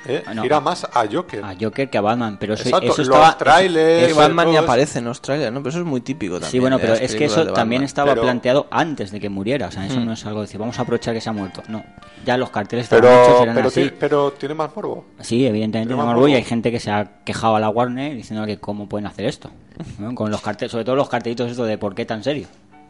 ¿eh? 0.05 0.23
Ah, 0.25 0.33
no. 0.33 0.41
gira 0.43 0.59
más 0.59 0.83
a 0.85 1.05
Joker. 1.11 1.43
A 1.43 1.55
Joker 1.59 1.89
que 1.89 1.97
a 1.97 2.01
Batman, 2.01 2.37
pero 2.39 2.53
eso, 2.53 2.63
Exacto, 2.63 2.87
eso 2.87 2.97
los 2.97 3.07
estaba... 3.07 3.37
trailers, 3.37 4.05
Que 4.05 4.11
eso- 4.11 4.19
Batman 4.19 4.49
ni 4.51 4.57
aparece 4.57 4.99
en 4.99 5.07
Australia, 5.07 5.51
¿no? 5.51 5.59
Pero 5.59 5.69
eso 5.69 5.79
es 5.79 5.85
muy 5.85 6.01
típico 6.01 6.33
también. 6.35 6.51
Sí, 6.51 6.59
bueno, 6.59 6.79
pero 6.79 6.93
es 6.93 7.15
que 7.15 7.25
eso 7.25 7.45
también 7.53 7.83
estaba 7.83 8.11
Pero- 8.11 8.21
planteado 8.23 8.67
antes 8.71 9.11
de 9.11 9.19
que 9.19 9.29
muriera. 9.29 9.67
O 9.67 9.71
sea, 9.71 9.85
eso 9.85 9.99
Mm. 9.99 10.05
no 10.05 10.13
es 10.13 10.25
algo 10.25 10.39
de 10.41 10.45
decir, 10.47 10.59
vamos 10.59 10.77
a 10.79 10.81
aprovechar 10.83 11.13
que 11.13 11.21
se 11.21 11.29
ha 11.29 11.33
muerto. 11.33 11.61
No, 11.67 11.83
ya 12.25 12.37
los 12.37 12.49
carteles 12.49 12.87
Pero, 12.89 13.07
hechos, 13.07 13.41
eran 13.41 13.55
pero, 13.55 13.67
así. 13.67 13.83
ti- 13.83 13.93
pero 13.99 14.31
tiene 14.33 14.55
más 14.55 14.75
morbo. 14.75 15.05
Sí, 15.19 15.45
evidentemente 15.45 15.91
no 15.91 15.97
más 15.97 16.05
morbo 16.07 16.27
y 16.27 16.33
hay 16.35 16.43
gente 16.43 16.71
que 16.71 16.79
se 16.79 16.91
ha 16.91 17.05
quejado 17.25 17.55
a 17.55 17.59
la 17.59 17.69
Warner 17.69 18.15
diciendo 18.15 18.45
que 18.45 18.57
cómo 18.57 18.87
pueden 18.89 19.05
hacer 19.07 19.25
esto. 19.25 19.49
¿no? 19.97 20.13
Con 20.15 20.29
los 20.31 20.41
carteles, 20.41 20.71
sobre 20.71 20.83
todo 20.85 20.95
los 20.95 21.09
cartelitos 21.09 21.49
estos 21.51 21.67
de 21.67 21.77
por 21.77 21.95
qué 21.95 22.05
tan 22.05 22.23
serio, 22.23 22.47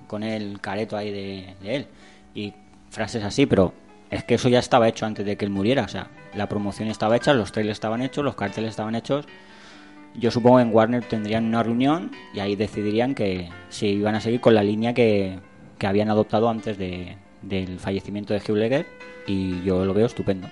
con 0.07 0.23
el 0.23 0.60
careto 0.60 0.98
ahí 0.98 1.11
de, 1.11 1.53
de 1.61 1.76
él. 1.76 1.88
Y 2.34 2.53
frases 2.90 3.23
así, 3.23 3.45
pero 3.45 3.73
es 4.10 4.23
que 4.23 4.36
eso 4.36 4.49
ya 4.49 4.60
estaba 4.60 4.88
hecho 4.88 5.06
antes 5.06 5.26
de 5.26 5.38
que 5.38 5.45
él 5.45 5.52
muriera. 5.52 5.84
O 5.84 5.88
sea, 5.88 6.07
la 6.34 6.49
promoción 6.49 6.90
estaba 6.90 7.15
hecha, 7.15 7.34
los 7.34 7.52
trailers 7.52 7.77
estaban 7.77 8.02
hechos, 8.02 8.23
los 8.23 8.36
carteles 8.36 8.72
estaban 8.72 8.95
hechos. 8.95 9.26
Yo 10.15 10.31
supongo 10.31 10.57
que 10.57 10.64
en 10.64 10.73
Warner 10.73 11.03
tendrían 11.03 11.45
una 11.45 11.61
reunión 11.61 12.11
y 12.34 12.40
ahí 12.40 12.56
decidirían 12.56 13.14
que 13.14 13.49
si 13.69 13.88
iban 13.88 14.15
a 14.15 14.22
seguir 14.22 14.41
con 14.41 14.56
la 14.56 14.64
línea 14.64 14.94
que, 14.94 15.40
que 15.77 15.88
habían 15.88 16.10
adoptado 16.10 16.49
antes 16.49 16.77
de, 16.77 17.18
del 17.41 17.80
fallecimiento 17.80 18.34
de 18.34 18.40
Hugh 18.40 18.57
Ledger 18.57 18.88
y 19.27 19.64
yo 19.64 19.86
lo 19.86 19.94
veo 19.94 20.07
estupendo. 20.07 20.49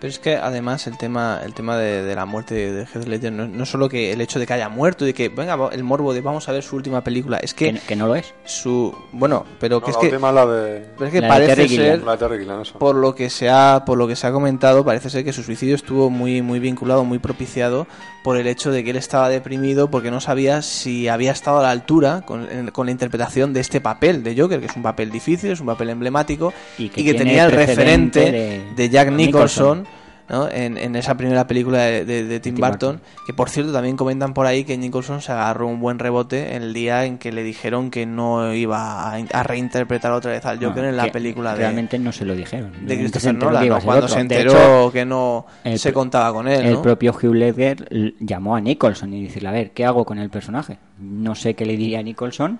Pero 0.00 0.10
es 0.10 0.18
que 0.18 0.36
además 0.36 0.86
el 0.86 0.98
tema 0.98 1.40
el 1.44 1.54
tema 1.54 1.76
de, 1.76 2.02
de 2.02 2.14
la 2.14 2.26
muerte 2.26 2.54
de 2.72 2.82
Heath 2.84 3.06
Ledger 3.06 3.32
no, 3.32 3.46
no 3.46 3.64
solo 3.64 3.88
que 3.88 4.12
el 4.12 4.20
hecho 4.20 4.38
de 4.38 4.46
que 4.46 4.52
haya 4.52 4.68
muerto 4.68 5.04
y 5.04 5.08
de 5.08 5.14
que 5.14 5.28
venga 5.28 5.56
el 5.72 5.84
morbo 5.84 6.12
de 6.12 6.20
vamos 6.20 6.48
a 6.48 6.52
ver 6.52 6.62
su 6.62 6.76
última 6.76 7.02
película 7.02 7.38
es 7.38 7.54
Que, 7.54 7.72
que 7.72 7.80
que 7.80 7.96
no 7.96 8.06
lo 8.06 8.14
es. 8.14 8.34
su 8.44 8.94
bueno 9.12 9.44
pero 9.60 9.80
No, 9.80 9.84
que 9.84 9.90
es 9.90 9.96
la 9.96 10.00
que 10.10 10.18
la 10.18 10.46
de, 10.46 10.86
pero 10.98 11.06
es 11.06 11.12
que 11.12 11.20
La 11.20 11.26
de 11.26 11.32
parece 11.32 11.54
Terry 11.56 11.68
ser 11.76 12.02
la 12.02 12.16
de 12.16 12.64
por 12.78 12.96
lo 12.96 13.14
que 13.14 13.30
se 13.30 13.48
ha 13.48 13.84
por 13.86 13.96
lo 13.96 14.06
que 14.06 14.16
se 14.16 14.26
ha 14.26 14.32
comentado 14.32 14.84
parece 14.84 15.10
ser 15.10 15.24
que 15.24 15.32
su 15.32 15.42
suicidio 15.42 15.74
estuvo 15.74 16.10
muy 16.10 16.42
muy 16.42 16.58
vinculado 16.58 17.04
muy 17.04 17.18
propiciado 17.18 17.86
por 18.24 18.38
el 18.38 18.46
hecho 18.46 18.72
de 18.72 18.82
que 18.82 18.88
él 18.90 18.96
estaba 18.96 19.28
deprimido 19.28 19.90
porque 19.90 20.10
no 20.10 20.18
sabía 20.18 20.62
si 20.62 21.08
había 21.08 21.30
estado 21.30 21.58
a 21.58 21.62
la 21.62 21.70
altura 21.70 22.22
con, 22.24 22.50
en- 22.50 22.70
con 22.70 22.86
la 22.86 22.92
interpretación 22.92 23.52
de 23.52 23.60
este 23.60 23.82
papel 23.82 24.22
de 24.24 24.34
Joker 24.34 24.60
que 24.60 24.66
es 24.66 24.76
un 24.76 24.82
papel 24.82 25.10
difícil 25.10 25.50
es 25.50 25.60
un 25.60 25.66
papel 25.66 25.90
emblemático 25.90 26.54
Y 26.78 26.84
y 26.86 26.88
que 26.88 27.12
tenía 27.12 27.44
el 27.44 27.52
referente 27.52 28.32
de- 28.32 28.62
de, 28.74 28.88
Jack 28.88 29.10
Nicholson. 29.12 29.80
Nicholson, 29.80 30.03
¿no? 30.28 30.48
en, 30.50 30.78
en 30.78 30.96
esa 30.96 31.16
primera 31.16 31.46
película 31.46 31.78
de, 31.84 32.04
de- 32.04 32.24
de 32.24 32.40
Tim, 32.40 32.54
Tim 32.54 32.60
Burton, 32.66 32.96
Burton. 32.96 33.08
que 33.26 33.34
por 33.34 33.50
cierto 33.50 33.72
también 33.72 33.96
comentan 33.96 34.32
por 34.34 34.46
ahí 34.46 34.64
que 34.64 34.76
Nicholson 34.78 35.20
se 35.20 35.32
agarró 35.32 35.66
un 35.68 35.80
buen 35.80 35.98
rebote 35.98 36.56
el 36.56 36.72
día 36.72 37.04
en 37.04 37.18
que 37.18 37.30
le 37.32 37.42
dijeron 37.42 37.90
que 37.90 38.06
no 38.06 38.54
iba 38.54 39.10
a, 39.10 39.14
a 39.16 39.42
reinterpretar 39.42 40.12
otra 40.12 40.30
vez 40.32 40.44
al 40.46 40.56
Joker 40.64 40.82
No, 40.84 40.88
en 40.88 40.96
la 40.96 41.04
que 41.04 41.10
película 41.10 41.52
de, 41.52 41.58
Realmente 41.58 41.98
no 41.98 42.10
se 42.12 42.24
lo 42.24 42.34
dijeron. 42.34 42.72
de 42.86 42.96
Christopher 42.98 43.34
Nolan, 43.34 43.68
¿no? 43.68 43.80
cuando 43.80 44.08
se 44.08 44.20
enteró 44.20 44.50
hecho, 44.52 44.92
que 44.92 45.04
no 45.04 45.46
el 45.64 45.78
se 45.78 45.92
contaba 45.92 46.32
con 46.32 46.48
él, 46.48 46.64
el 46.64 46.78
propio 46.78 47.12
Hugh 47.12 47.34
Ledger 47.34 47.88
llamó 48.20 48.56
a 48.56 48.60
Nicholson 48.60 49.12
y 49.12 49.24
decirle, 49.24 49.48
a 49.50 49.52
ver, 49.52 49.72
¿qué 49.72 49.84
hago 49.84 50.04
con 50.04 50.18
el 50.18 50.30
personaje? 50.30 50.78
No 50.98 51.34
sé 51.34 51.54
qué 51.54 51.66
le 51.66 51.76
diría 51.76 51.98
a 51.98 52.02
Nicholson, 52.02 52.58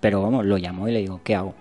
pero 0.00 0.22
vamos, 0.22 0.44
lo 0.44 0.58
llamó 0.58 0.88
y 0.88 0.92
le 0.92 1.00
digo, 1.00 1.20
¿qué 1.24 1.34
hago? 1.34 1.54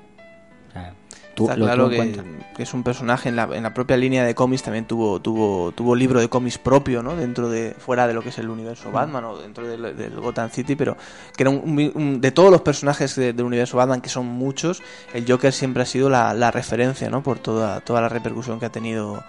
O 0.70 0.72
sea, 0.74 0.94
tú 1.36 1.44
Está 1.44 1.58
lo 1.58 1.66
claro 1.66 1.90
que, 1.90 2.64
es 2.64 2.74
un 2.74 2.82
personaje 2.84 3.30
en 3.30 3.36
la, 3.36 3.44
en 3.54 3.62
la 3.64 3.74
propia 3.74 3.98
línea 3.98 4.24
de 4.24 4.34
cómics 4.34 4.64
también 4.64 4.86
tuvo 4.86 5.20
tuvo 5.20 5.72
tuvo 5.74 5.94
libro 5.96 6.20
de 6.22 6.30
cómics 6.30 6.58
propio 6.58 7.04
no 7.04 7.16
dentro 7.16 7.50
de 7.50 7.76
fuera 7.78 8.08
de 8.08 8.14
lo 8.14 8.22
que 8.24 8.30
es 8.30 8.38
el 8.40 8.48
Mm. 8.48 8.52
universo 8.52 8.92
Batman 8.92 9.26
o 9.26 9.38
dentro 9.38 9.68
del, 9.68 9.96
del 9.98 10.20
Gotham 10.20 10.50
City 10.50 10.76
pero 10.76 10.96
que 11.36 11.44
era 11.44 11.50
un, 11.50 11.92
un- 11.94 12.22
de 12.22 12.32
todos 12.32 12.50
los 12.52 12.62
personajes 12.62 13.16
de- 13.16 13.34
del 13.34 13.46
universo 13.46 13.78
Batman 13.78 14.02
que 14.02 14.10
son 14.10 14.26
muchos 14.26 14.82
el 15.14 15.30
Joker 15.30 15.52
siempre 15.54 15.84
ha 15.84 15.86
sido 15.86 16.10
la, 16.10 16.34
la 16.34 16.50
referencia 16.52 17.10
no 17.10 17.22
por 17.22 17.38
toda 17.40 17.82
toda 17.82 18.02
la 18.02 18.10
repercusión 18.10 18.60
que 18.60 18.66
ha 18.68 18.72
tenido 18.72 19.24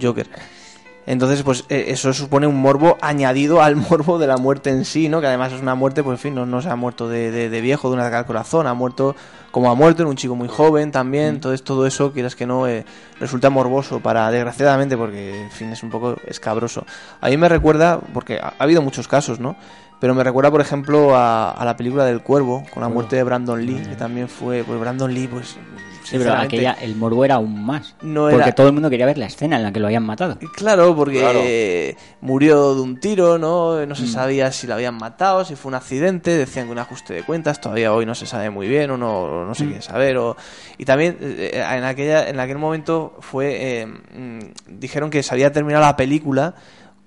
Joker 0.00 0.26
entonces, 1.06 1.42
pues 1.42 1.64
eh, 1.68 1.86
eso 1.88 2.12
supone 2.12 2.46
un 2.46 2.56
morbo 2.60 2.96
añadido 3.00 3.62
al 3.62 3.76
morbo 3.90 4.18
de 4.18 4.26
la 4.26 4.36
muerte 4.38 4.70
en 4.70 4.84
sí, 4.84 5.08
¿no? 5.08 5.20
Que 5.20 5.26
además 5.26 5.52
es 5.52 5.60
una 5.60 5.74
muerte, 5.74 6.02
pues 6.02 6.14
en 6.16 6.18
fin, 6.22 6.34
no, 6.34 6.46
no 6.46 6.62
se 6.62 6.68
ha 6.70 6.76
muerto 6.76 7.08
de, 7.08 7.30
de- 7.30 7.50
de 7.50 7.60
viejo, 7.60 7.88
de 7.88 7.94
un 7.94 8.00
ataque 8.00 8.16
al 8.16 8.26
corazón, 8.26 8.66
ha 8.66 8.74
muerto 8.74 9.14
como 9.50 9.70
ha 9.70 9.74
muerto, 9.76 10.02
en 10.02 10.08
un 10.08 10.16
chico 10.16 10.34
muy 10.34 10.48
joven 10.48 10.90
también. 10.90 11.26
Entonces, 11.26 11.62
todo 11.62 11.86
eso, 11.86 12.12
quieras 12.12 12.34
que 12.34 12.44
no, 12.46 12.66
eh, 12.66 12.84
resulta 13.20 13.50
morboso 13.50 14.00
para, 14.00 14.28
desgraciadamente, 14.30 14.96
porque, 14.96 15.42
en 15.44 15.50
fin, 15.52 15.70
es 15.72 15.82
un 15.84 15.90
poco 15.90 16.16
escabroso. 16.26 16.84
A 17.20 17.28
mí 17.28 17.36
me 17.36 17.48
recuerda, 17.48 18.00
porque 18.12 18.38
ha, 18.40 18.54
ha 18.58 18.62
habido 18.64 18.82
muchos 18.82 19.06
casos, 19.06 19.38
¿no? 19.38 19.54
Pero 20.00 20.14
me 20.14 20.22
recuerda, 20.24 20.50
por 20.50 20.60
ejemplo, 20.60 21.16
a, 21.16 21.50
a 21.52 21.64
la 21.64 21.76
película 21.76 22.04
del 22.04 22.20
Cuervo, 22.22 22.64
con 22.74 22.82
la 22.82 22.88
muerte 22.88 23.16
de 23.16 23.22
Brandon 23.22 23.64
Lee, 23.64 23.82
que 23.88 23.96
también 23.96 24.28
fue, 24.28 24.62
pues 24.64 24.78
Brandon 24.78 25.12
Lee, 25.12 25.28
pues. 25.28 25.56
Sí, 26.02 26.18
pero 26.18 26.34
aquella, 26.34 26.72
el 26.82 26.96
morbo 26.96 27.24
era 27.24 27.36
aún 27.36 27.64
más. 27.64 27.94
No 28.02 28.24
porque 28.28 28.36
era- 28.36 28.52
todo 28.54 28.66
el 28.66 28.74
mundo 28.74 28.90
quería 28.90 29.06
ver 29.06 29.16
la 29.16 29.24
escena 29.24 29.56
en 29.56 29.62
la 29.62 29.72
que 29.72 29.80
lo 29.80 29.86
habían 29.86 30.04
matado. 30.04 30.36
Claro, 30.54 30.94
porque 30.94 31.20
Claro. 31.20 31.40
eh, 31.42 31.96
murió 32.20 32.74
de 32.74 32.82
un 32.82 33.00
tiro, 33.00 33.38
¿no? 33.38 33.86
No 33.86 33.94
Mm. 33.94 33.96
se 33.96 34.06
sabía 34.08 34.52
si 34.52 34.66
lo 34.66 34.74
habían 34.74 34.96
matado, 34.98 35.46
si 35.46 35.56
fue 35.56 35.70
un 35.70 35.76
accidente, 35.76 36.36
decían 36.36 36.66
que 36.66 36.72
un 36.72 36.78
ajuste 36.78 37.14
de 37.14 37.22
cuentas, 37.22 37.58
todavía 37.58 37.94
hoy 37.94 38.04
no 38.04 38.14
se 38.14 38.26
sabe 38.26 38.50
muy 38.50 38.68
bien, 38.68 38.90
o 38.90 38.98
no, 38.98 39.46
no 39.46 39.52
Mm. 39.52 39.54
se 39.54 39.64
quiere 39.64 39.80
saber. 39.80 40.18
O... 40.18 40.36
Y 40.76 40.84
también 40.84 41.16
eh, 41.22 41.52
en, 41.54 41.84
aquella, 41.84 42.28
en 42.28 42.38
aquel 42.38 42.58
momento 42.58 43.16
fue 43.20 43.80
eh, 43.80 43.86
mm, 43.86 44.78
dijeron 44.78 45.08
que 45.08 45.22
se 45.22 45.32
había 45.32 45.52
terminado 45.52 45.86
la 45.86 45.96
película 45.96 46.54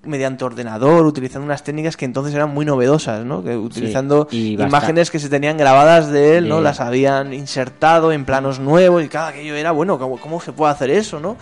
mediante 0.04 0.44
ordenador, 0.44 1.04
utilizando 1.06 1.44
unas 1.44 1.64
técnicas 1.64 1.96
que 1.96 2.04
entonces 2.04 2.34
eran 2.34 2.50
muy 2.50 2.64
novedosas, 2.64 3.24
¿no? 3.24 3.42
Que 3.42 3.56
utilizando 3.56 4.28
imágenes 4.30 5.10
que 5.10 5.18
se 5.18 5.28
tenían 5.28 5.56
grabadas 5.56 6.10
de 6.10 6.38
él, 6.38 6.48
¿no? 6.48 6.60
Las 6.60 6.80
habían 6.80 7.32
insertado 7.34 8.12
en 8.12 8.24
planos 8.24 8.60
nuevos 8.60 9.02
y 9.04 9.08
cada 9.08 9.28
aquello 9.28 9.54
era, 9.54 9.72
bueno, 9.72 9.98
¿cómo, 9.98 10.18
cómo 10.18 10.40
se 10.40 10.52
puede 10.52 10.72
hacer 10.72 10.90
eso, 10.90 11.20
no? 11.20 11.36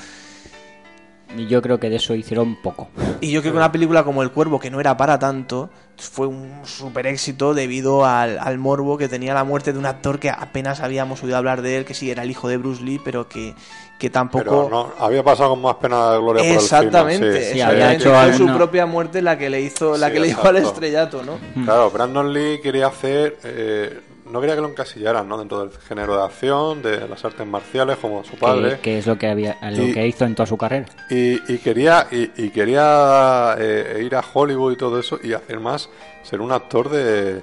Y 1.36 1.48
yo 1.48 1.60
creo 1.60 1.78
que 1.78 1.90
de 1.90 1.96
eso 1.96 2.14
hicieron 2.14 2.56
poco. 2.62 2.88
Y 3.20 3.30
yo 3.30 3.40
creo 3.40 3.52
que 3.52 3.58
una 3.58 3.72
película 3.72 4.04
como 4.04 4.22
El 4.22 4.30
Cuervo, 4.30 4.60
que 4.60 4.70
no 4.70 4.80
era 4.80 4.96
para 4.96 5.18
tanto, 5.18 5.70
fue 5.96 6.26
un 6.26 6.60
super 6.64 7.06
éxito 7.06 7.52
debido 7.52 8.06
al, 8.06 8.38
al 8.38 8.58
morbo 8.58 8.96
que 8.96 9.08
tenía 9.08 9.34
la 9.34 9.44
muerte 9.44 9.72
de 9.72 9.78
un 9.78 9.86
actor 9.86 10.18
que 10.18 10.30
apenas 10.30 10.80
habíamos 10.80 11.22
oído 11.22 11.36
hablar 11.36 11.62
de 11.62 11.78
él, 11.78 11.84
que 11.84 11.94
sí 11.94 12.10
era 12.10 12.22
el 12.22 12.30
hijo 12.30 12.48
de 12.48 12.56
Bruce 12.56 12.82
Lee, 12.82 13.00
pero 13.04 13.28
que, 13.28 13.54
que 13.98 14.10
tampoco... 14.10 14.44
Pero 14.44 14.68
no, 14.68 14.92
había 14.98 15.22
pasado 15.22 15.50
con 15.50 15.62
más 15.62 15.76
pena 15.76 16.12
de 16.12 16.18
gloria 16.18 16.42
por 16.42 16.50
el 16.50 16.54
Exactamente, 16.56 17.32
cine, 17.32 17.44
sí, 17.44 17.52
Sí, 17.54 17.60
había 17.60 17.92
exactamente. 17.92 18.34
hecho 18.36 18.46
su 18.50 18.56
propia 18.56 18.86
muerte 18.86 19.22
la 19.22 19.38
que 19.38 19.48
le 19.50 19.60
hizo, 19.62 19.96
la 19.96 20.08
Sí, 20.08 20.12
que 20.12 20.20
le 20.20 20.26
llevó 20.28 20.44
al 20.48 20.56
estrellato, 20.56 21.22
¿no? 21.22 21.38
Claro, 21.64 21.90
Brandon 21.90 22.32
Lee 22.32 22.60
quería 22.62 22.88
hacer. 22.88 23.38
eh, 23.44 24.00
no 24.30 24.40
quería 24.40 24.56
que 24.56 24.60
lo 24.60 24.68
encasillaran 24.68 25.28
¿no? 25.28 25.38
dentro 25.38 25.60
del 25.64 25.70
género 25.78 26.16
de 26.16 26.24
acción, 26.24 26.82
de 26.82 27.06
las 27.08 27.24
artes 27.24 27.46
marciales, 27.46 27.96
como 27.98 28.24
su 28.24 28.32
Que, 28.32 28.36
padre. 28.38 28.78
que 28.82 28.98
es 28.98 29.06
lo 29.06 29.16
que 29.16 29.28
había 29.28 29.56
lo 29.70 29.84
Y- 29.84 29.92
que 29.94 30.04
hizo 30.04 30.24
en 30.24 30.34
toda 30.34 30.46
su 30.46 30.56
carrera. 30.58 30.86
Y, 31.08 31.40
y 31.52 31.58
quería, 31.58 32.08
y, 32.10 32.32
y 32.36 32.50
quería 32.50 33.54
eh, 33.56 34.02
ir 34.04 34.16
a 34.16 34.24
Hollywood 34.34 34.72
y 34.72 34.76
todo 34.76 34.98
eso 34.98 35.20
y 35.22 35.32
hacer 35.32 35.60
más, 35.60 35.88
ser 36.24 36.40
un 36.40 36.50
actor 36.50 36.90
de, 36.90 37.34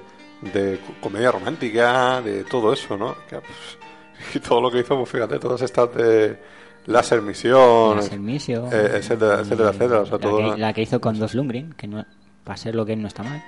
de 0.42 0.78
comedia 1.00 1.32
romántica, 1.32 2.20
de 2.20 2.44
todo 2.44 2.72
eso, 2.74 2.98
¿no? 2.98 3.14
Que, 3.30 3.36
pues, 3.36 3.78
y 4.34 4.40
todo 4.40 4.60
lo 4.60 4.70
que 4.70 4.80
hizo, 4.80 4.96
pues 4.96 5.08
fíjate, 5.10 5.38
todas 5.38 5.62
estas 5.62 5.94
de 5.94 6.38
Láser 6.86 7.22
Misión, 7.22 7.96
Láser 7.96 8.18
Mission, 8.20 8.66
eh, 8.72 8.90
etcétera, 8.96 9.40
etcétera, 9.40 9.70
etcétera, 9.70 10.00
o 10.00 10.06
sea, 10.06 10.14
la, 10.16 10.20
todo 10.20 10.36
que, 10.38 10.44
una- 10.44 10.56
la 10.56 10.72
que 10.72 10.82
hizo 10.82 11.00
con 11.00 11.18
Dos 11.18 11.34
Lundgren, 11.34 11.72
que 11.74 11.86
no, 11.86 12.04
para 12.44 12.56
ser 12.56 12.74
lo 12.74 12.84
que 12.84 12.92
es 12.92 12.98
no 12.98 13.08
está 13.08 13.22
mal. 13.22 13.42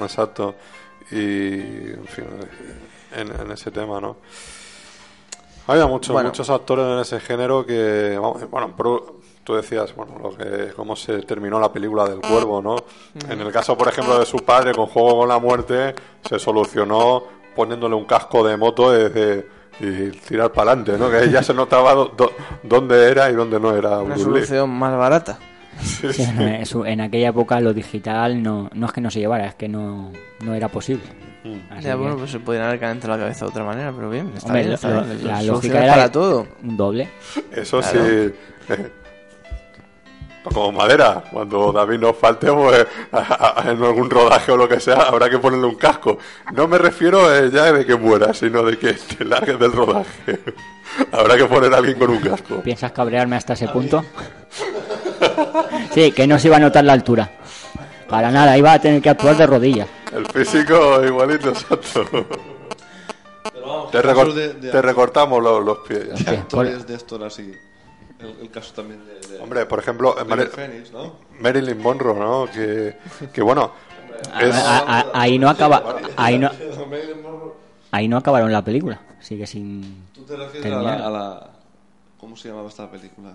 Exacto. 0.00 0.54
Y, 1.10 1.60
en 1.60 2.06
fin, 2.08 2.24
en, 3.14 3.28
en 3.40 3.50
ese 3.52 3.70
tema, 3.70 4.00
¿no? 4.00 4.16
Había 5.68 5.86
muchos, 5.86 6.12
Bueno. 6.12 6.28
muchos 6.28 6.48
actores 6.50 6.84
en 6.86 6.98
ese 7.00 7.18
género 7.20 7.66
que, 7.66 8.16
bueno, 8.50 8.72
pero 8.76 9.20
tú 9.42 9.54
decías, 9.54 9.94
bueno, 9.96 10.16
lo 10.22 10.36
que, 10.36 10.72
cómo 10.74 10.94
se 10.94 11.22
terminó 11.22 11.58
la 11.58 11.72
película 11.72 12.04
del 12.08 12.20
cuervo, 12.20 12.62
¿no? 12.62 12.76
En 13.28 13.40
el 13.40 13.50
caso, 13.52 13.76
por 13.76 13.88
ejemplo, 13.88 14.18
de 14.18 14.26
su 14.26 14.38
padre 14.38 14.72
con 14.74 14.86
Juego 14.86 15.18
con 15.20 15.28
la 15.28 15.38
Muerte, 15.40 15.94
se 16.28 16.38
solucionó 16.38 17.22
poniéndole 17.56 17.96
un 17.96 18.04
casco 18.04 18.46
de 18.46 18.56
moto 18.56 18.94
y, 18.94 19.08
de- 19.10 19.55
y 19.80 20.10
tirar 20.26 20.52
para 20.52 20.72
adelante, 20.72 20.98
¿no? 20.98 21.10
Que 21.10 21.30
ya 21.30 21.42
se 21.42 21.52
notaba 21.54 21.94
do- 21.94 22.12
do- 22.16 22.32
dónde 22.62 23.10
era 23.10 23.30
y 23.30 23.34
dónde 23.34 23.60
no 23.60 23.74
era 23.76 23.98
Una 24.00 24.16
solución 24.16 24.70
más 24.70 24.96
barata. 24.96 25.38
Sí, 25.82 26.10
Sí, 26.12 26.24
sí. 26.24 26.32
no, 26.34 26.46
eso- 26.46 26.86
en 26.86 27.02
aquella 27.02 27.28
época 27.28 27.60
lo 27.60 27.74
digital 27.74 28.42
no, 28.42 28.70
no 28.72 28.86
es 28.86 28.92
que 28.92 29.00
no 29.02 29.10
se 29.10 29.18
llevara, 29.20 29.46
es 29.46 29.54
que 29.56 29.68
no, 29.68 30.10
no 30.42 30.54
era 30.54 30.68
posible. 30.68 31.04
Así 31.70 31.84
Ya, 31.86 31.94
bueno, 31.94 32.16
pues 32.16 32.30
se 32.32 32.40
podrían 32.40 32.66
haber 32.66 32.80
calentado 32.80 33.12
la 33.14 33.20
cabeza 33.20 33.44
de 33.44 33.50
otra 33.50 33.62
manera, 33.62 33.92
pero 33.94 34.10
bien, 34.10 34.32
está 34.34 34.46
hombre, 34.46 34.62
bien, 34.62 34.72
está 34.74 34.88
lo- 34.88 34.94
bien. 35.04 35.08
la 35.10 35.16
Soluciones 35.16 35.46
lógica 35.46 35.84
era 35.84 35.92
para 35.94 36.10
todo. 36.10 36.46
un 36.64 36.76
doble. 36.76 37.08
Eso 37.52 37.80
Claro. 37.80 37.98
sí. 38.04 38.32
Como 40.52 40.72
madera, 40.72 41.24
cuando 41.32 41.72
David 41.72 41.98
nos 41.98 42.16
falte, 42.16 42.50
pues 42.52 42.86
a- 43.12 43.60
a- 43.60 43.70
en 43.70 43.82
algún 43.82 44.08
rodaje 44.08 44.52
o 44.52 44.56
lo 44.56 44.68
que 44.68 44.78
sea, 44.80 45.02
habrá 45.02 45.28
que 45.28 45.38
ponerle 45.38 45.66
un 45.66 45.74
casco. 45.74 46.18
No 46.52 46.68
me 46.68 46.78
refiero 46.78 47.34
eh, 47.34 47.50
ya 47.52 47.72
de 47.72 47.84
que 47.84 47.96
muera, 47.96 48.32
sino 48.32 48.62
de 48.62 48.78
que 48.78 48.92
te 48.94 49.24
largues 49.24 49.58
del 49.58 49.72
rodaje. 49.72 50.40
habrá 51.12 51.36
que 51.36 51.44
poner 51.46 51.74
a 51.74 51.78
alguien 51.78 51.98
con 51.98 52.10
un 52.10 52.20
casco. 52.20 52.56
¿Piensas 52.62 52.92
cabrearme 52.92 53.36
hasta 53.36 53.54
ese 53.54 53.68
punto? 53.68 54.04
Sí, 55.92 56.12
que 56.12 56.26
no 56.26 56.38
se 56.38 56.48
iba 56.48 56.56
a 56.56 56.60
notar 56.60 56.84
la 56.84 56.92
altura. 56.92 57.30
Para 58.08 58.30
nada, 58.30 58.56
iba 58.56 58.72
a 58.72 58.78
tener 58.80 59.02
que 59.02 59.10
actuar 59.10 59.36
de 59.36 59.46
rodillas. 59.46 59.88
El 60.14 60.26
físico 60.26 61.02
igualito, 61.04 61.48
exacto. 61.48 62.04
Pero 63.52 63.66
vamos, 63.66 63.90
Te, 63.90 64.02
recor- 64.02 64.32
de, 64.32 64.54
de 64.54 64.70
te 64.70 64.82
recortamos 64.82 65.42
los, 65.42 65.64
los 65.64 65.78
pies. 65.78 66.08
ya. 66.14 66.30
de 66.32 66.38
actores 66.38 66.86
de 66.86 66.94
estos 66.94 67.20
así 67.22 67.52
el, 68.20 68.36
el 68.42 68.50
caso 68.50 68.72
también 68.74 69.02
de, 69.06 69.28
de 69.28 69.40
Hombre, 69.40 69.66
por 69.66 69.78
ejemplo, 69.78 70.14
¿no? 70.92 71.12
Marilyn 71.40 71.78
Monroe, 71.80 72.18
¿no? 72.18 72.46
Que, 72.52 72.96
que 73.32 73.42
bueno, 73.42 73.72
A- 74.32 74.42
es... 74.42 74.54
a- 74.54 74.78
a- 75.00 75.06
ahí 75.20 75.38
no 75.38 75.48
acaba. 75.50 75.96
Ahí 76.16 76.38
no, 76.38 76.50
Marilyn 76.88 77.22
Monroe, 77.22 77.52
ahí 77.90 78.08
no 78.08 78.16
acabaron 78.16 78.50
la 78.52 78.64
película. 78.64 79.00
Sigue 79.20 79.46
sin. 79.46 80.06
Tú 80.14 80.22
te 80.22 80.36
refieres 80.36 80.72
a 80.72 80.82
la, 80.82 81.06
a 81.06 81.10
la- 81.10 81.50
¿Cómo 82.18 82.36
se 82.36 82.48
llamaba 82.48 82.68
esta 82.68 82.90
película? 82.90 83.32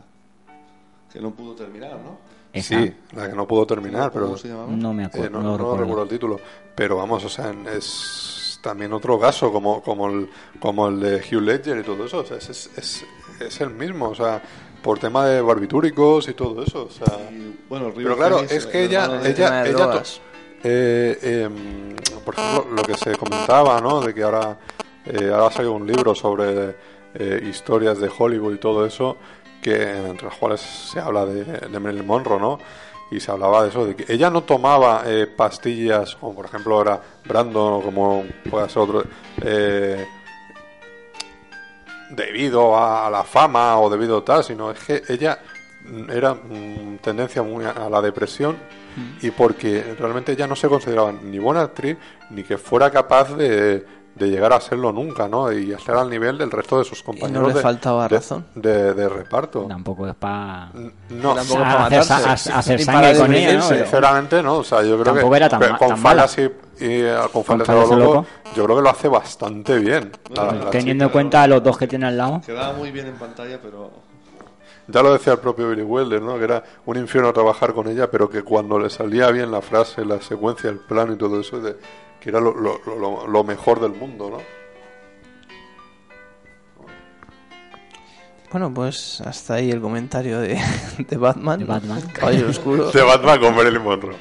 Que 1.11 1.19
no 1.19 1.31
pudo 1.31 1.53
terminar, 1.53 1.91
¿no? 1.93 2.17
Esa. 2.53 2.81
Sí, 2.81 2.93
la 3.13 3.29
que 3.29 3.35
no 3.35 3.47
pudo 3.47 3.65
terminar, 3.65 4.11
pero... 4.11 4.25
¿Cómo 4.25 4.37
se 4.37 4.47
llamaba? 4.49 4.67
No 4.71 4.93
me 4.93 5.03
Eh, 5.03 5.05
acuerdo. 5.05 5.39
no, 5.41 5.57
no 5.57 5.77
recuerdo 5.77 6.03
el 6.03 6.09
título, 6.09 6.39
pero 6.75 6.97
vamos, 6.97 7.23
o 7.23 7.29
sea, 7.29 7.53
es 7.73 8.59
también 8.61 8.91
otro 8.93 9.17
caso 9.19 9.51
como, 9.51 9.81
como, 9.81 10.07
el, 10.09 10.29
como 10.59 10.87
el 10.89 10.99
de 10.99 11.15
Hugh 11.17 11.41
Ledger 11.41 11.77
y 11.79 11.83
todo 11.83 12.05
eso, 12.05 12.19
o 12.19 12.25
sea, 12.25 12.37
es, 12.37 12.49
es, 12.49 13.05
es, 13.47 13.61
el 13.61 13.71
mismo, 13.71 14.09
o 14.09 14.15
sea, 14.15 14.41
por 14.81 14.99
tema 14.99 15.25
de 15.25 15.41
barbitúricos 15.41 16.27
y 16.27 16.33
todo 16.33 16.63
eso, 16.63 16.85
o 16.85 16.89
sea... 16.89 17.17
Y, 17.31 17.59
bueno, 17.69 17.89
River 17.89 18.03
Pero 18.03 18.17
claro, 18.17 18.35
Phoenix, 18.37 18.53
es 18.53 18.65
que 18.65 18.85
el 18.85 18.89
ella, 18.89 19.21
ella, 19.23 19.65
ella 19.65 20.03
eh, 20.63 21.17
eh, 21.21 21.49
por 22.23 22.35
ejemplo, 22.35 22.67
lo 22.75 22.83
que 22.83 22.95
se 22.95 23.15
comentaba, 23.15 23.81
¿no? 23.81 24.01
De 24.01 24.13
que 24.13 24.23
ahora, 24.23 24.57
eh, 25.05 25.31
ahora 25.33 25.47
ha 25.47 25.51
salido 25.51 25.73
un 25.73 25.87
libro 25.87 26.13
sobre 26.13 26.75
eh, 27.13 27.47
historias 27.49 27.99
de 27.99 28.09
Hollywood 28.15 28.53
y 28.53 28.57
todo 28.57 28.85
eso, 28.85 29.17
que 29.61 30.07
entre 30.07 30.27
las 30.27 30.37
cuales 30.37 30.61
se 30.61 30.99
habla 30.99 31.25
de, 31.25 31.43
de 31.43 31.79
Marilyn 31.79 32.05
Monroe, 32.05 32.39
¿no? 32.39 32.59
Y 33.11 33.19
se 33.19 33.31
hablaba 33.31 33.63
de 33.63 33.69
eso, 33.69 33.85
de 33.85 33.95
que 33.95 34.13
ella 34.13 34.29
no 34.29 34.43
tomaba 34.43 35.03
eh, 35.05 35.27
pastillas, 35.27 36.15
como 36.15 36.33
por 36.35 36.45
ejemplo 36.45 36.81
era 36.81 37.01
Brandon 37.25 37.73
o 37.73 37.81
como 37.81 38.23
puede 38.49 38.69
ser 38.69 38.81
otro, 38.81 39.03
eh, 39.41 40.07
debido 42.11 42.77
a 42.77 43.09
la 43.09 43.23
fama 43.23 43.79
o 43.79 43.89
debido 43.89 44.17
a 44.17 44.25
tal, 44.25 44.43
sino 44.43 44.71
es 44.71 44.79
que 44.79 45.03
ella 45.07 45.39
mm, 45.85 46.09
era 46.09 46.33
mm, 46.33 46.97
tendencia 47.01 47.43
muy 47.43 47.65
a 47.65 47.71
a 47.71 47.89
la 47.89 48.01
depresión 48.01 48.57
y 49.21 49.31
porque 49.31 49.95
realmente 49.97 50.33
ella 50.33 50.47
no 50.47 50.55
se 50.55 50.67
consideraba 50.67 51.13
ni 51.13 51.39
buena 51.39 51.61
actriz 51.61 51.97
ni 52.29 52.43
que 52.43 52.57
fuera 52.57 52.91
capaz 52.91 53.35
de, 53.35 53.85
de 54.15 54.29
llegar 54.29 54.51
a 54.53 54.59
serlo 54.59 54.91
nunca, 54.91 55.27
¿no? 55.27 55.51
Y 55.51 55.71
estar 55.71 55.95
al 55.95 56.09
nivel 56.09 56.37
del 56.37 56.51
resto 56.51 56.77
de 56.79 56.85
sus 56.85 57.01
compañeros 57.01 57.47
le 57.47 57.53
de, 57.55 57.61
faltaba 57.61 58.07
de- 58.07 58.15
razón. 58.17 58.45
de, 58.55 58.93
de 58.93 59.09
reparto. 59.09 59.65
Tampoco 59.67 60.07
es 60.07 60.15
para. 60.15 60.69
No, 61.09 61.33
para 61.33 61.85
hacer, 61.85 61.99
a- 62.11 62.29
a 62.31 62.59
hacer 62.59 62.77
Ni 62.79 62.83
sangre 62.85 63.07
para 63.13 63.17
con 63.19 63.33
ella, 63.33 63.53
¿no? 63.53 63.63
Sinceramente, 63.63 64.43
no. 64.43 64.57
O 64.57 64.63
sea, 64.63 64.81
yo 64.83 64.93
creo 64.99 65.05
Tampoco 65.05 65.29
que 65.31 65.37
era 65.37 65.49
tan 65.49 65.77
con 65.77 65.87
tan 65.89 65.97
fallas 65.97 66.37
y, 66.37 66.41
y, 66.41 66.47
eh, 66.79 67.15
con 67.31 67.57
lo 67.59 67.63
a 67.65 67.73
loco, 67.73 67.95
loco. 67.95 68.25
yo 68.55 68.65
creo 68.65 68.75
que 68.77 68.81
lo 68.83 68.89
hace 68.89 69.07
bastante 69.07 69.79
bien. 69.79 70.11
la- 70.35 70.51
la 70.51 70.69
Teniendo 70.69 71.05
en 71.05 71.09
cuenta 71.11 71.43
a 71.43 71.47
los 71.47 71.63
dos 71.63 71.77
que 71.77 71.87
tiene 71.87 72.07
al 72.07 72.17
lado. 72.17 72.41
Quedaba 72.45 72.73
muy 72.73 72.91
bien 72.91 73.07
en 73.07 73.15
pantalla, 73.15 73.59
pero 73.61 73.91
Ya 74.87 75.01
lo 75.01 75.13
decía 75.13 75.33
el 75.33 75.39
propio 75.39 75.69
Billy 75.69 75.83
Wilder, 75.83 76.21
¿no? 76.21 76.37
Que 76.37 76.43
era 76.43 76.63
un 76.85 76.97
infierno 76.97 77.31
trabajar 77.31 77.73
con 77.73 77.87
ella, 77.87 78.11
pero 78.11 78.29
que 78.29 78.43
cuando 78.43 78.77
le 78.77 78.89
salía 78.89 79.31
bien 79.31 79.49
la 79.51 79.61
frase, 79.61 80.03
la 80.03 80.19
secuencia, 80.19 80.69
el 80.69 80.79
plan 80.79 81.13
y 81.13 81.15
todo 81.15 81.39
eso, 81.39 81.61
de, 81.61 81.77
que 82.21 82.29
era 82.29 82.39
lo, 82.39 82.53
lo- 82.53 82.79
lo- 82.85 83.27
lo 83.27 83.43
mejor 83.43 83.79
del 83.81 83.91
mundo, 83.91 84.29
¿no? 84.29 84.37
Bueno, 88.51 88.73
pues 88.73 89.21
hasta 89.21 89.55
ahí 89.55 89.71
el 89.71 89.79
comentario 89.79 90.39
de, 90.39 90.59
de 90.97 91.17
Batman. 91.17 91.59
De 91.59 91.65
Batman. 91.65 92.01
Caballero 92.13 92.49
Oscuro. 92.49 92.91
De 92.91 93.01
Batman 93.01 93.39
con 93.39 93.55
Marilyn 93.55 93.81
Monroe. 93.81 94.15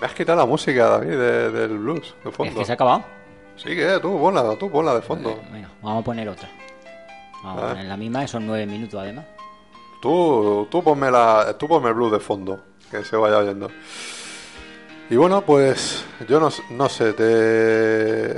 Me 0.00 0.06
has 0.06 0.14
quitado 0.14 0.38
la 0.38 0.46
música, 0.46 0.88
David, 0.88 1.10
de- 1.10 1.50
del 1.50 1.78
blues, 1.78 2.14
de 2.24 2.30
Es 2.30 2.36
fondo. 2.36 2.58
que 2.58 2.64
se 2.64 2.72
ha 2.72 2.74
acabado. 2.74 3.04
Sí, 3.56 3.68
que 3.76 3.98
tú 4.00 4.18
ponla, 4.18 4.56
tú 4.56 4.70
ponla 4.70 4.94
de 4.94 5.02
fondo. 5.02 5.38
Venga, 5.52 5.68
vamos 5.82 6.00
a 6.00 6.04
poner 6.04 6.26
otra. 6.30 6.48
Vamos 7.42 7.58
A 7.58 7.62
a 7.62 7.66
ver. 7.66 7.74
poner 7.74 7.88
la 7.88 7.96
misma, 7.98 8.26
son 8.26 8.46
nueve 8.46 8.64
minutos 8.66 8.98
además. 8.98 9.26
Tú, 10.00 10.66
tú 10.70 10.82
ponme 10.82 11.10
la, 11.10 11.54
tú 11.58 11.68
ponme 11.68 11.88
el 11.90 11.94
blues 11.94 12.12
de 12.12 12.20
fondo, 12.20 12.58
que 12.90 13.04
se 13.04 13.16
vaya 13.16 13.36
oyendo. 13.36 13.70
Y 15.10 15.16
bueno, 15.16 15.42
pues 15.42 16.04
yo 16.28 16.38
no, 16.38 16.50
no 16.70 16.88
sé, 16.88 17.12
¿te 17.14 17.24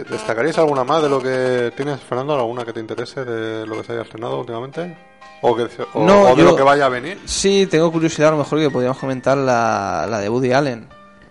destacarías 0.05 0.57
alguna 0.59 0.85
más 0.85 1.03
de 1.03 1.09
lo 1.11 1.21
que 1.23 1.71
tienes, 1.77 2.01
Fernando? 2.01 2.35
¿Alguna 2.35 2.65
que 2.65 2.73
te 2.73 2.81
interese 2.81 3.25
de 3.27 3.67
lo 3.67 3.77
que 3.77 3.85
se 3.85 3.93
haya 3.93 4.03
estrenado 4.03 4.41
últimamente? 4.41 4.97
¿O, 5.43 5.55
que, 5.55 5.65
o, 5.93 6.05
No, 6.07 6.23
o 6.23 6.29
de 6.35 6.37
yo- 6.43 6.51
lo 6.51 6.57
que 6.57 6.63
vaya 6.63 6.87
a 6.87 6.89
venir? 6.89 7.19
Sí, 7.27 7.67
tengo 7.71 7.93
curiosidad, 7.93 8.29
a 8.29 8.33
lo 8.33 8.39
mejor 8.39 8.59
que 8.59 8.71
podríamos 8.71 8.97
comentar 8.99 9.37
la, 9.37 10.07
la 10.09 10.21
de 10.21 10.31
Woody 10.31 10.53
Allen. 10.53 10.89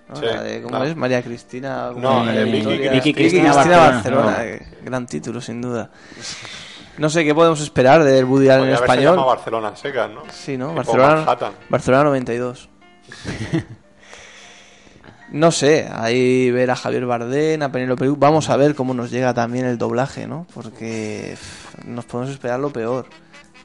¿no? 0.09 0.15
Sí, 0.17 0.25
la 0.25 0.43
de, 0.43 0.61
¿Cómo 0.61 0.77
no. 0.77 0.83
es? 0.83 0.95
María 0.95 1.23
Cristina. 1.23 1.87
No, 1.87 1.93
¿cómo 1.93 2.29
eh? 2.29 2.43
Vicky- 2.45 3.13
Cristina, 3.13 3.13
Cristina 3.15 3.53
Barcelona. 3.55 3.91
Barcelona. 3.91 4.43
eh, 4.45 4.67
Gran 4.83 5.07
título, 5.07 5.41
sin 5.41 5.59
duda. 5.61 5.89
No 6.99 7.09
sé 7.09 7.23
qué 7.25 7.33
podemos 7.33 7.59
esperar 7.61 8.03
del 8.03 8.25
Woody 8.25 8.49
Allen 8.49 8.67
en 8.67 8.73
español. 8.75 9.03
llamado 9.15 9.27
Barcelona 9.27 9.75
Secas, 9.75 10.09
¿no? 10.11 10.21
Sí, 10.31 10.55
¿no? 10.55 10.75
Barcelona. 10.75 11.25
Barcelona 11.69 12.03
92. 12.03 12.69
No 15.31 15.51
sé, 15.51 15.87
ahí 15.93 16.51
ver 16.51 16.71
a 16.71 16.75
Javier 16.75 17.05
Bardem, 17.05 17.61
a 17.61 17.71
Penélope 17.71 18.05
Cruz. 18.05 18.19
Vamos 18.19 18.49
a 18.49 18.57
ver 18.57 18.75
cómo 18.75 18.93
nos 18.93 19.09
llega 19.11 19.33
también 19.33 19.65
el 19.65 19.77
doblaje, 19.77 20.27
¿no? 20.27 20.45
Porque 20.53 21.37
nos 21.85 22.05
podemos 22.05 22.31
esperar 22.33 22.59
lo 22.59 22.69
peor 22.71 23.05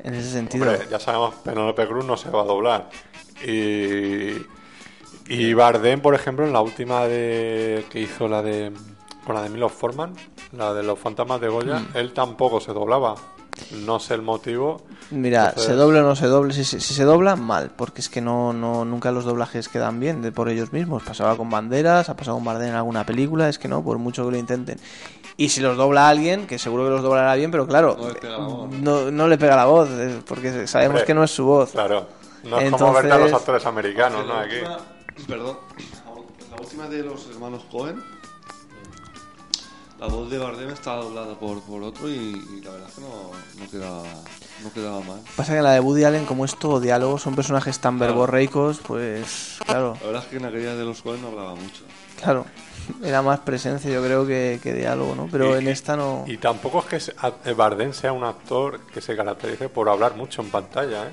en 0.05 0.15
ese 0.15 0.31
sentido. 0.31 0.71
Hombre, 0.71 0.87
ya 0.91 1.01
sabemos, 1.01 1.35
Penélope 1.45 1.87
Cruz 1.89 2.05
no 2.05 2.17
se 2.17 2.31
va 2.31 2.43
a 2.43 2.45
doblar. 2.45 2.89
Y, 3.45 4.33
y 5.29 5.55
Bardem, 5.55 6.01
por 6.01 6.15
ejemplo, 6.15 6.47
en 6.47 6.53
la 6.53 6.61
última 6.61 7.05
de 7.07 7.85
que 7.91 8.01
hizo 8.01 8.29
la 8.29 8.43
de 8.43 8.73
con 9.25 9.35
la 9.35 9.43
de 9.43 9.49
Milo 9.51 9.69
Forman, 9.69 10.15
la 10.53 10.73
de 10.73 10.85
los 10.85 10.97
fantasmas 11.01 11.41
de 11.41 11.49
Goya, 11.49 11.81
Mm. 11.81 11.89
él 11.97 12.13
tampoco 12.13 12.61
se 12.61 12.73
doblaba. 12.73 13.17
No 13.85 13.99
sé 14.01 14.15
el 14.15 14.23
motivo. 14.23 14.83
Mira, 15.11 15.47
Entonces- 15.49 15.65
se 15.67 15.73
doble 15.75 16.01
o 16.01 16.03
no 16.03 16.17
se 16.17 16.27
doble, 16.27 16.53
si, 16.53 16.65
se- 16.65 16.81
si 16.81 16.95
se 16.95 17.05
dobla, 17.05 17.37
mal, 17.37 17.71
porque 17.77 18.01
es 18.01 18.09
que 18.09 18.21
no, 18.21 18.53
no 18.53 18.85
nunca 18.85 19.13
los 19.13 19.25
doblajes 19.25 19.69
quedan 19.69 20.01
bien 20.01 20.23
de 20.23 20.33
por 20.33 20.49
ellos 20.49 20.73
mismos. 20.73 21.03
Pasaba 21.03 21.37
con 21.37 21.49
banderas, 21.51 22.09
ha 22.09 22.17
pasado 22.17 22.37
con 22.37 22.45
Bardem 22.45 22.69
en 22.71 22.75
alguna 22.75 23.05
película, 23.07 23.49
es 23.49 23.59
que 23.59 23.69
no, 23.69 23.83
por 23.83 23.99
mucho 23.99 24.25
que 24.25 24.33
lo 24.33 24.37
intenten. 24.37 24.79
Y 25.37 25.51
si 25.51 25.61
los 25.61 25.77
dobla 25.77 26.09
alguien, 26.09 26.47
que 26.47 26.59
seguro 26.59 26.85
que 26.85 26.91
los 26.91 27.03
doblará 27.03 27.35
bien, 27.35 27.51
pero 27.51 27.67
claro, 27.67 27.97
No 27.99 28.09
le 28.09 28.15
pega 28.15 28.39
la 28.39 28.45
voz. 28.47 28.71
no, 28.73 29.11
no 29.11 29.29
le 29.29 29.39
pega 29.39 29.57
la 29.57 29.67
voz, 29.67 29.89
porque 30.27 30.67
sabemos 30.67 30.95
Hombre, 30.95 31.05
que 31.05 31.15
no 31.15 31.25
es 31.25 31.31
su 31.31 31.45
voz. 31.45 31.71
Claro. 31.73 32.07
No 32.45 32.59
es 32.61 32.71
como 32.71 32.93
verte 32.93 33.13
a 33.13 33.19
los 33.19 33.33
actores 33.33 33.67
americanos, 33.67 34.25
¿no? 34.27 34.35
Aquí. 34.35 34.55
última, 34.57 34.79
perdón, 35.27 35.57
la 36.55 36.63
última 36.63 36.89
de 36.89 37.03
los 37.03 37.29
hermanos 37.29 37.65
Cohen, 37.71 38.03
la 39.99 40.07
voz 40.09 40.29
de 40.31 40.39
Bardem 40.39 40.71
estaba 40.71 41.03
doblada 41.03 41.35
por, 41.39 41.63
por 41.63 41.83
otro 41.83 42.09
y, 42.09 42.13
y 42.13 42.61
la 42.63 42.71
verdad 42.73 42.89
es 42.89 42.95
que 42.95 43.01
no, 43.01 43.31
no, 43.65 43.71
quedaba, 43.71 44.03
no 44.63 44.73
quedaba 44.73 45.01
mal. 45.01 45.21
Pasa 45.37 45.53
que 45.53 45.59
en 45.59 45.65
la 45.65 45.73
de 45.73 45.81
Woody 45.81 46.05
Allen, 46.05 46.27
como 46.27 46.45
es 46.45 46.59
todo 46.59 46.81
diálogo, 46.81 47.19
son 47.19 47.35
personajes 47.35 47.79
tan 47.79 47.97
Claro. 47.97 48.13
verborreicos, 48.13 48.79
pues 48.87 49.59
claro, 49.65 49.97
La 50.01 50.07
verdad 50.07 50.23
es 50.25 50.29
que 50.29 50.37
en 50.37 50.45
aquella 50.45 50.75
de 50.75 50.85
los 50.85 51.01
Cohen 51.03 51.23
no 51.23 51.29
hablaba 51.29 51.55
mucho. 51.55 51.83
claro. 52.21 52.45
Era 53.03 53.21
más 53.21 53.41
presencia, 53.41 53.91
yo 53.91 54.01
creo, 54.05 54.25
que, 54.29 54.61
que 54.63 54.73
diálogo, 54.73 55.17
¿no? 55.17 55.29
Pero 55.33 55.57
Y- 55.57 55.59
en 55.59 55.67
esta 55.69 55.97
no. 55.97 56.23
Y 56.29 56.37
tampoco 56.37 56.85
es 56.93 57.13
que 57.43 57.53
Bardem 57.53 57.93
sea 57.93 58.13
un 58.13 58.23
actor 58.23 58.79
que 58.95 59.01
se 59.01 59.17
caracterice 59.17 59.69
por 59.69 59.89
hablar 59.89 60.15
mucho 60.15 60.41
en 60.41 60.51
pantalla, 60.51 61.09
¿eh? 61.09 61.11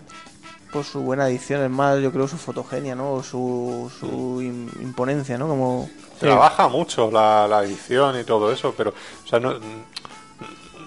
Por 0.73 0.83
su 0.83 0.99
buena 1.01 1.27
edición, 1.29 1.61
es 1.63 1.69
más, 1.69 2.01
yo 2.01 2.11
creo 2.11 2.27
su 2.27 2.37
fotogenia, 2.37 2.95
¿no? 2.95 3.13
O 3.13 3.23
su, 3.23 3.91
su 3.99 4.41
im- 4.41 4.69
imponencia, 4.81 5.37
¿no? 5.37 5.47
Como... 5.47 5.89
Trabaja 6.19 6.67
mucho 6.67 7.11
la, 7.11 7.47
la 7.47 7.63
edición 7.63 8.19
y 8.19 8.23
todo 8.23 8.51
eso, 8.51 8.73
pero 8.75 8.89
o 8.91 9.27
sea, 9.27 9.39
no, 9.39 9.51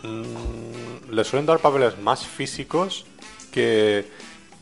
mm, 0.02 0.06
mm, 0.06 1.10
le 1.12 1.24
suelen 1.24 1.46
dar 1.46 1.58
papeles 1.60 1.98
más 1.98 2.26
físicos 2.26 3.06
que, 3.52 4.10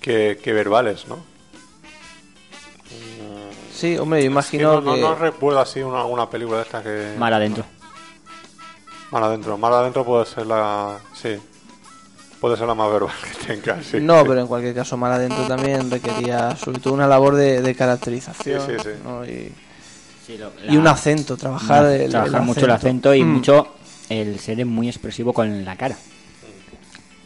que, 0.00 0.38
que 0.42 0.52
verbales, 0.52 1.06
¿no? 1.08 1.18
Sí, 3.72 3.98
hombre, 3.98 4.20
yo 4.20 4.26
Es 4.38 4.46
que 4.50 4.56
imagino 4.56 4.74
no, 4.74 4.80
no- 4.80 4.94
que... 4.94 5.00
no 5.00 5.14
recuerdo 5.16 5.60
así 5.60 5.80
una, 5.82 6.00
alguna 6.02 6.30
película 6.30 6.58
de 6.58 6.62
estas 6.62 6.82
que... 6.82 7.14
Mar 7.18 7.32
adentro. 7.34 7.64
Mar 9.10 9.22
adentro. 9.24 9.58
Mar 9.58 9.72
adentro 9.72 10.04
puede 10.04 10.26
ser 10.26 10.46
la... 10.46 10.98
Sí. 11.12 11.36
Puede 12.44 12.58
ser 12.58 12.66
la 12.66 12.74
más 12.74 12.92
verbal 12.92 13.10
que 13.22 13.54
tenga, 13.54 13.82
sí. 13.82 14.00
No, 14.02 14.22
pero 14.26 14.38
en 14.42 14.46
cualquier 14.46 14.74
caso, 14.74 14.98
Mar 14.98 15.12
Adentro 15.12 15.46
también 15.46 15.90
requería 15.90 16.54
sobre 16.56 16.78
todo 16.78 16.92
una 16.92 17.06
labor 17.06 17.36
de, 17.36 17.62
de 17.62 17.74
caracterización 17.74 18.60
Sí, 18.60 18.72
sí, 18.76 18.82
sí. 18.82 18.90
¿no? 19.02 19.24
y, 19.24 19.50
Sí, 20.26 20.36
lo- 20.36 20.52
y 20.62 20.74
la- 20.74 20.78
un 20.78 20.86
acento, 20.86 21.38
trabajar, 21.38 21.86
el, 21.86 22.10
trabajar 22.10 22.40
el 22.42 22.46
mucho 22.46 22.66
el 22.66 22.70
acento 22.70 23.14
y 23.14 23.24
Mm. 23.24 23.32
mucho 23.32 23.68
el 24.10 24.38
ser 24.40 24.66
muy 24.66 24.88
expresivo 24.90 25.32
con 25.32 25.64
la 25.64 25.74
cara. 25.76 25.96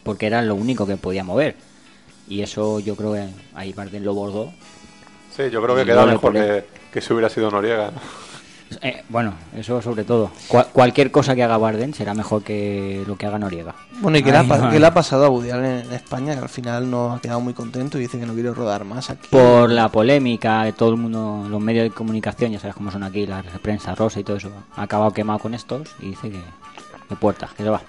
Porque 0.05 0.27
era 0.29 0.41
lo 0.41 0.55
único 0.55 0.87
que 0.87 0.97
podía 0.97 1.25
mover. 1.25 1.57
Y 2.29 2.43
eso 2.43 2.79
yo 2.79 2.95
creo 2.95 3.13
que 3.15 3.27
ahí 3.57 3.73
Bardem 3.73 4.05
lo 4.05 4.15
bordó. 4.15 4.53
Sí, 5.37 5.51
yo 5.51 5.61
creo 5.61 5.75
que 5.75 5.85
queda 5.85 6.07
mejor 6.07 6.33
que, 6.33 6.65
que 6.93 7.01
si 7.01 7.13
hubiera 7.13 7.29
sido 7.29 7.51
Noriega, 7.51 7.91
¿no? 7.91 8.01
Eh, 8.83 9.03
bueno, 9.09 9.33
eso 9.57 9.81
sobre 9.83 10.05
todo. 10.05 10.31
Cual- 10.49 10.67
cualquier 10.73 11.11
cosa 11.11 11.35
que 11.35 11.43
haga 11.43 11.57
Bardem 11.59 11.93
será 11.93 12.15
mejor 12.15 12.43
que 12.43 13.03
lo 13.07 13.17
que 13.17 13.27
haga 13.27 13.39
Noriega. 13.39 13.75
Bueno, 14.01 14.19
¿y 14.19 14.23
qué 14.23 14.31
le, 14.31 14.39
ha, 14.39 14.71
qué 14.71 14.79
le 14.79 14.87
ha 14.87 14.95
pasado 14.95 15.25
a 15.25 15.55
Allen 15.55 15.87
en 15.87 15.93
España? 15.93 16.35
Que 16.35 16.41
al 16.41 16.49
final 16.49 16.91
no 16.91 17.13
ha 17.15 17.21
quedado 17.21 17.41
muy 17.41 17.55
contento 17.55 17.99
y 17.99 18.03
dice 18.03 18.19
que 18.21 18.27
no 18.27 18.35
quiere 18.35 18.53
rodar 18.53 18.85
más 18.85 19.11
aquí. 19.11 19.29
Por 19.31 19.71
la 19.71 19.89
polémica, 19.89 20.65
de 20.65 20.73
todo 20.73 20.91
el 20.91 20.97
mundo, 20.97 21.47
los 21.49 21.61
medios 21.61 21.85
de 21.85 21.91
comunicación, 21.91 22.53
ya 22.53 22.61
sabes 22.61 22.77
cómo 22.77 22.91
son 22.91 23.03
aquí, 23.03 23.27
la 23.27 23.43
prensa 23.63 23.95
rosa 23.95 24.21
y 24.21 24.25
todo 24.25 24.37
eso, 24.37 24.51
ha 24.77 24.83
acabado 24.83 25.11
quemado 25.13 25.39
con 25.39 25.55
estos 25.55 25.89
y 26.01 26.11
dice 26.11 26.31
que 26.31 26.39
de 27.09 27.17
puertas, 27.17 27.53
que 27.55 27.63
se 27.63 27.71
va. 27.71 27.81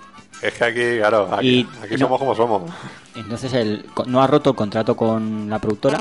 Es 0.41 0.53
que 0.53 0.63
aquí, 0.63 0.97
claro, 0.99 1.29
aquí, 1.33 1.47
Y- 1.61 1.69
aquí 1.83 1.93
no- 1.95 1.99
somos 2.05 2.19
como 2.19 2.35
somos. 2.35 2.71
Entonces 3.15 3.51
él 3.53 3.85
no 4.05 4.21
ha 4.21 4.27
roto 4.27 4.51
el 4.51 4.55
contrato 4.55 4.95
con 4.95 5.49
la 5.49 5.59
productora, 5.59 5.97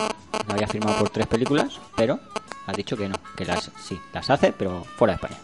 la 0.47 0.55
había 0.55 0.69
firmado 0.69 0.99
por 0.99 1.11
tres 1.11 1.27
películas, 1.27 1.81
pero 1.97 2.21
ha 2.67 2.73
dicho 2.73 2.97
que 2.97 3.09
no, 3.09 3.17
que 3.37 3.45
las 3.45 3.71
sí, 3.83 3.99
las 4.13 4.31
hace, 4.31 4.53
pero 4.57 4.85
fuera 4.97 5.15
de 5.15 5.17
España. 5.17 5.37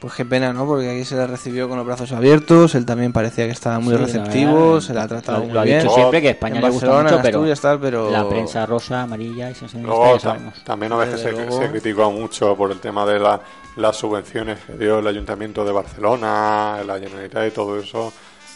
Pues 0.00 0.14
qué 0.14 0.24
pena, 0.24 0.52
¿no? 0.52 0.66
Porque 0.66 0.90
aquí 0.90 1.04
se 1.04 1.14
la 1.14 1.28
recibió 1.28 1.68
con 1.68 1.78
los 1.78 1.86
brazos 1.86 2.10
abiertos, 2.10 2.74
él 2.74 2.84
también 2.84 3.12
parecía 3.12 3.46
que 3.46 3.52
estaba 3.52 3.78
muy 3.78 3.94
Sí, 3.94 4.00
la 4.00 4.06
receptivo, 4.06 4.66
verdad, 4.72 4.80
se 4.80 4.94
la 4.94 5.02
ha 5.04 5.08
tratado 5.08 5.38
lo, 5.38 5.44
muy 5.44 5.52
lo 5.54 5.60
ha 5.60 5.62
bien. 5.62 5.78
dicho 5.80 5.94
siempre 5.94 6.20
que 6.20 6.26
a 6.28 6.30
España 6.32 6.56
En 6.56 6.62
le 6.62 6.70
gusta 6.70 6.86
mucho, 6.86 6.98
en 6.98 7.22
pero, 7.22 7.54
tal, 7.54 7.78
pero- 7.80 8.10
la 8.10 8.28
prensa 8.28 8.66
rosa, 8.66 9.02
amarilla 9.02 9.48
y 9.50 9.54
sensacionalista 9.54 9.96
Luego 9.96 10.14
ya 10.16 10.20
sabemos. 10.20 10.64
también 10.64 10.92
a 10.92 10.96
veces 10.96 11.22
Desde 11.22 11.30
se, 11.30 11.36
luego. 11.46 11.58
se 11.62 11.70
criticó 11.70 12.10
mucho 12.10 12.56
por 12.56 12.72
el 12.72 12.80
tema 12.80 13.06
de 13.06 13.20
la- 13.20 13.40
las 13.76 13.96
subvenciones 13.96 14.60
que 14.60 14.74
dio 14.74 14.98
el 14.98 15.06
Ayuntamiento 15.06 15.64
de 15.64 15.72
Barcelona, 15.72 16.82
la 16.84 16.98
Generalitat 16.98 17.48
y 17.48 17.50
todo 17.50 17.78
eso, 17.78 18.12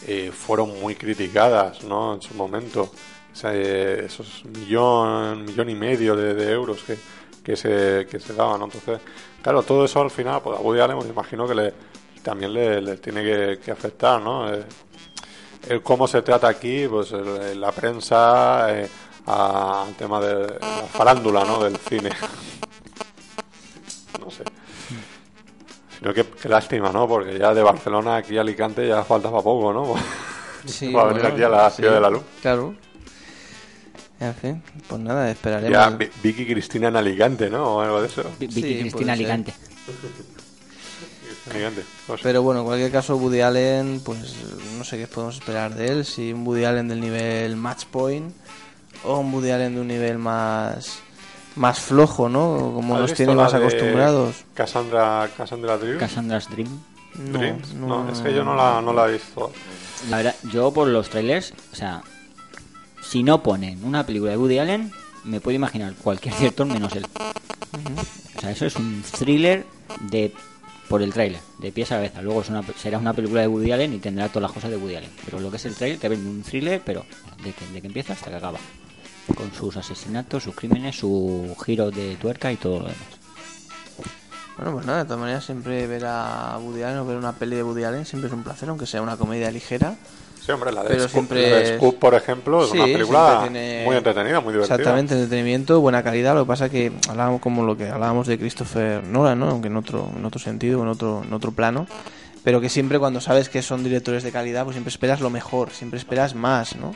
y 0.07 0.29
fueron 0.29 0.79
muy 0.79 0.95
criticadas 0.95 1.83
¿no? 1.83 2.15
en 2.15 2.21
su 2.21 2.33
momento. 2.35 2.83
O 2.83 3.35
sea, 3.39 3.51
eh, 3.53 4.05
esos 4.05 4.43
millón, 4.45 5.45
millón 5.45 5.69
y 5.69 5.75
medio 5.75 6.15
de, 6.15 6.33
de 6.33 6.51
euros 6.51 6.83
que, 6.83 6.97
que, 7.43 7.55
se, 7.55 8.07
que 8.09 8.19
se 8.19 8.33
daban. 8.33 8.59
¿no? 8.59 8.65
Entonces, 8.65 8.99
claro, 9.41 9.63
todo 9.63 9.85
eso 9.85 10.01
al 10.01 10.11
final, 10.11 10.41
pues 10.41 10.57
a 10.57 10.61
Woody 10.61 10.79
Allen 10.79 10.97
me 10.97 11.05
imagino 11.05 11.47
que 11.47 11.55
le, 11.55 11.73
también 12.27 12.53
le, 12.53 12.97
tiene 12.97 13.23
que, 13.57 13.71
afectar, 13.71 14.21
¿no? 14.21 14.51
Eh, 14.53 14.65
cómo 15.81 16.07
se 16.07 16.21
trata 16.21 16.47
aquí, 16.47 16.87
pues 16.87 17.11
la 17.11 17.71
prensa, 17.71 18.67
eh, 18.77 18.89
al 19.25 19.93
tema 19.95 20.19
de 20.19 20.59
la 20.59 20.87
farándula, 20.91 21.43
¿no? 21.45 21.63
Del 21.63 21.77
cine. 21.77 22.09
Que, 26.01 26.23
qué 26.41 26.47
lástima, 26.49 26.91
¿no? 26.91 27.07
Porque 27.07 27.37
ya 27.39 27.53
de 27.53 27.63
Barcelona 27.63 28.17
aquí 28.17 28.37
a 28.37 28.41
Alicante 28.41 28.87
ya 28.87 29.03
faltaba 29.03 29.41
poco, 29.41 29.73
¿no? 29.73 29.95
Sí, 30.65 30.89
Para 30.89 31.13
venir 31.13 31.25
aquí 31.25 31.43
a 31.43 31.49
la 31.49 31.69
sí, 31.69 31.77
Ciudad 31.77 31.93
de 31.93 32.01
la 32.01 32.09
Luz. 32.09 32.23
Claro. 32.41 32.75
En 34.19 34.33
fin, 34.33 34.63
pues 34.87 34.99
nada, 35.01 35.29
esperaremos. 35.31 35.71
Ya 35.71 35.89
Vi- 35.89 36.09
Vicky 36.21 36.45
Cristina 36.45 36.87
en 36.89 36.95
Alicante, 36.97 37.49
¿no? 37.49 37.75
O 37.75 37.81
algo 37.81 38.01
de 38.01 38.07
eso. 38.07 38.23
Vi- 38.39 38.47
Sí, 38.51 38.55
Vicky 38.61 38.73
puede 38.73 38.81
Cristina. 38.89 39.13
Alicante. 39.13 39.53
Alicante. 41.49 41.83
No 42.07 42.17
sé. 42.17 42.23
Pero 42.23 42.41
bueno, 42.41 42.61
en 42.61 42.65
cualquier 42.65 42.91
caso, 42.91 43.15
Woody 43.15 43.41
Allen, 43.41 44.01
pues 44.03 44.35
no 44.77 44.83
sé 44.83 44.97
qué 44.97 45.07
podemos 45.07 45.35
esperar 45.37 45.73
de 45.75 45.87
él. 45.87 46.05
Si 46.05 46.33
un 46.33 46.45
Woody 46.45 46.65
Allen 46.65 46.87
del 46.89 46.99
nivel 46.99 47.55
Match 47.55 47.85
Point 47.85 48.33
o 49.05 49.19
un 49.19 49.33
Woody 49.33 49.51
Allen 49.51 49.75
de 49.75 49.81
un 49.81 49.87
nivel 49.87 50.17
más 50.17 50.99
más 51.57 51.79
flojo, 51.79 52.29
¿no? 52.29 52.71
Como 52.73 52.95
¿Has 52.95 53.01
nos 53.01 53.13
tiene 53.13 53.35
más 53.35 53.53
acostumbrados. 53.53 54.45
Cassandra, 54.53 55.29
Cassandra. 55.35 55.77
Cassandra's 55.99 56.49
Dream. 56.49 56.69
No, 57.15 57.39
Dreams? 57.39 57.73
no, 57.73 58.03
No, 58.03 58.11
es 58.11 58.19
que 58.19 58.33
yo 58.33 58.43
no 58.43 58.55
la, 58.55 58.81
no 58.81 58.93
la 58.93 59.09
he 59.09 59.13
visto. 59.13 59.51
La 60.09 60.17
verdad, 60.17 60.35
yo 60.51 60.71
por 60.71 60.87
los 60.87 61.09
trailers, 61.09 61.53
o 61.73 61.75
sea, 61.75 62.03
si 63.01 63.23
no 63.23 63.41
ponen 63.41 63.83
una 63.83 64.05
película 64.05 64.31
de 64.31 64.37
Woody 64.37 64.59
Allen, 64.59 64.91
me 65.23 65.41
puedo 65.41 65.55
imaginar 65.55 65.93
cualquier 65.95 66.35
director 66.37 66.67
menos 66.67 66.95
él. 66.95 67.05
O 68.37 68.39
sea, 68.41 68.51
eso 68.51 68.65
es 68.65 68.75
un 68.75 69.03
thriller 69.17 69.65
de 70.11 70.31
por 70.87 71.01
el 71.01 71.11
trailer, 71.11 71.41
de 71.57 71.71
pies 71.71 71.91
a 71.91 71.95
cabeza. 71.95 72.21
Luego 72.21 72.41
es 72.41 72.49
una, 72.49 72.61
será 72.77 72.97
una 72.97 73.13
película 73.13 73.41
de 73.41 73.47
Woody 73.47 73.71
Allen 73.71 73.93
y 73.93 73.97
tendrá 73.97 74.29
todas 74.29 74.43
las 74.43 74.51
cosas 74.51 74.69
de 74.69 74.77
Woody 74.77 74.95
Allen. 74.95 75.09
Pero 75.25 75.39
lo 75.39 75.49
que 75.49 75.57
es 75.57 75.65
el 75.65 75.75
trailer 75.75 75.99
te 75.99 76.07
vende 76.07 76.29
un 76.29 76.43
thriller, 76.43 76.81
pero 76.85 77.03
de 77.43 77.51
que, 77.51 77.65
de 77.73 77.81
que 77.81 77.87
empieza 77.87 78.13
hasta 78.13 78.29
que 78.29 78.35
acaba. 78.37 78.59
Con 79.35 79.51
sus 79.53 79.75
asesinatos, 79.77 80.43
sus 80.43 80.55
crímenes, 80.55 80.95
su 80.97 81.55
giro 81.65 81.91
de 81.91 82.15
tuerca 82.15 82.51
y 82.51 82.55
todo 82.55 82.79
lo 82.79 82.85
demás. 82.85 82.97
Bueno, 84.57 84.73
pues 84.73 84.85
nada, 84.87 84.99
de 84.99 85.03
todas 85.05 85.19
maneras, 85.19 85.45
siempre 85.45 85.85
ver 85.85 86.05
a 86.05 86.57
Woody 86.59 86.81
Allen 86.81 86.97
o 86.99 87.05
ver 87.05 87.17
una 87.17 87.33
peli 87.33 87.55
de 87.57 87.63
Woody 87.63 87.83
Allen 87.83 88.05
siempre 88.05 88.27
es 88.27 88.33
un 88.33 88.43
placer, 88.43 88.69
aunque 88.69 88.87
sea 88.87 89.01
una 89.01 89.15
comedia 89.17 89.51
ligera. 89.51 89.95
Sí, 90.43 90.51
hombre, 90.51 90.71
la 90.71 90.81
de, 90.81 90.87
Pero 90.89 91.01
Scoop, 91.01 91.11
siempre 91.11 91.51
la 91.51 91.55
de 91.57 91.63
es- 91.73 91.77
Scoop, 91.77 91.99
por 91.99 92.15
ejemplo, 92.15 92.63
es 92.63 92.71
Sí, 92.71 92.77
una 92.77 92.85
película 92.85 93.39
tiene- 93.43 93.83
muy 93.85 93.95
entretenida, 93.97 94.39
muy 94.39 94.53
divertida. 94.53 94.75
Exactamente, 94.77 95.13
entretenimiento, 95.13 95.79
buena 95.81 96.01
calidad. 96.01 96.33
Lo 96.33 96.45
que 96.45 96.47
pasa 96.47 96.69
que 96.69 96.91
hablábamos 97.09 97.41
como 97.41 97.63
lo 97.65 97.77
que 97.77 97.89
hablábamos 97.89 98.25
de 98.27 98.39
Christopher 98.39 99.03
Nolan, 99.03 99.37
¿no? 99.39 99.49
Aunque 99.49 99.67
en 99.67 99.75
otro, 99.77 100.09
en 100.15 100.23
otro 100.25 100.39
sentido, 100.39 100.81
en 100.81 100.87
otro, 100.87 101.21
en 101.23 101.33
otro 101.33 101.51
plano. 101.51 101.85
Pero 102.43 102.61
que 102.61 102.69
siempre 102.69 102.97
cuando 102.97 103.19
sabes 103.19 103.49
que 103.49 103.61
son 103.61 103.83
directores 103.83 104.23
de 104.23 104.31
calidad, 104.31 104.63
pues 104.63 104.75
siempre 104.75 104.89
esperas 104.89 105.19
lo 105.19 105.29
mejor, 105.29 105.71
siempre 105.71 105.99
esperas 105.99 106.33
más, 106.33 106.77
¿no? 106.77 106.95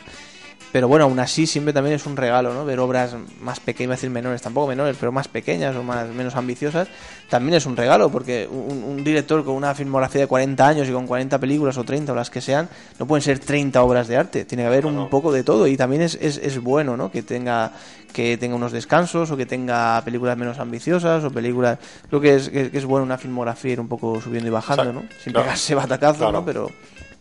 Pero 0.71 0.87
bueno, 0.87 1.03
aún 1.05 1.19
así 1.19 1.47
siempre 1.47 1.73
también 1.73 1.95
es 1.97 2.05
un 2.05 2.15
regalo, 2.15 2.53
¿no? 2.53 2.63
Ver 2.63 2.79
obras 2.79 3.15
más 3.41 3.59
pequeñas, 3.59 3.97
decir 3.97 4.09
menores, 4.09 4.41
tampoco 4.41 4.67
menores, 4.67 4.95
pero 4.99 5.11
más 5.11 5.27
pequeñas 5.27 5.75
o 5.75 5.83
más 5.83 6.07
menos 6.09 6.35
ambiciosas, 6.35 6.87
también 7.29 7.55
es 7.55 7.65
un 7.65 7.75
regalo, 7.75 8.09
porque 8.09 8.47
un, 8.49 8.81
un 8.83 9.03
director 9.03 9.43
con 9.43 9.55
una 9.55 9.75
filmografía 9.75 10.21
de 10.21 10.27
40 10.27 10.65
años 10.67 10.87
y 10.87 10.91
con 10.93 11.07
40 11.07 11.39
películas 11.39 11.77
o 11.77 11.83
30 11.83 12.13
o 12.13 12.15
las 12.15 12.29
que 12.29 12.39
sean, 12.39 12.69
no 12.99 13.05
pueden 13.05 13.21
ser 13.21 13.39
30 13.39 13.81
obras 13.83 14.07
de 14.07 14.15
arte, 14.15 14.45
tiene 14.45 14.63
que 14.63 14.67
haber 14.67 14.85
un 14.85 15.09
poco 15.09 15.31
de 15.33 15.43
todo 15.43 15.67
y 15.67 15.75
también 15.75 16.01
es, 16.03 16.17
es, 16.21 16.37
es 16.37 16.59
bueno, 16.61 16.95
¿no? 16.95 17.11
Que 17.11 17.21
tenga 17.21 17.73
que 18.13 18.37
tenga 18.37 18.55
unos 18.55 18.73
descansos 18.73 19.31
o 19.31 19.37
que 19.37 19.45
tenga 19.45 20.01
películas 20.03 20.37
menos 20.37 20.59
ambiciosas 20.59 21.23
o 21.23 21.31
películas... 21.31 21.79
Creo 22.09 22.19
que 22.19 22.35
es, 22.35 22.49
que, 22.49 22.69
que 22.69 22.77
es 22.77 22.83
bueno 22.83 23.05
una 23.05 23.17
filmografía 23.17 23.71
ir 23.71 23.79
un 23.79 23.87
poco 23.87 24.19
subiendo 24.19 24.49
y 24.49 24.51
bajando, 24.51 24.83
Exacto. 24.83 25.01
¿no? 25.07 25.21
Sin 25.23 25.31
Claro. 25.31 25.45
pegarse 25.45 25.75
batacazos, 25.75 26.17
Claro. 26.17 26.31
¿no? 26.33 26.45
Pero 26.45 26.69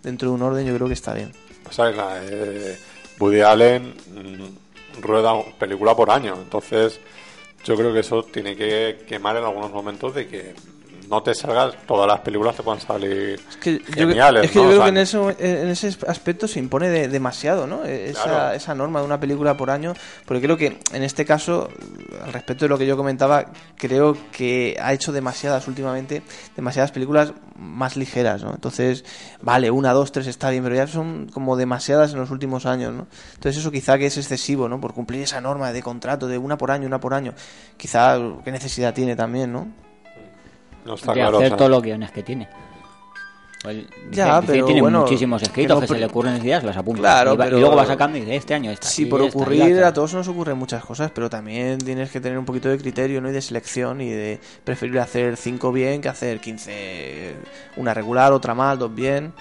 dentro 0.03 0.29
de 0.31 0.35
un 0.35 0.43
orden 0.43 0.67
yo 0.67 0.75
creo 0.75 0.89
que 0.89 0.95
está 0.95 1.15
bien. 1.15 1.31
O 1.69 1.73
sea, 1.73 1.93
la, 1.93 2.21
eh, 2.25 2.77
Woody 3.21 3.43
Allen 3.43 3.95
mm, 4.15 5.01
rueda 5.03 5.35
película 5.59 5.95
por 5.95 6.11
año, 6.11 6.35
entonces 6.35 6.99
yo 7.65 7.77
creo 7.77 7.93
que 7.93 8.01
eso 8.01 8.23
tiene 8.25 8.57
que 8.57 9.05
quemar 9.07 9.37
en 9.37 9.45
algunos 9.45 9.71
momentos 9.71 10.15
de 10.15 10.27
que 10.27 10.55
no 11.09 11.23
te 11.25 11.35
salgas, 11.35 11.75
todas 11.89 12.07
las 12.07 12.21
películas 12.21 12.55
te 12.57 12.63
puedan 12.63 12.81
salir 12.81 13.41
Es 13.51 13.57
que 13.57 13.81
yo, 13.97 14.07
geniales. 14.09 14.45
es 14.45 14.51
que 14.53 14.59
¿no? 14.61 14.65
yo 14.65 14.69
O 14.69 14.71
creo 14.71 14.77
sea, 14.77 14.85
que 14.85 14.91
en, 14.91 14.97
eso, 14.99 15.31
en 15.39 15.69
ese 15.69 15.89
aspecto 16.07 16.47
se 16.47 16.61
impone 16.61 16.89
de- 16.89 17.09
demasiado, 17.09 17.67
¿no? 17.67 17.85
Esa, 17.85 18.23
Claro. 18.23 18.55
esa 18.55 18.75
norma 18.77 19.01
de 19.01 19.07
una 19.07 19.19
película 19.19 19.57
por 19.57 19.71
año, 19.71 19.93
porque 20.25 20.41
creo 20.43 20.57
que 20.57 20.79
en 20.93 21.03
este 21.03 21.25
caso, 21.25 21.69
al 22.23 22.33
respecto 22.33 22.65
de 22.65 22.69
lo 22.69 22.79
que 22.79 22.87
yo 22.87 22.97
comentaba, 22.97 23.47
creo 23.77 24.17
que 24.33 24.77
ha 24.81 24.93
hecho 24.93 25.13
demasiadas 25.13 25.67
últimamente, 25.69 26.23
demasiadas 26.57 26.93
películas 26.93 27.33
más 27.57 27.97
ligeras, 27.97 28.43
¿no? 28.43 28.53
Entonces, 28.53 29.05
vale, 29.43 29.71
una, 29.71 29.93
dos, 29.93 30.13
tres 30.13 30.27
está 30.27 30.51
bien, 30.51 30.63
pero 30.63 30.75
ya 30.75 30.87
son 30.87 31.29
como 31.33 31.57
demasiadas 31.57 32.13
en 32.13 32.19
los 32.19 32.31
últimos 32.31 32.67
años, 32.67 32.93
¿no? 32.93 33.07
Entonces 33.35 33.61
eso 33.61 33.71
quizá 33.71 33.99
que 33.99 34.07
es 34.07 34.17
excesivo, 34.17 34.69
¿no? 34.69 34.81
Por 34.81 34.95
cumplir 34.95 35.23
esa 35.23 35.41
norma 35.41 35.73
de 35.73 35.83
contrato 35.83 36.27
de 36.27 36.39
una 36.39 36.57
por 36.57 36.71
año, 36.71 36.87
una 36.87 37.01
por 37.01 37.15
año, 37.15 37.35
quizá 37.77 38.19
qué 38.45 38.53
necesidad 38.53 38.95
tiene 38.95 39.17
también, 39.17 39.53
¿no? 39.53 39.69
no 40.85 40.95
está 40.95 41.13
de 41.13 41.21
claro. 41.21 41.39
hacer 41.39 41.47
o 41.47 41.49
sea, 41.51 41.57
todos 41.57 41.71
los 41.71 41.83
guiones 41.83 42.11
que 42.11 42.23
tiene. 42.23 42.49
Él 43.69 43.87
Ya, 44.11 44.41
dice 44.41 44.53
pero 44.55 44.67
tiene 44.67 44.81
bueno, 44.81 45.01
muchísimos 45.01 45.43
escritos 45.43 45.81
que 45.81 45.87
que, 45.87 45.93
no 45.93 45.95
se 45.95 46.01
le 46.01 46.07
ocurren 46.07 46.37
ideas, 46.43 46.65
las 46.65 46.77
apunta. 46.77 47.01
Claro, 47.03 47.35
y, 47.35 47.37
va- 47.37 47.45
y 47.45 47.49
pero- 47.49 47.61
luego 47.61 47.77
va 47.77 47.85
sacando 47.87 48.17
y 48.17 48.21
dice, 48.21 48.37
este 48.37 48.55
año 48.55 48.71
esta. 48.71 48.89
Sí, 48.89 49.05
por 49.07 49.21
ocurrir 49.21 49.85
a 49.85 49.93
todos 49.93 50.15
nos 50.15 50.27
ocurren 50.29 50.57
muchas 50.57 50.83
cosas, 50.85 51.11
pero 51.15 51.29
también 51.29 51.79
tienes 51.79 52.11
que 52.11 52.21
tener 52.21 52.39
un 52.39 52.45
poquito 52.47 52.69
de 52.71 52.79
criterio 52.79 53.21
¿no? 53.21 53.29
y 53.29 53.33
de 53.33 53.43
selección 53.43 54.01
y 54.01 54.09
de 54.09 54.41
preferir 54.65 54.99
hacer 54.99 55.37
cinco 55.37 55.73
bien 55.73 56.01
que 56.01 56.09
hacer 56.09 56.41
15, 56.41 57.35
una 57.77 57.93
regular, 57.93 58.33
otra 58.33 58.55
mal, 58.55 58.79
dos 58.79 58.95
bien. 58.95 59.33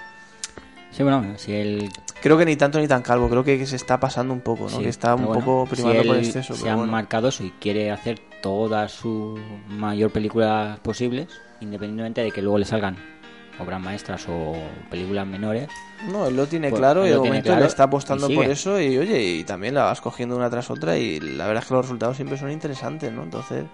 Sí, 0.92 1.04
bueno, 1.04 1.24
si 1.38 1.54
él... 1.54 1.90
Creo 2.22 2.38
que 2.38 2.44
ni 2.46 2.58
tanto 2.58 2.80
ni 2.80 2.88
tan 2.88 3.02
calvo, 3.02 3.30
creo 3.30 3.44
que, 3.46 3.58
que 3.58 3.66
se 3.66 3.78
está 3.78 4.00
pasando 4.02 4.34
un 4.34 4.42
poco, 4.42 4.64
¿no? 4.64 4.70
sí, 4.78 4.84
que 4.84 4.90
está 4.90 5.16
un 5.16 5.22
pero 5.22 5.28
bueno, 5.30 5.46
poco 5.46 5.66
primando 5.70 6.02
si 6.02 6.08
por 6.10 6.18
exceso. 6.18 6.54
Se 6.56 6.62
pero 6.62 6.72
han 6.72 6.78
bueno. 6.80 6.92
marcado 6.92 7.30
eso 7.30 7.44
y 7.46 7.52
quiere 7.52 7.92
hacer 7.92 8.20
todas 8.42 8.92
sus 8.92 9.40
mayor 9.70 10.12
películas 10.12 10.78
posibles, 10.80 11.28
independientemente 11.62 12.22
de 12.22 12.32
que 12.32 12.42
luego 12.42 12.58
le 12.58 12.66
salgan 12.66 12.98
obras 13.60 13.82
maestras 13.82 14.26
o 14.30 14.56
películas 14.90 15.28
menores. 15.28 15.68
No, 16.12 16.28
él 16.28 16.36
lo 16.36 16.48
tiene 16.48 16.70
Pues, 16.70 16.80
claro 16.80 17.06
y 17.06 17.10
de 17.10 17.18
momento 17.18 17.44
claro 17.44 17.62
le 17.62 17.68
está 17.68 17.84
apostando 17.84 18.30
por 18.30 18.46
eso 18.46 18.80
y 18.80 18.98
oye, 18.98 19.22
y 19.22 19.44
también 19.44 19.76
la 19.76 19.84
vas 19.84 20.02
cogiendo 20.02 20.36
una 20.36 20.50
tras 20.50 20.70
otra 20.70 20.98
y 20.98 21.20
la 21.20 21.46
verdad 21.48 21.64
es 21.64 21.68
que 21.68 21.74
los 21.76 21.86
resultados 21.86 22.16
siempre 22.16 22.38
son 22.38 22.52
interesantes, 22.52 23.12
¿no? 23.12 23.24
Entonces, 23.24 23.66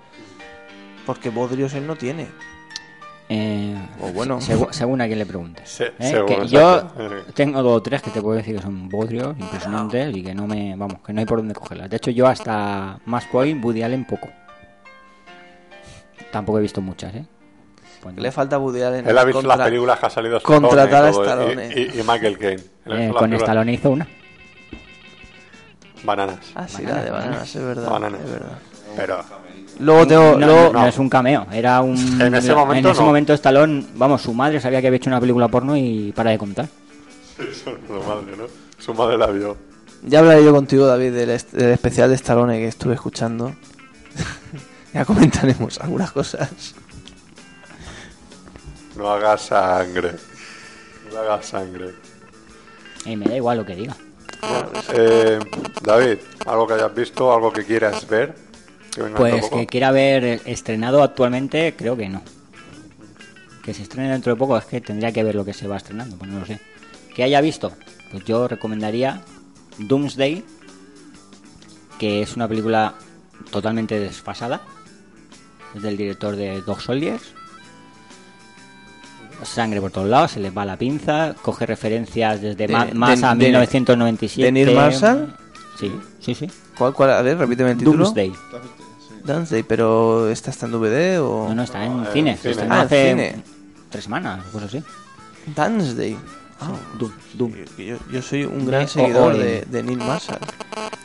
porque 1.05 1.29
Bodrios 1.29 1.73
él 1.73 1.85
no 1.85 1.95
tiene. 1.95 2.27
Eh, 3.27 3.75
O 4.01 4.09
bueno. 4.09 4.39
según 4.39 5.01
a 5.01 5.07
quien 5.07 5.17
le 5.17 5.25
preguntes. 5.25 5.81
¿eh? 5.81 5.93
según, 5.99 6.27
Que 6.27 6.47
yo 6.47 6.91
tengo 7.33 7.63
dos 7.63 7.77
o 7.77 7.81
tres 7.81 8.01
que 8.01 8.11
te 8.11 8.21
puedo 8.21 8.37
decir 8.37 8.55
que 8.55 8.61
son 8.61 8.87
bodrios 8.87 9.35
impresionantes 9.39 10.15
y 10.15 10.23
que 10.23 10.35
no 10.35 10.45
me 10.45 10.75
vamos 10.75 10.99
que 11.03 11.11
no 11.11 11.19
hay 11.21 11.25
por 11.25 11.39
dónde 11.39 11.55
cogerlas. 11.55 11.89
De 11.89 11.97
hecho 11.97 12.11
yo 12.11 12.27
hasta 12.27 12.99
más 13.05 13.25
Point, 13.25 13.63
Woody 13.63 13.81
Allen 13.81 14.05
poco. 14.05 14.29
Tampoco 16.31 16.59
he 16.59 16.61
visto 16.61 16.81
muchas, 16.81 17.15
¿eh? 17.15 17.25
Le 18.15 18.31
falta 18.31 18.57
Woody 18.59 18.81
Allen. 18.81 19.07
Él 19.07 19.17
ha 19.17 19.23
visto 19.23 19.39
contra- 19.39 19.57
las 19.57 19.67
películas 19.67 19.99
que 19.99 20.05
ha 20.05 20.09
salido 20.09 20.41
contratar 20.41 21.05
a 21.05 21.09
Stallone 21.09 21.11
y, 21.11 21.35
todo, 21.35 21.49
Stallone. 21.61 21.73
y, 21.75 21.97
y- 21.97 21.99
y 21.99 22.03
Michael 22.03 22.37
Caine. 22.37 22.63
Eh, 22.85 23.13
con 23.17 23.33
Stallone 23.33 23.73
hizo 23.73 23.89
una. 23.91 24.07
Bananas. 26.03 26.37
Ah, 26.55 26.67
sí, 26.67 26.83
Bananas, 26.83 26.97
la 26.97 27.03
de 27.05 27.11
bananas, 27.11 27.55
es 27.55 27.63
verdad. 27.63 27.89
Bananas. 27.89 28.21
Es 28.23 28.31
verdad. 28.31 28.57
Pero 28.95 29.17
Luego 29.79 30.07
tengo. 30.07 30.37
no, 30.37 30.45
luego- 30.45 30.73
no, 30.73 30.79
no 30.81 30.87
es 30.87 30.97
un 30.99 31.09
cameo, 31.09 31.47
era 31.51 31.81
un 31.81 31.95
En 32.21 32.33
ese 32.35 32.53
momento 32.53 32.87
en 32.89 32.91
ese 32.93 33.01
no. 33.01 33.07
momento 33.07 33.33
Stallone, 33.33 33.85
vamos, 33.95 34.21
su 34.21 34.33
madre 34.33 34.59
sabía 34.61 34.81
que 34.81 34.87
había 34.87 34.97
hecho 34.97 35.09
una 35.09 35.19
película 35.19 35.47
porno 35.47 35.75
y 35.75 36.11
para 36.15 36.29
de 36.31 36.37
contar. 36.37 36.67
su 37.37 37.71
madre, 38.07 38.37
¿no? 38.37 38.43
Su 38.77 38.93
madre 38.93 39.17
la 39.17 39.27
vio. 39.27 39.57
Ya 40.03 40.19
hablaré 40.19 40.45
yo 40.45 40.53
contigo, 40.53 40.85
David, 40.85 41.11
del 41.13 41.31
especial 41.31 42.09
de 42.09 42.15
Stallone 42.15 42.59
que 42.59 42.67
estuve 42.67 42.93
escuchando. 42.93 43.55
ya 44.93 45.03
comentaremos 45.05 45.79
algunas 45.81 46.11
cosas. 46.11 46.75
No 48.95 49.09
haga 49.09 49.37
sangre. 49.37 50.11
No 51.05 51.11
le 51.11 51.17
hagas 51.17 51.45
sangre. 51.45 51.93
Y 53.05 53.15
me 53.15 53.25
da 53.25 53.35
igual 53.35 53.57
lo 53.57 53.65
que 53.65 53.75
diga. 53.75 53.95
Eh, 54.93 55.39
David, 55.81 56.17
algo 56.45 56.67
que 56.67 56.73
hayas 56.73 56.93
visto, 56.93 57.33
algo 57.33 57.51
que 57.51 57.63
quieras 57.63 58.07
ver. 58.07 58.35
Que 58.93 59.03
Pues 59.03 59.49
que 59.49 59.67
quiera 59.67 59.89
haber 59.89 60.41
estrenado 60.45 61.03
actualmente, 61.03 61.75
creo 61.77 61.97
que 61.97 62.09
no. 62.09 62.21
Que 63.63 63.73
se 63.73 63.83
estrene 63.83 64.11
dentro 64.11 64.33
de 64.33 64.39
poco, 64.39 64.57
es 64.57 64.65
que 64.65 64.81
tendría 64.81 65.11
que 65.11 65.23
ver 65.23 65.35
lo 65.35 65.43
que 65.43 65.53
se 65.53 65.67
va 65.67 65.77
estrenando, 65.77 66.15
pues 66.17 66.31
no 66.31 66.39
lo 66.39 66.45
sé. 66.45 66.59
Que 67.13 67.23
haya 67.23 67.41
visto, 67.41 67.73
pues 68.11 68.23
yo 68.25 68.47
recomendaría 68.47 69.21
Doomsday, 69.77 70.43
que 71.99 72.21
es 72.21 72.35
una 72.35 72.47
película 72.47 72.95
totalmente 73.51 73.99
desfasada. 73.99 74.61
Es 75.75 75.81
del 75.81 75.97
director 75.97 76.35
de 76.35 76.61
Dog 76.61 76.81
Soldiers. 76.81 77.34
Sangre 79.43 79.81
por 79.81 79.91
todos 79.91 80.07
lados, 80.07 80.31
se 80.31 80.39
les 80.39 80.55
va 80.55 80.65
la 80.65 80.77
pinza, 80.77 81.35
coge 81.41 81.65
referencias 81.65 82.41
desde 82.41 82.67
De- 82.67 82.73
Ma- 82.73 82.87
más 82.93 83.19
de- 83.21 83.25
a 83.27 83.35
de- 83.35 83.45
1997. 83.45 84.45
de 84.45 84.51
Neil 84.51 84.75
Marshall? 84.75 85.35
Sí, 85.79 85.91
sí, 86.19 86.33
sí. 86.35 86.49
¿Cuál, 86.77 86.93
cuál? 86.93 87.11
A 87.11 87.21
ver, 87.21 87.37
repíteme 87.37 87.71
el 87.71 87.77
título. 87.77 88.03
Doomsday. 88.05 88.33
Doomsday, 89.23 89.63
pero 89.63 90.29
¿esta 90.29 90.51
está 90.51 90.65
en 90.67 90.71
DVD 90.73 91.19
o...? 91.21 91.47
No, 91.49 91.55
no, 91.55 91.63
está 91.63 91.83
en 91.85 91.91
en 92.05 92.05
cine. 92.13 92.37
Ah, 92.69 92.81
hace 92.81 93.09
cine. 93.09 93.35
tres 93.89 94.03
semanas, 94.03 94.43
cosas 94.51 94.69
así. 94.73 94.83
Doomsday. 95.55 96.17
Doom, 96.97 97.11
Doom. 97.33 97.51
Yo, 97.77 97.97
yo- 98.11 98.21
soy 98.21 98.45
un 98.45 98.65
gran 98.65 98.81
De 98.83 98.87
seguidor 98.87 99.37
de, 99.37 99.65
de 99.69 99.83
Neil 99.83 99.97
Marshall. 99.99 100.39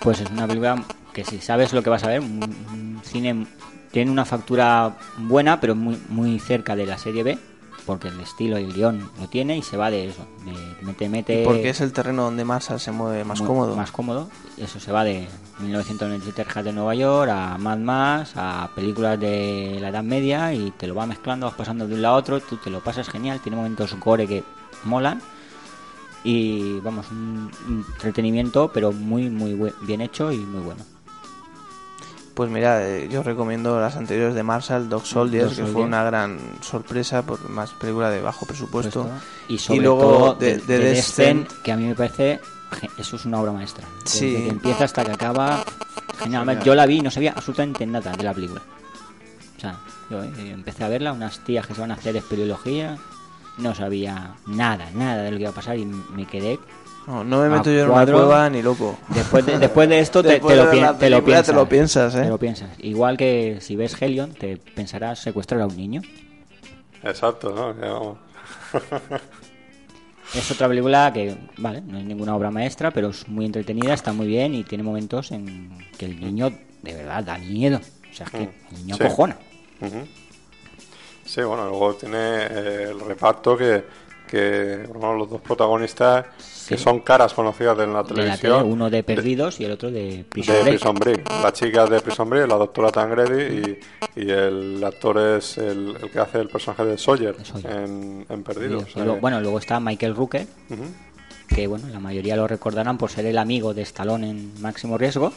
Pues 0.01 0.21
es 0.21 0.31
una 0.31 0.47
película 0.47 0.83
que 1.13 1.25
si 1.25 1.39
sabes 1.41 1.73
lo 1.73 1.83
que 1.83 1.91
vas 1.91 2.05
a 2.05 2.09
ver, 2.09 2.21
un, 2.21 2.43
un 2.73 3.01
cine 3.05 3.47
tiene 3.91 4.11
una 4.11 4.25
factura 4.25 4.97
buena, 5.19 5.61
pero 5.61 5.75
muy 5.75 5.99
muy 6.09 6.39
cerca 6.39 6.77
de 6.77 6.87
la 6.87 6.97
serie 6.97 7.25
B, 7.25 7.39
porque 7.87 8.09
el 8.09 8.21
estilo 8.21 8.59
y 8.59 8.65
el 8.65 8.73
guion 8.73 9.11
lo 9.21 9.29
tiene 9.29 9.57
y 9.57 9.63
se 9.63 9.77
va 9.77 9.91
de 9.91 10.09
eso, 10.09 10.27
de 10.45 10.85
mete 10.85 11.09
mete 11.09 11.43
Porque 11.45 11.71
es 11.71 11.81
el 11.81 11.93
terreno 11.93 12.25
donde 12.25 12.45
Marshall 12.45 12.81
se 12.81 12.93
mueve 12.93 13.25
más 13.25 13.41
cómodo. 13.41 13.77
Más 13.77 13.91
cómodo. 13.91 14.29
Eso 14.57 14.81
se 14.81 14.93
va 14.93 15.05
de 15.05 15.27
1997 15.61 16.45
Texas 16.45 16.65
de 16.65 16.73
Nueva 16.73 16.95
York 16.95 17.31
a 17.31 17.59
Mad 17.59 17.79
Max, 17.79 18.33
a 18.37 18.71
películas 18.75 19.19
de 19.19 19.79
la 19.81 19.89
Edad 19.89 20.03
Media 20.03 20.53
y 20.53 20.71
te 20.73 20.87
lo 20.87 20.95
va 20.95 21.07
mezclando, 21.07 21.47
vas 21.47 21.55
pasando 21.55 21.87
de 21.87 21.95
un 21.95 22.03
lado 22.03 22.15
a 22.15 22.19
otro, 22.19 22.41
tú 22.41 22.57
te 22.57 22.71
lo 22.71 22.81
pasas 22.81 23.09
genial, 23.09 23.41
tiene 23.41 23.57
momentos 23.57 23.95
gore 23.99 24.27
que 24.27 24.45
molan 24.85 25.21
y 26.25 26.79
vamos, 26.81 27.11
un 27.11 27.51
entretenimiento 27.69 28.71
pero 28.73 28.93
muy 28.93 29.31
muy 29.31 29.73
bien 29.83 30.01
hecho 30.01 30.33
y 30.33 30.39
muy 30.39 30.61
bueno. 30.61 30.85
Pues 32.41 32.51
mira, 32.51 32.89
eh, 32.89 33.07
yo 33.11 33.23
recomiendo 33.23 33.79
las 33.79 33.97
anteriores 33.97 34.35
de 34.35 34.43
Marshall, 34.43 34.89
Dog 34.89 35.05
Soldiers, 35.05 35.49
Dog 35.49 35.57
que 35.57 35.63
fue 35.65 35.73
Soldiers. 35.73 35.87
una 35.89 36.05
gran 36.05 36.39
sorpresa, 36.63 37.21
por 37.21 37.51
más 37.51 37.69
película 37.73 38.09
de 38.09 38.23
bajo 38.23 38.47
presupuesto. 38.47 39.11
y 39.47 39.59
sobre 39.59 39.83
luego 39.83 40.01
todo 40.01 40.35
de- 40.37 40.57
de, 40.57 40.59
de 40.65 40.79
de 40.79 40.85
Descent. 40.95 41.41
Descent, 41.49 41.63
que 41.63 41.71
a 41.73 41.77
mí 41.77 41.85
me 41.87 41.95
parece 41.95 42.41
eso 42.97 43.17
es 43.17 43.27
una 43.27 43.43
obra 43.43 43.53
maestra. 43.53 43.87
Desde 44.05 44.19
Sí. 44.19 44.33
que 44.37 44.49
empieza 44.49 44.85
hasta 44.85 45.05
que 45.05 45.13
acaba, 45.13 45.63
genial. 46.19 46.63
Yo 46.65 46.75
la 46.75 46.87
vi 46.87 46.97
y 46.97 47.01
no 47.03 47.11
sabía 47.11 47.33
absolutamente 47.37 47.85
nada 47.85 48.13
de 48.17 48.23
la 48.25 48.33
película. 48.33 48.63
O 49.59 49.61
sea, 49.61 49.79
yo 50.09 50.23
eh, 50.25 50.33
empecé 50.51 50.85
a 50.85 50.89
verla, 50.89 51.13
unas 51.13 51.41
tías 51.41 51.67
que 51.67 51.75
se 51.75 51.83
van 51.83 51.91
a 51.91 51.95
hacer 51.97 52.17
espeleología, 52.17 52.97
no 53.59 53.75
sabía 53.75 54.33
nada, 54.47 54.89
nada 54.95 55.25
de 55.25 55.31
lo 55.31 55.37
que 55.37 55.43
iba 55.43 55.51
a 55.51 55.55
pasar 55.55 55.77
y 55.77 55.85
me 55.85 56.25
quedé. 56.27 56.59
No, 57.11 57.25
no 57.25 57.41
me 57.41 57.47
A 57.47 57.59
meto 57.59 57.71
yo 57.73 57.83
en 57.85 57.91
una 57.91 58.05
cueva 58.07 58.49
ni 58.51 58.63
loco. 58.63 58.97
Después 59.09 59.45
de, 59.45 59.59
después 59.59 59.89
de 59.89 59.99
esto 59.99 60.23
te, 60.23 60.29
Después 60.29 60.57
te 60.57 60.63
lo, 60.65 60.71
pi- 60.71 60.99
te 61.01 61.11
lo 61.11 61.25
piensas. 61.25 61.47
te 61.47 61.53
lo 61.53 61.69
piensas, 61.69 62.15
¿eh? 62.15 62.23
Te 62.23 62.29
lo 62.29 62.39
piensas. 62.39 62.69
Igual 62.79 63.17
que 63.17 63.59
si 63.61 63.75
ves 63.75 64.01
Helion, 64.01 64.33
te 64.33 64.59
pensarás 64.59 65.19
secuestrar 65.19 65.61
a 65.61 65.67
un 65.67 65.77
niño. 65.77 66.03
Exacto, 67.03 67.53
¿no? 67.53 68.19
Es 70.33 70.49
otra 70.53 70.69
película 70.69 71.13
que, 71.13 71.37
vale, 71.57 71.81
no 71.81 71.99
es 71.99 72.05
ninguna 72.05 72.37
obra 72.37 72.53
maestra, 72.53 72.93
pero 72.93 73.09
es 73.09 73.27
muy 73.27 73.47
entretenida, 73.47 73.95
está 73.95 74.13
muy 74.13 74.29
bien 74.29 74.55
y 74.55 74.63
tiene 74.63 74.85
momentos 74.85 75.33
en 75.33 75.71
que 75.99 76.05
el 76.07 76.21
niño 76.21 76.51
de 76.83 76.95
verdad 76.95 77.25
da 77.25 77.37
miedo. 77.39 77.79
O 77.79 78.15
sea, 78.15 78.27
es 78.27 78.33
que 78.33 78.43
el 78.45 78.77
niño 78.79 78.95
Sí. 78.97 79.03
cojona. 79.03 79.37
Sí, 81.25 81.43
bueno, 81.43 81.69
luego 81.69 81.95
tiene 81.95 82.17
eh, 82.19 82.87
el 82.91 83.01
reparto 83.01 83.57
que, 83.57 83.83
que 84.31 84.89
los 84.93 85.29
dos 85.31 85.41
protagonistas 85.41 86.27
que 86.69 86.79
son 86.79 87.01
caras 87.01 87.35
conocidas 87.35 87.77
de 87.77 87.87
la 87.89 87.95
De 87.95 87.99
la 88.03 88.05
televisión. 88.05 88.59
tele, 88.61 88.73
uno 88.73 88.89
de 88.91 89.03
Perdidos 89.03 89.59
y 89.59 89.65
el 89.65 89.73
otro 89.73 89.91
de 89.91 90.25
Prison 90.29 90.55
de 90.55 90.63
Break. 90.63 90.75
Prison 90.77 90.95
Break. 90.95 91.31
La 91.43 91.53
chica 91.53 91.87
de 91.87 92.01
Prison 92.01 92.31
Break, 92.31 92.49
la 92.49 92.55
doctora 92.57 92.93
Tangredi, 92.93 93.79
y, 94.17 94.21
y 94.21 94.31
el 94.31 94.83
actor 94.85 95.19
es 95.19 95.59
el, 95.59 95.97
el 96.01 96.11
que 96.13 96.21
hace 96.21 96.39
el 96.39 96.49
personaje 96.49 96.85
de 96.85 96.97
Sawyer. 96.97 97.35
En, 97.65 98.25
en 98.29 98.43
Perdidos. 98.45 98.95
Luego- 98.95 99.17
bueno, 99.17 99.41
luego 99.41 99.59
está 99.59 99.81
Michael 99.81 100.15
Rooker, 100.15 100.47
Ujú, 100.71 100.85
que 101.49 101.67
bueno, 101.67 101.89
la 101.89 101.99
mayoría 101.99 102.37
lo 102.37 102.47
recordarán 102.47 102.97
por 102.99 103.11
ser 103.11 103.27
el 103.27 103.37
amigo 103.39 103.75
de 103.75 103.83
Stallone 103.83 104.31
en 104.31 104.63
Máximo 104.63 104.97
Riesgo, 104.97 105.33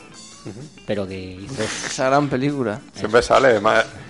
pero 0.85 1.07
que 1.07 1.19
hizo 1.41 1.63
Esa 1.63 2.09
gran 2.09 2.29
película. 2.29 2.79
Siempre 2.93 3.23
sale. 3.23 3.59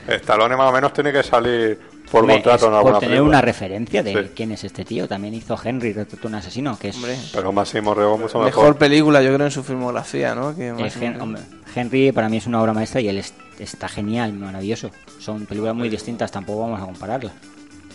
Stallone 0.09 0.57
más 0.57 0.69
o 0.69 0.73
menos 0.73 0.91
tiene 0.91 1.13
que 1.13 1.23
salir 1.23 1.79
por 2.13 2.21
Hombre, 2.21 2.35
contrato 2.35 2.65
es 2.65 2.69
en 2.69 2.75
alguna 2.75 2.91
por 2.93 2.99
tener 2.99 3.15
película. 3.15 3.29
una 3.29 3.41
referencia 3.41 4.03
de 4.03 4.13
Sí. 4.13 4.29
quién 4.35 4.51
es 4.51 4.63
este 4.63 4.85
tío. 4.85 5.07
También 5.07 5.33
hizo 5.33 5.57
Henry, 5.61 5.93
Retrato 5.93 6.27
un 6.27 6.35
asesino, 6.35 6.77
que 6.77 6.89
es, 6.89 6.95
Hombre, 6.95 7.17
Pero 7.33 7.51
Máximo 7.51 7.95
mucho 7.95 8.19
mejor. 8.37 8.45
mejor 8.45 8.77
película 8.77 9.23
yo 9.23 9.33
creo 9.33 9.47
en 9.47 9.51
su 9.51 9.63
filmografía, 9.63 10.35
¿no? 10.35 10.55
Que 10.55 10.67
Eh, 10.67 11.17
hombre, 11.19 11.41
Henry 11.75 12.11
para 12.11 12.29
mí 12.29 12.37
es 12.37 12.45
una 12.45 12.61
obra 12.61 12.71
maestra 12.71 13.01
y 13.01 13.07
él 13.09 13.17
es- 13.17 13.33
está 13.57 13.87
genial, 13.89 14.31
maravilloso. 14.33 14.91
Son 15.19 15.47
películas 15.47 15.73
muy 15.75 15.89
distintas, 15.89 16.31
tampoco 16.31 16.61
vamos 16.61 16.79
a 16.79 16.85
compararlas. 16.85 17.33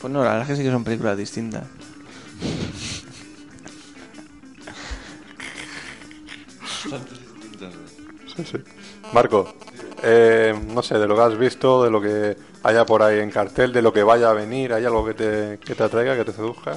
Pues 0.00 0.12
no, 0.12 0.18
la 0.24 0.30
verdad 0.30 0.42
es 0.42 0.48
que 0.48 0.56
sí 0.56 0.62
que 0.64 0.70
son 0.72 0.82
películas 0.82 1.16
distintas. 1.16 1.62
Sí, 8.36 8.44
sí. 8.44 8.58
Marco, 9.12 9.52
eh, 10.02 10.54
no 10.68 10.82
sé, 10.82 10.98
de 10.98 11.06
lo 11.06 11.14
que 11.16 11.20
has 11.22 11.38
visto, 11.38 11.82
de 11.84 11.90
lo 11.90 12.00
que 12.00 12.36
haya 12.62 12.84
por 12.84 13.02
ahí 13.02 13.20
en 13.20 13.30
cartel, 13.30 13.72
de 13.72 13.82
lo 13.82 13.92
que 13.92 14.02
vaya 14.02 14.30
a 14.30 14.32
venir, 14.32 14.72
¿hay 14.72 14.84
algo 14.84 15.04
que 15.04 15.14
te, 15.14 15.58
que 15.64 15.74
te 15.74 15.82
atraiga, 15.82 16.16
que 16.16 16.24
te 16.24 16.32
seduzca? 16.32 16.72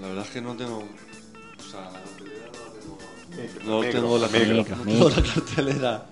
La 0.00 0.08
verdad 0.08 0.24
es 0.24 0.30
que 0.30 0.40
no 0.40 0.54
tengo. 0.54 0.78
O 0.78 1.62
sea, 1.70 1.80
la 1.90 2.00
cartelera 2.00 2.46
no 3.64 3.82
la 3.82 3.88
tengo. 3.88 4.18
No 4.18 4.18
tengo 4.18 4.18
la, 4.18 4.26
no 4.26 4.82
tengo 4.84 5.08
la 5.10 5.22
cartelera 5.34 6.02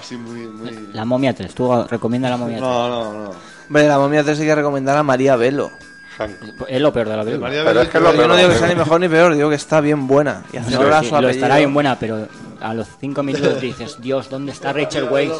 así 0.00 0.16
muy. 0.16 0.40
muy... 0.46 0.88
La 0.92 1.04
momia 1.04 1.34
3, 1.34 1.54
tú 1.54 1.84
recomienda 1.88 2.28
la 2.30 2.36
momia 2.36 2.58
No, 2.58 2.88
no, 2.88 3.12
no. 3.24 3.30
Hombre, 3.68 3.88
la 3.88 3.98
momia 3.98 4.22
3 4.22 4.38
hay 4.40 4.46
que 4.46 4.54
recomendar 4.54 4.96
a 4.96 5.02
María 5.02 5.36
Velo. 5.36 5.70
3. 6.18 6.30
Es 6.68 6.80
lo 6.80 6.92
peor 6.92 7.08
de 7.08 7.16
la 7.16 7.24
película. 7.24 7.48
María 7.48 7.64
Pero 7.64 7.80
es 7.80 7.86
que 7.88 7.92
que 7.92 7.98
lo 8.00 8.04
vaya- 8.06 8.18
Yo 8.20 8.28
no 8.28 8.34
peor- 8.34 8.38
digo 8.40 8.52
que 8.52 8.58
sea 8.58 8.68
ni 8.68 8.74
mejor 8.76 9.00
ni 9.00 9.08
peor, 9.08 9.34
digo 9.34 9.48
que 9.48 9.54
está 9.56 9.80
bien 9.80 10.06
buena. 10.06 10.44
Y 10.52 10.56
hace 10.58 10.70
No, 10.72 10.80
honor 10.80 10.92
a 10.92 11.00
sí, 11.00 11.06
su 11.06 11.10
lo 11.12 11.16
apellido. 11.18 11.30
estará 11.32 11.56
bien 11.56 11.72
buena, 11.74 11.98
pero 11.98 12.28
a 12.60 12.74
los 12.74 12.86
5 13.00 13.22
minutos 13.22 13.60
dices, 13.60 13.96
Dios, 14.00 14.28
¿dónde 14.28 14.52
está 14.52 14.72
Rachel 14.72 15.04
Weisz? 15.04 15.32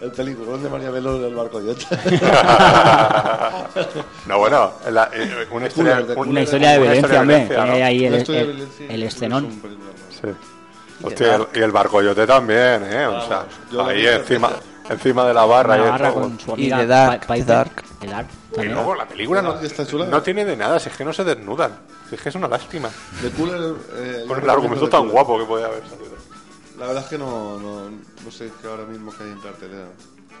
El 0.00 0.10
peliculón 0.12 0.62
de 0.62 0.68
María 0.68 0.90
Velo 0.90 1.16
en 1.16 1.24
el 1.24 1.34
barco 1.34 1.60
de 1.60 1.74
no, 4.26 4.38
bueno, 4.38 4.72
la- 4.90 5.10
eh, 5.12 5.46
una 5.50 5.66
historia, 5.66 6.00
Una 6.00 6.14
un- 6.20 6.28
Una 6.28 6.40
historia 6.42 6.70
de 6.72 6.78
una 6.78 6.92
violencia, 6.92 7.00
historia 7.00 7.18
de 7.18 7.22
hombre. 7.22 7.36
violencia, 7.36 7.58
¿no? 7.58 7.64
Tiene 7.72 7.84
ahí 7.84 8.04
el, 8.04 8.12
de 8.12 8.18
el- 8.18 8.24
violencia, 8.46 8.86
el 8.88 9.02
es 9.02 9.14
escenón. 9.14 9.62
Sí. 10.10 10.28
Hostia, 11.02 11.34
el- 11.36 11.46
y 11.54 11.58
el 11.62 11.72
barcoyote 11.72 12.26
también, 12.26 12.84
¿eh? 12.90 13.06
O 13.06 13.26
sea, 13.26 13.46
yo 13.70 13.78
lo 13.78 13.86
ahí 13.86 14.06
encima, 14.06 14.50
encima 14.88 15.24
de 15.26 15.34
la 15.34 15.44
barra. 15.46 15.78
Y 15.78 15.80
barra 15.80 16.12
con 16.12 16.38
su 16.38 16.50
Y 16.50 16.52
amiga 16.72 16.78
The 16.78 16.86
Dark, 16.86 17.26
Pa- 17.26 17.36
Dark. 17.38 17.82
Dark, 18.00 18.26
Y 18.58 18.62
luego 18.64 18.94
la 18.94 19.06
película 19.06 19.42
no, 19.42 19.52
Ah, 19.52 19.60
está 19.62 19.86
chula. 19.86 20.06
no 20.06 20.22
tiene 20.22 20.44
de 20.44 20.56
nada, 20.56 20.78
si 20.78 20.88
es 20.88 20.96
que 20.96 21.04
no 21.04 21.12
se 21.12 21.24
desnudan. 21.24 21.72
Si 22.08 22.14
es 22.16 22.20
que 22.22 22.28
es 22.30 22.34
una 22.34 22.48
lástima. 22.48 22.88
De 23.22 23.30
Cooler. 23.30 23.74
Eh, 23.96 24.24
Con 24.26 24.42
el 24.42 24.50
argumento 24.50 24.88
tan 24.88 25.00
Cooler. 25.00 25.12
guapo 25.14 25.38
que 25.38 25.44
podía 25.44 25.66
haber 25.66 25.82
salido. 25.88 26.10
La 26.80 26.86
verdad 26.86 27.04
es 27.04 27.10
que 27.10 27.18
no, 27.18 27.58
no, 27.60 27.90
no 27.90 28.30
sé 28.30 28.50
que 28.60 28.66
ahora 28.66 28.84
mismo 28.86 29.12
que 29.16 29.22
hay 29.22 29.30
en 29.30 29.38
cartelera. 29.40 29.88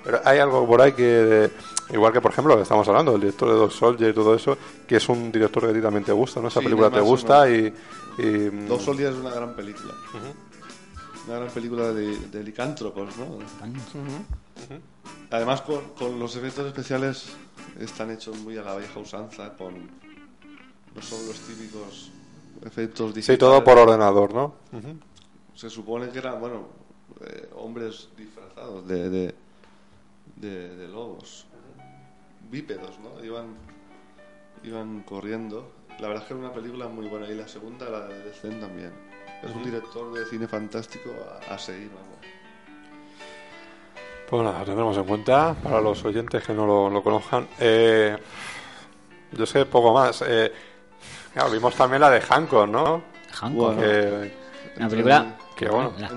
Pero 0.02 0.20
hay 0.24 0.38
algo 0.38 0.66
por 0.66 0.80
ahí 0.80 0.92
que, 0.92 1.02
de- 1.02 1.50
igual 1.92 2.12
que 2.14 2.20
por 2.22 2.30
ejemplo 2.32 2.54
lo 2.54 2.58
que 2.58 2.62
estamos 2.62 2.88
hablando, 2.88 3.14
el 3.14 3.20
director 3.20 3.50
de 3.50 3.54
Dog 3.56 3.70
Soldier 3.72 4.10
y 4.10 4.14
todo 4.14 4.34
eso, 4.34 4.56
que 4.88 4.96
es 4.96 5.08
un 5.10 5.30
director 5.30 5.64
que 5.64 5.70
a 5.70 5.74
ti 5.74 5.82
también 5.82 6.04
te 6.04 6.12
gusta, 6.12 6.40
¿no? 6.40 6.48
Esa 6.48 6.60
Sí, 6.60 6.64
película 6.64 6.90
te 6.90 7.00
gusta 7.00 7.44
¿no? 7.46 7.54
y... 7.54 7.74
y, 8.18 8.22
mm, 8.50 8.66
Dos 8.68 8.82
Soldiers 8.82 9.14
es 9.14 9.20
una 9.20 9.30
gran 9.30 9.54
película. 9.54 9.92
Una 11.26 11.36
gran 11.40 11.50
película 11.50 11.92
de, 11.92 12.16
de 12.16 12.42
licántropos, 12.42 13.14
¿no? 13.18 13.26
Además, 15.30 15.60
con, 15.60 15.90
con 15.90 16.18
los 16.18 16.34
efectos 16.36 16.66
especiales 16.66 17.36
están 17.78 18.10
hechos 18.10 18.38
muy 18.38 18.56
a 18.56 18.62
la 18.62 18.76
vieja 18.76 18.98
usanza, 18.98 19.52
con 19.56 19.74
no 19.74 21.02
son 21.02 21.18
los 21.26 21.38
típicos 21.40 22.10
efectos 22.64 23.14
digitales. 23.14 23.26
Sí, 23.26 23.38
todo 23.38 23.62
por 23.62 23.78
ordenador, 23.78 24.32
¿no? 24.34 24.54
Se 25.60 25.68
supone 25.68 26.08
que 26.08 26.20
eran, 26.20 26.40
bueno, 26.40 26.68
eh, 27.20 27.50
hombres 27.54 28.08
disfrazados 28.16 28.88
de, 28.88 29.10
de, 29.10 29.34
de, 30.36 30.74
de 30.74 30.88
lobos, 30.88 31.44
bípedos, 32.50 32.98
¿no? 33.00 33.22
Iban, 33.22 33.48
iban 34.62 35.02
corriendo. 35.02 35.70
La 35.98 36.08
verdad 36.08 36.22
es 36.22 36.28
que 36.28 36.32
era 36.32 36.46
una 36.46 36.54
película 36.54 36.88
muy 36.88 37.08
buena. 37.08 37.28
Y 37.28 37.34
la 37.34 37.46
segunda, 37.46 37.90
la 37.90 38.08
de 38.08 38.24
Descent 38.24 38.58
también. 38.58 38.90
Es 39.42 39.54
un 39.54 39.62
director 39.62 40.10
de 40.14 40.24
cine 40.24 40.48
fantástico 40.48 41.10
a, 41.28 41.52
a 41.54 41.58
seguir, 41.58 41.90
vamos. 41.90 42.16
Pues 44.30 44.42
nada, 44.42 44.60
lo 44.60 44.64
tendremos 44.64 44.96
en 44.96 45.04
cuenta 45.04 45.54
para 45.62 45.82
los 45.82 46.02
oyentes 46.06 46.42
que 46.42 46.54
no 46.54 46.64
lo, 46.64 46.88
lo 46.88 47.02
conozcan. 47.02 47.46
Eh, 47.58 48.16
yo 49.32 49.44
sé 49.44 49.66
poco 49.66 49.92
más. 49.92 50.24
Eh, 50.26 50.50
Claro, 51.34 51.50
vimos 51.50 51.74
también 51.76 52.00
la 52.00 52.08
de 52.08 52.22
Hancock, 52.22 52.66
¿no? 52.66 53.02
Hancock. 53.34 53.76
Bueno. 53.76 54.30
Una 54.76 54.88
película 54.88 55.36
que 55.66 55.68
bueno. 55.68 55.92
La, 55.98 56.08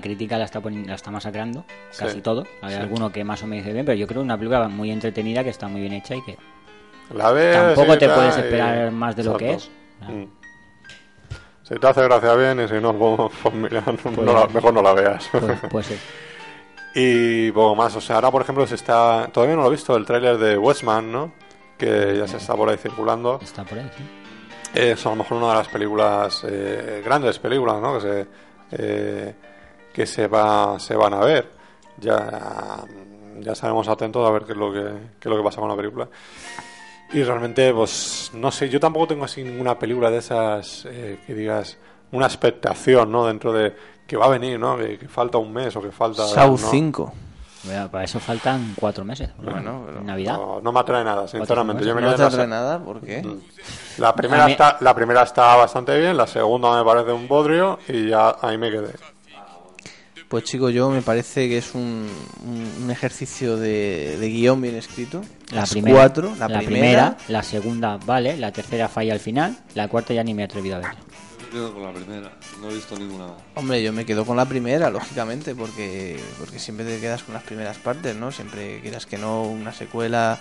crítica 0.00 0.38
la 0.38 0.44
está, 0.46 0.60
la 0.60 0.94
está 0.94 1.10
masacrando, 1.10 1.64
casi 1.98 2.14
Sí. 2.16 2.20
todo. 2.22 2.46
Hay 2.62 2.74
alguno 2.74 3.12
que 3.12 3.22
más 3.24 3.42
o 3.42 3.46
menos 3.46 3.64
dice 3.64 3.74
bien, 3.74 3.84
pero 3.84 3.96
yo 3.98 4.06
creo 4.06 4.22
que 4.22 4.24
una 4.24 4.36
película 4.38 4.68
muy 4.68 4.90
entretenida 4.90 5.44
que 5.44 5.50
está 5.50 5.68
muy 5.68 5.82
bien 5.82 5.92
hecha 5.92 6.14
y 6.16 6.22
que 6.22 6.38
La 7.12 7.30
ves 7.32 7.54
tampoco 7.54 7.98
te 7.98 8.08
puedes 8.08 8.36
y- 8.36 8.40
esperar 8.40 8.90
más 8.90 9.14
de 9.16 9.24
lo 9.24 9.36
que 9.36 9.52
es. 9.52 9.70
Mm. 10.00 10.24
Si 11.62 11.74
te 11.76 11.86
hace 11.86 12.02
gracia 12.04 12.34
bien 12.34 12.60
y 12.60 12.68
si 12.68 12.74
no, 12.80 12.92
pues, 12.98 13.32
pues 13.42 13.54
mira, 13.54 13.82
no- 13.86 13.96
Pues- 13.96 14.16
no 14.18 14.32
la- 14.32 14.46
mejor 14.46 14.72
no 14.74 14.82
la 14.82 14.92
veas. 14.94 15.28
Pues, 15.30 15.58
pues 15.70 15.86
sí. 15.86 15.96
y 16.94 17.50
poco 17.52 17.74
más, 17.74 17.94
o 17.96 18.00
sea, 18.00 18.16
ahora 18.16 18.30
por 18.30 18.42
ejemplo 18.42 18.66
se 18.66 18.76
está, 18.76 19.28
todavía 19.32 19.56
no 19.56 19.62
lo 19.62 19.68
he 19.68 19.72
visto, 19.72 19.96
el 19.96 20.06
tráiler 20.06 20.38
de 20.38 20.56
Westman, 20.56 21.10
¿no? 21.12 21.32
Que 21.76 22.16
ya 22.18 22.26
se 22.28 22.36
está 22.38 22.54
por 22.54 22.68
ahí 22.68 22.76
circulando. 22.78 23.38
Está 23.42 23.64
por 23.64 23.78
ahí, 23.78 23.90
sí. 23.96 24.04
Es 24.74 25.06
a 25.06 25.10
lo 25.10 25.16
mejor 25.16 25.36
una 25.38 25.50
de 25.50 25.54
las 25.54 25.68
películas, 25.68 26.44
eh, 26.48 27.00
grandes 27.04 27.38
películas, 27.38 27.80
¿no? 27.80 27.94
Que 27.94 28.00
se, 28.00 28.26
eh, 28.78 29.34
que 29.92 30.06
se, 30.06 30.26
va, 30.26 30.78
se 30.78 30.94
van 30.94 31.14
a 31.14 31.20
ver. 31.20 31.50
Ya, 31.98 32.84
ya 33.40 33.52
estaremos 33.52 33.86
atentos 33.88 34.26
a 34.26 34.32
ver 34.32 34.44
qué 34.44 34.52
es 34.52 34.58
lo 34.58 34.72
que, 34.72 34.82
qué 35.20 35.28
es 35.28 35.30
lo 35.30 35.36
que 35.36 35.42
pasa 35.42 35.60
con 35.60 35.68
la 35.68 35.76
película. 35.76 36.08
Y 37.12 37.22
realmente, 37.22 37.72
pues, 37.72 38.30
no 38.34 38.50
sé, 38.50 38.68
yo 38.68 38.80
tampoco 38.80 39.08
tengo 39.08 39.24
así 39.24 39.44
ninguna 39.44 39.78
película 39.78 40.10
de 40.10 40.18
esas 40.18 40.86
eh, 40.90 41.20
que 41.26 41.34
digas 41.34 41.78
una 42.12 42.26
expectación, 42.26 43.12
¿no? 43.12 43.26
Dentro 43.26 43.52
de 43.52 43.74
que 44.06 44.16
va 44.16 44.26
a 44.26 44.30
venir, 44.30 44.58
¿no? 44.58 44.76
Que, 44.76 44.98
que 44.98 45.08
falta 45.08 45.38
un 45.38 45.52
mes 45.52 45.74
o 45.76 45.82
que 45.82 45.90
falta... 45.90 46.26
Saw 46.26 46.50
¿no? 46.50 46.56
5. 46.58 47.12
Bueno, 47.64 47.90
para 47.90 48.04
eso 48.04 48.20
faltan 48.20 48.74
cuatro 48.76 49.04
meses. 49.04 49.30
Bueno, 49.38 49.84
pero- 49.86 50.00
Navidad. 50.02 50.34
No, 50.34 50.60
no 50.60 50.72
me 50.72 50.80
atrae 50.80 51.02
nada, 51.04 51.26
sinceramente. 51.26 51.84
Yo 51.84 51.94
me 51.94 52.02
No 52.02 52.12
te 52.14 52.18
la 52.22 52.26
atrae 52.28 52.46
nada, 52.46 52.78
¿por 52.78 53.00
qué? 53.00 53.22
Mm. 53.22 53.40
La 53.98 54.14
primera, 54.14 54.46
mí- 54.46 54.52
está, 54.52 54.76
la 54.80 54.94
primera 54.94 55.22
está 55.22 55.56
bastante 55.56 55.98
bien, 55.98 56.16
la 56.16 56.26
segunda 56.26 56.76
me 56.76 56.84
parece 56.84 57.12
un 57.12 57.26
bodrio 57.26 57.78
y 57.88 58.08
ya 58.10 58.36
ahí 58.42 58.58
me 58.58 58.70
quedé. 58.70 58.90
Pues 60.28 60.44
chico, 60.44 60.68
yo 60.68 60.90
me 60.90 61.00
parece 61.00 61.48
que 61.48 61.58
es 61.58 61.74
un, 61.74 62.08
un- 62.82 62.90
ejercicio 62.90 63.56
de, 63.56 64.16
de 64.18 64.28
guion 64.28 64.60
bien 64.60 64.74
escrito. 64.74 65.20
La 65.52 65.60
Las 65.60 65.70
primera, 65.70 65.96
cuatro, 65.96 66.32
la, 66.38 66.48
primera, 66.60 67.16
la 67.28 67.42
segunda 67.42 67.98
vale, 68.04 68.36
la 68.36 68.50
tercera 68.50 68.88
falla 68.88 69.12
al 69.12 69.20
final, 69.20 69.56
la 69.74 69.88
cuarta 69.88 70.12
ya 70.12 70.24
ni 70.24 70.34
me 70.34 70.42
he 70.42 70.44
atrevido 70.46 70.76
a 70.76 70.78
ver. 70.80 70.88
Hombre, 73.54 73.82
yo 73.82 73.92
me 73.92 74.04
quedo 74.04 74.24
con 74.24 74.36
la 74.36 74.46
primera, 74.46 74.90
lógicamente, 74.90 75.54
porque, 75.54 76.20
porque 76.38 76.58
siempre 76.58 76.84
te 76.86 77.00
quedas 77.00 77.22
con 77.22 77.34
las 77.34 77.44
primeras 77.44 77.78
partes, 77.78 78.14
¿no? 78.16 78.32
Siempre 78.32 78.80
quieras 78.80 79.06
que 79.06 79.18
no, 79.18 79.42
una 79.42 79.72
secuela 79.72 80.38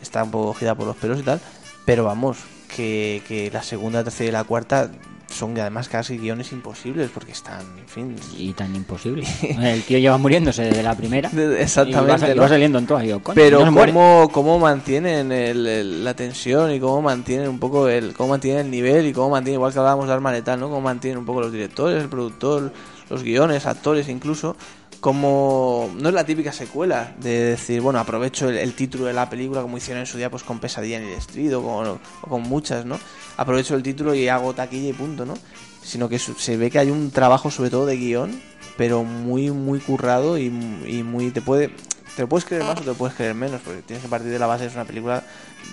está 0.00 0.24
un 0.24 0.30
poco 0.30 0.52
cogida 0.52 0.74
por 0.74 0.86
los 0.86 0.96
pelos 0.96 1.20
y 1.20 1.22
tal. 1.22 1.40
Pero 1.84 2.04
vamos, 2.04 2.38
que, 2.74 3.22
que 3.28 3.50
la 3.50 3.62
segunda, 3.62 4.02
tercera 4.02 4.28
y 4.28 4.32
la 4.32 4.44
cuarta 4.44 4.90
son 5.34 5.58
además 5.58 5.88
casi 5.88 6.16
guiones 6.16 6.52
imposibles, 6.52 7.10
porque 7.12 7.32
están, 7.32 7.60
en 7.78 7.88
fin... 7.88 8.16
Y 8.38 8.52
tan 8.52 8.74
imposible. 8.76 9.26
El 9.42 9.82
tío 9.82 9.98
lleva 9.98 10.16
muriéndose 10.16 10.62
desde 10.62 10.82
la 10.82 10.94
primera. 10.96 11.28
De- 11.32 11.58
Y 11.58 11.62
Exactamente, 11.62 12.12
va, 12.12 12.18
sal- 12.18 12.36
¿no? 12.36 12.42
va 12.42 12.48
saliendo 12.48 12.78
en 12.78 12.86
todas. 12.86 13.04
Pero 13.34 13.64
no 13.70 13.74
cómo, 13.86 14.28
cómo 14.32 14.58
mantienen 14.58 15.32
el- 15.32 15.66
el- 15.66 16.04
la 16.04 16.14
tensión 16.14 16.72
y 16.72 16.80
cómo 16.80 17.02
mantienen 17.02 17.48
un 17.48 17.58
poco 17.58 17.88
el 17.88 18.14
cómo 18.14 18.30
mantienen 18.30 18.66
el 18.66 18.70
nivel 18.70 19.06
y 19.06 19.12
cómo 19.12 19.30
mantienen 19.30 19.58
igual 19.58 19.72
que 19.72 19.78
hablábamos 19.80 20.06
de 20.06 20.12
Arma 20.14 20.32
Letal, 20.32 20.58
¿no? 20.60 20.68
Cómo 20.68 20.80
mantienen 20.80 21.18
un 21.18 21.26
poco 21.26 21.40
los 21.40 21.52
directores, 21.52 22.02
el 22.02 22.08
productor, 22.08 22.72
los 23.10 23.22
guiones, 23.22 23.66
actores 23.66 24.08
incluso. 24.08 24.56
Como 25.04 25.90
no 26.00 26.08
es 26.08 26.14
la 26.14 26.24
típica 26.24 26.50
secuela 26.50 27.12
de 27.20 27.28
decir, 27.50 27.82
bueno, 27.82 27.98
aprovecho 27.98 28.48
el, 28.48 28.56
el 28.56 28.72
título 28.72 29.04
de 29.04 29.12
la 29.12 29.28
película 29.28 29.60
como 29.60 29.76
hicieron 29.76 30.00
en 30.00 30.06
su 30.06 30.16
día 30.16 30.30
pues 30.30 30.42
con 30.44 30.60
Pesadilla 30.60 30.96
en 30.96 31.02
el 31.02 31.12
Estrido 31.12 31.60
o 31.62 31.98
con 32.26 32.40
muchas, 32.40 32.86
¿no? 32.86 32.98
Aprovecho 33.36 33.74
el 33.74 33.82
título 33.82 34.14
y 34.14 34.28
hago 34.28 34.54
taquilla 34.54 34.88
y 34.88 34.92
punto, 34.94 35.26
¿no? 35.26 35.34
Sino 35.82 36.08
que 36.08 36.18
su- 36.18 36.32
se 36.36 36.56
ve 36.56 36.70
que 36.70 36.78
hay 36.78 36.90
un 36.90 37.10
trabajo 37.10 37.50
sobre 37.50 37.68
todo 37.68 37.84
de 37.84 37.98
guion, 37.98 38.40
pero 38.78 39.04
muy 39.04 39.50
muy 39.50 39.78
currado 39.78 40.38
y, 40.38 40.46
y 40.46 41.02
muy 41.02 41.30
te 41.32 41.42
puede 41.42 41.68
te 42.16 42.22
lo 42.22 42.28
puedes 42.30 42.46
creer 42.46 42.62
más 42.64 42.78
o 42.78 42.80
te 42.80 42.86
lo 42.86 42.94
puedes 42.94 43.14
creer 43.14 43.34
menos, 43.34 43.60
porque 43.62 43.82
tienes 43.82 44.02
que 44.02 44.08
partir 44.08 44.30
de 44.30 44.38
la 44.38 44.46
base 44.46 44.64
es 44.64 44.72
una 44.74 44.86
película 44.86 45.22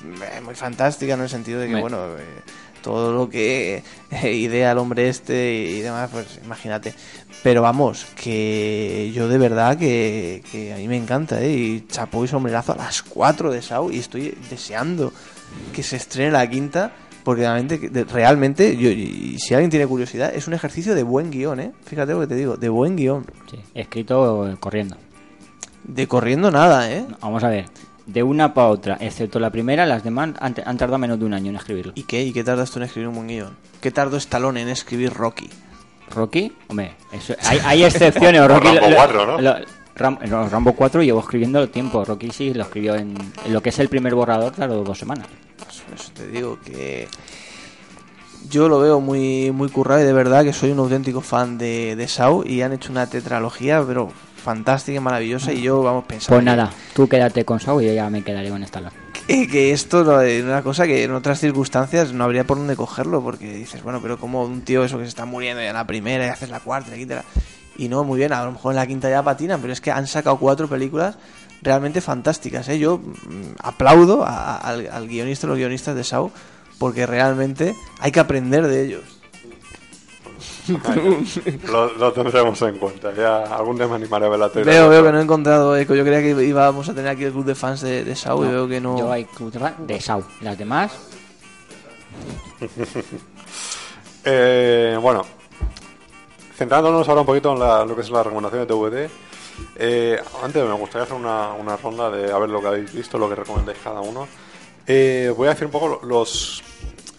eh, 0.03 0.41
muy 0.43 0.55
fantástica 0.55 1.13
en 1.13 1.21
el 1.21 1.29
sentido 1.29 1.61
de 1.61 1.67
que, 1.67 1.75
bueno, 1.81 2.05
eh, 2.17 2.25
todo 2.81 3.13
lo 3.13 3.29
que 3.29 3.83
eh, 4.11 4.33
idea 4.33 4.71
el 4.71 4.77
hombre 4.77 5.09
este 5.09 5.53
y, 5.53 5.81
demás, 5.81 6.09
pues 6.11 6.39
imagínate. 6.43 6.93
Pero 7.43 7.61
vamos, 7.61 8.05
que 8.15 9.11
yo 9.13 9.27
de 9.27 9.37
verdad 9.37 9.77
que, 9.77 10.43
que 10.51 10.73
a 10.73 10.77
mí 10.77 10.87
me 10.87 10.97
encanta, 10.97 11.41
¿eh? 11.41 11.51
Y 11.51 11.87
chapó 11.87 12.23
y 12.23 12.27
sombrerazo 12.27 12.73
a 12.73 12.77
las 12.77 13.01
4 13.01 13.51
de 13.51 13.61
Sau 13.61 13.91
y 13.91 13.99
estoy 13.99 14.37
deseando 14.49 15.11
que 15.73 15.83
se 15.83 15.95
estrene 15.95 16.31
la 16.31 16.49
quinta. 16.49 16.91
Porque 17.23 17.43
realmente, 17.43 18.05
realmente 18.05 18.75
yo, 18.77 18.89
y 18.89 19.37
si 19.37 19.53
alguien 19.53 19.69
tiene 19.69 19.85
curiosidad, 19.85 20.33
es 20.33 20.47
un 20.47 20.55
ejercicio 20.55 20.95
de 20.95 21.03
buen 21.03 21.29
guion, 21.29 21.59
¿eh? 21.59 21.71
Fíjate 21.85 22.13
lo 22.13 22.21
que 22.21 22.27
te 22.27 22.35
digo, 22.35 22.57
de 22.57 22.69
buen 22.69 22.95
guion. 22.95 23.25
Sí, 23.49 23.59
escrito 23.75 24.47
eh, 24.49 24.55
corriendo. 24.59 24.97
De 25.83 26.07
corriendo 26.07 26.49
nada, 26.49 26.91
¿eh? 26.91 27.05
Vamos 27.21 27.43
a 27.43 27.49
ver. 27.49 27.65
De 28.05 28.23
una 28.23 28.53
para 28.53 28.67
otra, 28.67 28.97
excepto 28.99 29.39
la 29.39 29.49
primera, 29.51 29.85
las 29.85 30.03
demás 30.03 30.31
han, 30.39 30.55
han 30.65 30.77
tardado 30.77 30.97
menos 30.97 31.19
de 31.19 31.25
un 31.25 31.33
año 31.33 31.49
en 31.51 31.55
escribirlo. 31.55 31.93
¿Y 31.95 32.03
qué? 32.03 32.23
¿Y 32.23 32.33
qué 32.33 32.43
tardas 32.43 32.71
tú 32.71 32.79
en 32.79 32.83
escribir 32.85 33.07
un 33.09 33.15
buen 33.15 33.27
guion? 33.27 33.55
¿Qué 33.79 33.91
tardó 33.91 34.17
Stallone 34.17 34.61
en 34.61 34.69
escribir 34.69 35.13
Rocky? 35.13 35.49
Rocky, 36.09 36.51
hombre, 36.67 36.95
eso- 37.13 37.35
hay, 37.43 37.59
hay 37.63 37.83
excepciones. 37.83 38.41
Rocky, 38.47 38.67
Rambo 38.67 38.89
lo- 38.89 38.95
4, 38.95 39.25
¿no? 39.25 39.41
lo- 39.41 39.55
Ram- 39.95 40.19
no, 40.27 40.49
Rambo 40.49 40.73
4 40.73 41.03
llevó 41.03 41.19
escribiendo 41.19 41.61
el 41.61 41.69
tiempo. 41.69 42.03
Rocky 42.03 42.31
sí 42.31 42.53
lo 42.53 42.63
escribió 42.63 42.95
en, 42.95 43.13
en 43.45 43.53
lo 43.53 43.61
que 43.61 43.69
es 43.69 43.79
el 43.79 43.87
primer 43.87 44.15
borrador, 44.15 44.51
claro, 44.53 44.83
dos 44.83 44.97
semanas. 44.97 45.27
Pues 45.57 45.83
eso 46.01 46.11
te 46.13 46.27
digo 46.27 46.57
que 46.65 47.07
yo 48.49 48.67
lo 48.67 48.79
veo 48.79 48.99
muy, 48.99 49.51
muy 49.51 49.69
currado 49.69 50.01
y 50.01 50.05
de 50.05 50.13
verdad 50.13 50.43
que 50.43 50.53
soy 50.53 50.71
un 50.71 50.79
auténtico 50.79 51.21
fan 51.21 51.57
de, 51.57 51.95
de 51.95 52.07
Saw 52.07 52.43
y 52.45 52.61
han 52.63 52.73
hecho 52.73 52.91
una 52.91 53.07
tetralogía, 53.07 53.83
pero 53.85 54.11
fantástica 54.41 54.97
y 54.97 54.99
maravillosa 54.99 55.53
y 55.53 55.61
yo 55.61 55.81
vamos 55.84 56.05
pensando 56.05 56.35
Pues 56.35 56.43
nada, 56.45 56.72
tú 56.93 57.07
quédate 57.07 57.45
con 57.45 57.59
Saw 57.59 57.80
y 57.81 57.88
yo 57.88 57.93
ya 57.93 58.09
me 58.09 58.23
quedaré 58.23 58.49
con 58.49 58.61
Stallone. 58.63 58.91
que, 59.27 59.47
que 59.47 59.72
esto 59.72 60.22
es 60.22 60.43
una 60.43 60.61
cosa 60.63 60.85
que 60.88 61.03
en 61.03 61.11
otras 61.13 61.39
circunstancias 61.39 62.11
no 62.13 62.23
habría 62.23 62.45
por 62.45 62.57
dónde 62.57 62.76
cogerlo 62.76 63.22
porque 63.22 63.53
dices, 63.53 63.84
bueno, 63.84 63.99
pero 64.01 64.18
como 64.18 64.43
un 64.43 64.61
tío 64.61 64.84
eso 64.84 64.97
que 64.97 65.03
se 65.05 65.09
está 65.09 65.26
muriendo 65.26 65.61
ya 65.61 65.69
en 65.69 65.76
la 65.76 65.85
primera 65.88 66.26
y 66.26 66.30
haces 66.30 66.49
la 66.49 66.59
cuarta, 66.59 66.93
quinta, 66.95 67.15
la- 67.15 67.26
y 67.77 67.88
no, 67.88 68.03
muy 68.03 68.18
bien, 68.19 68.34
a 68.34 68.43
lo 68.43 68.51
mejor 68.51 68.73
en 68.73 68.76
la 68.77 68.85
quinta 68.88 69.09
ya 69.09 69.23
patinan, 69.23 69.61
pero 69.61 69.72
es 69.72 69.80
que 69.81 69.91
han 69.91 70.05
sacado 70.05 70.38
cuatro 70.38 70.68
películas 70.68 71.15
realmente 71.61 72.01
fantásticas, 72.01 72.68
¿eh? 72.69 72.77
Yo 72.80 72.97
mm, 72.97 73.55
aplaudo 73.59 74.23
a- 74.26 74.55
a- 74.55 74.57
al, 74.57 74.89
al 74.91 75.07
guionista, 75.07 75.47
los 75.47 75.57
guionistas 75.57 75.95
de 75.95 76.03
Saw, 76.03 76.31
porque 76.77 77.05
realmente 77.05 77.73
hay 77.99 78.11
que 78.11 78.19
aprender 78.19 78.68
de 78.68 78.85
ellos. 78.85 79.20
Lo, 81.71 81.93
lo 81.93 82.13
tendremos 82.13 82.61
en 82.61 82.77
cuenta. 82.77 83.13
Ya 83.13 83.43
algún 83.43 83.77
día 83.77 83.88
me 83.88 83.95
animaré 83.95 84.25
a 84.25 84.29
ver 84.29 84.39
la 84.39 84.49
tele. 84.49 84.65
Veo, 84.65 84.89
veo 84.89 85.03
que 85.03 85.11
no 85.11 85.19
he 85.19 85.23
encontrado 85.23 85.75
eco. 85.75 85.95
Yo 85.95 86.03
creía 86.03 86.21
que 86.21 86.43
íbamos 86.43 86.88
a 86.88 86.93
tener 86.93 87.09
aquí 87.09 87.23
el 87.23 87.31
club 87.31 87.45
de 87.45 87.55
fans 87.55 87.81
de, 87.81 88.03
de 88.03 88.11
y 88.11 88.39
veo 88.47 88.67
que 88.67 88.79
no. 88.79 88.97
Yo 88.97 89.11
hay 89.11 89.25
club 89.25 89.51
de 89.79 89.99
Saw. 89.99 90.23
Las 90.41 90.57
demás, 90.57 90.91
Eh, 94.23 94.97
bueno, 95.01 95.25
centrándonos 96.55 97.07
ahora 97.09 97.21
un 97.21 97.25
poquito 97.27 97.53
en 97.53 97.59
la- 97.59 97.83
lo 97.85 97.95
que 97.95 98.01
es 98.01 98.09
la 98.11 98.21
recomendación 98.21 98.67
de 98.67 98.73
DVD. 98.73 99.09
eh, 99.77 100.19
antes 100.43 100.63
me 100.63 100.73
gustaría 100.73 101.03
hacer 101.05 101.15
una, 101.17 101.53
una 101.53 101.75
ronda 101.77 102.09
de 102.11 102.31
a 102.31 102.38
ver 102.38 102.49
lo 102.49 102.61
que 102.61 102.67
habéis 102.67 102.93
visto, 102.93 103.17
lo 103.17 103.27
que 103.27 103.35
recomendáis 103.35 103.79
cada 103.83 104.01
uno. 104.01 104.27
Eh, 104.85 105.33
voy 105.35 105.47
a 105.47 105.51
decir 105.51 105.65
un 105.65 105.71
poco 105.71 105.88
lo- 105.88 106.07
los 106.07 106.61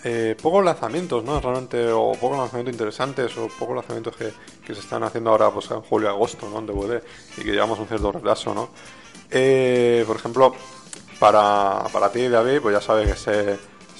eh, 0.04 0.36
pocos 0.40 0.64
lanzamientos, 0.64 1.22
¿no? 1.24 1.40
Realmente, 1.40 1.90
o 1.92 2.12
pocos 2.12 2.38
lanzamientos 2.38 2.72
interesantes, 2.74 3.36
o 3.36 3.48
pocos 3.48 3.76
lanzamientos 3.76 4.16
que, 4.16 4.32
que 4.66 4.74
se 4.74 4.80
están 4.80 5.02
haciendo 5.04 5.30
ahora 5.30 5.50
pues, 5.50 5.70
en 5.70 5.80
julio 5.82 6.08
y 6.08 6.10
agosto, 6.10 6.48
¿no? 6.48 6.58
En 6.58 6.66
DVD, 6.66 7.02
y 7.38 7.42
que 7.42 7.52
llevamos 7.52 7.78
un 7.78 7.86
cierto 7.86 8.10
retraso, 8.12 8.52
¿no? 8.54 8.70
Eh, 9.30 10.04
por 10.06 10.16
ejemplo, 10.16 10.54
para, 11.18 11.84
para 11.92 12.10
ti, 12.10 12.28
David, 12.28 12.60
pues 12.60 12.74
ya 12.74 12.80
sabes 12.80 13.08
que 13.10 13.16
se. 13.16 13.58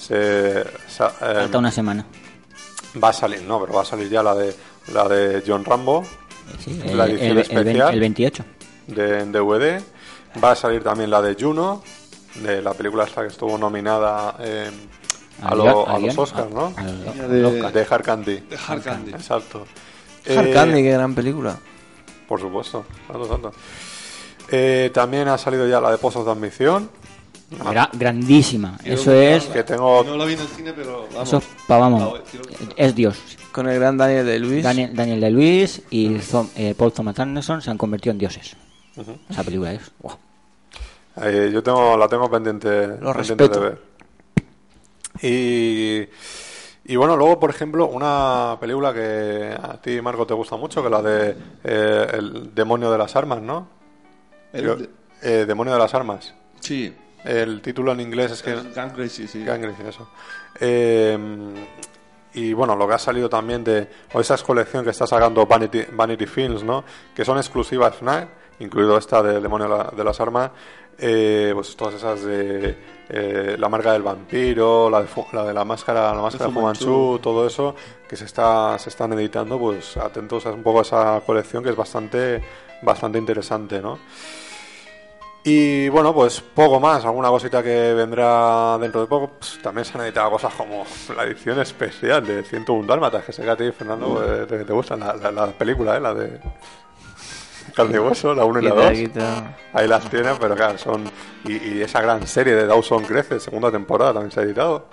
eh, 0.09 0.65
falta 0.99 1.57
una 1.57 1.71
semana. 1.71 2.05
Va 3.01 3.09
a 3.09 3.13
salir, 3.13 3.41
no, 3.43 3.59
pero 3.61 3.73
va 3.73 3.81
a 3.81 3.85
salir 3.85 4.09
ya 4.09 4.21
la 4.21 4.35
de 4.35 4.53
la 4.93 5.07
de 5.07 5.41
John 5.47 5.63
Rambo 5.65 6.05
Sí, 6.63 6.77
La 6.93 7.05
el, 7.05 7.11
edición 7.11 7.31
el- 7.31 7.37
especial. 7.39 7.93
el 7.93 7.99
28. 8.01 8.45
de 8.87 9.19
en 9.21 9.31
DVD. 9.31 9.81
Va 10.43 10.51
a 10.51 10.55
salir 10.55 10.83
también 10.83 11.09
la 11.09 11.21
de 11.21 11.35
Juno, 11.41 11.81
de 12.35 12.61
la 12.61 12.73
película 12.73 13.05
esta 13.05 13.21
que 13.21 13.27
estuvo 13.29 13.57
nominada 13.57 14.35
eh, 14.39 14.69
a, 15.41 15.55
lo- 15.55 15.87
a 15.89 15.99
los 15.99 16.17
Oscars, 16.17 16.47
a- 16.51 16.53
¿no? 16.53 16.73
al- 16.75 17.29
De, 17.29 17.71
De 17.71 17.87
Hard 17.89 18.03
Candy. 18.03 18.35
de 18.37 18.57
Hard 18.67 18.81
Candy. 18.83 19.11
Exacto. 19.11 19.65
Hard 20.27 20.47
Eh, 20.47 20.51
Candy, 20.53 20.83
qué 20.83 20.91
gran 20.91 21.13
película. 21.15 21.57
Por 22.27 22.39
supuesto, 22.39 22.85
tanto, 23.07 23.27
tanto. 23.27 23.51
Eh, 24.49 24.91
también 24.93 25.27
ha 25.27 25.37
salido 25.37 25.67
ya 25.67 25.79
la 25.81 25.91
de 25.91 25.97
Pozos 25.97 26.25
de 26.25 26.31
Admisión. 26.31 26.89
Gra- 27.51 27.89
grandísima. 27.93 28.77
Quiero 28.81 28.99
Eso 28.99 29.13
es. 29.13 29.45
Que 29.45 29.63
tengo. 29.63 30.03
No 30.03 30.15
la 30.17 30.25
vi 30.25 30.33
en 30.33 30.39
el 30.41 30.47
cine, 30.47 30.73
pero 30.73 31.07
vamos. 31.13 31.27
Eso 31.27 31.37
es 31.37 31.43
pa' 31.67 31.77
vamos. 31.77 32.19
Quiero- 32.31 32.45
Es 32.75 32.95
Dios. 32.95 33.17
Con 33.51 33.69
el 33.69 33.79
gran 33.79 33.95
Daniel 33.97 34.25
de 34.25 34.39
Luis. 34.39 34.63
Daniel, 34.63 34.95
Daniel 34.95 35.21
de 35.21 35.29
Luis 35.29 35.81
y 35.91 36.09
Zom- 36.15 36.49
eh, 36.55 36.73
Paul 36.75 36.91
Thomas 36.91 37.19
Anderson 37.19 37.61
se 37.61 37.69
han 37.69 37.77
convertido 37.77 38.11
en 38.13 38.17
dioses. 38.19 38.55
Esa 39.29 39.43
película 39.43 39.73
es. 39.73 39.91
guau. 39.99 40.17
eh, 41.21 41.51
yo 41.53 41.61
tengo, 41.61 41.95
la 41.95 42.07
tengo 42.07 42.29
pendiente, 42.31 42.87
Lo 42.99 43.13
pendiente 43.13 43.17
respeto. 43.17 43.59
de 43.59 43.69
ver. 43.69 43.81
Y, 45.21 46.07
y 46.85 46.95
bueno, 46.95 47.15
luego, 47.15 47.39
por 47.39 47.49
ejemplo, 47.49 47.87
una 47.87 48.57
película 48.59 48.93
que 48.93 49.55
a 49.61 49.79
ti, 49.81 50.01
Marco, 50.01 50.25
te 50.27 50.33
gusta 50.33 50.55
mucho, 50.57 50.81
que 50.81 50.87
es 50.87 50.91
la 50.91 51.01
de 51.01 51.35
eh, 51.63 52.07
El 52.13 52.53
demonio 52.53 52.91
de 52.91 52.97
las 52.97 53.15
armas, 53.15 53.41
¿no? 53.41 53.67
El 54.51 54.65
Yo- 54.65 54.77
eh, 55.21 55.45
demonio 55.47 55.73
de 55.73 55.79
las 55.79 55.93
armas. 55.93 56.33
Sí, 56.59 56.93
El 57.23 57.61
título 57.61 57.91
en 57.93 58.01
inglés 58.01 58.31
es 58.31 58.41
que... 58.43 58.53
Gang 58.75 58.91
Crazy, 58.93 59.27
sí. 59.27 59.43
Gangrel, 59.45 59.73
eso. 59.87 60.09
Eh, 60.59 61.17
y 62.33 62.51
bueno, 62.53 62.75
lo 62.75 62.87
que 62.87 62.95
ha 62.95 62.99
salido 62.99 63.29
también 63.29 63.63
de 63.63 63.87
o 64.13 64.19
esa 64.19 64.37
colección 64.39 64.83
que 64.83 64.89
está 64.89 65.05
sacando 65.07 65.45
Vanity, 65.45 65.83
Vanity 65.93 66.25
Films, 66.25 66.63
¿no? 66.63 66.83
Que 67.15 67.23
son 67.23 67.37
exclusivas 67.37 67.95
FNAC, 67.95 68.27
incluido 68.59 68.97
esta 68.97 69.21
del 69.23 69.41
demonio 69.41 69.89
de 69.95 70.03
las 70.03 70.19
armas, 70.19 70.51
eh, 70.97 71.51
pues 71.53 71.75
todas 71.75 71.93
esas 71.95 72.23
de 72.23 72.75
eh, 73.09 73.55
la 73.57 73.69
marca 73.69 73.93
del 73.93 74.01
vampiro, 74.01 74.89
la 74.89 75.01
de, 75.01 75.07
la 75.33 75.43
de 75.45 75.53
la 75.53 75.65
máscara, 75.65 76.13
la 76.13 76.21
máscara 76.21 76.45
de 76.45 76.51
Fu 76.53 76.59
Fu 76.59 76.65
Manchu. 76.65 76.85
Manchu, 76.85 77.19
todo 77.21 77.45
eso 77.45 77.75
que 78.07 78.15
se 78.15 78.25
está 78.25 78.77
se 78.79 78.89
están 78.89 79.13
editando, 79.13 79.59
pues 79.59 79.97
atentos 79.97 80.45
a 80.45 80.51
un 80.51 80.63
poco 80.63 80.79
a 80.79 80.81
esa 80.83 81.21
colección 81.25 81.63
que 81.63 81.71
es 81.71 81.75
bastante 81.75 82.41
bastante 82.81 83.17
interesante, 83.17 83.81
¿no? 83.81 83.99
Y 85.45 85.89
bueno, 85.89 86.13
pues 86.13 86.39
poco 86.39 86.79
más, 86.79 87.03
alguna 87.03 87.27
cosita 87.27 87.61
que 87.61 87.93
vendrá 87.93 88.77
dentro 88.77 89.01
de 89.01 89.07
poco. 89.07 89.31
Pues, 89.37 89.59
también 89.61 89.83
se 89.83 89.97
han 89.97 90.05
editado 90.05 90.31
cosas 90.31 90.53
como 90.53 90.85
la 91.15 91.23
edición 91.23 91.59
especial 91.59 92.25
de 92.25 92.43
101 92.43 92.87
Dálmatas, 92.87 93.25
que 93.25 93.33
sé 93.33 93.43
que 93.43 93.49
a 93.49 93.57
ti, 93.57 93.69
Fernando, 93.71 94.45
te, 94.47 94.63
te 94.63 94.73
gustan 94.73 95.01
la, 95.01 95.15
la, 95.15 95.31
la 95.31 95.47
película, 95.47 95.97
¿eh? 95.97 95.99
la 95.99 96.13
de 96.13 96.39
Carne 97.75 97.95
y 97.95 97.99
Hueso, 97.99 98.33
la 98.35 98.45
1 98.45 98.59
y 98.59 98.63
la 98.63 98.69
Quita, 98.71 98.83
2. 98.83 98.91
quita. 98.93 99.57
Ahí 99.73 99.87
las 99.87 100.09
tienen, 100.09 100.35
pero 100.39 100.55
claro, 100.55 100.77
son. 100.77 101.03
Y, 101.45 101.53
y 101.57 101.81
esa 101.81 102.01
gran 102.01 102.25
serie 102.27 102.53
de 102.55 102.67
Dawson 102.67 103.03
Crece, 103.03 103.39
segunda 103.39 103.71
temporada, 103.71 104.13
también 104.13 104.31
se 104.31 104.39
ha 104.39 104.43
editado. 104.43 104.87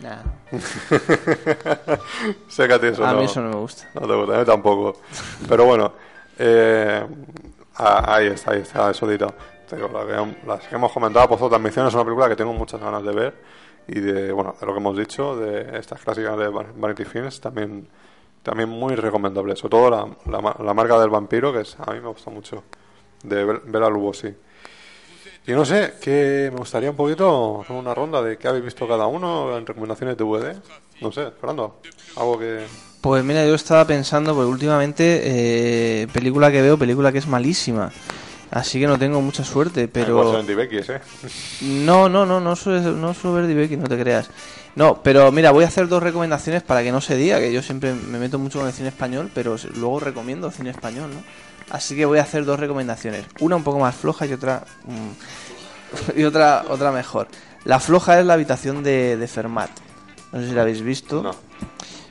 Nah, 0.00 0.16
sé 2.48 2.66
que 2.68 2.74
a 2.74 2.78
ti 2.80 2.86
eso 2.88 3.04
a 3.04 3.12
no. 3.12 3.18
mí 3.18 3.24
eso 3.24 3.40
no 3.40 3.48
me 3.50 3.56
gusta. 3.56 3.88
No 3.94 4.06
te 4.06 4.14
gusta, 4.14 4.36
a 4.36 4.38
mí 4.40 4.44
tampoco. 4.44 5.00
Pero 5.48 5.64
bueno, 5.64 5.92
eh, 6.38 7.06
ah, 7.76 8.14
ahí 8.16 8.26
está, 8.28 8.52
ahí 8.52 8.60
está, 8.60 8.90
eso 8.90 9.08
editado. 9.10 9.34
Digo, 9.70 9.88
la 9.92 10.06
que- 10.06 10.46
las 10.46 10.60
que 10.66 10.74
hemos 10.76 10.92
comentado, 10.92 11.28
pues 11.28 11.40
otras 11.42 11.60
misiones, 11.60 11.88
es 11.90 11.94
una 11.94 12.04
película 12.04 12.28
que 12.28 12.36
tengo 12.36 12.52
muchas 12.52 12.80
ganas 12.80 13.02
de 13.02 13.12
ver. 13.12 13.34
Y 13.88 14.00
de, 14.00 14.32
bueno, 14.32 14.54
de 14.60 14.66
lo 14.66 14.72
que 14.72 14.78
hemos 14.78 14.96
dicho, 14.96 15.36
de 15.36 15.78
estas 15.78 16.00
clásicas 16.00 16.36
de 16.38 16.48
Van- 16.48 16.72
Vanity 16.76 17.04
Films, 17.04 17.40
también, 17.40 17.88
también 18.46 18.68
muy 18.68 18.94
recomendable. 18.94 19.56
Sobre 19.56 19.70
todo 19.70 19.90
la, 19.90 20.08
la, 20.30 20.40
ma- 20.40 20.56
la 20.62 20.72
marca 20.72 20.98
del 21.00 21.10
vampiro, 21.10 21.52
que 21.52 21.60
es, 21.60 21.76
a 21.84 21.92
mí 21.92 22.00
me 22.00 22.08
gusta 22.08 22.30
mucho, 22.30 22.62
de 23.24 23.44
Bel- 23.44 23.60
Bela 23.66 23.88
Lugosi. 23.90 24.32
Y 25.48 25.52
no 25.52 25.64
sé, 25.64 25.94
que 26.00 26.48
me 26.52 26.58
gustaría 26.58 26.90
un 26.90 26.96
poquito 26.96 27.64
una 27.68 27.94
ronda 27.94 28.22
de 28.22 28.36
qué 28.36 28.48
habéis 28.48 28.64
visto 28.64 28.86
cada 28.88 29.06
uno 29.06 29.56
en 29.56 29.66
recomendaciones 29.66 30.16
de 30.16 30.24
DVD. 30.24 30.56
No 31.00 31.12
sé, 31.12 31.30
Fernando, 31.32 31.80
algo 32.16 32.38
que... 32.38 32.64
Pues 33.00 33.22
mira, 33.24 33.44
yo 33.46 33.54
estaba 33.54 33.84
pensando, 33.86 34.34
porque 34.34 34.48
últimamente 34.50 35.20
eh, 36.02 36.08
película 36.12 36.50
que 36.50 36.62
veo, 36.62 36.76
película 36.78 37.12
que 37.12 37.18
es 37.18 37.26
malísima. 37.28 37.92
Así 38.50 38.80
que 38.80 38.86
no 38.86 38.98
tengo 38.98 39.20
mucha 39.20 39.44
suerte, 39.44 39.86
pero... 39.88 40.06
Pero... 40.06 40.32
¿eh? 40.96 41.00
No, 41.62 42.08
no, 42.08 42.24
no, 42.26 42.40
no 42.40 42.56
suelo, 42.56 43.32
ver 43.34 43.46
Dibeki, 43.46 43.76
no 43.76 43.86
te 43.88 43.98
creas. 43.98 44.30
No, 44.76 45.02
pero 45.02 45.32
mira, 45.32 45.50
voy 45.52 45.64
a 45.64 45.68
hacer 45.68 45.88
dos 45.88 46.02
recomendaciones 46.02 46.62
para 46.62 46.82
que 46.82 46.92
no 46.92 47.00
se 47.00 47.16
diga, 47.16 47.38
que 47.40 47.52
yo 47.52 47.62
siempre 47.62 47.94
me 47.94 48.18
meto 48.18 48.38
mucho 48.38 48.58
con 48.58 48.68
el 48.68 48.74
cine 48.74 48.88
español, 48.90 49.30
pero 49.34 49.56
luego 49.74 50.00
recomiendo 50.00 50.50
cine 50.50 50.70
español, 50.70 51.10
¿no? 51.14 51.22
Así 51.70 51.96
que 51.96 52.04
voy 52.04 52.18
a 52.18 52.22
hacer 52.22 52.44
dos 52.44 52.60
recomendaciones. 52.60 53.24
Una 53.40 53.56
un 53.56 53.64
poco 53.64 53.78
más 53.78 53.94
floja 53.96 54.26
y 54.26 54.32
otra... 54.34 54.64
mm, 54.84 56.16
y 56.20 56.24
otra, 56.24 56.64
otra 56.68 56.92
mejor. 56.92 57.28
La 57.64 57.80
floja 57.80 58.20
es 58.20 58.26
la 58.26 58.34
habitación 58.34 58.82
de, 58.84 59.16
de 59.16 59.26
Fermat. 59.28 59.70
No 60.32 60.40
sé 60.40 60.48
si 60.48 60.54
la 60.54 60.62
habéis 60.62 60.82
visto. 60.82 61.22
No. 61.22 61.30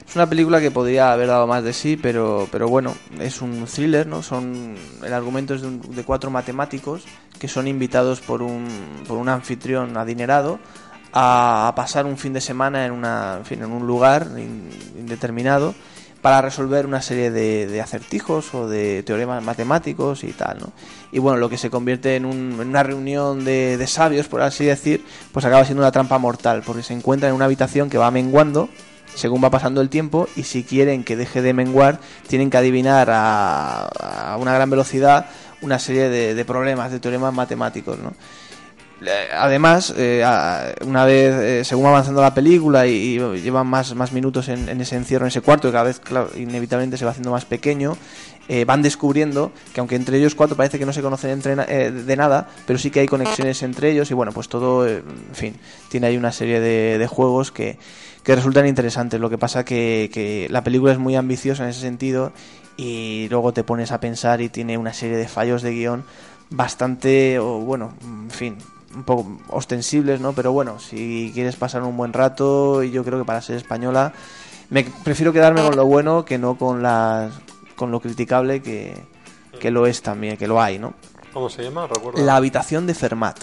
Es 0.08 0.16
una 0.16 0.28
película 0.30 0.60
que 0.60 0.72
podría 0.72 1.12
haber 1.12 1.28
dado 1.28 1.46
más 1.48 1.64
de 1.64 1.72
sí, 1.74 1.98
pero, 1.98 2.48
pero 2.52 2.68
bueno, 2.68 2.96
es 3.20 3.42
un 3.42 3.66
thriller, 3.66 4.08
¿no? 4.08 4.24
Son, 4.24 4.76
el 5.04 5.14
argumento 5.14 5.54
es 5.54 5.62
de, 5.62 5.68
un- 5.68 5.82
de 5.96 6.04
cuatro 6.04 6.32
matemáticos 6.32 7.04
que 7.40 7.48
son 7.48 7.68
invitados 7.68 8.22
por 8.22 8.42
un, 8.42 8.68
por 9.08 9.18
un 9.18 9.30
anfitrión 9.30 9.98
adinerado 9.98 10.60
a, 11.16 11.74
pasar 11.76 12.06
un 12.06 12.18
fin 12.18 12.34
de 12.34 12.42
semana 12.42 12.86
en, 12.86 12.92
una, 12.92 13.40
fin, 13.44 13.64
en 13.64 13.72
un 13.72 13.88
lugar 13.88 14.28
in- 14.38 14.70
indeterminado 15.00 15.74
para 16.22 16.42
resolver 16.42 16.86
una 16.88 17.02
serie 17.02 17.30
de, 17.32 17.68
de 17.68 17.82
acertijos 17.82 18.54
o 18.54 18.68
de 18.68 19.04
teoremas 19.04 19.44
matemáticos 19.44 20.24
y 20.24 20.32
tal, 20.32 20.58
¿no? 20.60 20.72
Y 21.12 21.20
bueno, 21.20 21.38
lo 21.38 21.50
que 21.50 21.58
se 21.58 21.70
convierte 21.70 22.16
en, 22.16 22.26
un- 22.26 22.60
una 22.60 22.84
reunión 22.84 23.46
de, 23.46 23.78
de 23.78 23.88
sabios, 23.88 24.28
por 24.28 24.42
así 24.42 24.66
decir, 24.66 25.06
pues 25.32 25.46
acaba 25.46 25.64
siendo 25.66 25.84
una 25.84 25.92
trampa 25.92 26.18
mortal, 26.18 26.64
porque 26.66 26.84
se 26.84 26.94
encuentran 26.94 27.30
en 27.30 27.36
una 27.36 27.46
habitación 27.46 27.90
que 27.90 27.98
va 27.98 28.12
menguando 28.12 28.70
según 29.14 29.42
va 29.42 29.50
pasando 29.50 29.80
el 29.80 29.88
tiempo 29.88 30.28
y 30.36 30.44
si 30.44 30.64
quieren 30.66 31.06
que 31.06 31.16
deje 31.16 31.42
de 31.42 31.54
menguar 31.54 32.00
tienen 32.28 32.50
que 32.50 32.58
adivinar 32.58 33.10
a, 33.12 33.86
a 33.86 34.36
una 34.38 34.54
gran 34.54 34.70
velocidad 34.70 35.28
una 35.62 35.80
serie 35.80 36.10
de, 36.10 36.36
de 36.36 36.46
problemas, 36.46 36.92
de 36.92 37.00
teoremas 37.00 37.34
matemáticos, 37.34 37.98
¿no? 38.00 38.14
Eh, 39.08 39.30
Además, 39.34 39.94
eh, 39.98 40.24
una 40.86 41.06
vez, 41.06 41.36
eh, 41.36 41.64
según 41.64 41.86
va 41.86 41.90
avanzando 41.90 42.22
la 42.22 42.34
película 42.34 42.88
y, 42.88 43.20
llevan 43.42 43.68
más, 43.68 43.94
más 43.96 44.12
minutos 44.12 44.48
en, 44.50 44.82
ese 44.82 44.96
encierro, 44.96 45.26
en 45.26 45.30
ese 45.30 45.42
cuarto, 45.42 45.68
que 45.68 45.72
cada 45.74 45.84
vez, 45.86 46.02
inevitablemente 46.36 46.98
se 46.98 47.06
va 47.06 47.12
haciendo 47.12 47.32
más 47.32 47.46
pequeño, 47.46 47.98
eh, 48.48 48.66
van 48.66 48.82
descubriendo 48.82 49.52
que 49.74 49.80
aunque 49.80 49.96
entre 49.96 50.18
ellos 50.18 50.36
cuatro 50.36 50.56
parece 50.56 50.78
que 50.78 50.86
no 50.86 50.94
se 50.94 51.02
conocen 51.02 51.32
entre, 51.32 51.56
de 51.56 52.16
nada, 52.16 52.48
pero 52.68 52.78
sí 52.78 52.92
que 52.92 53.00
hay 53.00 53.08
conexiones 53.08 53.64
entre 53.64 53.92
ellos 53.92 54.12
y 54.12 54.14
bueno, 54.14 54.32
pues 54.32 54.50
todo, 54.50 54.88
en 54.88 55.04
fin, 55.34 55.56
tiene 55.90 56.08
ahí 56.08 56.18
una 56.18 56.32
serie 56.32 56.60
de, 56.60 56.98
de 56.98 57.08
juegos 57.08 57.52
que, 57.52 57.78
que 58.24 58.36
resultan 58.36 58.68
interesantes. 58.68 59.20
Lo 59.20 59.30
que 59.30 59.38
pasa 59.38 59.66
que, 59.66 60.10
que 60.14 60.48
la 60.50 60.64
película 60.64 60.92
es 60.92 61.00
muy 61.00 61.16
ambiciosa 61.16 61.64
en 61.64 61.70
ese 61.70 61.82
sentido 61.82 62.34
y 62.78 63.28
luego 63.30 63.54
te 63.54 63.64
pones 63.64 63.92
a 63.92 64.00
pensar 64.00 64.42
y 64.42 64.50
tiene 64.50 64.78
una 64.78 64.94
serie 64.94 65.18
de 65.18 65.28
fallos 65.28 65.62
de 65.62 65.72
guion 65.72 66.04
bastante, 66.50 67.40
o 67.40 67.60
bueno, 67.60 67.94
en 68.04 68.30
fin, 68.30 68.58
un 68.96 69.04
poco 69.04 69.38
ostensibles, 69.50 70.20
¿no? 70.22 70.34
Pero 70.34 70.52
bueno, 70.52 70.80
si 70.80 71.32
quieres 71.34 71.56
pasar 71.56 71.84
un 71.84 71.98
buen 71.98 72.14
rato, 72.14 72.84
y 72.84 72.92
yo 72.92 73.04
creo 73.04 73.20
que 73.20 73.26
para 73.26 73.42
ser 73.42 73.58
española, 73.58 74.14
me 74.70 74.84
prefiero 74.84 75.34
quedarme 75.34 75.62
con 75.62 75.76
lo 75.76 75.86
bueno 75.86 76.26
que 76.26 76.38
no 76.38 76.58
con 76.58 76.82
las 76.82 77.34
con 77.76 77.92
lo 77.92 78.00
criticable 78.00 78.62
que, 78.62 78.96
que 79.60 79.70
lo 79.70 79.86
es 79.86 80.02
también, 80.02 80.38
que 80.38 80.48
lo 80.48 80.62
hay, 80.62 80.80
¿no? 80.80 80.94
¿Cómo 81.34 81.50
se 81.50 81.64
llama? 81.64 81.88
Recuerda. 81.88 82.22
La 82.22 82.38
habitación 82.38 82.88
de 82.88 82.94
Fermat. 82.94 83.38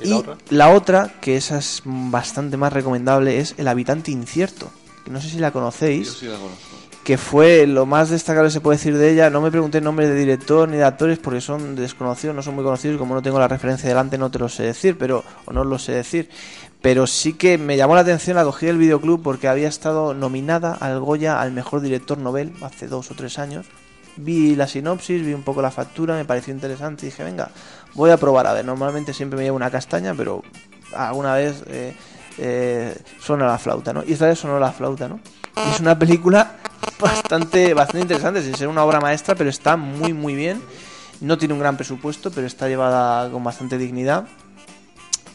¿Y 0.00 0.08
la 0.08 0.16
otra? 0.16 0.36
la 0.48 0.70
otra, 0.70 1.12
que 1.20 1.36
esa 1.36 1.58
es 1.58 1.82
bastante 1.84 2.56
más 2.56 2.72
recomendable, 2.72 3.38
es 3.38 3.54
El 3.58 3.68
habitante 3.68 4.10
incierto. 4.10 4.70
que 5.04 5.10
No 5.10 5.20
sé 5.20 5.28
si 5.28 5.38
la 5.38 5.48
Yo 5.48 5.54
conocéis, 5.54 6.10
sí 6.12 6.26
la 6.26 6.38
conozco. 6.38 6.77
Que 7.08 7.16
fue 7.16 7.66
lo 7.66 7.86
más 7.86 8.10
destacable 8.10 8.50
se 8.50 8.60
puede 8.60 8.76
decir 8.76 8.98
de 8.98 9.10
ella. 9.10 9.30
No 9.30 9.40
me 9.40 9.50
pregunté 9.50 9.80
nombres 9.80 10.10
de 10.10 10.14
director 10.14 10.68
ni 10.68 10.76
de 10.76 10.84
actores 10.84 11.18
porque 11.18 11.40
son 11.40 11.74
desconocidos, 11.74 12.36
no 12.36 12.42
son 12.42 12.54
muy 12.54 12.62
conocidos. 12.62 12.96
y 12.96 12.98
Como 12.98 13.14
no 13.14 13.22
tengo 13.22 13.38
la 13.38 13.48
referencia 13.48 13.88
delante, 13.88 14.18
no 14.18 14.30
te 14.30 14.38
lo 14.38 14.50
sé 14.50 14.64
decir, 14.64 14.98
pero 14.98 15.24
o 15.46 15.54
no 15.54 15.64
lo 15.64 15.78
sé 15.78 15.92
decir. 15.92 16.28
Pero 16.82 17.06
sí 17.06 17.32
que 17.32 17.56
me 17.56 17.78
llamó 17.78 17.94
la 17.94 18.02
atención 18.02 18.36
la 18.36 18.44
cogí 18.44 18.66
del 18.66 18.76
videoclub 18.76 19.22
porque 19.22 19.48
había 19.48 19.68
estado 19.68 20.12
nominada 20.12 20.74
al 20.74 21.00
Goya 21.00 21.40
al 21.40 21.50
mejor 21.50 21.80
director 21.80 22.18
novel 22.18 22.52
hace 22.60 22.88
dos 22.88 23.10
o 23.10 23.14
tres 23.14 23.38
años. 23.38 23.64
Vi 24.18 24.54
la 24.54 24.66
sinopsis, 24.66 25.24
vi 25.24 25.32
un 25.32 25.44
poco 25.44 25.62
la 25.62 25.70
factura, 25.70 26.14
me 26.14 26.26
pareció 26.26 26.52
interesante 26.52 27.06
y 27.06 27.08
dije, 27.08 27.24
venga, 27.24 27.50
voy 27.94 28.10
a 28.10 28.18
probar 28.18 28.46
a 28.46 28.52
ver. 28.52 28.66
Normalmente 28.66 29.14
siempre 29.14 29.38
me 29.38 29.44
llevo 29.44 29.56
una 29.56 29.70
castaña, 29.70 30.12
pero 30.14 30.42
alguna 30.94 31.36
vez 31.36 31.64
eh, 31.68 31.96
eh, 32.36 32.94
suena 33.18 33.46
la 33.46 33.56
flauta, 33.56 33.94
¿no? 33.94 34.04
Y 34.06 34.12
esta 34.12 34.26
vez 34.26 34.38
sonó 34.38 34.60
la 34.60 34.72
flauta, 34.72 35.08
¿no? 35.08 35.20
Es 35.66 35.80
una 35.80 35.98
película 35.98 36.56
bastante, 37.00 37.74
bastante 37.74 38.02
interesante, 38.02 38.42
sin 38.42 38.54
ser 38.54 38.68
una 38.68 38.84
obra 38.84 39.00
maestra, 39.00 39.34
pero 39.34 39.50
está 39.50 39.76
muy, 39.76 40.12
muy 40.12 40.34
bien. 40.34 40.62
No 41.20 41.36
tiene 41.36 41.54
un 41.54 41.60
gran 41.60 41.76
presupuesto, 41.76 42.30
pero 42.30 42.46
está 42.46 42.68
llevada 42.68 43.30
con 43.30 43.42
bastante 43.42 43.76
dignidad. 43.76 44.26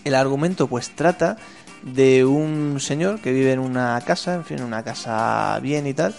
El 0.03 0.15
argumento, 0.15 0.67
pues, 0.67 0.91
trata 0.95 1.37
de 1.81 2.23
un 2.23 2.79
señor 2.79 3.19
que 3.19 3.33
vive 3.33 3.51
en 3.51 3.59
una 3.59 3.99
casa, 4.05 4.35
en 4.35 4.45
fin, 4.45 4.61
una 4.61 4.83
casa 4.83 5.59
bien 5.61 5.87
y 5.87 5.93
tal, 5.93 6.15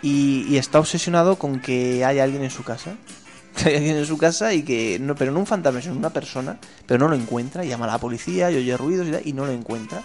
y, 0.00 0.46
y 0.48 0.58
está 0.58 0.78
obsesionado 0.78 1.36
con 1.36 1.60
que 1.60 2.04
haya 2.04 2.22
alguien 2.22 2.44
en 2.44 2.50
su 2.50 2.62
casa. 2.62 2.94
Que 3.52 3.68
hay 3.68 3.76
alguien 3.76 3.98
en 3.98 4.06
su 4.06 4.16
casa 4.16 4.54
y 4.54 4.62
que, 4.62 4.96
no, 4.98 5.14
pero 5.14 5.30
no 5.30 5.38
un 5.38 5.46
fantasma, 5.46 5.82
sino 5.82 5.94
una 5.94 6.08
persona, 6.08 6.56
pero 6.86 7.00
no 7.00 7.08
lo 7.08 7.16
encuentra, 7.16 7.62
y 7.62 7.68
llama 7.68 7.84
a 7.84 7.88
la 7.88 7.98
policía 7.98 8.50
y 8.50 8.56
oye 8.56 8.74
ruidos 8.78 9.06
y, 9.06 9.10
tal, 9.10 9.20
y 9.26 9.34
no 9.34 9.44
lo 9.44 9.52
encuentra. 9.52 10.02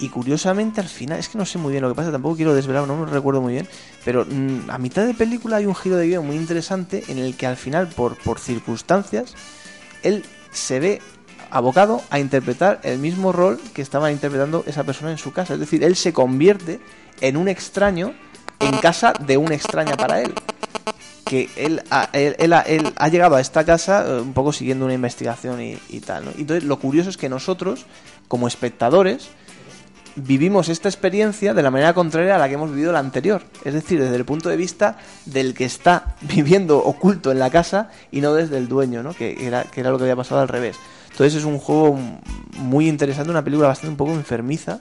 Y 0.00 0.08
curiosamente 0.10 0.80
al 0.80 0.88
final, 0.88 1.18
es 1.18 1.28
que 1.28 1.38
no 1.38 1.44
sé 1.44 1.58
muy 1.58 1.72
bien 1.72 1.82
lo 1.82 1.88
que 1.88 1.94
pasa, 1.96 2.12
tampoco 2.12 2.36
quiero 2.36 2.54
desvelar, 2.54 2.86
no 2.86 2.96
me 2.96 3.06
recuerdo 3.06 3.40
muy 3.40 3.54
bien, 3.54 3.66
pero 4.04 4.24
mm, 4.24 4.70
a 4.70 4.78
mitad 4.78 5.04
de 5.06 5.14
película 5.14 5.56
hay 5.56 5.66
un 5.66 5.74
giro 5.74 5.96
de 5.96 6.06
guion 6.06 6.26
muy 6.26 6.36
interesante 6.36 7.02
en 7.08 7.18
el 7.18 7.36
que 7.36 7.46
al 7.46 7.56
final, 7.56 7.88
por, 7.88 8.16
por 8.16 8.38
circunstancias, 8.38 9.34
él 10.02 10.24
se 10.52 10.78
ve 10.78 11.02
abocado 11.50 12.02
a 12.10 12.18
interpretar 12.20 12.78
el 12.84 12.98
mismo 12.98 13.32
rol 13.32 13.58
que 13.74 13.82
estaba 13.82 14.12
interpretando 14.12 14.62
esa 14.66 14.84
persona 14.84 15.10
en 15.10 15.18
su 15.18 15.32
casa. 15.32 15.54
Es 15.54 15.60
decir, 15.60 15.82
él 15.82 15.96
se 15.96 16.12
convierte 16.12 16.78
en 17.20 17.36
un 17.36 17.48
extraño 17.48 18.14
en 18.60 18.76
casa 18.78 19.12
de 19.14 19.36
una 19.36 19.54
extraña 19.54 19.96
para 19.96 20.20
él. 20.20 20.34
que 21.24 21.48
él 21.56 21.82
ha, 21.90 22.08
él, 22.12 22.36
él 22.38 22.52
ha- 22.52 23.08
llegado 23.08 23.36
a 23.36 23.40
esta 23.40 23.64
casa 23.64 24.04
eh, 24.06 24.20
un 24.20 24.32
poco 24.32 24.52
siguiendo 24.52 24.84
una 24.84 24.94
investigación 24.94 25.60
y, 25.60 26.00
tal. 26.00 26.24
¿no? 26.26 26.30
Entonces, 26.38 26.64
lo 26.64 26.78
curioso 26.78 27.10
es 27.10 27.16
que 27.16 27.28
nosotros, 27.28 27.86
como 28.28 28.46
espectadores, 28.48 29.28
vivimos 30.18 30.68
esta 30.68 30.88
experiencia 30.88 31.54
de 31.54 31.62
la 31.62 31.70
manera 31.70 31.94
contraria 31.94 32.36
a 32.36 32.38
la 32.38 32.48
que 32.48 32.54
hemos 32.54 32.70
vivido 32.70 32.92
la 32.92 32.98
anterior. 32.98 33.42
Es 33.64 33.74
decir, 33.74 34.00
desde 34.00 34.16
el 34.16 34.24
punto 34.24 34.48
de 34.48 34.56
vista 34.56 34.98
del 35.26 35.54
que 35.54 35.64
está 35.64 36.16
viviendo 36.22 36.78
oculto 36.78 37.30
en 37.32 37.38
la 37.38 37.50
casa 37.50 37.90
y 38.10 38.20
no 38.20 38.34
desde 38.34 38.58
el 38.58 38.68
dueño, 38.68 39.02
¿no? 39.02 39.14
que, 39.14 39.46
era, 39.46 39.64
que 39.64 39.80
era 39.80 39.90
lo 39.90 39.98
que 39.98 40.04
había 40.04 40.16
pasado 40.16 40.40
al 40.40 40.48
revés. 40.48 40.76
Entonces 41.10 41.34
es 41.40 41.44
un 41.44 41.58
juego 41.58 41.98
muy 42.58 42.88
interesante, 42.88 43.30
una 43.30 43.42
película 43.42 43.68
bastante 43.68 43.90
un 43.90 43.96
poco 43.96 44.12
enfermiza 44.12 44.80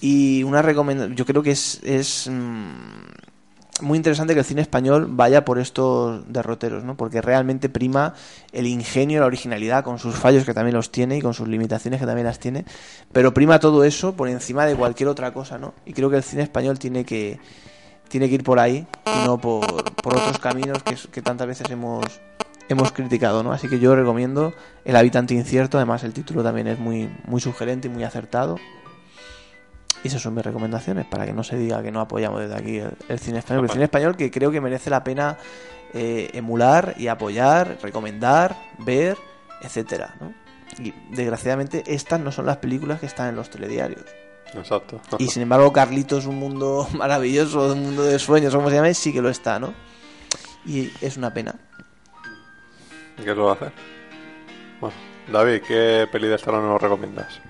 y 0.00 0.42
una 0.42 0.62
recomendación. 0.62 1.16
Yo 1.16 1.26
creo 1.26 1.42
que 1.42 1.50
es, 1.50 1.80
es 1.82 2.28
mm, 2.30 3.33
muy 3.80 3.96
interesante 3.96 4.34
que 4.34 4.40
el 4.40 4.46
cine 4.46 4.62
español 4.62 5.08
vaya 5.10 5.44
por 5.44 5.58
estos 5.58 6.22
derroteros, 6.32 6.84
¿no? 6.84 6.96
Porque 6.96 7.20
realmente 7.20 7.68
prima 7.68 8.14
el 8.52 8.66
ingenio, 8.66 9.20
la 9.20 9.26
originalidad, 9.26 9.82
con 9.82 9.98
sus 9.98 10.14
fallos 10.14 10.44
que 10.44 10.54
también 10.54 10.76
los 10.76 10.92
tiene 10.92 11.18
y 11.18 11.20
con 11.20 11.34
sus 11.34 11.48
limitaciones 11.48 12.00
que 12.00 12.06
también 12.06 12.26
las 12.26 12.38
tiene, 12.38 12.64
pero 13.12 13.34
prima 13.34 13.58
todo 13.58 13.84
eso 13.84 14.14
por 14.14 14.28
encima 14.28 14.64
de 14.66 14.76
cualquier 14.76 15.08
otra 15.08 15.32
cosa, 15.32 15.58
¿no? 15.58 15.74
Y 15.84 15.92
creo 15.92 16.08
que 16.08 16.16
el 16.16 16.22
cine 16.22 16.42
español 16.42 16.78
tiene 16.78 17.04
que 17.04 17.40
tiene 18.08 18.28
que 18.28 18.36
ir 18.36 18.44
por 18.44 18.60
ahí 18.60 18.86
y 19.06 19.26
no 19.26 19.38
por, 19.38 19.94
por 19.94 20.16
otros 20.16 20.38
caminos 20.38 20.82
que, 20.82 20.96
que 21.10 21.22
tantas 21.22 21.46
veces 21.48 21.68
hemos 21.70 22.04
hemos 22.68 22.92
criticado, 22.92 23.42
¿no? 23.42 23.52
Así 23.52 23.68
que 23.68 23.78
yo 23.78 23.94
recomiendo 23.94 24.54
El 24.84 24.96
habitante 24.96 25.34
incierto, 25.34 25.78
además 25.78 26.04
el 26.04 26.12
título 26.12 26.42
también 26.42 26.68
es 26.68 26.78
muy 26.78 27.10
muy 27.26 27.40
sugerente 27.40 27.88
y 27.88 27.90
muy 27.90 28.04
acertado. 28.04 28.56
Y 30.04 30.08
esas 30.08 30.22
son 30.22 30.34
mis 30.34 30.44
recomendaciones, 30.44 31.06
para 31.06 31.26
que 31.26 31.32
no 31.32 31.42
se 31.42 31.56
diga 31.56 31.82
que 31.82 31.90
no 31.90 32.00
apoyamos 32.00 32.40
desde 32.40 32.54
aquí 32.54 32.76
el, 32.78 32.92
el 33.08 33.18
cine 33.18 33.38
español. 33.38 33.64
El 33.64 33.70
cine 33.70 33.84
español 33.84 34.16
que 34.16 34.30
creo 34.30 34.52
que 34.52 34.60
merece 34.60 34.90
la 34.90 35.02
pena 35.02 35.38
eh, 35.96 36.30
emular 36.34 36.96
y 36.98 37.06
apoyar, 37.06 37.78
recomendar, 37.80 38.56
ver, 38.78 39.16
etcétera, 39.62 40.16
¿no? 40.20 40.34
Y 40.78 40.92
desgraciadamente 41.10 41.84
estas 41.86 42.18
no 42.18 42.32
son 42.32 42.46
las 42.46 42.56
películas 42.56 42.98
que 42.98 43.06
están 43.06 43.28
en 43.28 43.36
los 43.36 43.48
telediarios. 43.48 44.02
Exacto. 44.54 45.00
Y 45.18 45.28
sin 45.28 45.42
embargo, 45.42 45.72
Carlitos, 45.72 46.26
un 46.26 46.40
mundo 46.40 46.88
maravilloso, 46.94 47.72
un 47.72 47.80
mundo 47.80 48.02
de 48.02 48.18
sueños, 48.18 48.52
como 48.52 48.70
se 48.70 48.74
llame, 48.74 48.92
sí 48.92 49.12
que 49.12 49.22
lo 49.22 49.30
está, 49.30 49.60
¿no? 49.60 49.72
Y 50.66 50.90
es 51.00 51.16
una 51.16 51.32
pena. 51.32 51.54
¿Qué 53.16 53.32
lo 53.32 53.44
va 53.44 53.52
a 53.52 53.54
hacer? 53.54 53.72
Bueno, 54.80 54.96
David, 55.32 55.62
¿qué 55.62 56.08
peli 56.10 56.26
de 56.26 56.34
Stallone 56.34 56.66
nos 56.66 56.82
recomiendas? 56.82 57.40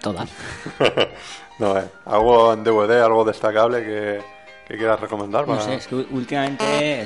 Todas. 0.00 0.30
No, 1.58 1.78
eh, 1.78 1.84
algo 2.06 2.52
en 2.52 2.64
DVD, 2.64 3.00
algo 3.02 3.24
destacable 3.24 3.82
que, 3.84 4.20
que 4.66 4.76
quieras 4.76 4.98
recomendar. 5.00 5.42
No 5.46 5.54
Para... 5.54 5.62
sé, 5.62 5.74
es 5.74 5.86
que 5.86 5.94
últimamente, 5.94 7.04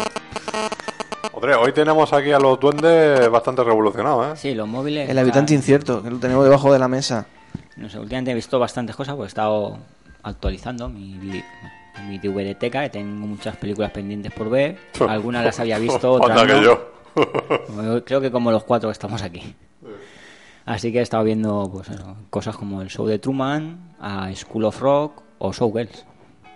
Hombre, 1.33 1.55
hoy 1.55 1.73
tenemos 1.73 2.13
aquí 2.13 2.33
a 2.33 2.39
los 2.39 2.59
duendes 2.59 3.29
bastante 3.31 3.63
revolucionados, 3.63 4.27
¿eh? 4.35 4.41
sí, 4.41 4.55
los 4.55 4.67
móviles... 4.67 5.09
El 5.09 5.19
habitante 5.19 5.53
están- 5.55 5.57
incierto, 5.59 6.03
que 6.03 6.11
lo 6.11 6.19
tenemos 6.19 6.45
debajo 6.45 6.73
de 6.73 6.79
la 6.79 6.89
mesa. 6.89 7.27
No 7.77 7.89
sé, 7.89 7.99
últimamente 7.99 8.31
he 8.33 8.35
visto 8.35 8.59
bastantes 8.59 8.97
cosas 8.97 9.15
porque 9.15 9.27
he 9.27 9.29
estado 9.29 9.79
actualizando 10.23 10.89
mi, 10.89 11.15
mi 12.07 12.19
DVDteca, 12.19 12.83
que 12.83 12.91
tengo 12.91 13.27
muchas 13.27 13.57
películas 13.57 13.91
pendientes 13.93 14.33
por 14.33 14.49
ver. 14.51 14.79
Algunas 15.09 15.45
las 15.45 15.61
había 15.61 15.79
visto, 15.79 16.13
otras 16.13 16.45
no. 16.45 16.55
que 16.55 16.63
yo. 16.65 18.03
Creo 18.05 18.21
que 18.21 18.31
como 18.33 18.51
los 18.51 18.65
cuatro 18.65 18.89
que 18.89 18.93
estamos 18.93 19.23
aquí. 19.23 19.55
Así 20.69 20.93
que 20.93 20.99
he 20.99 21.03
estado 21.03 21.25
viendo 21.25 21.71
pues, 21.73 21.89
eso, 21.89 22.17
cosas 22.31 22.57
como 22.57 22.83
el 22.83 22.89
show 22.89 23.07
de 23.07 23.19
Truman, 23.19 23.95
a 24.01 24.31
School 24.35 24.65
of 24.65 24.79
Rock 24.81 25.23
o 25.39 25.53
Showgirls. 25.53 26.05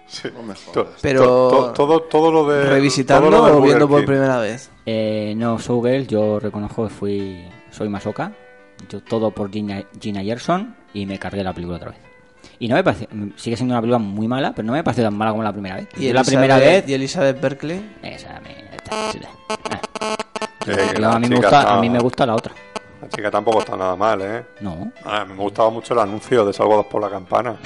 Sí. 0.07 0.29
No 0.35 0.43
me 0.43 0.53
To- 0.55 0.61
jodas. 0.85 0.99
Pero- 1.01 1.23
to- 1.25 1.49
to- 1.51 1.73
todo, 1.73 2.01
todo 2.03 2.31
lo 2.31 2.47
de. 2.49 2.65
¿Revisitando 2.69 3.31
todo 3.31 3.49
lo 3.49 3.59
o 3.59 3.63
viendo 3.63 3.89
por 3.89 4.05
primera 4.05 4.39
vez? 4.39 4.71
Eh, 4.85 5.33
no, 5.37 5.59
Showgirls, 5.59 6.09
yo 6.09 6.39
reconozco 6.39 6.85
que 6.87 6.91
fui. 6.95 7.45
Soy 7.71 7.89
masoca. 7.89 8.33
Yo 8.91 9.01
todo 9.03 9.31
por 9.31 9.51
Gina, 9.51 9.83
Gina 10.01 10.23
Gerson 10.23 10.75
y 10.93 11.07
me 11.07 11.19
cargué 11.19 11.43
la 11.43 11.55
película 11.55 11.77
otra 11.79 11.91
vez. 11.91 12.01
Y 12.59 12.69
no 12.69 12.75
me 12.75 12.85
parece. 12.85 13.09
Sigue 13.37 13.57
siendo 13.57 13.73
una 13.75 13.81
película 13.81 13.99
muy 13.99 14.29
mala, 14.29 14.53
pero 14.55 14.67
no 14.67 14.73
me 14.75 14.85
pareció 14.85 15.05
tan 15.05 15.17
mala 15.17 15.31
como 15.31 15.43
la 15.43 15.53
primera 15.53 15.77
vez. 15.77 15.89
Y 15.97 16.09
Yo 16.09 16.13
la 16.15 16.25
primera 16.25 16.59
vez. 16.59 16.87
¿Y 16.87 16.95
Elizabeth 16.95 17.41
Berkley? 17.41 17.97
Esa 18.03 18.41
me. 18.41 18.51
esta- 18.77 18.91
ah. 18.93 19.11
Sí, 19.13 20.71
Yo, 20.71 21.01
la 21.01 21.13
a, 21.15 21.19
mí 21.19 21.29
me 21.29 21.37
gusta, 21.37 21.75
a 21.75 21.81
mí 21.81 21.89
me 21.89 21.99
gusta 22.01 22.27
la 22.27 22.35
otra. 22.35 22.53
Chica 23.15 23.31
tampoco 23.31 23.61
está 23.61 23.77
nada 23.77 23.95
mal, 23.97 24.21
¿eh? 24.23 24.45
No. 24.61 24.91
A 25.05 25.25
mí 25.25 25.35
me 25.35 25.43
gustaba 25.43 25.71
mucho 25.71 25.95
el 25.95 26.01
anuncio 26.01 26.45
de 26.45 26.53
Salvados 26.53 26.87
por 26.87 27.01
la 27.03 27.11
Campana. 27.11 27.57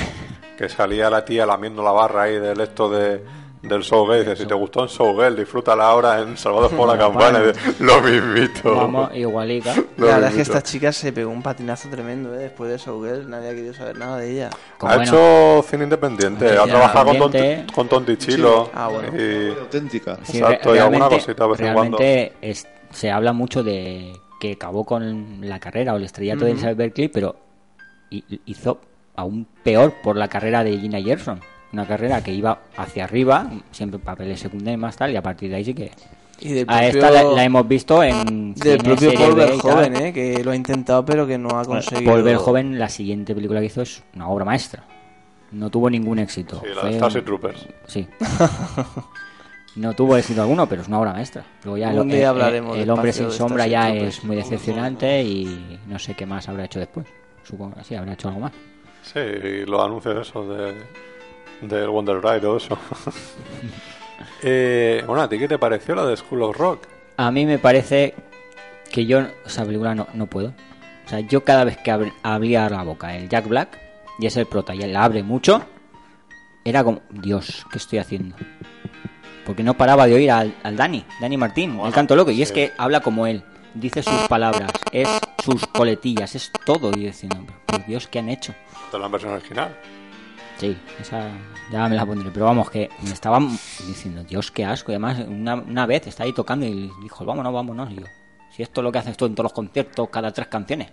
Que 0.57 0.69
salía 0.69 1.11
la 1.11 1.25
tía 1.25 1.45
lamiendo 1.47 1.83
la 1.83 1.93
barra 1.93 2.23
ahí 2.23 2.39
del 2.39 2.59
esto 2.61 2.89
de, 2.89 3.23
del 3.63 3.83
Showgirl. 3.83 4.21
Dice, 4.25 4.37
si 4.37 4.47
te 4.47 4.55
gustó 4.55 4.81
en 4.83 4.87
Showgirl, 4.89 5.37
disfrútala 5.37 5.87
ahora 5.87 6.21
en 6.21 6.37
Salvados 6.39 6.73
por 6.73 6.89
la 6.89 6.97
Campana. 6.99 7.41
Y 7.43 7.47
dice, 7.49 7.61
Lo 7.85 8.01
mismito. 8.01 8.75
Vamos, 8.75 9.11
igualica. 9.15 9.75
La 9.99 10.07
verdad 10.07 10.29
es 10.31 10.35
que 10.37 10.43
esta 10.43 10.63
chica 10.63 10.91
se 10.93 11.13
pegó 11.13 11.31
un 11.31 11.43
patinazo 11.43 11.89
tremendo, 11.91 12.35
¿eh? 12.35 12.39
Después 12.39 12.71
de 12.71 12.79
Showgirl 12.79 13.29
nadie 13.29 13.51
ha 13.51 13.55
querido 13.55 13.75
saber 13.75 13.99
nada 13.99 14.17
de 14.17 14.33
ella. 14.33 14.51
Como 14.79 14.93
Ha 14.93 14.97
bueno, 14.97 15.13
hecho 15.13 15.65
cine 15.69 15.85
independiente, 15.85 16.57
ha 16.59 16.65
trabajado 16.65 17.07
con. 17.19 17.31
Tonti, 17.31 17.73
con 17.75 17.89
Tontichilo. 17.89 18.65
Sí. 18.65 18.71
Ah, 18.75 18.89
bueno. 18.89 19.09
y- 19.17 19.51
auténtica. 19.61 20.19
sí, 20.25 20.39
exacto, 20.39 20.75
y 20.75 20.79
alguna 20.79 20.99
realmente- 21.09 21.17
cosita 21.27 21.45
de 21.45 21.51
vez 21.51 21.61
en 21.61 21.75
cuando. 21.75 21.99
realmente 21.99 22.37
es- 22.41 22.67
se 22.91 23.11
habla 23.11 23.33
mucho 23.35 23.63
de 23.63 24.19
que 24.49 24.53
acabó 24.55 24.85
con 24.85 25.39
la 25.41 25.59
carrera 25.61 25.95
o 25.95 25.97
el 25.97 26.05
estrellato 26.05 26.45
de 26.45 26.53
Elizabeth 26.53 26.77
Berkley, 26.77 27.09
pero 27.09 27.37
hi- 28.11 28.41
hizo 28.47 28.81
aún 29.17 29.47
peor 29.63 29.95
por 30.03 30.17
la 30.17 30.29
carrera 30.29 30.63
de 30.65 30.79
Gina 30.79 31.01
Gerson. 31.01 31.41
Una 31.73 31.87
carrera 31.87 32.23
que 32.23 32.33
iba 32.33 32.61
hacia 32.77 33.05
arriba, 33.05 33.51
siempre 33.73 33.99
papeles 33.99 34.41
secundarios 34.41 34.79
y 34.79 34.81
más 34.81 34.97
tal, 34.97 35.11
y 35.13 35.17
a 35.17 35.23
partir 35.23 35.51
de 35.51 35.57
ahí 35.57 35.65
sí 35.65 35.75
que... 35.75 35.91
Y 36.39 36.53
del 36.53 36.67
A 36.69 36.87
esta 36.87 37.11
la, 37.11 37.23
la 37.25 37.45
hemos 37.45 37.67
visto 37.67 38.03
en 38.03 38.53
del 38.55 38.79
propio 38.79 39.13
Paul. 39.15 39.35
Verhoeven, 39.35 39.97
¿eh? 39.97 40.13
Que 40.13 40.45
lo 40.45 40.51
ha 40.51 40.57
intentado 40.57 41.03
pero 41.05 41.27
que 41.27 41.39
no 41.39 41.49
ha 41.59 41.65
conseguido... 41.65 42.13
Paul 42.13 42.23
Verhoeven, 42.23 42.79
la 42.79 42.89
siguiente 42.91 43.35
película 43.35 43.61
que 43.61 43.67
hizo 43.67 43.83
es 43.83 44.03
una 44.15 44.29
obra 44.29 44.45
maestra. 44.45 44.85
No 45.53 45.71
tuvo 45.71 45.89
ningún 45.89 46.19
éxito. 46.19 46.61
Sí, 46.63 46.69
la 46.75 46.81
Fue 46.83 46.91
de 46.91 46.97
un- 46.97 47.01
Starship 47.01 47.23
Troopers. 47.25 47.67
Sí. 47.87 48.07
No 49.77 49.93
tuvo 49.95 50.17
éxito 50.17 50.41
alguno, 50.43 50.67
pero 50.69 50.83
es 50.83 50.89
una 50.89 50.99
obra 51.01 51.13
maestra. 51.13 51.45
Luego 51.65 51.77
ya 51.77 51.89
Un 51.91 51.99
el, 51.99 52.09
día 52.09 52.19
el- 52.23 52.27
hablaremos 52.27 52.79
el 52.79 52.89
hombre 52.91 53.13
sin 53.13 53.31
sombra 53.31 53.67
ya 53.67 53.91
es 53.95 54.25
muy 54.25 54.37
decepcionante 54.37 55.23
y 55.23 55.79
no 55.87 55.99
sé 55.99 56.15
qué 56.15 56.25
más 56.27 56.49
habrá 56.49 56.65
hecho 56.65 56.79
después. 56.79 57.07
Supongo 57.45 57.77
que 57.77 57.85
sí, 57.85 57.95
habrá 57.95 58.15
hecho 58.15 58.29
algo 58.29 58.41
más. 58.41 58.53
Sí, 59.03 59.19
y 59.21 59.67
los 59.67 59.85
anuncios 59.85 60.27
esos 60.29 60.49
de, 60.49 60.75
del 61.61 61.89
Wonder 61.91 62.17
Ride 62.23 62.41
todo 62.41 62.57
eso. 62.57 62.77
eh, 64.43 65.03
bueno, 65.07 65.23
¿a 65.23 65.29
ti 65.29 65.39
qué 65.39 65.49
te 65.49 65.59
pareció 65.59 65.95
la 65.95 66.07
de 66.07 66.17
School 66.17 66.43
of 66.43 66.57
Rock? 66.57 66.87
A 67.17 67.31
mí 67.31 67.47
me 67.47 67.59
parece 67.59 68.15
que 68.91 69.07
yo 69.07 69.21
esa 69.45 69.65
película 69.65 69.95
no, 69.95 70.07
no 70.15 70.27
puedo. 70.27 70.55
O 71.05 71.09
sea, 71.09 71.21
yo 71.21 71.45
cada 71.45 71.65
vez 71.65 71.77
que 71.79 71.93
ab- 71.93 72.13
abría 72.23 72.69
la 72.69 72.83
boca 72.83 73.15
el 73.17 73.29
Jack 73.29 73.47
Black, 73.49 73.79
y 74.19 74.27
es 74.27 74.37
el 74.37 74.47
prota, 74.47 74.75
y 74.75 74.83
él 74.83 74.93
la 74.93 75.05
abre 75.05 75.23
mucho, 75.23 75.63
era 76.65 76.83
como, 76.83 77.03
Dios, 77.11 77.65
¿qué 77.71 77.79
estoy 77.79 77.99
haciendo? 78.01 78.37
Porque 79.47 79.63
no 79.63 79.75
paraba 79.75 80.07
de 80.07 80.15
oír 80.15 80.31
al, 80.31 80.55
al 80.65 80.77
Dani, 80.77 81.05
Dani 81.21 81.37
Martín, 81.37 81.79
el 81.79 81.93
canto 81.93 82.17
loco, 82.17 82.33
y 82.33 82.43
es 82.43 82.51
que 82.51 82.73
habla 82.77 83.01
como 83.01 83.27
él, 83.27 83.45
dice 83.75 84.03
sus 84.03 84.29
palabras, 84.29 84.73
es 84.91 85.09
sus 85.43 85.65
coletillas, 85.69 86.35
es 86.35 86.51
todo, 86.65 86.91
y 86.91 87.07
diciendo, 87.07 87.47
por 87.65 87.87
Dios, 87.87 88.09
¿qué 88.09 88.19
han 88.19 88.29
hecho? 88.29 88.55
De 88.93 88.99
la 88.99 89.07
versión 89.07 89.33
original. 89.35 89.77
Sí, 90.59 90.77
esa 91.01 91.29
ya 91.71 91.89
me 91.89 91.97
la 91.97 92.07
pondré. 92.07 92.31
Pero 92.33 92.47
vamos, 92.47 92.71
que 92.71 92.89
me 93.03 93.13
estaban 93.13 93.51
diciendo, 93.87 94.25
Dios, 94.25 94.51
qué 94.51 94.65
asco. 94.65 94.91
Y 94.91 94.95
además, 94.95 95.19
una, 95.29 95.55
una 95.55 95.87
vez 95.87 96.07
está 96.07 96.25
ahí 96.25 96.33
tocando 96.33 96.65
y 96.65 96.91
dijo, 97.03 97.25
vámonos, 97.25 97.53
vámonos. 97.53 97.93
Y 97.93 97.97
yo, 97.97 98.07
si 98.51 98.63
esto 98.63 98.81
es 98.81 98.83
lo 98.83 98.91
que 98.91 98.99
haces 98.99 99.17
tú 99.17 99.27
en 99.27 99.35
todos 99.35 99.45
los 99.45 99.53
conciertos, 99.53 100.09
cada 100.09 100.33
tres 100.33 100.49
canciones. 100.49 100.89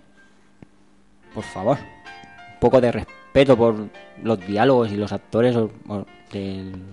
Por 1.34 1.44
favor, 1.44 1.78
un 1.78 2.60
poco 2.60 2.80
de 2.80 2.92
respeto 2.92 3.56
por 3.56 3.88
los 4.22 4.46
diálogos 4.46 4.92
y 4.92 4.96
los 4.96 5.12
actores 5.12 5.56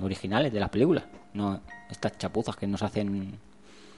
originales 0.01 0.53
de 0.53 0.59
las 0.59 0.69
películas. 0.69 1.03
No 1.33 1.59
estas 1.89 2.17
chapuzas 2.17 2.55
que 2.55 2.67
nos 2.67 2.81
hacen 2.83 3.37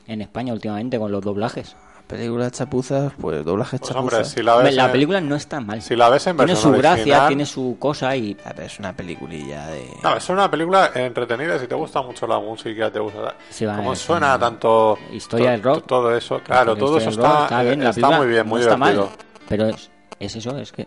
en 0.08 0.22
España 0.22 0.54
últimamente 0.54 0.98
con 1.00 1.12
los 1.12 1.22
doblajes. 1.24 1.76
Películas 2.08 2.52
chapuzas, 2.52 3.14
pues 3.20 3.46
doblajes 3.46 3.80
Pues 3.80 3.94
chapuzas. 3.94 4.14
hombre, 4.14 4.26
si 4.30 4.44
la 4.44 4.58
ves, 4.58 4.76
La 4.76 4.86
en- 4.88 4.92
película 4.92 5.22
no 5.22 5.36
está 5.38 5.62
mal. 5.62 5.82
si 5.82 5.96
la 5.96 6.10
ves 6.10 6.28
en 6.28 6.36
tiene 6.36 6.56
su 6.58 6.72
gracia, 6.74 7.02
original- 7.02 7.28
tiene 7.30 7.46
su 7.46 7.78
cosa 7.80 8.16
y 8.18 8.36
Ah, 8.44 8.54
es 8.62 8.78
una 8.78 8.94
peliculilla 8.94 9.68
de... 9.68 9.88
No, 10.04 10.18
es 10.18 10.30
una 10.30 10.52
película 10.52 10.92
entretenida 10.94 11.58
si 11.60 11.66
te 11.68 11.76
gusta 11.76 12.02
mucho 12.02 12.28
la 12.28 12.40
música, 12.40 12.92
te 12.92 13.00
gusta... 13.00 13.36
Sí, 13.50 13.66
va, 13.66 13.78
Cómo 13.78 13.94
es 13.94 14.00
suena 14.00 14.36
una 14.36 14.40
tanto... 14.40 14.98
historia 15.14 15.46
to- 15.46 15.52
del 15.54 15.64
rock. 15.64 15.88
Todo 15.88 16.16
eso, 16.16 16.40
claro, 16.44 16.74
La 16.74 16.80
todo 16.80 16.98
eso 16.98 17.10
rock 17.12 17.44
está, 17.44 17.64
bien, 17.64 17.84
la 17.84 17.90
está 17.92 18.10
muy 18.12 18.28
bien, 18.28 18.44
no 18.46 18.50
muy 18.50 18.62
está 18.62 18.76
divertido. 18.76 19.06
mal, 19.06 19.16
pero 19.48 19.68
es, 19.68 19.90
es 20.20 20.36
eso, 20.36 20.58
es 20.58 20.74
que 20.74 20.86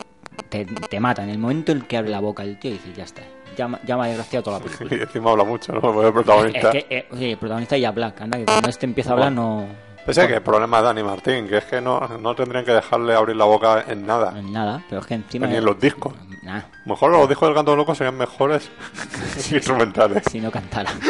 te, 0.50 0.66
te 0.66 1.00
mata. 1.00 1.22
En 1.24 1.30
el 1.30 1.38
momento 1.38 1.72
en 1.72 1.80
que 1.80 1.96
abre 1.96 2.10
la 2.10 2.20
boca 2.20 2.42
el 2.42 2.58
tío 2.58 2.72
y 2.72 2.74
dice, 2.74 2.92
ya 2.94 3.04
está. 3.04 3.22
Ya, 3.56 3.66
me- 3.68 3.78
ya 3.86 3.96
me 3.96 4.04
ha 4.04 4.06
desgraciado 4.08 4.42
toda 4.44 4.58
la 4.58 4.64
película. 4.66 4.94
Y 4.94 5.00
encima 5.00 5.30
habla 5.30 5.44
mucho, 5.44 5.72
¿no? 5.72 5.80
Porque 5.80 6.06
el 6.08 6.12
protagonista... 6.12 6.70
es 6.72 6.84
que, 6.84 6.96
eh, 6.98 7.08
sí, 7.16 7.30
el 7.32 7.38
protagonista 7.38 7.76
ya 7.76 7.90
Black. 7.90 8.20
Anda, 8.20 8.38
que 8.38 8.44
cuando 8.44 8.68
este 8.68 8.86
empieza 8.86 9.10
a 9.10 9.12
hablar 9.14 9.32
no... 9.32 9.66
Ese 10.06 10.28
que 10.28 10.34
el 10.34 10.42
problema 10.42 10.76
de 10.78 10.82
Dani 10.84 11.02
Martín, 11.02 11.48
que 11.48 11.56
es 11.56 11.64
que 11.64 11.80
no, 11.80 11.98
no 12.20 12.34
tendrían 12.36 12.64
que 12.64 12.70
dejarle 12.72 13.14
abrir 13.16 13.34
la 13.34 13.44
boca 13.44 13.84
en 13.88 14.06
nada, 14.06 14.38
en 14.38 14.52
nada, 14.52 14.84
pero 14.88 15.00
es 15.00 15.06
que 15.08 15.14
encima... 15.14 15.48
ni 15.48 15.56
en 15.56 15.64
los 15.64 15.80
discos. 15.80 16.14
Nah, 16.44 16.60
Mejor 16.84 17.10
los 17.10 17.28
discos 17.28 17.48
del 17.48 17.56
canto 17.56 17.74
loco 17.74 17.92
serían 17.92 18.16
mejores 18.16 18.70
instrumentales. 19.52 20.22
si 20.30 20.40
no 20.40 20.52
cantara. 20.52 20.92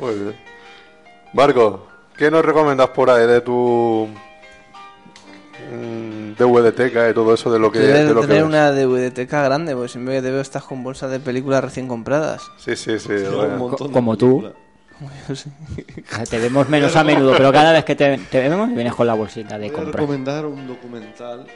Muy 0.00 0.14
bien. 0.14 0.36
Marco, 1.32 1.86
¿qué 2.16 2.30
nos 2.30 2.44
recomiendas 2.44 2.88
por 2.90 3.08
ahí 3.10 3.26
de 3.26 3.40
tu 3.40 4.08
DVDteca 6.36 7.10
y 7.10 7.14
todo 7.14 7.34
eso 7.34 7.52
de 7.52 7.58
lo 7.58 7.70
que, 7.70 7.78
Debes 7.78 8.08
de 8.08 8.14
lo 8.14 8.20
tener 8.22 8.44
una 8.44 8.70
DVDteca 8.72 9.42
grande, 9.42 9.74
porque 9.74 9.88
siempre 9.88 10.16
que 10.16 10.22
te 10.22 10.30
veo 10.30 10.40
estás 10.40 10.64
con 10.64 10.82
bolsas 10.82 11.10
de 11.10 11.20
películas 11.20 11.62
recién 11.62 11.88
compradas. 11.88 12.42
Sí, 12.56 12.76
sí, 12.76 12.98
sí. 12.98 13.08
Tengo 13.08 13.36
bueno. 13.36 13.52
un 13.54 13.58
montón 13.58 13.88
de 13.88 13.92
como 13.92 14.16
tú. 14.16 14.40
películas. 14.40 14.64
Te 16.30 16.38
vemos 16.38 16.68
menos 16.68 16.94
a 16.94 17.02
menudo, 17.02 17.34
pero 17.36 17.52
cada 17.52 17.72
vez 17.72 17.84
que 17.84 17.96
te, 17.96 18.16
te 18.16 18.40
vemos 18.40 18.72
vienes 18.72 18.94
con 18.94 19.06
la 19.06 19.14
bolsita 19.14 19.58
de 19.58 19.66
Voy 19.66 19.76
a 19.76 19.82
compra. 19.82 20.00
recomendar 20.00 20.46
un 20.46 20.66
documental 20.68 21.46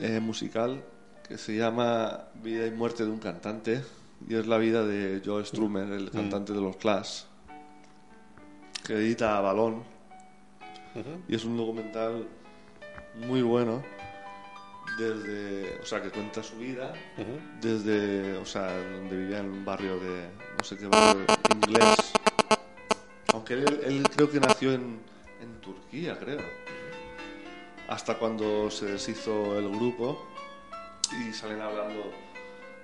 eh, 0.00 0.18
musical 0.20 0.82
que 1.26 1.38
se 1.38 1.56
llama 1.56 2.24
Vida 2.42 2.66
y 2.66 2.72
muerte 2.72 3.04
de 3.04 3.10
un 3.10 3.18
cantante 3.18 3.82
y 4.28 4.34
es 4.34 4.46
la 4.46 4.58
vida 4.58 4.84
de 4.84 5.22
Joe 5.24 5.44
Strummer, 5.44 5.90
el 5.92 6.10
cantante 6.10 6.52
de 6.52 6.60
los 6.60 6.76
Clash, 6.76 7.22
que 8.84 8.94
edita 8.94 9.40
Balón 9.40 9.82
y 11.28 11.34
es 11.34 11.44
un 11.44 11.56
documental 11.56 12.26
muy 13.16 13.42
bueno. 13.42 13.82
Desde, 14.98 15.78
o 15.80 15.84
sea, 15.84 16.00
que 16.02 16.10
cuenta 16.10 16.42
su 16.42 16.56
vida. 16.56 16.92
Desde, 17.60 18.36
o 18.36 18.46
sea, 18.46 18.76
donde 18.78 19.16
vivía 19.16 19.38
en 19.38 19.50
un 19.50 19.64
barrio 19.64 19.98
de, 19.98 20.28
no 20.58 20.64
sé 20.64 20.76
qué 20.76 20.86
barrio, 20.86 21.24
inglés. 21.54 22.12
Aunque 23.32 23.54
él, 23.54 23.80
él 23.84 24.08
creo 24.14 24.30
que 24.30 24.38
nació 24.38 24.72
en, 24.72 25.00
en 25.40 25.60
Turquía, 25.60 26.18
creo. 26.18 26.40
Hasta 27.88 28.18
cuando 28.18 28.70
se 28.70 28.86
deshizo 28.86 29.58
el 29.58 29.68
grupo 29.68 30.26
y 31.12 31.32
salen 31.32 31.60
hablando 31.60 32.12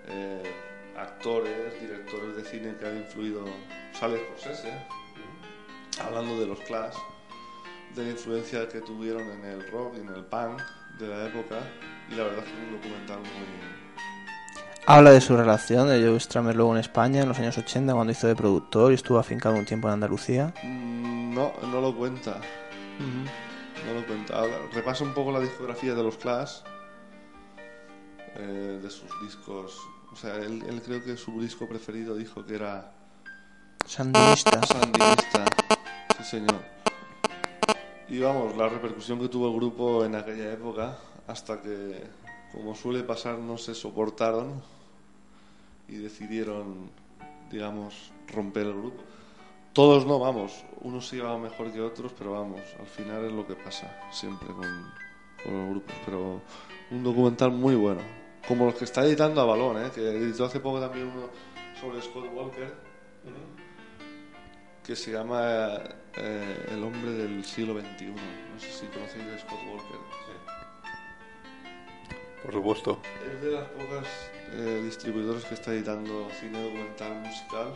eh, 0.09 0.43
actores, 0.97 1.81
directores 1.81 2.36
de 2.36 2.44
cine 2.44 2.77
que 2.78 2.86
han 2.86 2.98
influido, 2.98 3.44
sale 3.93 4.20
Scorsese, 4.27 4.73
hablando 6.02 6.39
de 6.39 6.47
los 6.47 6.59
Clash, 6.61 6.97
de 7.95 8.05
la 8.05 8.11
influencia 8.11 8.69
que 8.69 8.81
tuvieron 8.81 9.23
en 9.31 9.45
el 9.45 9.71
rock 9.71 9.95
y 9.97 10.01
en 10.01 10.09
el 10.09 10.25
punk 10.25 10.61
de 10.99 11.09
la 11.09 11.27
época 11.27 11.57
y 12.11 12.15
la 12.15 12.25
verdad 12.25 12.45
es 12.45 12.45
que 12.45 12.51
es 12.51 12.69
un 12.69 12.77
documental 12.77 13.19
muy, 13.19 13.81
Habla 14.87 15.11
de 15.12 15.21
su 15.21 15.37
relación 15.37 15.89
de 15.89 16.05
Joe 16.05 16.19
Strummer 16.19 16.57
luego 16.57 16.73
en 16.73 16.81
España 16.81 17.23
en 17.23 17.29
los 17.29 17.39
años 17.39 17.57
80 17.57 17.93
cuando 17.95 18.12
hizo 18.12 18.27
de 18.27 18.35
productor 18.35 18.93
y 18.93 18.95
estuvo 18.97 19.19
afincado 19.19 19.55
un 19.55 19.65
tiempo 19.65 19.89
en 19.89 19.95
Andalucía. 19.95 20.53
Mm, 20.62 21.35
No, 21.35 21.53
no 21.62 21.81
lo 21.81 21.95
cuenta. 21.97 22.41
No 23.87 23.95
lo 23.95 24.07
cuenta. 24.07 24.37
Ahora, 24.39 24.57
repasa 24.73 25.05
un 25.05 25.15
poco 25.15 25.31
la 25.33 25.41
discografía 25.41 25.95
de 25.95 26.03
los 26.03 26.17
Clash, 26.17 26.57
eh, 28.37 28.81
de 28.83 28.91
sus 28.91 29.09
discos. 29.23 29.79
O 30.12 30.17
sea, 30.17 30.35
él, 30.37 30.65
él 30.69 30.83
creo 30.85 31.05
que 31.05 31.17
su 31.17 31.41
disco 31.41 31.69
preferido 31.69 32.17
dijo 32.17 32.45
que 32.45 32.57
era 32.57 32.93
Sandinista. 33.87 34.61
Sandinista. 34.67 35.45
Sí, 36.19 36.25
señor. 36.25 36.80
Y 38.11 38.19
vamos, 38.19 38.57
la 38.57 38.69
repercusión 38.69 39.20
que 39.20 39.28
tuvo 39.28 39.47
el 39.47 39.55
grupo 39.55 40.05
en 40.05 40.16
aquella 40.16 40.53
época, 40.53 40.99
hasta 41.28 41.62
que, 41.62 42.03
como 42.51 42.74
suele 42.74 43.05
pasar, 43.05 43.39
no 43.39 43.57
se 43.57 43.73
soportaron 43.73 44.61
y 45.87 45.95
decidieron, 45.95 46.91
digamos, 47.53 48.11
romper 48.27 48.66
el 48.66 48.73
grupo. 48.73 49.05
Todos 49.73 50.07
no, 50.07 50.19
vamos, 50.19 50.65
unos 50.81 51.07
se 51.07 51.16
llevaban 51.16 51.43
mejor 51.43 51.73
que 51.73 51.81
otros, 51.81 52.12
pero 52.19 52.32
vamos, 52.32 52.61
al 52.81 52.87
final 52.87 53.27
es 53.27 53.32
lo 53.32 53.47
que 53.47 53.55
pasa 53.55 53.97
siempre 54.11 54.49
con, 54.49 54.93
con 55.45 55.57
los 55.57 55.70
grupos. 55.70 55.95
Pero 56.05 56.43
un 56.91 57.05
documental 57.05 57.53
muy 57.53 57.77
bueno, 57.77 58.01
como 58.49 58.65
los 58.65 58.74
que 58.74 58.87
está 58.87 59.05
editando 59.05 59.41
a 59.41 59.45
Balón, 59.45 59.85
¿eh? 59.85 59.91
que 59.95 60.01
editó 60.01 60.47
hace 60.47 60.59
poco 60.59 60.81
también 60.81 61.07
uno 61.07 61.28
sobre 61.81 62.03
Scott 62.03 62.27
Walker, 62.35 62.74
que 64.85 64.97
se 64.97 65.12
llama 65.12 65.81
eh, 66.16 66.66
El 66.73 66.82
hombre 66.82 67.12
del 67.12 67.44
siglo 67.44 67.74
XXI. 67.74 68.07
No 68.07 68.59
sé 68.59 68.69
si 68.73 68.86
conocéis 68.86 69.24
a 69.24 69.39
Scott 69.39 69.61
Walker. 69.69 69.98
Por 72.43 72.52
supuesto. 72.52 73.01
Es 73.35 73.43
de 73.43 73.52
las 73.52 73.65
pocas 73.69 74.07
eh, 74.52 74.81
distribuidores 74.85 75.44
que 75.44 75.55
está 75.55 75.73
editando 75.73 76.28
cine 76.40 76.62
documental 76.62 77.15
musical. 77.20 77.74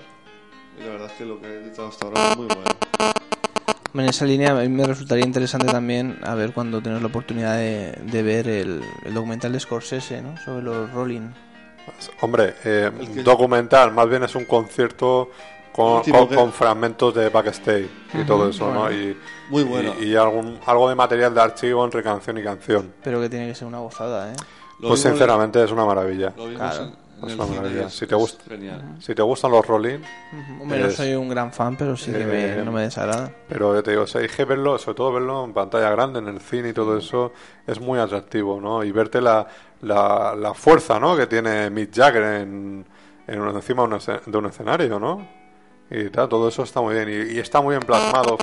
Y 0.79 0.83
la 0.83 0.91
verdad 0.91 1.07
es 1.11 1.13
que 1.13 1.25
lo 1.25 1.41
que 1.41 1.47
ha 1.47 1.51
editado 1.51 1.89
hasta 1.89 2.07
ahora 2.07 2.31
es 2.31 2.37
muy 2.37 2.47
bueno. 2.47 2.65
En 3.95 4.09
esa 4.09 4.25
línea 4.25 4.51
a 4.51 4.55
mí 4.55 4.69
me 4.69 4.85
resultaría 4.85 5.25
interesante 5.25 5.67
también 5.67 6.19
a 6.25 6.35
ver 6.35 6.53
cuando 6.53 6.83
tengas 6.83 7.01
la 7.01 7.07
oportunidad 7.07 7.57
de, 7.57 7.93
de 7.93 8.23
ver 8.25 8.49
el, 8.49 8.83
el 9.05 9.15
documental 9.15 9.53
de 9.53 9.61
Scorsese 9.61 10.21
¿no? 10.21 10.37
sobre 10.39 10.65
los 10.65 10.91
Rolling. 10.93 11.31
Hombre, 12.21 12.55
eh, 12.65 12.91
documental, 13.23 13.93
más 13.93 14.09
bien 14.09 14.25
es 14.25 14.35
un 14.35 14.47
concierto 14.47 15.31
con, 15.75 15.97
Último 15.97 16.19
con- 16.21 16.29
que- 16.29 16.35
con 16.37 16.53
fragmentos 16.53 17.15
de 17.15 17.29
backstage 17.31 17.89
y 18.15 18.25
todo 18.25 18.49
eso, 18.49 18.73
¿no? 18.73 18.93
Y, 18.93 19.17
Muy 19.51 19.65
bueno. 19.65 19.93
y, 20.01 20.05
y 20.11 20.17
algún, 20.17 20.59
algo 20.67 20.89
de 20.89 20.95
material 20.95 21.35
de 21.35 21.41
archivo 21.41 21.85
entre 21.85 22.03
canción 22.03 22.39
y 22.39 22.43
canción. 22.45 22.93
Pero 23.03 23.21
que 23.21 23.29
tiene 23.29 23.49
que 23.49 23.55
ser 23.55 23.67
una 23.67 23.79
gozada, 23.79 24.33
¿eh? 24.33 24.37
Lo 24.81 24.89
pues 24.89 25.01
sinceramente 25.01 25.63
es 25.63 25.71
una 25.73 25.85
maravilla. 25.85 26.33
Lo 26.37 26.47
Claro. 26.55 26.85
en, 26.85 27.05
Es 27.29 27.35
una 27.37 27.47
maravilla. 27.47 27.89
Si 27.89 28.07
te 28.07 28.15
es 28.15 28.21
gusta- 28.21 28.45
Genial. 28.49 28.97
Si 29.01 29.15
te 29.15 29.23
gustan 29.23 29.51
los 29.53 29.67
Rolling, 29.67 29.99
Hombre, 30.61 30.79
no 30.81 30.91
soy 30.91 31.15
un 31.15 31.29
gran 31.29 31.53
fan, 31.53 31.75
pero 31.77 31.97
sí 31.97 32.11
que 32.13 32.21
Eh, 32.23 32.55
me- 32.59 32.65
no 32.65 32.71
me 32.73 32.83
desagrada. 32.83 33.31
pero 33.49 33.75
yo 33.75 33.83
te 33.83 33.93
digo, 33.93 34.03
o 34.03 34.07
sea, 34.07 34.21
hay 34.21 34.29
que 34.29 34.45
verlo, 34.45 34.79
sobre 34.79 34.97
todo 34.97 35.13
verlo 35.13 35.45
en 35.45 35.53
pantalla 35.55 35.91
grande, 35.91 36.19
en 36.19 36.29
el 36.29 36.41
cine 36.41 36.69
y 36.71 36.73
todo 36.73 36.99
eso, 36.99 37.33
es 37.67 37.81
muy 37.81 37.99
atractivo, 37.99 38.61
¿no? 38.61 38.85
Y 38.85 38.93
verte 38.93 39.21
la, 39.21 39.47
la, 39.83 40.35
la 40.39 40.55
fuerza, 40.55 40.99
¿no? 41.01 41.17
Que 41.17 41.27
tiene 41.27 41.71
Mick 41.71 41.95
Jagger 41.95 42.23
en, 42.43 42.85
en 43.27 43.43
encima 43.49 43.89
de 44.27 44.37
un 44.39 44.47
escenario, 44.47 44.99
¿no? 45.01 45.44
Y 45.91 46.09
tal, 46.09 46.29
todo 46.29 46.49
eso 46.49 46.63
está 46.63 46.81
muy 46.81 46.95
bien. 46.95 47.09
Y, 47.09 47.35
y 47.35 47.39
está 47.39 47.61
muy 47.61 47.75
bien 47.75 47.87
plasmado. 47.87 48.39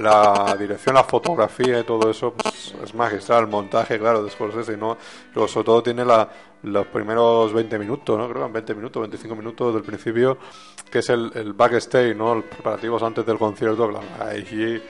La 0.00 0.56
dirección, 0.58 0.94
la 0.94 1.04
fotografía 1.04 1.80
y 1.80 1.84
todo 1.84 2.10
eso 2.10 2.32
pues, 2.32 2.74
es 2.82 2.94
magistral. 2.94 3.44
El 3.44 3.50
montaje, 3.50 3.98
claro, 3.98 4.22
de 4.22 4.30
Scorsese, 4.30 4.76
¿no? 4.76 4.96
Sobre 5.34 5.64
todo 5.64 5.82
tiene 5.82 6.04
la, 6.04 6.28
los 6.62 6.86
primeros 6.86 7.52
20 7.52 7.78
minutos, 7.78 8.18
¿no? 8.18 8.28
Creo 8.28 8.42
que 8.42 8.46
en 8.46 8.52
20 8.52 8.74
minutos, 8.74 9.00
25 9.00 9.36
minutos 9.36 9.74
del 9.74 9.82
principio, 9.82 10.38
que 10.90 10.98
es 10.98 11.08
el, 11.10 11.52
backstage, 11.54 12.14
¿no? 12.16 12.36
Los 12.36 12.44
preparativos 12.44 13.02
antes 13.02 13.24
del 13.26 13.38
concierto, 13.38 13.88
claro. 13.88 14.06
Ahí 14.20 14.82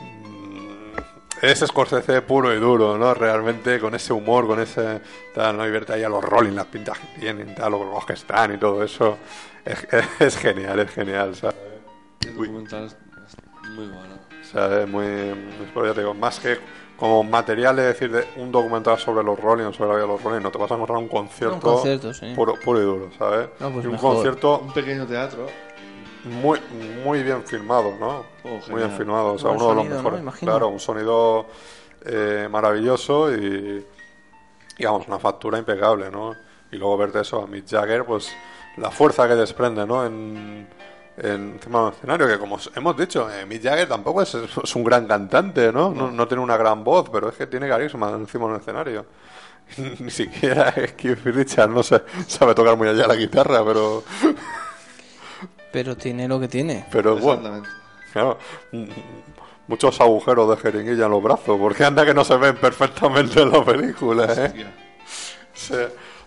mm, 0.00 1.44
es 1.44 1.58
Scorsese 1.60 2.22
puro 2.22 2.52
y 2.54 2.58
duro, 2.58 2.98
¿no? 2.98 3.14
Realmente 3.14 3.78
con 3.78 3.94
ese 3.94 4.12
humor, 4.12 4.46
con 4.46 4.60
ese 4.60 5.00
tal, 5.34 5.56
¿no? 5.56 5.66
Y 5.66 5.70
verte 5.70 5.94
ahí 5.94 6.02
a 6.02 6.08
los 6.08 6.24
Rolling, 6.24 6.54
las 6.54 6.66
pintas 6.66 6.98
que 6.98 7.20
tienen, 7.20 7.54
tal, 7.54 7.72
los 7.72 8.06
que 8.06 8.14
están 8.14 8.54
y 8.54 8.58
todo 8.58 8.82
eso. 8.82 9.18
Es, 9.68 9.86
es 10.20 10.36
genial, 10.38 10.78
es 10.80 10.90
genial, 10.90 11.34
¿sabes? 11.34 11.56
El 12.26 12.34
documental 12.36 12.84
es 12.84 12.96
es 13.24 13.70
muy 13.70 13.86
bueno. 13.86 14.14
O 14.40 14.44
sea, 14.44 14.82
es 14.82 14.88
muy, 14.88 15.04
es 15.04 15.70
por- 15.74 15.86
ya 15.86 15.92
te 15.92 16.00
digo, 16.00 16.14
más 16.14 16.40
que 16.40 16.58
como 16.96 17.22
material 17.22 17.76
de 17.76 17.82
decir 17.82 18.10
de 18.10 18.24
un 18.36 18.50
documental 18.50 18.98
sobre 18.98 19.22
los 19.22 19.38
Rolling 19.38 19.72
sobre 19.72 19.90
la 19.90 19.94
vida 19.96 20.06
de 20.06 20.12
los 20.12 20.22
Rolling, 20.22 20.42
no 20.42 20.50
te 20.50 20.58
vas 20.58 20.70
a 20.70 20.74
encontrar 20.74 20.98
un 20.98 21.08
concierto, 21.08 21.54
Un 21.56 21.60
concierto, 21.60 22.14
sí. 22.14 22.32
puro, 22.34 22.54
puro 22.54 22.80
y 22.80 22.84
duro, 22.84 23.10
¿sabes? 23.18 23.48
No, 23.60 23.70
pues 23.70 23.84
y 23.84 23.88
un 23.88 23.92
mejor. 23.92 24.14
concierto 24.14 24.58
Un 24.60 24.72
pequeño 24.72 25.06
teatro. 25.06 25.46
muy 26.24 26.58
muy 27.04 27.22
bien 27.22 27.44
filmado, 27.44 27.94
¿no? 28.00 28.24
Oh, 28.44 28.58
muy 28.70 28.80
bien 28.80 28.90
filmado, 28.96 29.34
o 29.34 29.38
sea, 29.38 29.50
uno 29.50 29.68
de 29.68 29.74
los 29.74 29.76
sonido, 29.76 29.94
¿no? 29.96 30.02
mejores. 30.02 30.20
Imagino. 30.22 30.52
Claro, 30.52 30.68
un 30.68 30.80
sonido 30.80 31.46
eh, 32.06 32.48
maravilloso 32.50 33.32
y, 33.34 33.84
vamos, 34.82 35.06
una 35.08 35.18
factura 35.18 35.58
impecable, 35.58 36.10
¿no? 36.10 36.34
Y 36.72 36.76
luego 36.76 36.96
verte 36.96 37.20
eso 37.20 37.42
a 37.42 37.46
Mick 37.46 37.68
Jagger, 37.68 38.04
pues 38.04 38.32
la 38.80 38.90
fuerza 38.90 39.26
que 39.28 39.34
desprende, 39.34 39.86
¿no? 39.86 40.04
En, 40.06 40.68
en 41.16 41.52
encima 41.54 41.84
del 41.84 41.94
escenario, 41.94 42.28
que 42.28 42.38
como 42.38 42.58
hemos 42.76 42.96
dicho, 42.96 43.28
eh, 43.30 43.44
Mick 43.44 43.62
Jagger 43.62 43.88
tampoco 43.88 44.22
es, 44.22 44.34
es 44.34 44.76
un 44.76 44.84
gran 44.84 45.06
cantante, 45.06 45.72
¿no? 45.72 45.90
¿no? 45.90 46.10
No 46.10 46.28
tiene 46.28 46.42
una 46.42 46.56
gran 46.56 46.84
voz, 46.84 47.08
pero 47.10 47.28
es 47.28 47.34
que 47.36 47.46
tiene 47.46 47.68
carisma 47.68 48.10
encima 48.10 48.46
del 48.48 48.60
escenario. 48.60 49.06
Ni 49.98 50.10
siquiera 50.10 50.72
Keith 50.96 51.24
Richards 51.24 51.72
no 51.74 51.82
sé, 51.82 52.02
sabe 52.26 52.54
tocar 52.54 52.76
muy 52.76 52.88
allá 52.88 53.06
la 53.06 53.16
guitarra, 53.16 53.64
pero, 53.64 54.02
Pero 55.72 55.96
tiene 55.96 56.26
lo 56.26 56.40
que 56.40 56.48
tiene. 56.48 56.86
pero 56.90 57.16
bueno. 57.16 57.62
Claro, 58.12 58.38
muchos 59.66 60.00
agujeros 60.00 60.48
de 60.48 60.56
jeringuilla 60.56 61.04
en 61.04 61.10
los 61.10 61.22
brazos, 61.22 61.58
porque 61.58 61.84
anda 61.84 62.06
que 62.06 62.14
no 62.14 62.24
se 62.24 62.36
ven 62.38 62.56
perfectamente 62.56 63.42
en 63.42 63.52
la 63.52 63.62
película, 63.62 64.24
¿eh? 64.34 64.66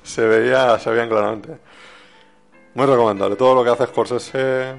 Se 0.04 0.28
veía, 0.28 0.78
se 0.78 0.90
veían 0.92 1.10
claramente. 1.10 1.58
Muy 2.74 2.86
recomendable, 2.86 3.36
todo 3.36 3.56
lo 3.56 3.64
que 3.64 3.70
hace 3.70 3.86
Scorsese 3.88 4.76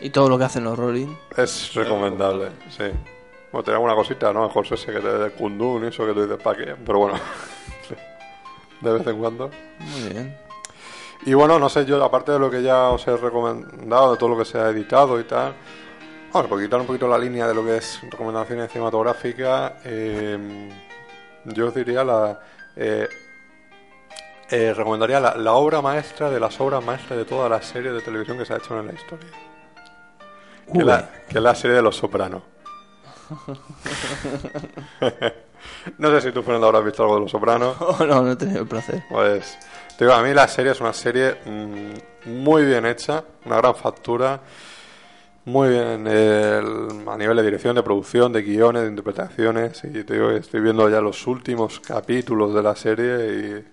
Y 0.00 0.10
todo 0.10 0.28
lo 0.28 0.38
que 0.38 0.44
hacen 0.44 0.64
los 0.64 0.78
Rolling. 0.78 1.14
es 1.36 1.74
recomendable, 1.74 2.50
sí. 2.68 2.84
Bueno, 3.50 3.64
tenía 3.64 3.76
alguna 3.76 3.94
cosita, 3.94 4.32
¿no? 4.32 4.48
Scorsese 4.50 4.92
que 4.92 5.00
te 5.00 5.08
de 5.08 5.30
Kundun 5.30 5.84
y 5.84 5.88
eso 5.88 6.06
que 6.06 6.12
tú 6.12 6.22
dices, 6.22 6.42
¿para 6.42 6.56
qué? 6.56 6.74
Pero 6.84 6.98
bueno, 6.98 7.18
de 8.80 8.92
vez 8.92 9.06
en 9.06 9.18
cuando. 9.18 9.50
Muy 9.78 10.12
bien. 10.12 10.36
Y 11.24 11.34
bueno, 11.34 11.58
no 11.58 11.68
sé, 11.68 11.84
yo 11.84 12.02
aparte 12.02 12.32
de 12.32 12.38
lo 12.38 12.50
que 12.50 12.62
ya 12.62 12.88
os 12.90 13.06
he 13.06 13.16
recomendado, 13.16 14.12
de 14.12 14.18
todo 14.18 14.30
lo 14.30 14.38
que 14.38 14.44
se 14.44 14.58
ha 14.58 14.68
editado 14.70 15.20
y 15.20 15.24
tal, 15.24 15.54
bueno, 16.32 16.48
por 16.48 16.60
quitar 16.60 16.80
un 16.80 16.86
poquito 16.86 17.06
la 17.06 17.18
línea 17.18 17.46
de 17.46 17.54
lo 17.54 17.64
que 17.64 17.76
es 17.76 18.00
recomendaciones 18.10 18.72
cinematográficas, 18.72 19.74
eh, 19.84 20.68
yo 21.44 21.68
os 21.68 21.74
diría 21.74 22.02
la, 22.02 22.40
eh, 22.74 23.08
eh, 24.52 24.72
recomendaría 24.74 25.18
la, 25.18 25.34
la 25.36 25.52
obra 25.54 25.80
maestra 25.82 26.30
de 26.30 26.38
las 26.38 26.60
obras 26.60 26.84
maestras 26.84 27.18
de 27.18 27.24
todas 27.24 27.50
las 27.50 27.64
series 27.66 27.92
de 27.94 28.00
televisión 28.02 28.38
que 28.38 28.44
se 28.44 28.54
ha 28.54 28.58
hecho 28.58 28.78
en 28.78 28.86
la 28.86 28.92
historia. 28.92 29.28
Que, 30.72 30.84
la- 30.84 31.10
es 31.28 31.34
la 31.42 31.54
serie 31.54 31.76
de 31.76 31.82
Los 31.82 31.96
Sopranos. 31.96 32.42
no 35.98 36.10
sé 36.10 36.20
si 36.20 36.32
tú, 36.32 36.42
Fernando, 36.42 36.66
habrás 36.68 36.84
visto 36.84 37.02
algo 37.02 37.14
de 37.16 37.20
Los 37.22 37.30
Sopranos. 37.30 37.76
Oh, 37.80 38.04
no, 38.06 38.22
no 38.22 38.32
he 38.32 38.36
tenido 38.36 38.60
el 38.62 38.68
placer. 38.68 39.02
Pues, 39.10 39.58
te 39.96 40.04
digo, 40.04 40.14
a 40.16 40.22
mí 40.22 40.32
la 40.34 40.46
serie 40.48 40.72
es 40.72 40.80
una 40.80 40.92
serie 40.92 41.36
mm, 41.44 42.30
muy 42.42 42.64
bien 42.64 42.86
hecha, 42.86 43.24
una 43.44 43.56
gran 43.56 43.74
factura, 43.74 44.40
muy 45.44 45.70
bien 45.70 46.06
el- 46.06 47.04
a 47.08 47.16
nivel 47.16 47.36
de 47.36 47.42
dirección, 47.42 47.74
de 47.74 47.82
producción, 47.82 48.32
de 48.32 48.42
guiones, 48.42 48.82
de 48.82 48.88
interpretaciones. 48.88 49.82
Y 49.84 50.04
te 50.04 50.14
digo 50.14 50.30
estoy 50.30 50.60
viendo 50.60 50.88
ya 50.88 51.00
los 51.00 51.26
últimos 51.26 51.80
capítulos 51.80 52.54
de 52.54 52.62
la 52.62 52.76
serie 52.76 53.32
y 53.34 53.71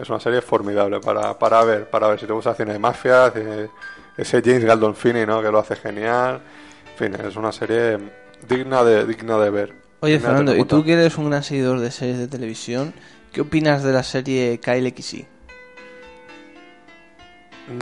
es 0.00 0.08
una 0.08 0.20
serie 0.20 0.40
formidable 0.40 1.00
para, 1.00 1.38
para 1.38 1.62
ver, 1.64 1.88
para 1.90 2.08
ver 2.08 2.18
si 2.18 2.26
te 2.26 2.32
gusta 2.32 2.54
cine 2.54 2.72
de 2.72 2.78
mafia, 2.78 3.30
cine- 3.32 3.70
ese 4.16 4.42
James 4.44 4.64
Gandolfini, 4.64 5.26
¿no? 5.26 5.42
Que 5.42 5.50
lo 5.50 5.58
hace 5.58 5.76
genial. 5.76 6.40
En 6.92 6.96
fin, 7.14 7.26
es 7.26 7.36
una 7.36 7.52
serie 7.52 7.98
digna 8.48 8.82
de, 8.84 9.04
digna 9.06 9.38
de 9.38 9.50
ver. 9.50 9.74
Oye, 10.00 10.18
Fernando, 10.18 10.56
¿y 10.56 10.64
tú 10.64 10.82
que 10.84 10.94
eres 10.94 11.18
un 11.18 11.28
gran 11.30 11.42
seguidor 11.42 11.78
de 11.80 11.90
series 11.90 12.18
de 12.18 12.28
televisión, 12.28 12.94
qué 13.32 13.42
opinas 13.42 13.82
de 13.82 13.92
la 13.92 14.02
serie 14.02 14.58
Kyle 14.58 14.86
XY? 14.96 15.26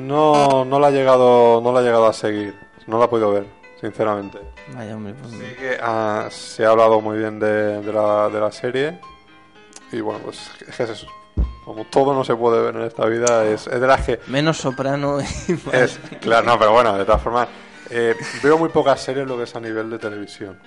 No, 0.03 0.65
no 0.65 0.79
la 0.79 0.89
he 0.89 0.93
llegado, 0.93 1.61
no 1.63 1.73
la 1.73 1.81
he 1.81 1.85
llegado 1.85 2.07
a 2.07 2.13
seguir. 2.13 2.55
No 2.87 2.99
la 2.99 3.05
he 3.07 3.09
podido 3.09 3.33
ver, 3.33 3.47
sinceramente. 3.81 4.39
Vaya, 4.75 4.97
hombre, 4.97 5.15
pues... 5.15 5.33
Sí 5.33 5.55
que 5.59 5.79
ah, 5.81 6.27
se 6.31 6.65
ha 6.65 6.71
hablado 6.71 7.01
muy 7.01 7.19
bien 7.19 7.39
de, 7.39 7.81
de 7.81 7.93
la, 7.93 8.29
de 8.29 8.41
la 8.41 8.51
serie. 8.53 8.99
Y 9.93 10.01
bueno, 10.01 10.21
pues 10.25 10.51
es 10.69 10.77
que 10.77 10.83
es 10.85 10.91
eso. 10.91 11.07
Como 11.69 11.85
todo 11.85 12.15
no 12.15 12.25
se 12.25 12.35
puede 12.35 12.63
ver 12.63 12.75
en 12.77 12.83
esta 12.85 13.05
vida, 13.05 13.45
es, 13.47 13.67
es 13.67 13.79
de 13.79 13.87
las 13.87 14.01
que... 14.07 14.21
Menos 14.29 14.57
soprano 14.57 15.19
y 15.21 15.53
más- 15.67 15.75
Es, 15.75 16.01
claro, 16.21 16.47
no, 16.47 16.59
pero 16.59 16.73
bueno, 16.73 16.97
de 16.97 17.05
todas 17.05 17.21
formas, 17.21 17.47
eh, 17.91 18.15
veo 18.43 18.57
muy 18.57 18.71
pocas 18.71 18.99
series 19.03 19.27
lo 19.27 19.37
que 19.37 19.43
es 19.43 19.55
a 19.55 19.61
nivel 19.61 19.91
de 19.91 19.99
televisión. 19.99 20.59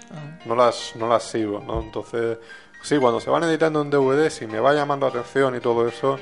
No 0.45 0.55
las, 0.55 0.95
no 0.95 1.07
las 1.07 1.23
sigo, 1.23 1.59
¿no? 1.59 1.81
Entonces, 1.81 2.37
sí, 2.83 2.97
cuando 2.99 3.19
se 3.19 3.31
van 3.31 3.43
editando 3.45 3.81
en 3.81 3.89
DVD, 3.89 4.29
si 4.29 4.45
me 4.45 4.59
va 4.59 4.73
llamando 4.75 5.07
la 5.07 5.09
atención 5.19 5.55
y 5.55 5.59
todo 5.59 5.87
eso, 5.87 6.19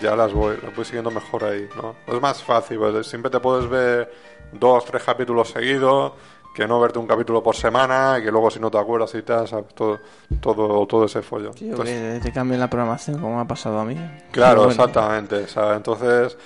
ya 0.00 0.14
las 0.14 0.32
voy, 0.32 0.56
las 0.62 0.74
voy 0.76 0.84
siguiendo 0.84 1.10
mejor 1.10 1.42
ahí, 1.42 1.68
¿no? 1.74 1.96
Es 2.06 2.20
más 2.20 2.44
fácil, 2.44 2.78
pues, 2.78 3.04
siempre 3.06 3.28
te 3.28 3.40
puedes 3.40 3.68
ver 3.68 4.08
dos, 4.52 4.84
tres 4.84 5.02
capítulos 5.02 5.48
seguidos, 5.50 6.12
que 6.54 6.66
no 6.68 6.80
verte 6.80 6.98
un 6.98 7.06
capítulo 7.06 7.42
por 7.42 7.56
semana, 7.56 8.16
y 8.18 8.22
que 8.24 8.30
luego 8.30 8.50
si 8.50 8.60
no 8.60 8.70
te 8.70 8.78
acuerdas 8.78 9.14
y 9.14 9.22
tal, 9.22 9.48
¿sabes? 9.48 9.74
Todo, 9.74 10.00
todo, 10.40 10.86
todo 10.86 11.04
ese 11.06 11.22
follón. 11.22 11.54
Tío, 11.54 11.70
Entonces, 11.70 12.20
que 12.22 12.28
te 12.28 12.32
cambien 12.32 12.60
la 12.60 12.68
programación, 12.68 13.18
como 13.20 13.40
ha 13.40 13.46
pasado 13.46 13.78
a 13.80 13.84
mí. 13.84 13.96
Claro, 14.30 14.64
bueno, 14.64 14.70
exactamente. 14.72 15.48
¿sabes? 15.48 15.76
Entonces, 15.78 16.36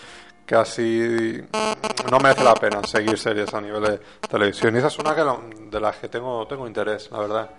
casi 0.45 1.41
no 2.11 2.19
merece 2.21 2.45
la 2.45 2.55
pena 2.55 2.83
seguir 2.85 3.19
series 3.19 3.53
a 3.53 3.61
nivel 3.61 3.83
de 3.83 4.01
televisión. 4.29 4.75
Y 4.75 4.79
esa 4.79 4.87
es 4.89 4.99
una 4.99 5.15
que 5.15 5.25
la- 5.25 5.39
de 5.71 5.81
las 5.81 5.97
que 5.97 6.09
tengo, 6.09 6.47
tengo 6.47 6.67
interés, 6.67 7.11
la 7.11 7.19
verdad. 7.19 7.51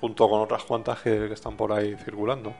Junto 0.00 0.28
con 0.28 0.40
otras 0.40 0.64
cuantas 0.64 0.98
que, 1.00 1.28
que 1.28 1.34
están 1.34 1.56
por 1.56 1.72
ahí 1.72 1.96
circulando. 2.04 2.52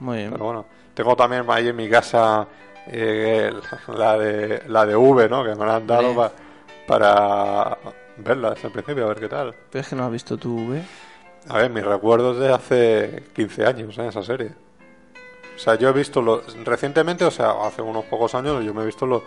Muy 0.00 0.16
bien. 0.18 0.30
Pero 0.32 0.44
bueno, 0.46 0.64
tengo 0.94 1.14
también 1.14 1.44
ahí 1.48 1.68
en 1.68 1.76
mi 1.76 1.88
casa 1.88 2.46
eh, 2.86 3.52
la, 3.96 4.18
de, 4.18 4.62
la 4.68 4.86
de 4.86 4.96
V, 4.96 5.28
¿no? 5.28 5.44
Que 5.44 5.54
me 5.54 5.66
la 5.66 5.76
han 5.76 5.86
dado 5.86 6.14
pa- 6.16 6.32
para 6.86 7.76
verla 8.18 8.50
desde 8.50 8.68
el 8.68 8.72
principio, 8.72 9.04
a 9.04 9.08
ver 9.08 9.20
qué 9.20 9.28
tal. 9.28 9.54
Pero 9.70 9.82
es 9.82 9.88
que 9.88 9.96
no 9.96 10.04
has 10.04 10.12
visto 10.12 10.36
tú, 10.36 10.54
V. 10.68 10.82
A 11.48 11.58
ver, 11.58 11.70
mis 11.70 11.84
recuerdos 11.84 12.38
de 12.38 12.52
hace 12.52 13.24
15 13.34 13.66
años, 13.66 13.98
¿eh? 13.98 14.06
esa 14.06 14.22
serie. 14.22 14.52
O 15.54 15.58
sea, 15.58 15.74
yo 15.74 15.88
he 15.88 15.92
visto 15.92 16.22
lo, 16.22 16.42
recientemente, 16.64 17.24
o 17.24 17.30
sea, 17.30 17.52
hace 17.66 17.82
unos 17.82 18.04
pocos 18.06 18.34
años, 18.34 18.64
yo 18.64 18.72
me 18.72 18.82
he 18.82 18.86
visto 18.86 19.06
lo 19.06 19.22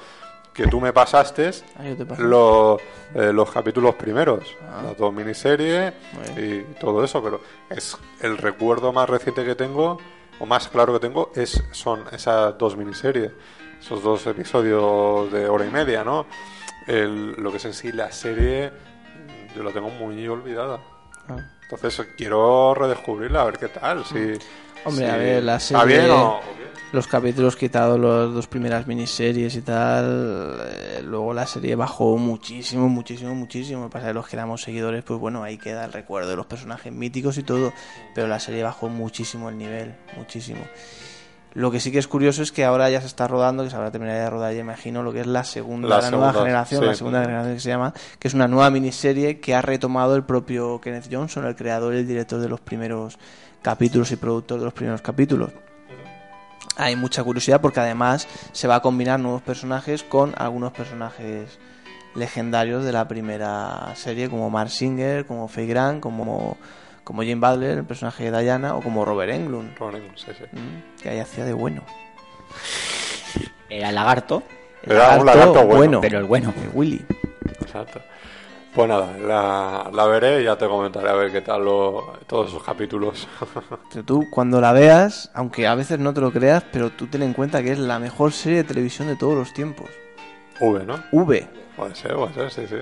que 0.54 0.68
tú 0.68 0.80
me 0.80 0.94
pasaste, 0.94 1.52
Ah, 1.78 1.84
yo 1.86 1.98
te 1.98 2.06
paso. 2.06 2.22
lo- 2.24 2.78
eh, 3.14 3.34
los 3.34 3.52
capítulos 3.52 3.96
primeros, 3.96 4.56
Ah. 4.64 4.82
las 4.86 4.98
dos 4.98 5.14
miniseries 5.14 5.94
y 6.38 6.62
todo 6.80 7.04
eso, 7.04 7.22
pero 7.22 7.42
es 7.70 7.98
el 8.22 8.38
recuerdo 8.38 8.94
más 8.94 9.10
reciente 9.10 9.44
que 9.44 9.54
tengo, 9.56 9.98
o 10.40 10.46
más 10.46 10.68
claro 10.70 10.94
que 10.94 11.00
tengo, 11.00 11.32
es 11.36 11.62
son 11.72 12.06
esas 12.14 12.58
dos 12.58 12.78
miniseries, 12.78 13.32
esos 13.82 14.02
dos 14.02 14.26
episodios 14.28 15.32
de 15.32 15.48
hora 15.50 15.66
y 15.66 15.70
media, 15.70 16.04
¿no? 16.06 16.26
El- 16.88 17.32
lo 17.34 17.52
que 17.52 17.58
es 17.58 17.66
en 17.66 17.74
sí 17.74 17.92
la 17.92 18.12
serie, 18.12 18.72
yo 19.56 19.64
la 19.64 19.72
tengo 19.72 19.90
muy 19.90 20.28
olvidada. 20.28 20.80
Ah. 21.28 21.38
Entonces 21.70 22.08
quiero 22.16 22.74
redescubrirla, 22.76 23.42
a 23.42 23.46
ver 23.46 23.58
qué 23.58 23.68
tal. 23.70 24.06
Si, 24.06 24.16
Hombre, 24.86 25.06
si 25.06 25.12
a 25.12 25.18
ver, 25.18 25.44
la 25.44 25.56
¿Está 25.56 25.80
serie- 25.82 26.00
bien 26.00 26.12
o.? 26.12 26.40
Los 26.92 27.08
capítulos 27.08 27.56
quitados, 27.58 28.00
las 28.00 28.34
dos 28.34 28.48
primeras 28.48 28.88
miniseries 28.88 29.56
y 29.56 29.62
tal. 29.64 30.62
eh, 30.70 31.02
luego 31.04 31.34
la 31.34 31.46
serie 31.48 31.76
bajó 31.76 32.16
muchísimo, 32.18 32.88
muchísimo, 32.88 33.34
muchísimo. 33.36 33.90
Que 33.90 34.14
los 34.14 34.28
que 34.28 34.36
éramos 34.38 34.62
seguidores, 34.62 35.04
pues 35.04 35.20
bueno, 35.20 35.44
ahí 35.44 35.58
queda 35.58 35.84
el 35.84 35.92
recuerdo 35.92 36.30
de 36.30 36.36
los 36.38 36.46
personajes 36.46 36.94
míticos 36.94 37.38
y 37.38 37.44
todo. 37.44 37.74
Pero 38.14 38.28
la 38.28 38.40
serie 38.40 38.64
bajó 38.64 38.88
muchísimo 38.88 39.50
el 39.50 39.58
nivel, 39.58 39.96
muchísimo. 40.16 40.62
Lo 41.56 41.72
que 41.72 41.80
sí 41.80 41.90
que 41.90 42.00
es 42.00 42.08
curioso 42.08 42.44
es 42.44 42.52
que 42.52 42.66
ahora 42.66 42.90
ya 42.90 43.00
se 43.00 43.08
está 43.08 43.30
rodando, 43.30 43.64
que 43.64 43.70
se 43.70 43.78
habrá 43.78 43.90
terminado 43.90 44.20
de 44.20 44.30
rodar, 44.30 44.54
ya 44.54 44.60
imagino, 44.60 45.04
lo 45.04 45.14
que 45.14 45.22
es 45.22 45.28
la 45.28 45.46
segunda, 45.46 45.88
La 45.88 46.02
la, 46.02 46.12
nueva 46.12 46.34
generación, 46.34 46.82
sí. 46.82 46.86
la 46.86 46.96
segunda 46.96 47.22
generación 47.22 47.54
que 47.54 47.60
se 47.62 47.70
llama, 47.70 47.94
que 48.20 48.28
es 48.28 48.34
una 48.34 48.50
nueva 48.50 48.70
miniserie 48.70 49.40
que 49.40 49.56
ha 49.56 49.62
retomado 49.62 50.18
el 50.18 50.24
propio 50.24 50.82
Kenneth 50.82 51.08
Johnson, 51.10 51.46
el 51.46 51.56
creador 51.56 51.94
y 51.94 52.00
el 52.00 52.08
director 52.08 52.42
de 52.42 52.50
los 52.50 52.60
primeros 52.60 53.18
capítulos 53.62 54.12
y 54.12 54.18
productor 54.18 54.60
de 54.60 54.66
los 54.66 54.74
primeros 54.74 55.02
capítulos. 55.02 55.52
Hay 56.76 56.98
mucha 56.98 57.24
curiosidad 57.24 57.62
porque 57.62 57.80
además 57.80 58.28
se 58.52 58.68
va 58.68 58.76
a 58.76 58.82
combinar 58.82 59.20
nuevos 59.22 59.42
personajes 59.42 60.04
con 60.04 60.34
algunos 60.38 60.74
personajes 60.74 61.58
legendarios 62.16 62.84
de 62.84 62.92
la 62.92 63.08
primera 63.08 63.94
serie, 63.96 64.30
como 64.30 64.50
Mark 64.50 64.70
Singer, 64.70 65.26
como 65.26 65.48
Faye 65.48 65.68
Grant, 65.68 66.02
como, 66.02 66.58
como 67.06 67.22
Jane 67.22 67.36
Butler, 67.36 67.78
el 67.78 67.86
personaje 67.86 68.30
de 68.30 68.42
Diana, 68.44 68.76
o 68.76 68.82
como 68.82 69.06
Robert 69.06 69.32
Englund, 69.32 69.78
Ron 69.78 69.96
Englund, 69.96 70.18
sí, 70.18 70.32
sí. 70.38 70.44
¿m? 70.52 70.84
que 71.02 71.10
ahí 71.10 71.20
hacía 71.20 71.46
de 71.46 71.54
bueno. 71.54 71.82
Era 73.70 73.90
el 73.90 73.96
lagarto, 73.96 74.44
Era 74.84 75.18
un 75.18 75.26
lagarto 75.26 75.66
bueno. 75.66 76.02
pero 76.02 76.18
el 76.20 76.26
bueno. 76.26 76.52
de 76.56 76.68
Willy. 76.74 77.06
Exacto. 77.62 78.02
Pues 78.74 78.90
nada, 78.90 79.18
la, 79.18 79.90
la 79.94 80.06
veré 80.06 80.42
y 80.42 80.44
ya 80.44 80.58
te 80.58 80.68
comentaré 80.68 81.08
a 81.10 81.14
ver 81.14 81.32
qué 81.32 81.40
tal 81.40 81.64
lo- 81.64 82.20
todos 82.28 82.50
esos 82.50 82.62
capítulos. 82.62 83.26
Pero 83.90 84.04
tú 84.04 84.26
cuando 84.30 84.60
la 84.60 84.74
veas, 84.74 85.32
aunque 85.34 85.66
a 85.66 85.76
veces 85.76 85.98
no 86.00 86.14
te 86.14 86.20
lo 86.20 86.30
creas, 86.34 86.62
pero 86.74 86.90
tú 86.90 87.08
ten 87.08 87.24
en 87.24 87.32
cuenta 87.32 87.64
que 87.64 87.72
es 87.72 87.80
la 87.80 88.00
mejor 88.00 88.34
serie 88.34 88.58
de 88.58 88.64
televisión 88.66 89.08
de 89.08 89.16
todos 89.16 89.34
los 89.34 89.54
tiempos. 89.54 89.90
v, 90.60 90.84
¿no? 90.86 91.02
V. 91.14 91.48
Puede 91.78 91.96
ser, 91.96 92.16
puede 92.16 92.34
ser, 92.34 92.52
sí, 92.52 92.68
sí. 92.68 92.76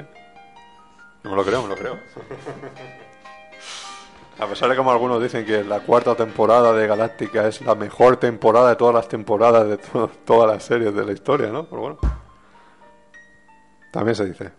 No 1.24 1.30
me 1.30 1.36
lo 1.36 1.46
creo, 1.46 1.62
me 1.62 1.68
lo 1.70 1.76
creo. 1.76 2.00
A 4.40 4.48
pesar 4.48 4.70
de 4.70 4.76
como 4.76 4.92
algunos 4.92 5.22
dicen 5.22 5.46
que 5.46 5.64
la 5.64 5.80
cuarta 5.82 6.16
temporada 6.16 6.74
de 6.74 6.88
Galáctica 6.88 7.48
es 7.48 7.62
la 7.62 7.76
mejor 7.76 8.18
temporada 8.18 8.70
de 8.70 8.76
todas 8.76 8.96
las 8.96 9.08
temporadas 9.08 9.68
de 9.68 9.78
to- 9.78 10.10
todas 10.26 10.52
las 10.52 10.64
series 10.64 10.94
de 10.94 11.06
la 11.06 11.12
historia, 11.14 11.50
¿no? 11.50 11.66
Pero 11.66 11.82
bueno. 11.82 11.98
También 13.92 14.16
se 14.16 14.26
dice, 14.26 14.52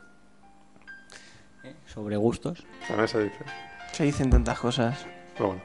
Sobre 1.86 2.16
gustos. 2.16 2.64
también 2.86 3.08
se 3.08 3.24
dice. 3.24 3.38
Se 3.92 4.04
dicen 4.04 4.30
tantas 4.30 4.58
cosas. 4.58 5.06
Pero 5.34 5.48
bueno. 5.48 5.62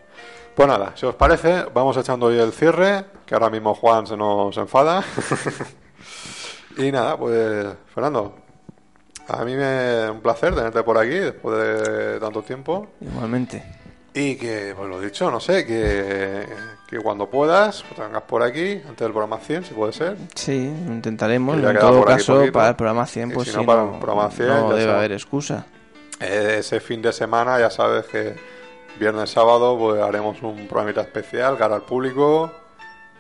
Pues 0.56 0.68
nada, 0.68 0.92
si 0.96 1.06
os 1.06 1.16
parece, 1.16 1.66
vamos 1.74 1.96
echando 1.96 2.26
hoy 2.26 2.38
el 2.40 2.52
cierre, 2.52 3.06
que 3.26 3.34
ahora 3.36 3.50
mismo 3.50 3.74
Juan 3.76 4.06
se 4.08 4.18
nos 4.18 4.58
enfada. 4.58 5.04
y 6.78 6.92
nada, 6.92 7.16
pues 7.18 7.68
Fernando, 7.94 8.36
a 9.28 9.46
mí 9.46 9.56
me 9.56 10.10
un 10.10 10.20
placer 10.22 10.54
tenerte 10.56 10.84
por 10.84 10.98
aquí 10.98 11.14
después 11.16 11.58
de 11.58 12.20
tanto 12.20 12.42
tiempo. 12.42 12.88
Igualmente. 13.00 13.64
Y 14.14 14.36
que, 14.36 14.74
pues 14.76 14.90
lo 14.90 15.00
dicho, 15.00 15.30
no 15.30 15.40
sé, 15.40 15.66
que, 15.66 16.46
que 16.88 16.98
cuando 17.00 17.30
puedas, 17.30 17.84
pues 17.84 18.00
vengas 18.00 18.24
por 18.24 18.42
aquí, 18.42 18.74
antes 18.74 18.98
del 18.98 19.12
programa 19.12 19.38
100, 19.38 19.66
si 19.66 19.74
puede 19.76 19.94
ser. 19.94 20.18
Sí, 20.34 20.56
intentaremos. 20.66 21.56
En 21.58 21.78
todo 21.78 22.04
caso, 22.04 22.44
para 22.52 22.70
el 22.70 22.76
programa 22.76 23.06
100, 23.06 23.30
Y 23.30 23.34
pues 23.34 23.48
si 23.48 23.54
sí, 23.54 23.60
no, 23.60 23.66
para 23.66 23.84
el 23.84 24.00
programa 24.00 24.30
100, 24.32 24.48
no 24.48 24.70
debe 24.70 24.82
sabes. 24.82 24.96
haber 24.98 25.12
excusa. 25.12 25.66
Ese 26.20 26.80
fin 26.80 27.02
de 27.02 27.14
semana, 27.14 27.60
ya 27.60 27.70
sabes 27.70 28.06
que 28.08 28.36
viernes, 29.00 29.30
sábado, 29.30 29.78
pues 29.78 30.02
haremos 30.02 30.42
un 30.42 30.68
programita 30.68 31.02
especial, 31.02 31.58
cara 31.58 31.76
al 31.76 31.84
público. 31.84 32.52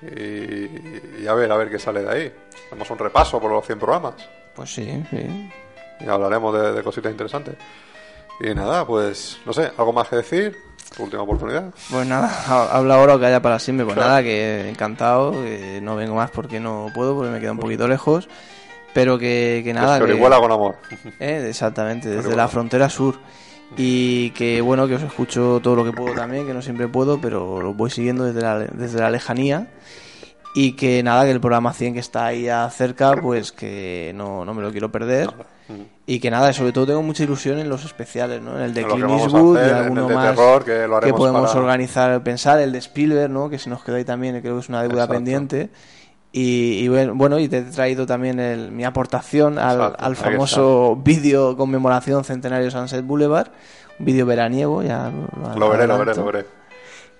Y, 0.02 1.22
y 1.24 1.28
a 1.28 1.34
ver, 1.34 1.52
a 1.52 1.58
ver 1.58 1.70
qué 1.70 1.78
sale 1.78 2.02
de 2.04 2.10
ahí. 2.12 2.34
Hacemos 2.68 2.90
un 2.90 2.98
repaso 2.98 3.40
por 3.40 3.52
los 3.52 3.66
100 3.66 3.80
programas. 3.80 4.16
Pues 4.56 4.74
sí, 4.74 5.04
sí. 5.12 5.52
Y 6.00 6.08
hablaremos 6.08 6.54
de, 6.60 6.74
de 6.74 6.84
cositas 6.84 7.12
interesantes. 7.12 7.56
Y 8.42 8.54
nada, 8.56 8.86
pues 8.88 9.40
no 9.46 9.54
sé, 9.54 9.72
¿algo 9.78 9.94
más 9.94 10.08
que 10.08 10.16
decir? 10.18 10.58
Última 10.98 11.22
oportunidad. 11.22 11.72
Pues 11.92 12.08
nada, 12.08 12.30
ha- 12.48 12.76
habla 12.78 12.96
ahora 12.96 13.16
o 13.16 13.20
calla 13.20 13.42
para 13.42 13.60
siempre. 13.60 13.86
Pues 13.86 13.96
nada, 13.98 14.22
que 14.24 14.70
encantado. 14.70 15.32
que 15.32 15.80
no 15.82 15.96
vengo 15.96 16.16
más 16.16 16.30
porque 16.32 16.60
no 16.60 16.88
puedo, 16.94 17.16
porque 17.16 17.32
me 17.32 17.40
queda 17.40 17.52
un 17.52 17.60
poquito 17.60 17.88
lejos. 17.88 18.28
Pero 18.94 19.18
que, 19.20 19.62
que 19.64 19.74
nada. 19.74 20.00
que 20.00 20.06
que- 20.06 20.12
Orihuela 20.14 20.40
con 20.40 20.52
amor. 20.52 20.76
Eh, 21.20 21.46
exactamente, 21.50 22.10
desde 22.10 22.36
la 22.36 22.48
frontera 22.48 22.90
sur. 22.90 23.16
Y 23.78 24.32
que 24.32 24.62
bueno, 24.62 24.88
que 24.88 24.96
os 24.96 25.04
escucho 25.04 25.60
todo 25.62 25.76
lo 25.76 25.86
que 25.86 25.92
puedo 25.92 26.16
también, 26.16 26.48
que 26.48 26.56
no 26.56 26.62
siempre 26.64 26.88
puedo, 26.88 27.22
pero 27.22 27.62
los 27.62 27.78
voy 27.78 27.92
siguiendo 27.92 28.24
desde 28.26 28.42
la, 28.42 28.58
desde 28.58 29.00
la 29.00 29.12
lejanía. 29.12 29.68
Y 30.56 30.74
que 30.74 31.04
nada, 31.04 31.26
que 31.26 31.32
el 31.32 31.40
programa 31.40 31.74
100 31.74 31.94
que 31.94 32.00
está 32.00 32.26
ahí 32.26 32.48
cerca, 32.72 33.16
pues 33.16 33.52
que 33.52 34.12
no, 34.16 34.46
no 34.46 34.54
me 34.54 34.62
lo 34.62 34.72
quiero 34.72 34.92
perder. 34.92 35.30
Y 36.08 36.20
que 36.20 36.32
nada, 36.32 36.52
sobre 36.54 36.72
todo 36.72 36.88
tengo 36.88 37.04
mucha 37.04 37.24
ilusión 37.24 37.60
en 37.60 37.70
los 37.70 37.86
especiales, 37.86 38.42
¿no? 38.42 38.58
En 38.58 38.64
el 38.64 38.74
de 38.74 38.82
En 38.82 38.88
Clint 38.90 39.10
Eastwood 39.12 39.58
y 39.58 39.60
hacer, 39.62 39.74
alguno 39.76 40.08
de 40.08 40.16
más 40.16 40.30
terror, 40.36 40.66
que 40.66 40.88
lo 40.88 41.00
podemos 41.16 41.50
para- 41.52 41.62
organizar, 41.62 42.24
pensar, 42.24 42.60
el 42.60 42.72
de 42.72 42.80
Spielberg, 42.80 43.30
¿no? 43.30 43.50
Que 43.50 43.60
se 43.60 43.70
nos 43.70 43.84
quedó 43.84 43.98
ahí 43.98 44.06
también, 44.06 44.42
creo 44.42 44.56
que 44.56 44.62
es 44.62 44.70
una 44.70 44.82
deuda 44.82 44.94
Exacto. 45.04 45.14
pendiente. 45.14 45.70
Y, 46.32 46.80
y 46.84 46.88
bueno, 46.88 47.38
y 47.38 47.48
te 47.48 47.60
he 47.60 47.62
traído 47.64 48.08
también 48.08 48.40
el- 48.40 48.72
mi 48.72 48.84
aportación 48.86 49.60
al, 49.60 50.16
famoso 50.16 50.96
vídeo 50.96 51.56
conmemoración 51.56 52.24
centenario 52.24 52.72
Sunset 52.72 53.06
Boulevard, 53.06 53.50
un 54.00 54.06
vídeo 54.08 54.26
veraniego, 54.26 54.82
ya 54.82 55.12
lo, 55.12 55.60
Lo 55.60 55.70
veré, 55.70 55.86
lo 55.86 56.00
veré, 56.00 56.16
lo 56.16 56.26
veré. 56.26 56.46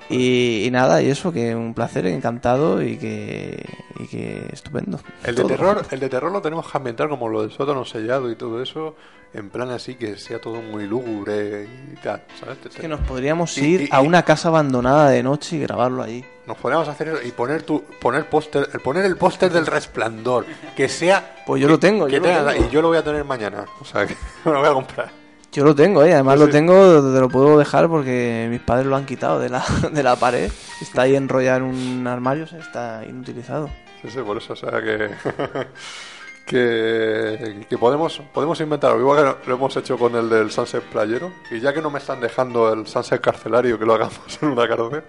Y, 0.10 0.66
y 0.66 0.72
nada, 0.72 1.02
y 1.02 1.10
eso, 1.10 1.32
que 1.32 1.56
un 1.56 1.74
placer, 1.74 2.06
encantado 2.08 2.82
y 2.82 2.98
que, 2.98 3.64
y 4.00 4.08
que 4.08 4.48
estupendo. 4.52 5.00
El 5.24 5.36
de 5.36 5.42
Todo. 5.44 5.48
terror, 5.52 5.86
el 5.92 6.00
de 6.00 6.10
terror 6.10 6.32
lo 6.32 6.42
tenemos 6.42 6.70
que 6.70 6.78
ambientar 6.78 7.10
como 7.10 7.30
lo 7.30 7.42
del 7.42 7.52
sótano 7.52 7.86
sellado 7.86 8.32
y 8.32 8.36
todo 8.36 8.62
eso, 8.62 8.96
en 9.34 9.52
plan 9.52 9.70
así 9.70 9.94
que 9.96 10.18
sea 10.18 10.42
todo 10.42 10.62
muy 10.64 10.88
lúgubre 10.88 11.68
y 11.94 11.96
tal, 11.98 12.24
¿sabes? 12.40 12.58
Es 12.68 12.76
que 12.76 12.88
nos 12.88 13.00
podríamos 13.02 13.56
Y- 13.60 13.66
ir 13.66 13.90
a 13.92 14.02
una 14.02 14.24
casa 14.24 14.48
abandonada 14.50 15.10
de 15.12 15.22
noche 15.22 15.58
y 15.58 15.60
grabarlo 15.60 16.02
ahí. 16.02 16.26
Nos 16.48 16.58
podríamos 16.58 16.88
hacer 16.88 17.10
eso 17.10 17.18
y 17.24 17.30
poner 17.30 17.62
tu, 17.62 17.84
poner 18.02 18.28
póster, 18.28 18.68
el 18.74 18.80
poner 18.80 19.06
el 19.06 19.16
póster 19.16 19.52
del 19.52 19.68
resplandor, 19.68 20.48
que 20.76 20.90
sea 20.90 21.36
Pues 21.46 21.62
yo 21.62 21.68
lo 21.68 21.78
tengo, 21.78 22.08
yo 22.08 22.18
lo 22.18 22.24
tenga- 22.26 22.52
tengo. 22.54 22.66
y 22.66 22.70
yo 22.72 22.82
lo 22.82 22.88
voy 22.88 22.98
a 22.98 23.04
tener 23.04 23.24
mañana, 23.26 23.66
o 23.80 23.86
sea 23.86 24.08
que 24.08 24.16
me 24.46 24.52
lo 24.54 24.60
voy 24.62 24.70
a 24.70 24.74
comprar. 24.74 25.19
Yo 25.52 25.64
lo 25.64 25.74
tengo, 25.74 26.04
¿eh? 26.04 26.14
además 26.14 26.36
Sí, 26.40 26.46
lo 26.46 26.50
tengo, 26.52 27.14
te 27.14 27.20
lo 27.20 27.28
puedo 27.30 27.58
dejar 27.58 27.88
porque 27.90 28.48
mis 28.52 28.60
padres 28.62 28.86
lo 28.86 28.96
han 28.96 29.06
quitado 29.06 29.40
de 29.40 29.50
la, 29.50 29.64
de 29.92 30.04
la 30.04 30.16
pared. 30.16 30.52
Está 30.82 31.04
ahí 31.04 31.16
enrollado 31.16 31.58
en 31.58 31.64
un 31.64 32.08
armario, 32.08 32.44
o 32.44 32.48
sea, 32.48 32.60
está 32.60 33.04
inutilizado. 33.08 33.70
Sí, 34.02 34.10
sí, 34.12 34.20
por 34.20 34.38
eso, 34.38 34.54
o 34.54 34.56
sea 34.56 34.72
que 34.82 35.10
que, 36.46 37.66
que 37.70 37.78
podemos 37.78 38.22
podemos 38.34 38.60
inventar, 38.62 38.96
igual 38.98 39.38
que 39.44 39.50
lo- 39.50 39.56
hemos 39.56 39.76
hecho 39.78 39.98
con 39.98 40.16
el 40.16 40.30
del 40.30 40.52
Sunset 40.52 40.84
Playero, 40.84 41.32
y 41.52 41.60
ya 41.60 41.74
que 41.74 41.82
no 41.82 41.90
me 41.90 42.00
están 42.00 42.20
dejando 42.22 42.72
el 42.72 42.88
Sunset 42.88 43.20
Carcelario 43.22 43.78
que 43.78 43.86
lo 43.86 43.94
hagamos 43.96 44.20
en 44.42 44.50
una 44.50 44.68
cárcel. 44.68 45.04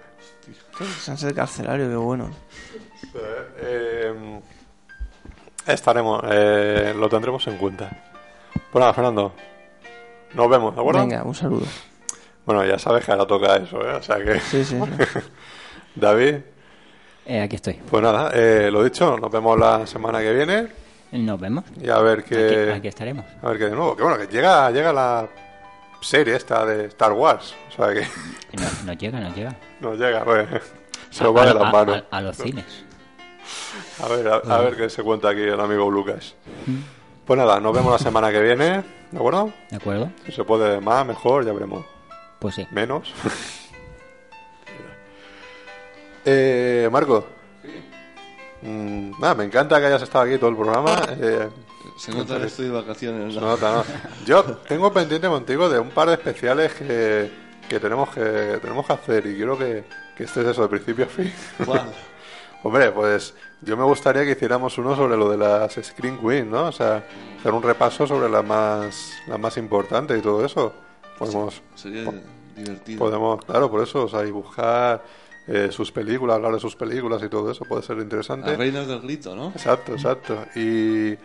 Sunset 0.99 1.35
carcelario, 1.35 1.87
qué 1.89 1.95
bueno. 1.95 2.29
Eh, 3.61 4.39
estaremos, 5.67 6.21
eh, 6.29 6.93
lo 6.97 7.07
tendremos 7.09 7.45
en 7.47 7.57
cuenta. 7.57 7.89
Pues 8.71 8.79
nada, 8.81 8.93
Fernando, 8.93 9.33
nos 10.33 10.49
vemos, 10.49 10.73
¿de 10.75 10.81
acuerdo? 10.81 11.01
Venga, 11.01 11.23
un 11.23 11.35
saludo. 11.35 11.65
Bueno, 12.45 12.65
ya 12.65 12.79
sabes 12.79 13.05
que 13.05 13.11
ahora 13.11 13.25
toca 13.27 13.55
eso, 13.57 13.81
¿eh? 13.87 13.93
O 13.95 14.01
sea 14.01 14.17
que, 14.17 14.39
Sí, 14.39 14.63
sí. 14.65 14.75
sí. 14.79 14.79
David, 15.95 16.35
Eh, 17.25 17.41
aquí 17.41 17.55
estoy. 17.57 17.73
pues 17.89 18.01
nada, 18.03 18.31
eh, 18.33 18.69
lo 18.71 18.83
dicho, 18.83 19.17
nos 19.17 19.29
vemos 19.31 19.57
la 19.59 19.85
semana 19.85 20.19
que 20.19 20.33
viene 20.33 20.67
Nos 21.11 21.39
vemos. 21.39 21.65
y 21.79 21.89
a 21.89 21.99
ver 21.99 22.23
qué, 22.23 22.73
aquí 22.75 22.87
estaremos. 22.87 23.25
a 23.43 23.49
ver 23.49 23.57
qué 23.57 23.65
de 23.65 23.71
nuevo. 23.71 23.95
Que 23.95 24.03
bueno, 24.03 24.17
que 24.17 24.27
llega, 24.27 24.71
llega 24.71 24.91
la 24.91 25.27
serie 26.01 26.35
esta 26.35 26.65
de 26.65 26.85
Star 26.85 27.11
Wars, 27.13 27.53
o 27.69 27.75
sea 27.75 27.93
que 27.93 28.01
No, 28.57 28.63
nos 28.85 28.97
llega, 28.97 29.19
nos 29.19 29.35
llega. 29.35 29.55
nos 29.81 29.97
llega, 29.99 30.23
pues, 30.23 30.47
se 31.11 31.23
nos 31.23 31.35
va 31.35 31.43
de 31.45 31.51
a, 31.51 31.53
las 31.53 31.63
a- 31.65 31.71
manos. 31.71 32.03
a- 32.09 32.17
a 32.17 32.21
los 32.21 32.37
cines. 32.37 32.85
A 34.03 34.07
ver, 34.07 34.27
a, 34.27 34.35
a 34.37 34.61
ver 34.61 34.75
qué 34.77 34.89
se 34.89 35.03
cuenta 35.03 35.29
aquí 35.29 35.41
el 35.41 35.59
amigo 35.59 35.89
Lucas. 35.91 36.35
Pues 37.25 37.37
nada, 37.37 37.59
nos 37.59 37.73
vemos 37.73 37.91
la 37.91 37.99
semana 37.99 38.31
que 38.31 38.41
viene, 38.41 38.83
¿de 39.11 39.17
acuerdo? 39.17 39.53
¿De 39.69 39.77
acuerdo? 39.77 40.11
Si 40.25 40.31
se 40.31 40.43
puede 40.43 40.81
más, 40.81 41.05
mejor, 41.05 41.45
ya 41.45 41.53
veremos. 41.53 41.85
Pues 42.39 42.55
sí. 42.55 42.67
Menos. 42.71 43.13
eh, 46.25 46.89
Marco. 46.91 47.25
Mm, 48.61 49.19
nada, 49.19 49.35
me 49.35 49.43
encanta 49.45 49.79
que 49.79 49.87
hayas 49.87 50.01
estado 50.03 50.25
aquí 50.25 50.37
todo 50.37 50.49
el 50.49 50.55
programa. 50.55 51.01
Eh, 51.19 51.49
Se 51.97 52.11
nota 52.11 52.39
que 52.39 52.45
estoy 52.45 52.65
de 52.65 52.71
vacaciones. 52.71 53.33
se 53.33 53.39
¿no? 53.39 53.47
nota, 53.47 53.71
¿no? 53.73 53.83
Yo 54.25 54.43
tengo 54.67 54.91
pendiente 54.93 55.27
contigo 55.27 55.69
de 55.69 55.79
un 55.79 55.89
par 55.89 56.07
de 56.07 56.13
especiales 56.13 56.73
que, 56.73 57.31
que 57.67 57.79
tenemos 57.79 58.09
que 58.09 58.59
tenemos 58.61 58.85
que 58.85 58.93
hacer 58.93 59.25
y 59.27 59.35
quiero 59.35 59.57
que, 59.57 59.83
que 60.15 60.23
estés 60.25 60.45
eso 60.45 60.61
de 60.63 60.67
principio 60.69 61.05
a 61.05 61.07
fin. 61.07 61.33
Hombre, 62.63 62.91
pues 62.91 63.33
yo 63.61 63.75
me 63.75 63.83
gustaría 63.83 64.23
que 64.23 64.31
hiciéramos 64.31 64.77
uno 64.77 64.95
sobre 64.95 65.17
lo 65.17 65.29
de 65.29 65.37
las 65.37 65.73
Screen 65.73 66.19
Queen, 66.19 66.49
¿no? 66.49 66.67
O 66.67 66.71
sea, 66.71 67.03
hacer 67.39 67.53
un 67.53 67.63
repaso 67.63 68.05
sobre 68.05 68.29
las 68.29 68.45
más, 68.45 69.13
las 69.27 69.39
más 69.39 69.57
importantes 69.57 70.19
y 70.19 70.21
todo 70.21 70.45
eso. 70.45 70.73
Podemos, 71.17 71.61
sería 71.75 72.03
divertido. 72.55 72.99
podemos, 72.99 73.43
claro, 73.45 73.69
por 73.69 73.81
eso, 73.81 74.03
o 74.03 74.07
sea, 74.07 74.23
y 74.25 74.31
buscar 74.31 75.03
eh, 75.47 75.69
sus 75.71 75.91
películas, 75.91 76.35
hablar 76.35 76.53
de 76.53 76.59
sus 76.59 76.75
películas 76.75 77.21
y 77.23 77.29
todo 77.29 77.49
eso, 77.51 77.65
puede 77.65 77.81
ser 77.81 77.97
interesante. 77.97 78.49
Las 78.49 78.59
reinas 78.59 78.87
del 78.87 79.01
grito, 79.01 79.35
¿no? 79.35 79.49
Exacto, 79.49 79.93
exacto. 79.93 80.45
Y, 80.55 81.17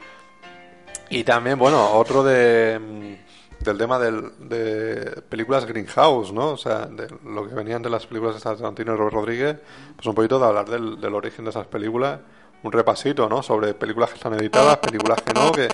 y 1.11 1.25
también, 1.25 1.59
bueno, 1.59 1.93
otro 1.93 2.25
de, 2.25 3.19
del 3.61 3.79
tema 3.79 3.99
del, 3.99 4.31
de 4.49 5.23
películas 5.29 5.65
Greenhouse, 5.67 6.33
¿no? 6.33 6.51
O 6.51 6.57
sea, 6.57 6.87
de 6.87 7.09
lo 7.25 7.49
que 7.49 7.55
venían 7.55 7.83
de 7.83 7.91
las 7.91 8.07
películas 8.07 8.35
de 8.37 8.41
Tarantino 8.41 8.95
y 8.95 8.97
Robert 8.97 9.15
Rodríguez, 9.15 9.57
pues 9.97 10.07
un 10.07 10.15
poquito 10.15 10.39
de 10.39 10.47
hablar 10.47 10.69
del, 10.69 11.01
del 11.01 11.15
origen 11.15 11.45
de 11.45 11.51
esas 11.51 11.67
películas, 11.67 12.21
un 12.63 12.73
repasito, 12.73 13.29
¿no? 13.29 13.43
Sobre 13.43 13.75
películas 13.75 14.11
que 14.11 14.17
están 14.17 14.35
editadas, 14.35 14.77
películas 14.79 15.21
que 15.23 15.33
no, 15.33 15.51
que, 15.53 15.69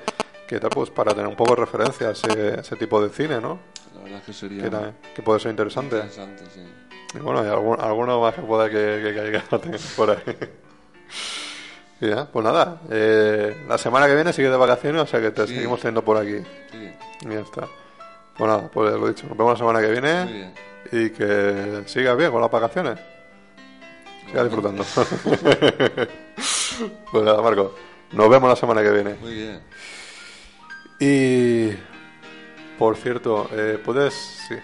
que 0.46 0.58
tal, 0.60 0.70
pues 0.70 0.90
para 0.90 1.12
tener 1.12 1.26
un 1.26 1.36
poco 1.36 1.54
de 1.54 1.60
referencia 1.62 2.08
a 2.08 2.10
ese, 2.12 2.60
ese 2.60 2.76
tipo 2.76 3.02
de 3.02 3.08
cine, 3.10 3.40
¿no? 3.40 3.58
La 3.94 4.02
verdad 4.02 4.18
es 4.20 4.24
que 4.24 4.32
sería 4.32 4.92
Que, 5.14 5.22
puede 5.22 5.40
ser 5.40 5.50
interesante. 5.50 5.96
interesante, 5.96 6.44
sí. 6.52 6.60
Y 7.14 7.18
bueno, 7.18 7.40
hay 7.40 7.48
algún- 7.48 7.78
alguno 7.80 8.20
más 8.22 8.34
que 8.34 8.40
pueda 8.42 8.70
que, 8.70 9.00
que 9.02 9.14
caiga 9.14 9.44
por 9.96 10.10
ahí. 10.10 10.18
Y 12.00 12.08
ya, 12.08 12.24
pues 12.26 12.44
nada, 12.44 12.80
eh, 12.90 13.64
la 13.68 13.78
semana 13.78 14.06
que 14.06 14.14
viene 14.14 14.32
sigue 14.32 14.50
de 14.50 14.56
vacaciones, 14.56 15.02
o 15.02 15.06
sea 15.06 15.20
que 15.20 15.30
te 15.30 15.46
Sí. 15.46 15.54
seguimos 15.54 15.78
teniendo 15.80 16.02
por 16.04 16.16
aquí. 16.16 16.38
Sí, 16.72 16.90
Y 17.24 17.28
ya 17.34 17.40
está. 17.40 17.68
Pues 18.36 18.48
nada, 18.50 18.68
pues 18.72 18.92
lo 18.94 19.08
dicho, 19.08 19.26
nos 19.28 19.36
vemos 19.36 19.52
la 19.52 19.58
semana 19.58 19.80
que 19.80 19.86
muy 19.88 20.00
viene 20.00 20.24
bien. 20.24 20.54
y 20.90 21.10
que 21.10 21.82
sigas 21.86 22.16
bien 22.16 22.30
con 22.30 22.40
las 22.40 22.50
vacaciones. 22.50 22.98
Siga 24.26 24.44
disfrutando. 24.44 24.84
pues 27.12 27.24
nada, 27.24 27.42
Marco, 27.42 27.74
nos 28.12 28.28
vemos 28.30 28.48
la 28.48 28.56
semana 28.56 28.82
que 28.82 28.90
viene. 28.90 29.14
Muy 29.20 29.34
bien. 29.34 29.60
Y 30.98 31.70
por 32.78 32.96
cierto, 32.96 33.48
eh, 33.52 33.78
puedes, 33.84 34.14
sí, 34.48 34.54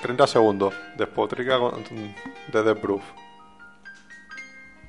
30 0.00 0.26
segundos, 0.26 0.74
despotrica 0.96 1.58
con- 1.58 1.82
de 1.84 2.62
The 2.62 2.74
Proof. 2.76 3.02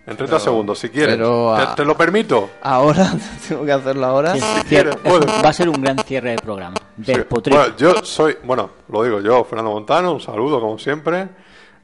En 0.06 0.18
30 0.18 0.38
segundos, 0.40 0.80
si 0.80 0.90
quieres. 0.90 1.16
pero, 1.16 1.54
te, 1.56 1.62
ah, 1.64 1.76
te 1.76 1.86
lo 1.86 1.96
permito. 1.98 2.50
Ahora, 2.62 3.10
tengo 3.48 3.64
que 3.66 3.72
hacerlo 3.72 4.06
ahora. 4.06 4.36
Si 4.36 4.42
quieres, 4.68 4.96
puedes. 4.98 5.28
va 5.28 5.50
a 5.50 5.54
ser 5.54 5.70
un 5.70 5.82
gran 5.82 5.98
cierre 6.00 6.32
de 6.32 6.38
programa. 6.38 6.76
Sí. 6.98 7.14
Despotrico. 7.14 7.58
Bueno, 7.58 7.76
yo 7.78 8.04
soy, 8.04 8.38
bueno, 8.44 8.70
lo 8.90 9.04
digo 9.04 9.20
yo, 9.22 9.44
Fernando 9.44 9.72
Montano, 9.72 10.14
un 10.14 10.22
saludo 10.22 10.60
como 10.60 10.78
siempre. 10.78 11.30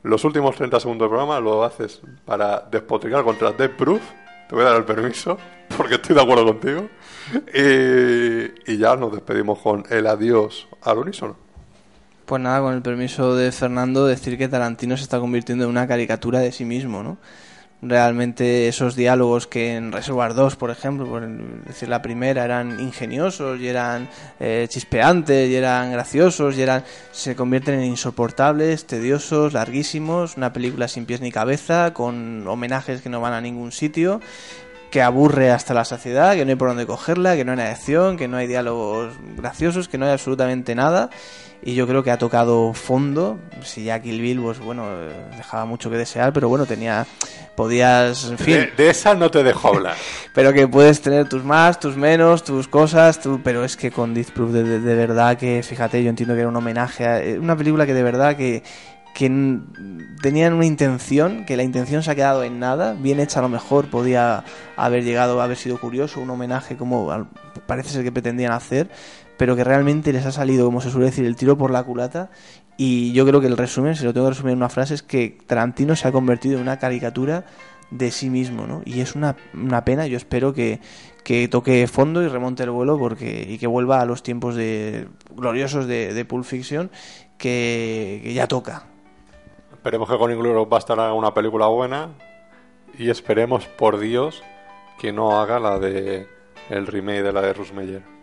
Los 0.03 0.23
últimos 0.23 0.55
30 0.55 0.79
segundos 0.79 1.05
del 1.05 1.09
programa 1.09 1.39
lo 1.39 1.63
haces 1.63 2.01
para 2.25 2.59
despotricar 2.71 3.23
contra 3.23 3.51
Dead 3.51 3.71
Proof. 3.71 4.01
Te 4.47 4.55
voy 4.55 4.63
a 4.63 4.69
dar 4.69 4.77
el 4.77 4.85
permiso, 4.85 5.37
porque 5.77 5.95
estoy 5.95 6.15
de 6.15 6.21
acuerdo 6.21 6.45
contigo. 6.45 6.89
Y, 7.53 8.71
y 8.71 8.77
ya 8.77 8.95
nos 8.95 9.11
despedimos 9.11 9.59
con 9.59 9.83
el 9.89 10.07
adiós 10.07 10.67
al 10.81 10.99
unísono. 10.99 11.35
Pues 12.25 12.41
nada, 12.41 12.61
con 12.61 12.75
el 12.75 12.81
permiso 12.83 13.35
de 13.35 13.51
Fernando, 13.51 14.05
decir 14.05 14.37
que 14.37 14.47
Tarantino 14.47 14.95
se 14.95 15.03
está 15.03 15.19
convirtiendo 15.19 15.63
en 15.63 15.71
una 15.71 15.87
caricatura 15.87 16.39
de 16.39 16.51
sí 16.51 16.63
mismo, 16.63 17.01
¿no? 17.01 17.17
Realmente 17.81 18.67
esos 18.67 18.97
diálogos 18.97 19.47
que 19.47 19.75
en 19.75 19.93
Reservoir 19.93 20.33
2, 20.33 20.57
por 20.57 20.69
ejemplo, 20.69 21.05
por 21.05 21.25
decir 21.63 21.87
la 21.87 22.01
primera, 22.01 22.43
eran 22.43 22.77
ingeniosos 22.81 23.57
y 23.61 23.69
eran 23.69 24.09
eh, 24.41 24.65
chispeantes 24.67 25.49
y 25.49 25.55
eran 25.55 25.93
graciosos 25.93 26.57
y 26.57 26.61
eran 26.61 26.83
se 27.11 27.37
convierten 27.37 27.75
en 27.75 27.85
insoportables, 27.85 28.85
tediosos, 28.85 29.53
larguísimos, 29.53 30.35
una 30.35 30.51
película 30.51 30.89
sin 30.89 31.05
pies 31.05 31.21
ni 31.21 31.31
cabeza, 31.31 31.93
con 31.93 32.45
homenajes 32.45 33.01
que 33.01 33.07
no 33.07 33.21
van 33.21 33.31
a 33.31 33.39
ningún 33.39 33.71
sitio 33.71 34.19
que 34.91 35.01
aburre 35.01 35.51
hasta 35.51 35.73
la 35.73 35.85
saciedad, 35.85 36.33
que 36.33 36.45
no 36.45 36.49
hay 36.49 36.55
por 36.55 36.69
dónde 36.69 36.85
cogerla, 36.85 37.35
que 37.35 37.45
no 37.45 37.51
hay 37.51 37.59
acción, 37.59 38.17
que 38.17 38.27
no 38.27 38.37
hay 38.37 38.47
diálogos 38.47 39.13
graciosos, 39.37 39.87
que 39.87 39.97
no 39.97 40.05
hay 40.05 40.11
absolutamente 40.11 40.75
nada. 40.75 41.09
Y 41.61 41.75
yo 41.75 41.85
creo 41.87 42.03
que 42.03 42.11
ha 42.11 42.17
tocado 42.17 42.73
fondo. 42.73 43.37
Si 43.63 43.83
ya 43.83 43.99
Kill 44.01 44.21
Bill, 44.21 44.39
pues 44.41 44.59
bueno, 44.59 44.87
dejaba 45.35 45.65
mucho 45.65 45.89
que 45.89 45.97
desear, 45.97 46.31
pero 46.33 46.47
bueno, 46.49 46.65
tenía. 46.65 47.05
Podías, 47.55 48.29
en 48.29 48.37
fin. 48.37 48.53
De, 48.53 48.67
de 48.77 48.89
esa 48.89 49.13
no 49.15 49.29
te 49.29 49.43
dejo 49.43 49.67
hablar. 49.67 49.95
Pero 50.33 50.53
que 50.53 50.65
puedes 50.69 51.01
tener 51.01 51.27
tus 51.27 51.43
más, 51.43 51.77
tus 51.77 51.97
menos, 51.97 52.45
tus 52.45 52.69
cosas, 52.69 53.19
tu- 53.19 53.41
pero 53.43 53.65
es 53.65 53.75
que 53.75 53.91
con 53.91 54.13
Death 54.13 54.29
Proof 54.31 54.51
de, 54.53 54.63
de- 54.63 54.79
de 54.79 54.95
verdad 54.95 55.37
que, 55.37 55.61
fíjate, 55.61 56.01
yo 56.01 56.09
entiendo 56.09 56.35
que 56.35 56.39
era 56.39 56.47
un 56.49 56.55
homenaje 56.55 57.05
a 57.05 57.21
eh, 57.21 57.37
una 57.37 57.57
película 57.57 57.85
que 57.85 57.93
de 57.93 58.03
verdad 58.03 58.37
que, 58.37 58.63
que 59.13 59.27
tenían 60.21 60.53
una 60.53 60.65
intención, 60.65 61.43
que 61.45 61.57
la 61.57 61.63
intención 61.63 62.01
se 62.01 62.11
ha 62.11 62.15
quedado 62.15 62.45
en 62.45 62.59
nada, 62.59 62.93
bien 62.97 63.19
hecha 63.19 63.39
a 63.39 63.41
lo 63.41 63.49
mejor, 63.49 63.89
podía 63.89 64.45
haber 64.77 65.03
llegado 65.03 65.41
haber 65.41 65.57
sido 65.57 65.77
curioso, 65.81 66.21
un 66.21 66.29
homenaje 66.29 66.77
como 66.77 67.27
parece 67.67 67.89
ser 67.89 68.03
que 68.05 68.11
pretendían 68.13 68.53
hacer, 68.53 68.89
pero 69.39 69.55
que 69.55 69.63
realmente 69.63 70.11
les 70.11 70.25
ha 70.25 70.33
salido, 70.33 70.65
como 70.65 70.81
se 70.81 70.91
suele 70.91 71.05
decir, 71.05 71.25
el 71.25 71.37
tiro 71.37 71.57
por 71.57 71.71
la 71.71 71.81
culata. 71.81 72.29
Y 72.75 73.13
yo 73.13 73.25
creo 73.25 73.39
que 73.39 73.47
el 73.47 73.55
resumen, 73.55 73.95
si 73.95 74.03
lo 74.03 74.13
tengo 74.13 74.25
que 74.25 74.31
resumir 74.31 74.51
en 74.51 74.57
una 74.57 74.67
frase, 74.67 74.95
es 74.95 75.01
que 75.01 75.37
Tarantino 75.47 75.95
se 75.95 76.09
ha 76.09 76.11
convertido 76.11 76.57
en 76.57 76.63
una 76.63 76.77
caricatura 76.77 77.45
de 77.89 78.11
sí 78.11 78.29
mismo, 78.29 78.67
¿no? 78.67 78.81
Y 78.83 78.99
es 78.99 79.15
una, 79.15 79.37
una 79.53 79.85
pena, 79.85 80.07
yo 80.07 80.17
espero 80.17 80.53
que, 80.53 80.81
que 81.23 81.47
toque 81.47 81.87
fondo 81.87 82.21
y 82.21 82.27
remonte 82.27 82.63
el 82.63 82.71
vuelo 82.71 82.99
porque 82.99 83.45
y 83.49 83.57
que 83.59 83.65
vuelva 83.65 84.01
a 84.01 84.05
los 84.05 84.23
tiempos 84.23 84.55
de 84.55 85.07
gloriosos 85.33 85.87
de, 85.87 86.13
de 86.13 86.25
Pulp 86.25 86.43
Fiction 86.43 86.91
que, 87.37 88.29
ya 88.35 88.45
toca. 88.45 88.87
Esperemos 89.71 90.09
que 90.09 90.17
con 90.17 90.33
Inglourious 90.33 90.67
Basterds 90.67 90.99
haga 90.99 91.13
una 91.13 91.33
película 91.33 91.67
buena 91.67 92.09
y 92.97 93.09
esperemos, 93.09 93.67
por 93.67 93.99
Dios, 93.99 94.43
que 94.99 95.13
no 95.13 95.39
haga 95.39 95.61
la 95.61 95.79
de 95.79 96.27
el 96.69 96.87
remake 96.87 97.23
de 97.23 97.31
la 97.31 97.41
de 97.41 97.53
Russ 97.53 97.71
Meyer. 97.71 98.18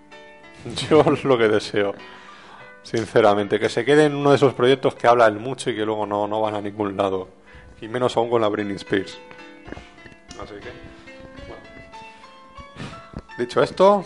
Yo 0.91 1.05
lo 1.25 1.39
que 1.39 1.49
deseo, 1.49 1.95
sinceramente, 2.83 3.59
que 3.61 3.69
se 3.69 3.85
quede 3.85 4.07
en 4.07 4.15
uno 4.15 4.31
de 4.31 4.37
esos 4.37 4.55
proyectos 4.55 4.95
que 4.95 5.07
hablan 5.07 5.41
mucho 5.41 5.71
y 5.71 5.77
que 5.77 5.85
luego 5.85 6.07
no, 6.07 6.27
no 6.27 6.41
van 6.41 6.55
a 6.55 6.61
ningún 6.61 6.97
lado, 6.97 7.29
y 7.81 7.89
menos 7.89 8.17
aún 8.17 8.31
con 8.31 8.41
la 8.41 8.49
Britney 8.49 8.77
Spears. 8.77 9.19
Así 10.43 10.55
que, 10.55 10.71
bueno. 11.47 11.63
Dicho 13.39 13.63
esto, 13.63 14.05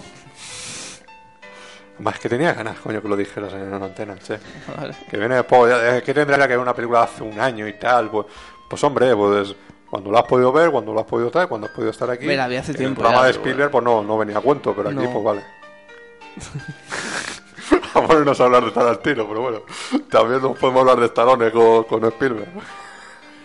más 1.98 2.18
que 2.18 2.28
tenía 2.28 2.52
ganas, 2.52 2.78
coño, 2.80 3.02
que 3.02 3.08
lo 3.08 3.16
dijeras 3.16 3.52
en 3.52 3.70
la 3.70 3.76
antena, 3.76 4.16
che. 4.18 4.38
Que 5.10 5.16
viene 5.16 5.36
después, 5.36 5.72
eh, 5.74 6.02
que 6.04 6.14
tendría 6.14 6.38
que 6.46 6.54
ver 6.54 6.58
una 6.58 6.74
película 6.74 7.02
hace 7.02 7.22
un 7.22 7.38
año 7.40 7.66
y 7.66 7.74
tal, 7.74 8.10
pues, 8.10 8.26
pues 8.68 8.82
hombre, 8.84 9.14
pues 9.16 9.54
cuando 9.88 10.10
lo 10.10 10.18
has 10.18 10.24
podido 10.24 10.52
ver, 10.52 10.70
cuando 10.70 10.92
lo 10.92 11.00
has 11.00 11.06
podido 11.06 11.28
estar, 11.28 11.48
cuando 11.48 11.66
has 11.66 11.72
podido 11.72 11.90
estar 11.90 12.08
aquí. 12.10 12.26
Mira, 12.26 12.44
había 12.44 12.60
hace 12.60 12.72
en 12.72 12.78
tiempo 12.78 13.00
El 13.00 13.04
programa 13.06 13.22
ya, 13.22 13.26
de 13.26 13.30
Spielberg, 13.32 13.70
pues 13.72 13.84
no, 13.84 14.02
no 14.04 14.18
venía 14.18 14.38
a 14.38 14.40
cuento, 14.40 14.72
pero 14.74 14.88
aquí, 14.90 14.98
No. 14.98 15.10
pues 15.12 15.24
vale. 15.24 15.59
a 17.94 18.02
ponernos 18.02 18.40
a 18.40 18.44
hablar 18.44 18.64
de 18.64 18.70
Tarantino, 18.70 19.28
pero 19.28 19.42
bueno, 19.42 19.60
también 20.10 20.42
nos 20.42 20.58
podemos 20.58 20.80
hablar 20.80 21.00
de 21.00 21.06
Stallone 21.06 21.50
con, 21.50 21.84
con 21.84 22.04
Spielberg. 22.04 22.48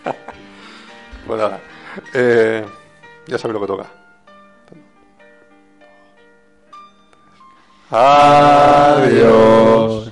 nada, 1.28 1.60
eh, 2.14 2.64
ya 3.26 3.38
sabéis 3.38 3.60
lo 3.60 3.62
que 3.66 3.66
toca. 3.66 3.86
Adiós. 7.90 10.05